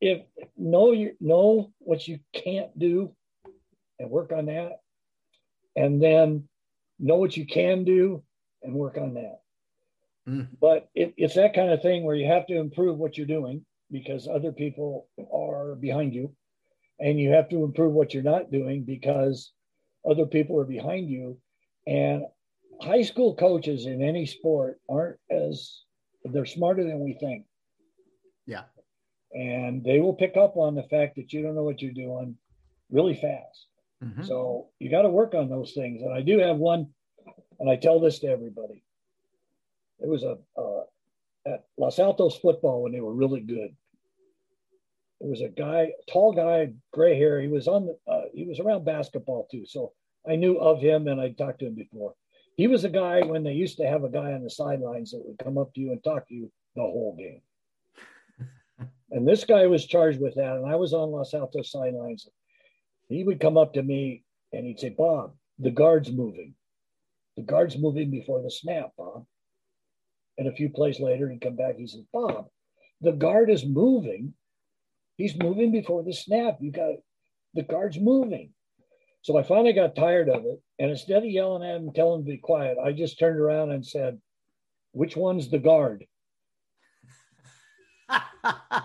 If 0.06 0.22
know 0.56 0.92
you 0.92 1.16
know 1.20 1.72
what 1.80 2.08
you 2.08 2.20
can't 2.32 2.78
do, 2.78 3.16
and 3.98 4.12
work 4.12 4.32
on 4.32 4.46
that, 4.46 4.82
and 5.76 6.00
then 6.00 6.48
know 7.00 7.16
what 7.16 7.36
you 7.36 7.48
can 7.48 7.84
do 7.84 8.24
and 8.62 8.76
work 8.76 8.98
on 8.98 9.16
that. 9.16 9.40
Mm. 10.30 10.50
But 10.62 10.90
it, 10.94 11.16
it's 11.18 11.34
that 11.34 11.56
kind 11.56 11.72
of 11.72 11.82
thing 11.82 12.04
where 12.04 12.16
you 12.16 12.28
have 12.28 12.46
to 12.48 12.56
improve 12.56 13.00
what 13.00 13.18
you're 13.18 13.26
doing 13.26 13.66
because 13.92 14.28
other 14.28 14.52
people 14.52 15.08
are 15.34 15.74
behind 15.74 16.14
you, 16.14 16.36
and 17.00 17.20
you 17.20 17.32
have 17.32 17.50
to 17.50 17.64
improve 17.64 17.94
what 17.94 18.14
you're 18.14 18.22
not 18.22 18.52
doing 18.52 18.84
because 18.84 19.54
other 20.08 20.28
people 20.28 20.60
are 20.60 20.66
behind 20.66 21.10
you. 21.10 21.40
And 21.88 22.26
high 22.80 23.02
school 23.02 23.36
coaches 23.36 23.88
in 23.88 24.04
any 24.04 24.28
sport 24.28 24.80
aren't 24.88 25.18
as 25.32 25.82
they're 26.24 26.46
smarter 26.46 26.84
than 26.84 27.00
we 27.00 27.14
think. 27.14 27.46
Yeah. 28.46 28.66
And 29.36 29.84
they 29.84 30.00
will 30.00 30.14
pick 30.14 30.38
up 30.38 30.56
on 30.56 30.76
the 30.76 30.84
fact 30.84 31.18
that 31.18 31.34
you 31.34 31.44
don't 31.44 31.56
know 31.56 31.64
what 31.64 31.82
you're 31.82 31.92
doing 31.92 32.38
really 32.90 33.16
fast. 33.16 33.68
Mm-hmm. 34.04 34.24
So 34.24 34.70
you 34.80 34.90
got 34.90 35.02
to 35.02 35.10
work 35.10 35.36
on 35.36 35.50
those 35.50 35.74
things. 35.74 36.02
And 36.02 36.14
I 36.14 36.22
do 36.22 36.40
have 36.40 36.58
one, 36.58 36.88
and 37.60 37.70
I 37.70 37.76
tell 37.76 38.00
this 38.00 38.20
to 38.20 38.28
everybody. 38.28 38.84
It 40.00 40.08
was 40.08 40.24
a 40.24 40.38
uh, 40.58 40.84
at 41.46 41.66
Los 41.78 42.00
Altos 42.00 42.38
football 42.38 42.84
when 42.84 42.92
they 42.92 43.02
were 43.02 43.14
really 43.14 43.42
good. 43.42 43.76
There 45.22 45.30
was 45.30 45.42
a 45.42 45.50
guy, 45.50 45.92
tall 46.12 46.34
guy, 46.34 46.74
gray 46.92 47.18
hair. 47.18 47.40
He 47.42 47.48
was 47.48 47.68
on 47.68 47.86
the, 47.86 48.12
uh, 48.12 48.24
he 48.34 48.46
was 48.46 48.60
around 48.60 48.86
basketball 48.86 49.48
too. 49.50 49.66
So 49.66 49.94
I 50.28 50.36
knew 50.36 50.58
of 50.58 50.82
him 50.82 51.08
and 51.08 51.22
I 51.22 51.30
talked 51.30 51.60
to 51.60 51.68
him 51.68 51.76
before. 51.76 52.16
He 52.58 52.68
was 52.68 52.84
a 52.84 52.90
guy 52.90 53.22
when 53.22 53.44
they 53.44 53.54
used 53.54 53.78
to 53.78 53.88
have 53.88 54.04
a 54.04 54.10
guy 54.10 54.34
on 54.34 54.44
the 54.44 54.50
sidelines 54.50 55.12
that 55.12 55.24
would 55.26 55.40
come 55.40 55.58
up 55.58 55.74
to 55.74 55.82
you 55.82 55.92
and 55.92 56.04
talk 56.04 56.28
to 56.28 56.34
you 56.34 56.52
the 56.76 56.82
whole 56.82 57.16
game. 57.18 57.42
And 59.16 59.28
this 59.28 59.44
guy 59.44 59.66
was 59.66 59.88
charged 59.88 60.22
with 60.22 60.36
that. 60.36 60.58
And 60.58 60.72
I 60.72 60.76
was 60.76 60.94
on 60.94 61.10
Los 61.10 61.34
Altos 61.34 61.72
sidelines. 61.72 62.28
He 63.10 63.24
would 63.24 63.40
come 63.40 63.58
up 63.58 63.74
to 63.74 63.82
me 63.84 64.24
and 64.54 64.66
he'd 64.66 64.80
say, 64.80 64.90
Bob, 64.90 65.34
the 65.58 65.72
guard's 65.72 66.12
moving. 66.12 66.54
The 67.36 67.44
guard's 67.44 67.78
moving 67.78 68.12
before 68.12 68.44
the 68.44 68.52
snap, 68.52 68.92
Bob. 68.98 69.26
And 70.38 70.48
a 70.48 70.54
few 70.54 70.70
plays 70.70 71.00
later, 71.00 71.30
he'd 71.30 71.42
come 71.42 71.56
back. 71.56 71.78
He 71.78 71.88
says, 71.88 72.04
Bob, 72.14 72.48
the 73.02 73.14
guard 73.14 73.50
is 73.50 73.66
moving 73.66 74.34
He's 75.18 75.36
moving 75.38 75.72
before 75.72 76.04
the 76.04 76.14
snap. 76.14 76.58
You 76.60 76.72
got 76.72 76.96
the 77.54 77.64
guard's 77.64 78.00
moving. 78.00 78.52
So 79.22 79.38
I 79.38 79.44
finally 79.44 79.74
got 79.74 79.96
tired 79.96 80.30
of 80.30 80.46
it. 80.46 80.62
And 80.78 80.92
instead 80.92 81.24
of 81.24 81.30
yelling 81.30 81.64
at 81.68 81.78
him 81.78 81.92
telling 81.94 82.20
him 82.20 82.26
to 82.26 82.32
be 82.32 82.38
quiet, 82.38 82.78
I 82.84 82.92
just 82.92 83.18
turned 83.18 83.40
around 83.40 83.72
and 83.72 83.86
said, 83.86 84.20
Which 84.92 85.16
one's 85.16 85.50
the 85.50 85.60
guard? 85.60 86.06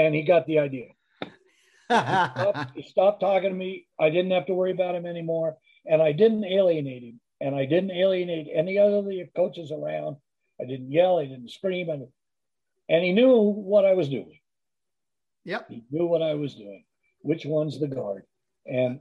and 0.00 0.14
he 0.14 0.22
got 0.22 0.46
the 0.46 0.58
idea. 0.58 0.88
He 1.20 1.96
stopped, 1.96 2.70
he 2.74 2.82
stopped, 2.82 3.20
talking 3.20 3.50
to 3.50 3.54
me. 3.54 3.86
I 4.00 4.10
didn't 4.10 4.30
have 4.32 4.46
to 4.46 4.54
worry 4.54 4.72
about 4.72 4.94
him 4.94 5.06
anymore. 5.06 5.58
And 5.86 6.00
I 6.00 6.12
didn't 6.12 6.44
alienate 6.44 7.02
him. 7.02 7.20
And 7.40 7.54
I 7.54 7.66
didn't 7.66 7.90
alienate 7.90 8.48
any 8.52 8.78
other 8.78 8.96
of 8.96 9.06
the 9.06 9.26
coaches 9.36 9.70
around. 9.70 10.16
I 10.60 10.64
didn't 10.64 10.92
yell. 10.92 11.18
I 11.18 11.26
didn't 11.26 11.50
scream. 11.50 11.88
And 11.90 12.08
and 12.88 13.04
he 13.04 13.12
knew 13.12 13.36
what 13.38 13.84
I 13.84 13.94
was 13.94 14.08
doing. 14.08 14.38
Yep. 15.44 15.70
He 15.70 15.84
knew 15.90 16.06
what 16.06 16.22
I 16.22 16.34
was 16.34 16.54
doing. 16.54 16.84
Which 17.20 17.44
one's 17.44 17.78
the 17.78 17.88
guard? 17.88 18.24
And 18.66 19.00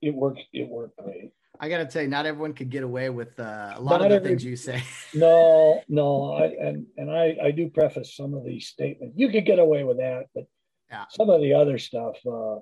it 0.00 0.14
worked. 0.14 0.42
It 0.52 0.68
worked 0.68 0.96
great. 0.96 1.32
I 1.60 1.68
got 1.68 1.78
to 1.78 1.86
tell 1.86 2.02
you, 2.02 2.08
not 2.08 2.26
everyone 2.26 2.52
could 2.52 2.70
get 2.70 2.84
away 2.84 3.10
with 3.10 3.38
uh, 3.38 3.74
a 3.74 3.80
lot 3.80 4.00
not 4.00 4.02
of 4.02 4.10
the 4.10 4.16
every, 4.16 4.28
things 4.30 4.44
you 4.44 4.56
say. 4.56 4.82
no, 5.14 5.82
no, 5.88 6.32
I, 6.34 6.44
and 6.46 6.86
and 6.96 7.10
I 7.10 7.36
I 7.42 7.50
do 7.50 7.68
preface 7.68 8.16
some 8.16 8.34
of 8.34 8.44
these 8.44 8.68
statements. 8.68 9.14
You 9.16 9.30
could 9.30 9.44
get 9.44 9.58
away 9.58 9.84
with 9.84 9.98
that, 9.98 10.26
but 10.34 10.44
yeah. 10.90 11.04
some 11.10 11.30
of 11.30 11.40
the 11.40 11.54
other 11.54 11.78
stuff, 11.78 12.16
uh, 12.26 12.56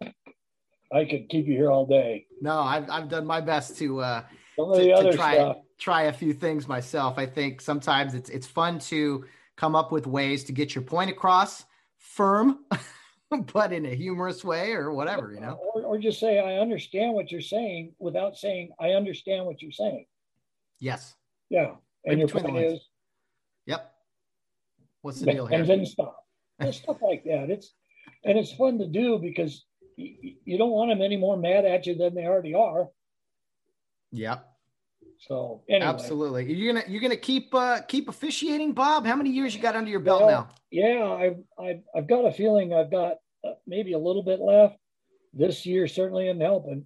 I 0.93 1.05
could 1.05 1.29
keep 1.29 1.47
you 1.47 1.53
here 1.53 1.71
all 1.71 1.87
day. 1.87 2.27
No, 2.41 2.59
I've 2.59 2.89
I've 2.91 3.09
done 3.09 3.27
my 3.27 3.41
best 3.41 3.77
to 3.79 4.01
uh, 4.01 4.23
some 4.57 4.71
of 4.71 4.79
to, 4.79 4.83
the 4.83 4.93
other 4.93 5.13
try 5.13 5.35
stuff. 5.35 5.57
try 5.79 6.03
a 6.05 6.13
few 6.13 6.33
things 6.33 6.67
myself. 6.67 7.19
I 7.19 7.27
think 7.27 7.61
sometimes 7.61 8.15
it's 8.15 8.31
it's 8.31 8.47
fun 8.47 8.79
to 8.81 9.25
come 9.57 9.75
up 9.75 9.93
with 9.93 10.07
ways 10.07 10.45
to 10.45 10.53
get 10.53 10.75
your 10.75 10.83
point 10.83 11.11
across 11.11 11.65
firm, 11.99 12.61
but 13.53 13.73
in 13.73 13.87
a 13.87 13.95
humorous 13.95 14.45
way 14.45 14.73
or 14.73 14.93
whatever, 14.93 15.33
you 15.33 15.41
know? 15.41 15.59
Or, 15.75 15.83
or 15.83 15.99
just 15.99 16.21
say, 16.21 16.39
I 16.39 16.61
understand 16.61 17.15
what 17.15 17.31
you're 17.31 17.41
saying 17.41 17.95
without 17.99 18.37
saying, 18.37 18.71
I 18.81 18.91
understand 18.91 19.47
what 19.47 19.63
you're 19.63 19.73
saying. 19.73 20.07
Yes. 20.79 21.15
Yeah. 21.51 21.75
And 22.05 22.19
your 22.19 22.29
point 22.29 22.57
is, 22.59 22.81
yep. 23.67 23.93
What's 25.03 25.21
the 25.21 25.33
deal 25.33 25.47
here? 25.47 25.61
And 25.61 25.69
then 25.69 25.87
stop. 25.87 26.25
And 26.59 26.75
stuff 26.75 26.99
like 27.03 27.25
that. 27.25 27.51
It's, 27.51 27.73
and 28.25 28.39
it's 28.39 28.53
fun 28.53 28.79
to 28.79 28.87
do 28.87 29.19
because 29.19 29.65
you, 29.97 30.35
you 30.45 30.59
don't 30.59 30.71
want 30.71 30.91
them 30.91 31.03
any 31.03 31.17
more 31.17 31.37
mad 31.37 31.65
at 31.65 31.87
you 31.87 31.97
than 31.97 32.15
they 32.15 32.27
already 32.27 32.55
are. 32.55 32.89
Yep. 34.13 34.56
So 35.19 35.63
anyway. 35.69 35.87
absolutely, 35.87 36.53
you're 36.53 36.73
gonna 36.73 36.85
you're 36.89 37.01
gonna 37.01 37.17
keep 37.17 37.55
uh, 37.55 37.81
keep 37.83 38.09
officiating, 38.09 38.73
Bob. 38.73 39.07
How 39.07 39.17
many 39.17 39.31
years 39.31 39.55
you 39.55 39.63
got 39.63 39.77
under 39.77 39.91
your 39.91 40.01
belt 40.01 40.23
well, 40.23 40.31
now? 40.31 40.49
Yeah, 40.71 41.09
I've, 41.11 41.37
I've 41.59 41.83
I've 41.95 42.07
got 42.07 42.27
a 42.27 42.33
feeling 42.33 42.75
I've 42.75 42.91
got 42.91 43.15
uh, 43.45 43.53
maybe 43.67 43.93
a 43.93 43.99
little 43.99 44.23
bit 44.23 44.41
left. 44.41 44.77
This 45.33 45.67
year 45.67 45.87
certainly 45.87 46.29
isn't 46.29 46.41
helping. 46.41 46.85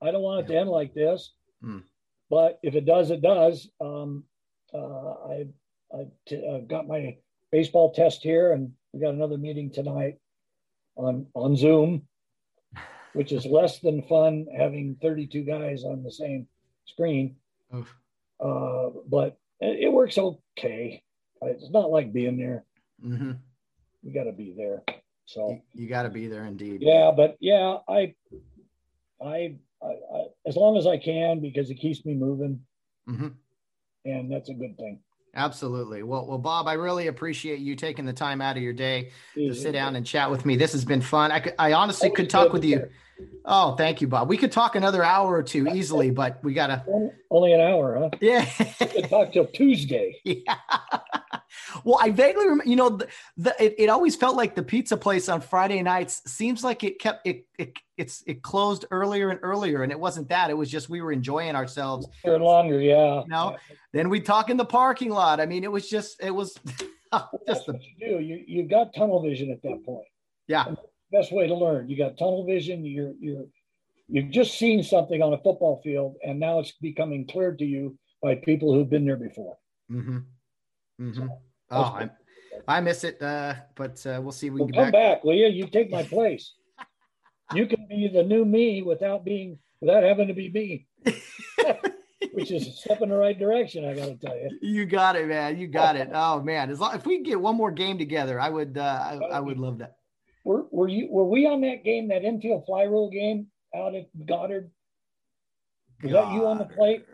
I 0.00 0.10
don't 0.10 0.22
want 0.22 0.40
it 0.40 0.48
yeah. 0.48 0.56
to 0.56 0.60
end 0.62 0.70
like 0.70 0.94
this, 0.94 1.32
mm. 1.62 1.82
but 2.30 2.58
if 2.62 2.74
it 2.74 2.86
does, 2.86 3.10
it 3.10 3.22
does. 3.22 3.68
Um, 3.80 4.24
uh, 4.74 4.78
I 4.78 5.46
I 5.92 6.06
t- 6.26 6.48
I've 6.48 6.68
got 6.68 6.86
my 6.86 7.16
baseball 7.50 7.92
test 7.92 8.22
here, 8.22 8.52
and 8.52 8.72
we 8.92 9.00
got 9.00 9.14
another 9.14 9.38
meeting 9.38 9.70
tonight 9.70 10.18
on 10.96 11.26
on 11.34 11.56
Zoom, 11.56 12.02
which 13.12 13.32
is 13.32 13.44
less 13.46 13.80
than 13.80 14.02
fun 14.02 14.46
having 14.56 14.96
32 15.02 15.42
guys 15.42 15.84
on 15.84 16.02
the 16.02 16.12
same 16.12 16.46
screen. 16.86 17.36
Uh, 17.72 18.90
but 19.08 19.38
it, 19.60 19.84
it, 19.84 19.92
works 19.92 20.18
okay. 20.18 21.02
It's 21.42 21.70
not 21.70 21.90
like 21.90 22.12
being 22.12 22.36
there. 22.36 22.64
Mm-hmm. 23.04 23.32
You 24.02 24.14
got 24.14 24.24
to 24.24 24.32
be 24.32 24.54
there. 24.56 24.82
So 25.26 25.50
you, 25.74 25.84
you 25.84 25.88
got 25.88 26.02
to 26.02 26.10
be 26.10 26.26
there 26.26 26.44
indeed. 26.44 26.82
Yeah, 26.82 27.12
but 27.16 27.36
yeah, 27.40 27.78
I, 27.88 28.14
I, 29.24 29.56
I, 29.82 29.86
I, 29.86 30.24
as 30.46 30.56
long 30.56 30.76
as 30.76 30.86
I 30.86 30.98
can 30.98 31.40
because 31.40 31.70
it 31.70 31.76
keeps 31.76 32.04
me 32.04 32.14
moving, 32.14 32.60
mm-hmm. 33.08 33.28
and 34.04 34.32
that's 34.32 34.48
a 34.48 34.54
good 34.54 34.76
thing. 34.76 35.00
Absolutely. 35.34 36.02
Well, 36.02 36.26
well, 36.26 36.38
Bob, 36.38 36.68
I 36.68 36.74
really 36.74 37.06
appreciate 37.06 37.58
you 37.60 37.74
taking 37.74 38.04
the 38.04 38.12
time 38.12 38.42
out 38.42 38.58
of 38.58 38.62
your 38.62 38.74
day 38.74 39.12
to 39.34 39.54
sit 39.54 39.72
down 39.72 39.96
and 39.96 40.04
chat 40.04 40.30
with 40.30 40.44
me. 40.44 40.56
This 40.56 40.72
has 40.72 40.84
been 40.84 41.00
fun. 41.00 41.32
I, 41.32 41.40
could, 41.40 41.54
I 41.58 41.72
honestly 41.72 42.10
could 42.10 42.28
talk 42.28 42.52
with 42.52 42.64
you. 42.64 42.86
Oh, 43.44 43.74
thank 43.74 44.00
you, 44.00 44.08
Bob. 44.08 44.28
We 44.28 44.36
could 44.36 44.52
talk 44.52 44.76
another 44.76 45.02
hour 45.02 45.34
or 45.34 45.42
two 45.42 45.68
easily, 45.68 46.10
but 46.10 46.42
we 46.44 46.54
gotta 46.54 46.84
only 47.30 47.52
an 47.52 47.60
hour, 47.60 47.98
huh? 47.98 48.10
Yeah, 48.20 48.48
we 48.80 48.86
could 48.86 49.08
talk 49.08 49.32
till 49.32 49.46
Tuesday. 49.46 50.16
Yeah. 50.24 50.56
well, 51.84 51.98
I 52.00 52.10
vaguely 52.10 52.44
remember. 52.44 52.64
You 52.64 52.76
know, 52.76 52.90
the, 52.90 53.08
the 53.36 53.62
it, 53.62 53.74
it 53.78 53.88
always 53.88 54.16
felt 54.16 54.36
like 54.36 54.54
the 54.54 54.62
pizza 54.62 54.96
place 54.96 55.28
on 55.28 55.40
Friday 55.40 55.82
nights 55.82 56.22
seems 56.26 56.64
like 56.64 56.84
it 56.84 56.98
kept 56.98 57.26
it 57.26 57.46
it 57.58 57.76
it's 57.96 58.22
it 58.26 58.42
closed 58.42 58.86
earlier 58.90 59.30
and 59.30 59.40
earlier, 59.42 59.82
and 59.82 59.92
it 59.92 59.98
wasn't 59.98 60.28
that. 60.28 60.50
It 60.50 60.54
was 60.54 60.70
just 60.70 60.88
we 60.88 61.02
were 61.02 61.12
enjoying 61.12 61.54
ourselves. 61.54 62.06
For 62.22 62.38
longer, 62.38 62.80
yeah. 62.80 63.22
You 63.22 63.28
know, 63.28 63.56
then 63.92 64.08
we 64.08 64.20
talk 64.20 64.50
in 64.50 64.56
the 64.56 64.64
parking 64.64 65.10
lot. 65.10 65.40
I 65.40 65.46
mean, 65.46 65.64
it 65.64 65.72
was 65.72 65.88
just 65.88 66.22
it 66.22 66.30
was 66.30 66.58
just 67.46 67.66
the, 67.66 67.78
you 67.98 68.08
do. 68.08 68.24
You 68.24 68.44
you 68.46 68.62
got 68.64 68.94
tunnel 68.94 69.22
vision 69.22 69.50
at 69.50 69.62
that 69.62 69.84
point. 69.84 70.06
Yeah. 70.46 70.66
And 70.66 70.76
best 71.12 71.32
way 71.32 71.46
to 71.46 71.54
learn. 71.54 71.88
You 71.88 71.96
got 71.96 72.18
tunnel 72.18 72.44
vision. 72.46 72.84
You're 72.84 73.12
you're 73.20 73.44
you've 74.08 74.30
just 74.30 74.58
seen 74.58 74.82
something 74.82 75.22
on 75.22 75.32
a 75.32 75.38
football 75.38 75.80
field, 75.84 76.16
and 76.24 76.40
now 76.40 76.58
it's 76.58 76.72
becoming 76.72 77.26
clear 77.26 77.52
to 77.52 77.64
you 77.64 77.98
by 78.22 78.36
people 78.36 78.72
who've 78.72 78.88
been 78.88 79.04
there 79.04 79.16
before. 79.16 79.56
Mm-hmm. 79.90 80.18
Mm-hmm. 81.00 81.14
So, 81.14 81.28
oh, 81.70 82.08
I 82.68 82.80
miss 82.80 83.04
it, 83.04 83.20
uh, 83.20 83.54
but 83.74 84.04
uh, 84.06 84.20
we'll 84.22 84.32
see. 84.32 84.50
We 84.50 84.60
well, 84.60 84.68
can 84.68 84.74
come 84.74 84.90
back. 84.92 85.22
back, 85.22 85.24
you? 85.24 85.46
You 85.46 85.66
take 85.66 85.90
my 85.90 86.02
place. 86.16 86.54
you 87.54 87.66
can 87.66 87.86
be 87.88 88.08
the 88.08 88.22
new 88.22 88.44
me 88.44 88.82
without 88.82 89.24
being 89.24 89.58
without 89.80 90.02
having 90.02 90.28
to 90.28 90.34
be 90.34 90.50
me. 90.50 90.86
Which 92.32 92.50
is 92.50 92.66
a 92.66 92.70
step 92.70 93.02
in 93.02 93.10
the 93.10 93.16
right 93.16 93.38
direction, 93.38 93.84
I 93.84 93.94
got 93.94 94.06
to 94.06 94.14
tell 94.14 94.34
you. 94.34 94.58
You 94.62 94.86
got 94.86 95.16
it, 95.16 95.26
man. 95.26 95.58
You 95.58 95.66
got 95.66 95.96
it. 95.96 96.08
Oh 96.14 96.40
man, 96.40 96.70
as 96.70 96.80
long 96.80 96.94
if 96.94 97.04
we 97.04 97.22
get 97.22 97.38
one 97.38 97.56
more 97.56 97.70
game 97.70 97.98
together, 97.98 98.40
I 98.40 98.48
would. 98.48 98.78
Uh, 98.78 99.18
I, 99.20 99.36
I 99.36 99.40
would 99.40 99.58
love 99.58 99.78
that. 99.78 99.96
Were, 100.44 100.64
were 100.70 100.88
you? 100.88 101.08
Were 101.10 101.24
we 101.24 101.46
on 101.46 101.60
that 101.62 101.84
game? 101.84 102.08
That 102.08 102.24
infield 102.24 102.66
fly 102.66 102.82
rule 102.82 103.10
game 103.10 103.46
out 103.74 103.94
at 103.94 104.08
Goddard? 104.26 104.70
Was 106.02 106.12
Goddard. 106.12 106.28
that 106.28 106.34
you 106.34 106.46
on 106.46 106.58
the 106.58 106.64
plate? 106.64 107.04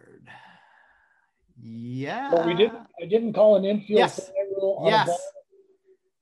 Yeah. 1.61 2.31
But 2.31 2.47
we 2.47 2.55
didn't. 2.55 2.87
I 3.03 3.07
didn't 3.07 3.35
call 3.35 3.57
an 3.57 3.65
infield 3.65 3.99
yes. 3.99 4.17
fly 4.19 4.45
rule. 4.57 4.83
yes. 4.87 5.09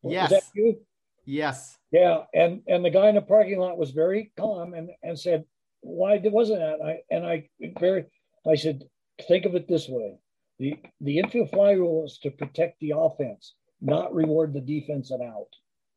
Was 0.02 0.12
yes. 0.12 0.30
that 0.30 0.42
you? 0.54 0.80
Yes. 1.24 1.78
Yeah, 1.92 2.24
and 2.34 2.62
and 2.68 2.84
the 2.84 2.90
guy 2.90 3.08
in 3.08 3.14
the 3.14 3.22
parking 3.22 3.58
lot 3.58 3.78
was 3.78 3.90
very 3.90 4.32
calm 4.36 4.74
and 4.74 4.90
and 5.02 5.18
said, 5.18 5.44
"Why 5.80 6.20
wasn't 6.22 6.60
that?" 6.60 6.84
I 6.84 7.00
and 7.14 7.24
I 7.24 7.48
very 7.78 8.04
I 8.46 8.54
said, 8.54 8.84
"Think 9.28 9.44
of 9.44 9.54
it 9.54 9.68
this 9.68 9.88
way: 9.88 10.18
the 10.58 10.76
the 11.00 11.18
infield 11.18 11.50
fly 11.50 11.72
rule 11.72 12.04
is 12.04 12.18
to 12.18 12.30
protect 12.30 12.80
the 12.80 12.94
offense, 12.96 13.54
not 13.80 14.14
reward 14.14 14.52
the 14.52 14.60
defense 14.60 15.10
and 15.10 15.22
out." 15.22 15.48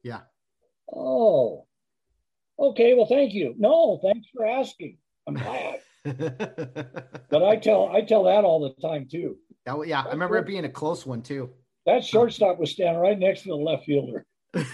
Yeah. 0.04 0.22
Oh. 0.94 1.66
Okay. 2.58 2.94
Well, 2.94 3.06
thank 3.06 3.34
you. 3.34 3.56
No, 3.58 4.00
thanks 4.04 4.28
for 4.36 4.46
asking. 4.46 4.98
I'm 5.28 5.36
glad. 5.36 5.80
but 6.04 7.44
I 7.44 7.58
tell 7.58 7.90
I 7.94 8.02
tell 8.02 8.24
that 8.24 8.44
all 8.44 8.62
the 8.62 8.82
time 8.82 9.08
too. 9.10 9.38
Oh, 9.68 9.84
yeah, 9.84 10.02
I 10.02 10.12
remember 10.12 10.38
it 10.38 10.48
being 10.48 10.66
a 10.66 10.70
close 10.70 11.06
one 11.06 11.22
too. 11.22 11.52
That 11.86 12.04
shortstop 12.04 12.60
was 12.60 12.72
standing 12.72 13.02
right 13.02 13.18
next 13.18 13.44
to 13.44 13.50
the 13.50 13.56
left 13.56 13.86
fielder. 13.86 14.26
and 14.54 14.66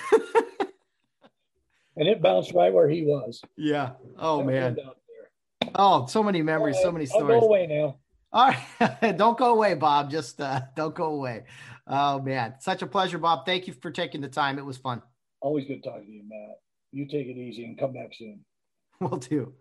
it 1.95 2.21
bounced 2.21 2.53
right 2.53 2.73
where 2.73 2.89
he 2.89 3.03
was. 3.03 3.41
Yeah. 3.57 3.91
Oh 4.17 4.43
man. 4.43 4.77
Oh, 5.73 6.05
so 6.05 6.21
many 6.23 6.41
memories, 6.41 6.75
right, 6.75 6.83
so 6.83 6.91
many 6.91 7.05
stories. 7.05 7.35
I'll 7.35 7.41
go 7.41 7.47
away 7.47 7.67
now. 7.67 7.97
All 8.35 8.53
right. 8.81 9.17
don't 9.17 9.37
go 9.37 9.53
away, 9.53 9.75
Bob. 9.75 10.11
Just 10.11 10.41
uh, 10.41 10.61
don't 10.75 10.93
go 10.93 11.05
away. 11.05 11.43
Oh 11.87 12.21
man. 12.21 12.55
Such 12.59 12.81
a 12.81 12.87
pleasure, 12.87 13.17
Bob. 13.17 13.45
Thank 13.45 13.67
you 13.67 13.73
for 13.73 13.91
taking 13.91 14.21
the 14.21 14.27
time. 14.27 14.59
It 14.59 14.65
was 14.65 14.77
fun. 14.77 15.01
Always 15.45 15.65
good 15.65 15.83
talking 15.83 16.07
to 16.07 16.11
you, 16.11 16.23
Matt. 16.27 16.57
You 16.91 17.05
take 17.05 17.27
it 17.27 17.37
easy 17.37 17.65
and 17.65 17.77
come 17.77 17.93
back 17.93 18.15
soon. 18.15 18.39
Will 18.99 19.17
do. 19.17 19.53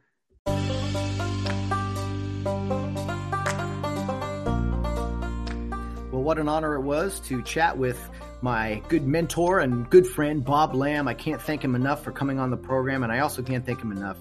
Well, 6.10 6.22
what 6.22 6.38
an 6.38 6.48
honor 6.48 6.76
it 6.76 6.80
was 6.80 7.20
to 7.28 7.42
chat 7.42 7.76
with 7.76 8.00
my 8.40 8.82
good 8.88 9.06
mentor 9.06 9.60
and 9.60 9.90
good 9.90 10.06
friend, 10.06 10.42
Bob 10.42 10.74
Lamb. 10.74 11.06
I 11.06 11.12
can't 11.12 11.42
thank 11.42 11.62
him 11.62 11.74
enough 11.74 12.02
for 12.02 12.12
coming 12.12 12.38
on 12.38 12.48
the 12.48 12.56
program, 12.56 13.02
and 13.02 13.12
I 13.12 13.18
also 13.18 13.42
can't 13.42 13.66
thank 13.66 13.82
him 13.82 13.92
enough 13.92 14.16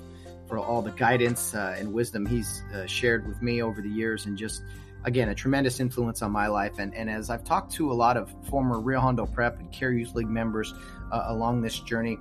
for 0.50 0.60
all 0.60 0.82
the 0.82 0.92
guidance 0.92 1.56
uh, 1.56 1.78
and 1.78 1.94
wisdom 1.94 2.26
he's 2.26 2.62
uh, 2.76 2.86
shared 2.88 3.26
with 3.26 3.42
me 3.42 3.62
over 3.62 3.82
the 3.82 3.88
years 3.88 4.26
and 4.26 4.38
just 4.38 4.64
again 5.06 5.30
a 5.30 5.36
tremendous 5.36 5.80
influence 5.80 6.22
on 6.22 6.32
my 6.32 6.48
life. 6.48 6.80
And, 6.80 6.94
and 6.96 7.10
as 7.10 7.30
i've 7.30 7.44
talked 7.44 7.72
to 7.74 7.92
a 7.92 7.94
lot 7.94 8.18
of 8.18 8.34
former 8.50 8.80
rio 8.80 9.00
hondo 9.00 9.26
prep 9.26 9.60
and 9.60 9.72
care 9.72 9.92
youth 9.92 10.16
league 10.16 10.30
members 10.30 10.74
uh, 11.12 11.26
along 11.28 11.62
this 11.62 11.80
journey 11.80 12.18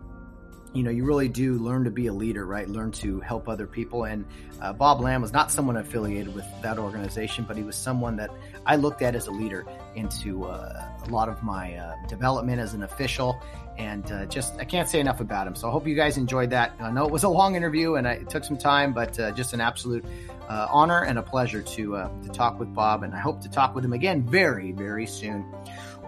you 0.75 0.83
know, 0.83 0.91
you 0.91 1.05
really 1.05 1.29
do 1.29 1.55
learn 1.59 1.85
to 1.85 1.91
be 1.91 2.07
a 2.07 2.13
leader, 2.13 2.47
right? 2.47 2.69
Learn 2.69 2.93
to 2.93 3.21
help 3.21 3.49
other 3.49 3.67
people. 3.67 4.05
And 4.05 4.25
uh, 4.61 4.73
Bob 4.73 5.01
Lamb 5.01 5.21
was 5.21 5.33
not 5.33 5.51
someone 5.51 5.77
affiliated 5.77 6.35
with 6.35 6.47
that 6.63 6.79
organization, 6.79 7.45
but 7.47 7.57
he 7.57 7.63
was 7.63 7.77
someone 7.77 8.17
that 8.17 8.31
I 8.65 8.77
looked 8.77 9.03
at 9.03 9.15
as 9.15 9.27
a 9.27 9.31
leader 9.31 9.67
into 9.95 10.45
uh, 10.45 10.89
a 11.05 11.11
lot 11.11 11.29
of 11.29 11.43
my 11.43 11.75
uh, 11.75 11.95
development 12.09 12.61
as 12.61 12.73
an 12.73 12.83
official. 12.83 13.41
And 13.77 14.11
uh, 14.13 14.27
just, 14.27 14.55
I 14.59 14.65
can't 14.65 14.89
say 14.89 15.01
enough 15.01 15.21
about 15.21 15.47
him. 15.47 15.55
So 15.55 15.69
I 15.69 15.73
hope 15.73 15.87
you 15.87 15.95
guys 15.95 16.17
enjoyed 16.17 16.51
that. 16.51 16.73
I 16.81 16.91
know 16.91 17.05
it 17.05 17.13
was 17.13 17.25
a 17.25 17.29
long 17.29 17.55
interview 17.55 17.97
and 17.97 18.07
it 18.07 18.31
took 18.31 18.45
some 18.45 18.59
time, 18.59 18.93
but 18.93 19.19
uh, 19.19 19.33
just 19.33 19.53
an 19.53 19.61
absolute 19.61 20.05
uh, 20.49 20.69
honor 20.71 21.05
and 21.05 21.19
a 21.19 21.23
pleasure 21.23 21.63
to, 21.63 22.11
to 22.23 22.29
talk 22.33 22.59
with 22.59 22.73
Bob. 22.75 23.03
And 23.03 23.15
I 23.15 23.19
hope 23.19 23.41
to 23.43 23.51
talk 23.51 23.75
with 23.75 23.85
him 23.85 23.93
again 23.93 24.23
very, 24.23 24.73
very 24.73 25.07
soon. 25.07 25.45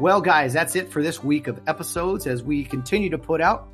Well, 0.00 0.20
guys, 0.20 0.52
that's 0.52 0.74
it 0.74 0.90
for 0.90 1.02
this 1.02 1.22
week 1.22 1.46
of 1.48 1.60
episodes 1.66 2.26
as 2.26 2.42
we 2.42 2.64
continue 2.64 3.10
to 3.10 3.18
put 3.18 3.40
out 3.40 3.68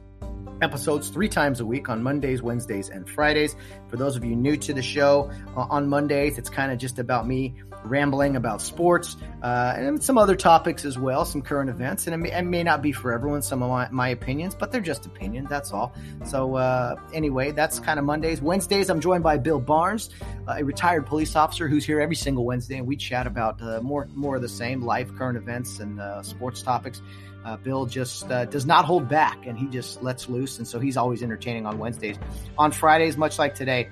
episodes 0.63 1.09
three 1.09 1.29
times 1.29 1.61
a 1.61 1.67
week 1.67 1.89
on 1.89 2.03
Mondays, 2.03 2.43
Wednesdays, 2.43 2.89
and 2.89 3.09
Fridays. 3.09 3.57
For 3.89 3.97
those 3.97 4.17
of 4.17 4.25
you 4.25 4.37
new 4.37 4.57
to 4.59 4.73
the 4.73 4.83
show, 4.83 5.31
uh, 5.57 5.67
on 5.71 5.89
Mondays, 5.89 6.39
it's 6.39 6.51
kind 6.51 6.73
of 6.73 6.79
just 6.79 6.99
about 6.99 7.27
me 7.27 7.55
rambling 7.85 8.37
about 8.37 8.61
sports 8.61 9.17
uh, 9.43 9.75
and 9.77 10.03
some 10.03 10.19
other 10.19 10.37
topics 10.37 10.85
as 10.85 10.99
well, 10.99 11.25
some 11.25 11.43
current 11.43 11.71
events. 11.71 12.07
And 12.07 12.15
it 12.15 12.19
may, 12.19 12.33
it 12.33 12.43
may 12.43 12.63
not 12.63 12.83
be 12.83 12.93
for 12.93 13.13
everyone, 13.13 13.43
some 13.43 13.63
of 13.63 13.71
my, 13.71 13.89
my, 13.91 14.09
opinions, 14.09 14.55
but 14.55 14.71
they're 14.71 14.81
just 14.81 15.07
opinions, 15.07 15.49
that's 15.49 15.73
all. 15.73 15.95
So, 16.27 16.57
uh, 16.57 16.97
anyway, 17.13 17.53
that's 17.53 17.79
kind 17.81 17.99
of 17.99 18.05
Mondays. 18.05 18.43
Wednesdays, 18.43 18.91
I'm 18.91 19.01
joined 19.01 19.23
by 19.23 19.39
Bill 19.39 19.61
Barnes, 19.61 20.11
uh, 20.47 20.57
a 20.59 20.65
retired 20.65 21.07
police 21.07 21.37
officer 21.37 21.69
who's 21.69 21.85
here 21.85 22.01
every 22.01 22.17
single 22.17 22.45
Wednesday, 22.45 22.77
and 22.77 22.87
we 22.87 22.97
chat 22.97 23.27
about 23.27 23.63
uh, 23.63 23.81
more, 23.81 24.09
more 24.15 24.37
of 24.37 24.43
the 24.43 24.49
same 24.49 24.83
life, 24.83 25.15
current 25.17 25.39
events, 25.39 25.81
and 25.81 26.01
uh, 26.01 26.23
sports 26.23 26.63
topics. 26.63 27.01
Uh, 27.45 27.57
Bill 27.57 27.87
just 27.87 28.31
uh, 28.31 28.45
does 28.45 28.67
not 28.67 28.85
hold 28.85 29.09
back 29.09 29.47
and 29.47 29.59
he 29.59 29.67
just 29.67 30.03
lets 30.03 30.29
loose. 30.29 30.59
And 30.59 30.69
so 30.69 30.79
he's 30.79 30.97
always 30.97 31.23
entertaining 31.23 31.67
on 31.67 31.79
Wednesdays. 31.79 32.19
On 32.59 32.71
Fridays, 32.71 33.17
much 33.17 33.39
like 33.39 33.55
today, 33.55 33.91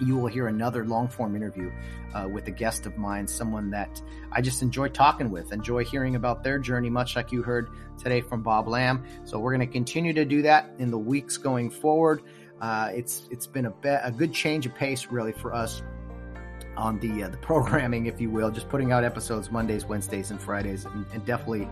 you 0.00 0.16
will 0.16 0.28
hear 0.28 0.46
another 0.46 0.84
long 0.84 1.08
form 1.08 1.34
interview 1.34 1.72
uh, 2.14 2.28
with 2.28 2.46
a 2.46 2.50
guest 2.50 2.86
of 2.86 2.96
mine, 2.96 3.26
someone 3.26 3.70
that 3.70 4.00
I 4.32 4.40
just 4.40 4.62
enjoy 4.62 4.88
talking 4.88 5.30
with, 5.30 5.52
enjoy 5.52 5.84
hearing 5.84 6.14
about 6.14 6.44
their 6.44 6.58
journey, 6.58 6.90
much 6.90 7.16
like 7.16 7.32
you 7.32 7.42
heard 7.42 7.68
today 7.98 8.20
from 8.20 8.42
Bob 8.42 8.68
Lamb. 8.68 9.04
So 9.24 9.38
we're 9.38 9.54
going 9.54 9.66
to 9.66 9.72
continue 9.72 10.12
to 10.12 10.24
do 10.24 10.42
that 10.42 10.70
in 10.78 10.90
the 10.90 10.98
weeks 10.98 11.36
going 11.36 11.70
forward. 11.70 12.22
Uh, 12.60 12.90
it's 12.92 13.28
it's 13.30 13.46
been 13.46 13.66
a, 13.66 13.70
be- 13.70 13.88
a 13.88 14.10
good 14.10 14.32
change 14.32 14.66
of 14.66 14.74
pace, 14.74 15.08
really, 15.10 15.32
for 15.32 15.54
us 15.54 15.82
on 16.76 16.98
the 17.00 17.24
uh, 17.24 17.28
the 17.28 17.36
programming, 17.36 18.06
if 18.06 18.20
you 18.20 18.30
will, 18.30 18.50
just 18.50 18.68
putting 18.68 18.92
out 18.92 19.04
episodes 19.04 19.50
Mondays, 19.50 19.84
Wednesdays, 19.84 20.30
and 20.30 20.40
Fridays, 20.40 20.84
and, 20.84 21.06
and 21.12 21.24
definitely 21.24 21.68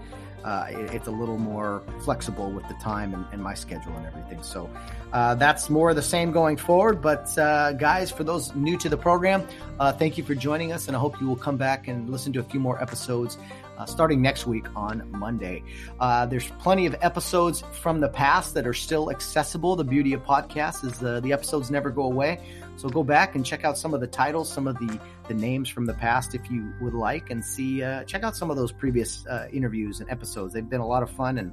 uh, 0.47 0.67
it, 0.71 0.95
it's 0.95 1.09
a 1.09 1.11
little 1.11 1.39
more 1.39 1.83
flexible 2.05 2.51
with 2.51 2.67
the 2.69 2.75
time 2.75 3.13
and, 3.13 3.27
and 3.33 3.43
my 3.43 3.53
schedule 3.53 3.93
and 3.97 4.07
everything. 4.07 4.43
So 4.43 4.71
uh, 5.13 5.35
that's 5.35 5.69
more 5.69 5.93
the 5.93 6.03
same 6.03 6.31
going 6.31 6.57
forward. 6.57 7.03
But 7.03 7.37
uh, 7.37 7.73
guys, 7.73 8.13
for 8.13 8.23
those 8.23 8.55
new 8.55 8.79
to 8.79 8.89
the 8.89 8.97
program, 8.97 9.47
uh, 9.81 9.93
thank 9.93 10.17
you 10.17 10.25
for 10.25 10.37
joining 10.37 10.73
us, 10.73 10.87
and 10.87 10.97
I 10.97 11.01
hope 11.01 11.21
you 11.21 11.27
will 11.27 11.37
come 11.37 11.57
back 11.57 11.89
and 11.89 12.09
listen 12.09 12.33
to 12.35 12.41
a 12.41 12.45
few 12.45 12.61
more 12.61 12.81
episodes. 12.81 13.37
Uh, 13.77 13.85
starting 13.85 14.23
next 14.23 14.47
week 14.47 14.65
on 14.75 15.07
Monday. 15.11 15.63
Uh, 16.01 16.25
there's 16.25 16.49
plenty 16.53 16.87
of 16.87 16.97
episodes 17.03 17.63
from 17.73 18.01
the 18.01 18.09
past 18.09 18.55
that 18.55 18.67
are 18.67 18.73
still 18.73 19.11
accessible. 19.11 19.77
The 19.77 19.85
beauty 19.85 20.15
of 20.15 20.25
podcasts 20.25 20.83
is 20.83 20.99
the 20.99 21.31
episodes 21.31 21.71
never 21.71 21.91
go 21.91 22.05
away. 22.05 22.41
So 22.77 22.89
go 22.89 23.03
back 23.03 23.35
and 23.35 23.45
check 23.45 23.65
out 23.65 23.79
some 23.79 23.95
of 23.95 24.01
the 24.01 24.07
titles, 24.07 24.53
some 24.53 24.67
of 24.67 24.79
the 24.79 25.01
the 25.29 25.35
names 25.35 25.69
from 25.69 25.87
the 25.87 25.95
past 25.95 26.35
if 26.35 26.51
you 26.51 26.73
would 26.81 26.95
like, 26.95 27.31
and 27.31 27.45
see 27.45 27.83
uh, 27.83 28.05
check 28.05 28.23
out 28.23 28.37
some 28.37 28.51
of 28.51 28.57
those 28.57 28.73
previous 28.73 29.27
uh, 29.27 29.49
interviews 29.53 30.01
and 30.01 30.11
episodes. 30.11 30.53
They've 30.53 30.69
been 30.69 30.81
a 30.81 30.87
lot 30.87 31.03
of 31.03 31.11
fun 31.11 31.39
and 31.39 31.53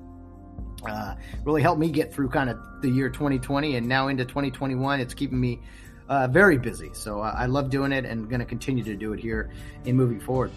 uh, 0.86 1.16
really 1.46 1.62
helped 1.62 1.80
me 1.80 1.90
get 1.90 2.14
through 2.14 2.30
kind 2.30 2.50
of 2.50 2.60
the 2.82 2.90
year 2.90 3.10
2020 3.10 3.78
and 3.78 3.88
now 3.88 4.08
into 4.10 4.26
2021. 4.26 5.00
It's 5.00 5.14
keeping 5.14 5.40
me 5.40 5.60
uh, 6.10 6.28
very 6.28 6.58
busy. 6.58 6.90
So 6.94 7.22
uh, 7.22 7.34
I 7.38 7.46
love 7.46 7.70
doing 7.70 7.92
it 7.92 8.06
and 8.06 8.30
going 8.30 8.40
to 8.40 8.46
continue 8.46 8.84
to 8.84 8.96
do 8.96 9.14
it 9.14 9.20
here 9.20 9.52
in 9.86 9.96
moving 9.96 10.20
forward. 10.20 10.52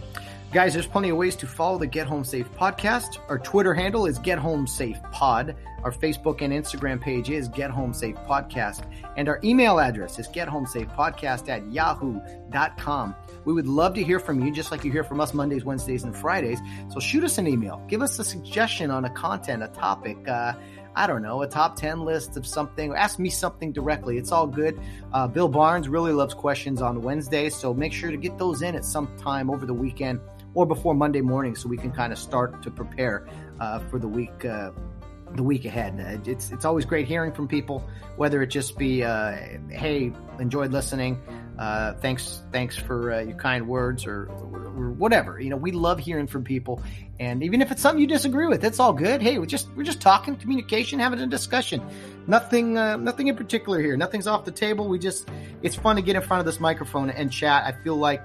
Guys, 0.53 0.73
there's 0.73 0.87
plenty 0.87 1.11
of 1.11 1.17
ways 1.17 1.35
to 1.37 1.47
follow 1.47 1.77
the 1.77 1.89
Get 1.89 2.07
Home 2.07 2.25
Safe 2.25 2.51
podcast. 2.53 3.19
Our 3.29 3.39
Twitter 3.39 3.75
handle 3.75 4.07
is 4.07 4.17
Get 4.19 4.39
Home 4.39 4.65
Safe 4.67 4.97
Pod. 5.11 5.57
Our 5.83 5.91
Facebook 5.91 6.41
and 6.41 6.53
Instagram 6.53 7.01
page 7.01 7.31
is 7.31 7.49
Get 7.49 7.71
Home 7.71 7.93
Safe 7.93 8.15
Podcast. 8.15 8.91
And 9.17 9.29
our 9.29 9.41
email 9.43 9.81
address 9.81 10.21
is 10.21 10.29
Get 10.29 10.47
Home 10.49 10.65
Safe 10.65 10.87
Podcast 10.89 11.49
at 11.49 11.71
yahoo.com. 11.73 13.15
We 13.45 13.53
would 13.53 13.67
love 13.67 13.95
to 13.95 14.05
hear 14.05 14.21
from 14.21 14.41
you, 14.41 14.53
just 14.53 14.71
like 14.71 14.85
you 14.85 14.93
hear 14.93 15.05
from 15.05 15.21
us 15.21 15.35
Mondays, 15.35 15.65
Wednesdays, 15.65 16.05
and 16.05 16.17
Fridays. 16.17 16.61
So 16.91 17.01
shoot 17.01 17.25
us 17.25 17.39
an 17.39 17.49
email. 17.49 17.85
Give 17.89 18.01
us 18.01 18.19
a 18.21 18.25
suggestion 18.25 18.91
on 18.93 19.05
a 19.05 19.11
content, 19.11 19.65
a 19.65 19.69
topic. 19.69 20.17
Uh, 20.29 20.55
I 20.95 21.07
don't 21.07 21.23
know, 21.23 21.43
a 21.43 21.49
top 21.49 21.77
10 21.77 22.05
list 22.05 22.39
of 22.39 22.47
something. 22.47 22.95
Ask 22.95 23.19
me 23.19 23.29
something 23.29 23.73
directly. 23.73 24.17
It's 24.17 24.33
all 24.33 24.47
good. 24.47 24.81
Uh, 25.13 25.27
Bill 25.27 25.49
Barnes 25.49 25.89
really 25.89 26.13
loves 26.13 26.33
questions 26.33 26.81
on 26.81 27.03
Wednesdays, 27.03 27.55
so 27.55 27.75
make 27.75 27.93
sure 27.93 28.11
to 28.11 28.17
get 28.17 28.39
those 28.39 28.63
in 28.63 28.75
at 28.75 28.85
some 28.85 29.15
time 29.19 29.51
over 29.51 29.67
the 29.67 29.75
weekend 29.75 30.21
or 30.57 30.67
before 30.67 30.95
Monday 30.95 31.21
morning 31.21 31.55
so 31.55 31.69
we 31.69 31.77
can 31.77 31.93
kind 31.93 32.13
of 32.13 32.19
start 32.19 32.63
to 32.63 32.71
prepare 32.71 33.29
uh, 33.61 33.79
for 33.91 34.01
the 34.01 34.09
week. 34.09 34.45
Uh, 34.45 34.73
the 35.35 35.43
week 35.43 35.65
ahead. 35.65 35.99
Uh, 36.01 36.31
it's 36.31 36.51
it's 36.51 36.65
always 36.65 36.85
great 36.85 37.07
hearing 37.07 37.33
from 37.33 37.49
people, 37.49 37.85
whether 38.17 38.43
it 38.43 38.47
just 38.47 38.79
be, 38.79 39.03
uh, 39.03 39.37
"Hey, 39.69 40.13
enjoyed 40.39 40.73
listening. 40.73 41.21
Uh, 41.59 41.95
thanks, 41.95 42.43
thanks 42.53 42.77
for 42.77 43.13
uh, 43.13 43.21
your 43.21 43.37
kind 43.37 43.67
words," 43.67 44.07
or, 44.07 44.27
or, 44.31 44.91
whatever. 44.93 45.41
You 45.41 45.51
know, 45.51 45.57
we 45.57 45.73
love 45.73 45.99
hearing 45.99 46.27
from 46.27 46.45
people, 46.45 46.81
and 47.19 47.43
even 47.43 47.61
if 47.61 47.73
it's 47.73 47.83
something 47.83 48.01
you 48.01 48.07
disagree 48.07 48.47
with, 48.47 48.65
it's 48.65 48.79
all 48.79 48.93
good. 48.93 49.21
Hey, 49.21 49.39
we're 49.39 49.47
just 49.47 49.69
we're 49.77 49.83
just 49.83 50.01
talking, 50.01 50.37
communication, 50.37 51.01
having 51.01 51.21
a 51.21 51.27
discussion. 51.27 51.83
Nothing, 52.27 52.79
uh, 52.79 52.97
nothing 52.97 53.27
in 53.27 53.37
particular 53.37 53.81
here. 53.81 53.97
Nothing's 53.97 54.29
off 54.29 54.45
the 54.45 54.53
table. 54.53 54.89
We 54.89 54.99
just 54.99 55.29
it's 55.61 55.75
fun 55.75 55.97
to 55.97 56.03
get 56.03 56.17
in 56.17 56.23
front 56.23 56.41
of 56.41 56.47
this 56.47 56.61
microphone 56.61 57.11
and 57.11 57.33
chat. 57.33 57.65
I 57.65 57.73
feel 57.83 57.97
like 57.97 58.23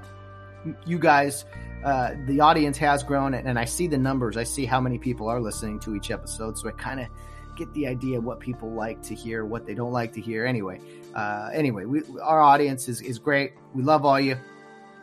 you 0.86 1.00
guys 1.00 1.46
uh, 1.84 2.12
the 2.26 2.40
audience 2.40 2.78
has 2.78 3.04
grown, 3.04 3.34
and 3.34 3.58
I 3.58 3.66
see 3.66 3.88
the 3.88 3.98
numbers. 3.98 4.38
I 4.38 4.44
see 4.44 4.66
how 4.66 4.80
many 4.80 4.98
people 4.98 5.28
are 5.28 5.42
listening 5.42 5.80
to 5.82 5.96
each 5.96 6.12
episode, 6.12 6.58
so 6.58 6.70
I 6.70 6.72
kind 6.74 7.00
of 7.00 7.08
get 7.56 7.74
the 7.74 7.88
idea 7.88 8.20
what 8.20 8.40
people 8.40 8.72
like 8.72 9.02
to 9.04 9.16
hear, 9.16 9.46
what 9.46 9.66
they 9.66 9.74
don't 9.74 9.92
like 9.92 10.14
to 10.14 10.22
hear. 10.22 10.46
Anyway, 10.46 10.80
uh, 11.16 11.50
anyway, 11.54 11.86
we, 11.86 12.02
our 12.22 12.40
audience 12.40 12.88
is, 12.88 13.02
is 13.02 13.20
great. 13.20 13.54
We 13.74 13.84
love 13.84 14.06
all 14.06 14.20
you. 14.20 14.38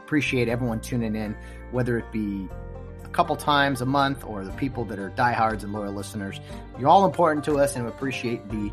Appreciate 0.00 0.48
everyone 0.48 0.80
tuning 0.80 1.14
in, 1.14 1.36
whether 1.72 1.98
it 1.98 2.10
be 2.12 2.48
a 3.04 3.08
couple 3.08 3.36
times 3.36 3.80
a 3.80 3.86
month 3.86 4.24
or 4.24 4.44
the 4.44 4.52
people 4.52 4.84
that 4.86 4.98
are 4.98 5.10
diehards 5.10 5.64
and 5.64 5.72
loyal 5.72 5.92
listeners. 5.92 6.40
You're 6.78 6.88
all 6.88 7.04
important 7.04 7.44
to 7.46 7.58
us, 7.58 7.76
and 7.76 7.84
we 7.84 7.90
appreciate 7.90 8.48
the 8.48 8.72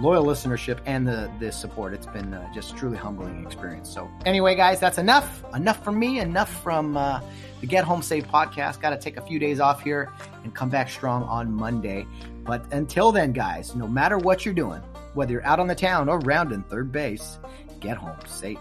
loyal 0.00 0.24
listenership 0.24 0.78
and 0.86 1.06
the 1.06 1.30
the 1.38 1.52
support. 1.52 1.92
It's 1.92 2.06
been 2.06 2.34
uh, 2.34 2.52
just 2.52 2.76
truly 2.76 2.96
humbling 2.96 3.44
experience. 3.44 3.90
So 3.92 4.10
anyway, 4.26 4.54
guys, 4.54 4.80
that's 4.80 4.98
enough. 4.98 5.44
Enough 5.54 5.82
from 5.82 5.98
me. 5.98 6.20
Enough 6.20 6.62
from 6.62 6.96
uh, 6.96 7.20
the 7.60 7.66
Get 7.66 7.84
Home 7.84 8.02
Safe 8.02 8.26
podcast. 8.28 8.80
Got 8.80 8.90
to 8.90 8.98
take 8.98 9.16
a 9.16 9.22
few 9.22 9.38
days 9.38 9.60
off 9.60 9.82
here 9.82 10.12
and 10.44 10.54
come 10.54 10.68
back 10.68 10.88
strong 10.88 11.22
on 11.24 11.52
Monday. 11.52 12.06
But 12.44 12.64
until 12.72 13.12
then, 13.12 13.32
guys, 13.32 13.74
no 13.74 13.86
matter 13.86 14.18
what 14.18 14.44
you're 14.44 14.54
doing, 14.54 14.80
whether 15.14 15.32
you're 15.32 15.44
out 15.44 15.60
on 15.60 15.66
the 15.66 15.74
town 15.74 16.08
or 16.08 16.18
rounding 16.20 16.62
third 16.64 16.92
base, 16.92 17.38
get 17.80 17.96
home 17.96 18.16
safe. 18.26 18.58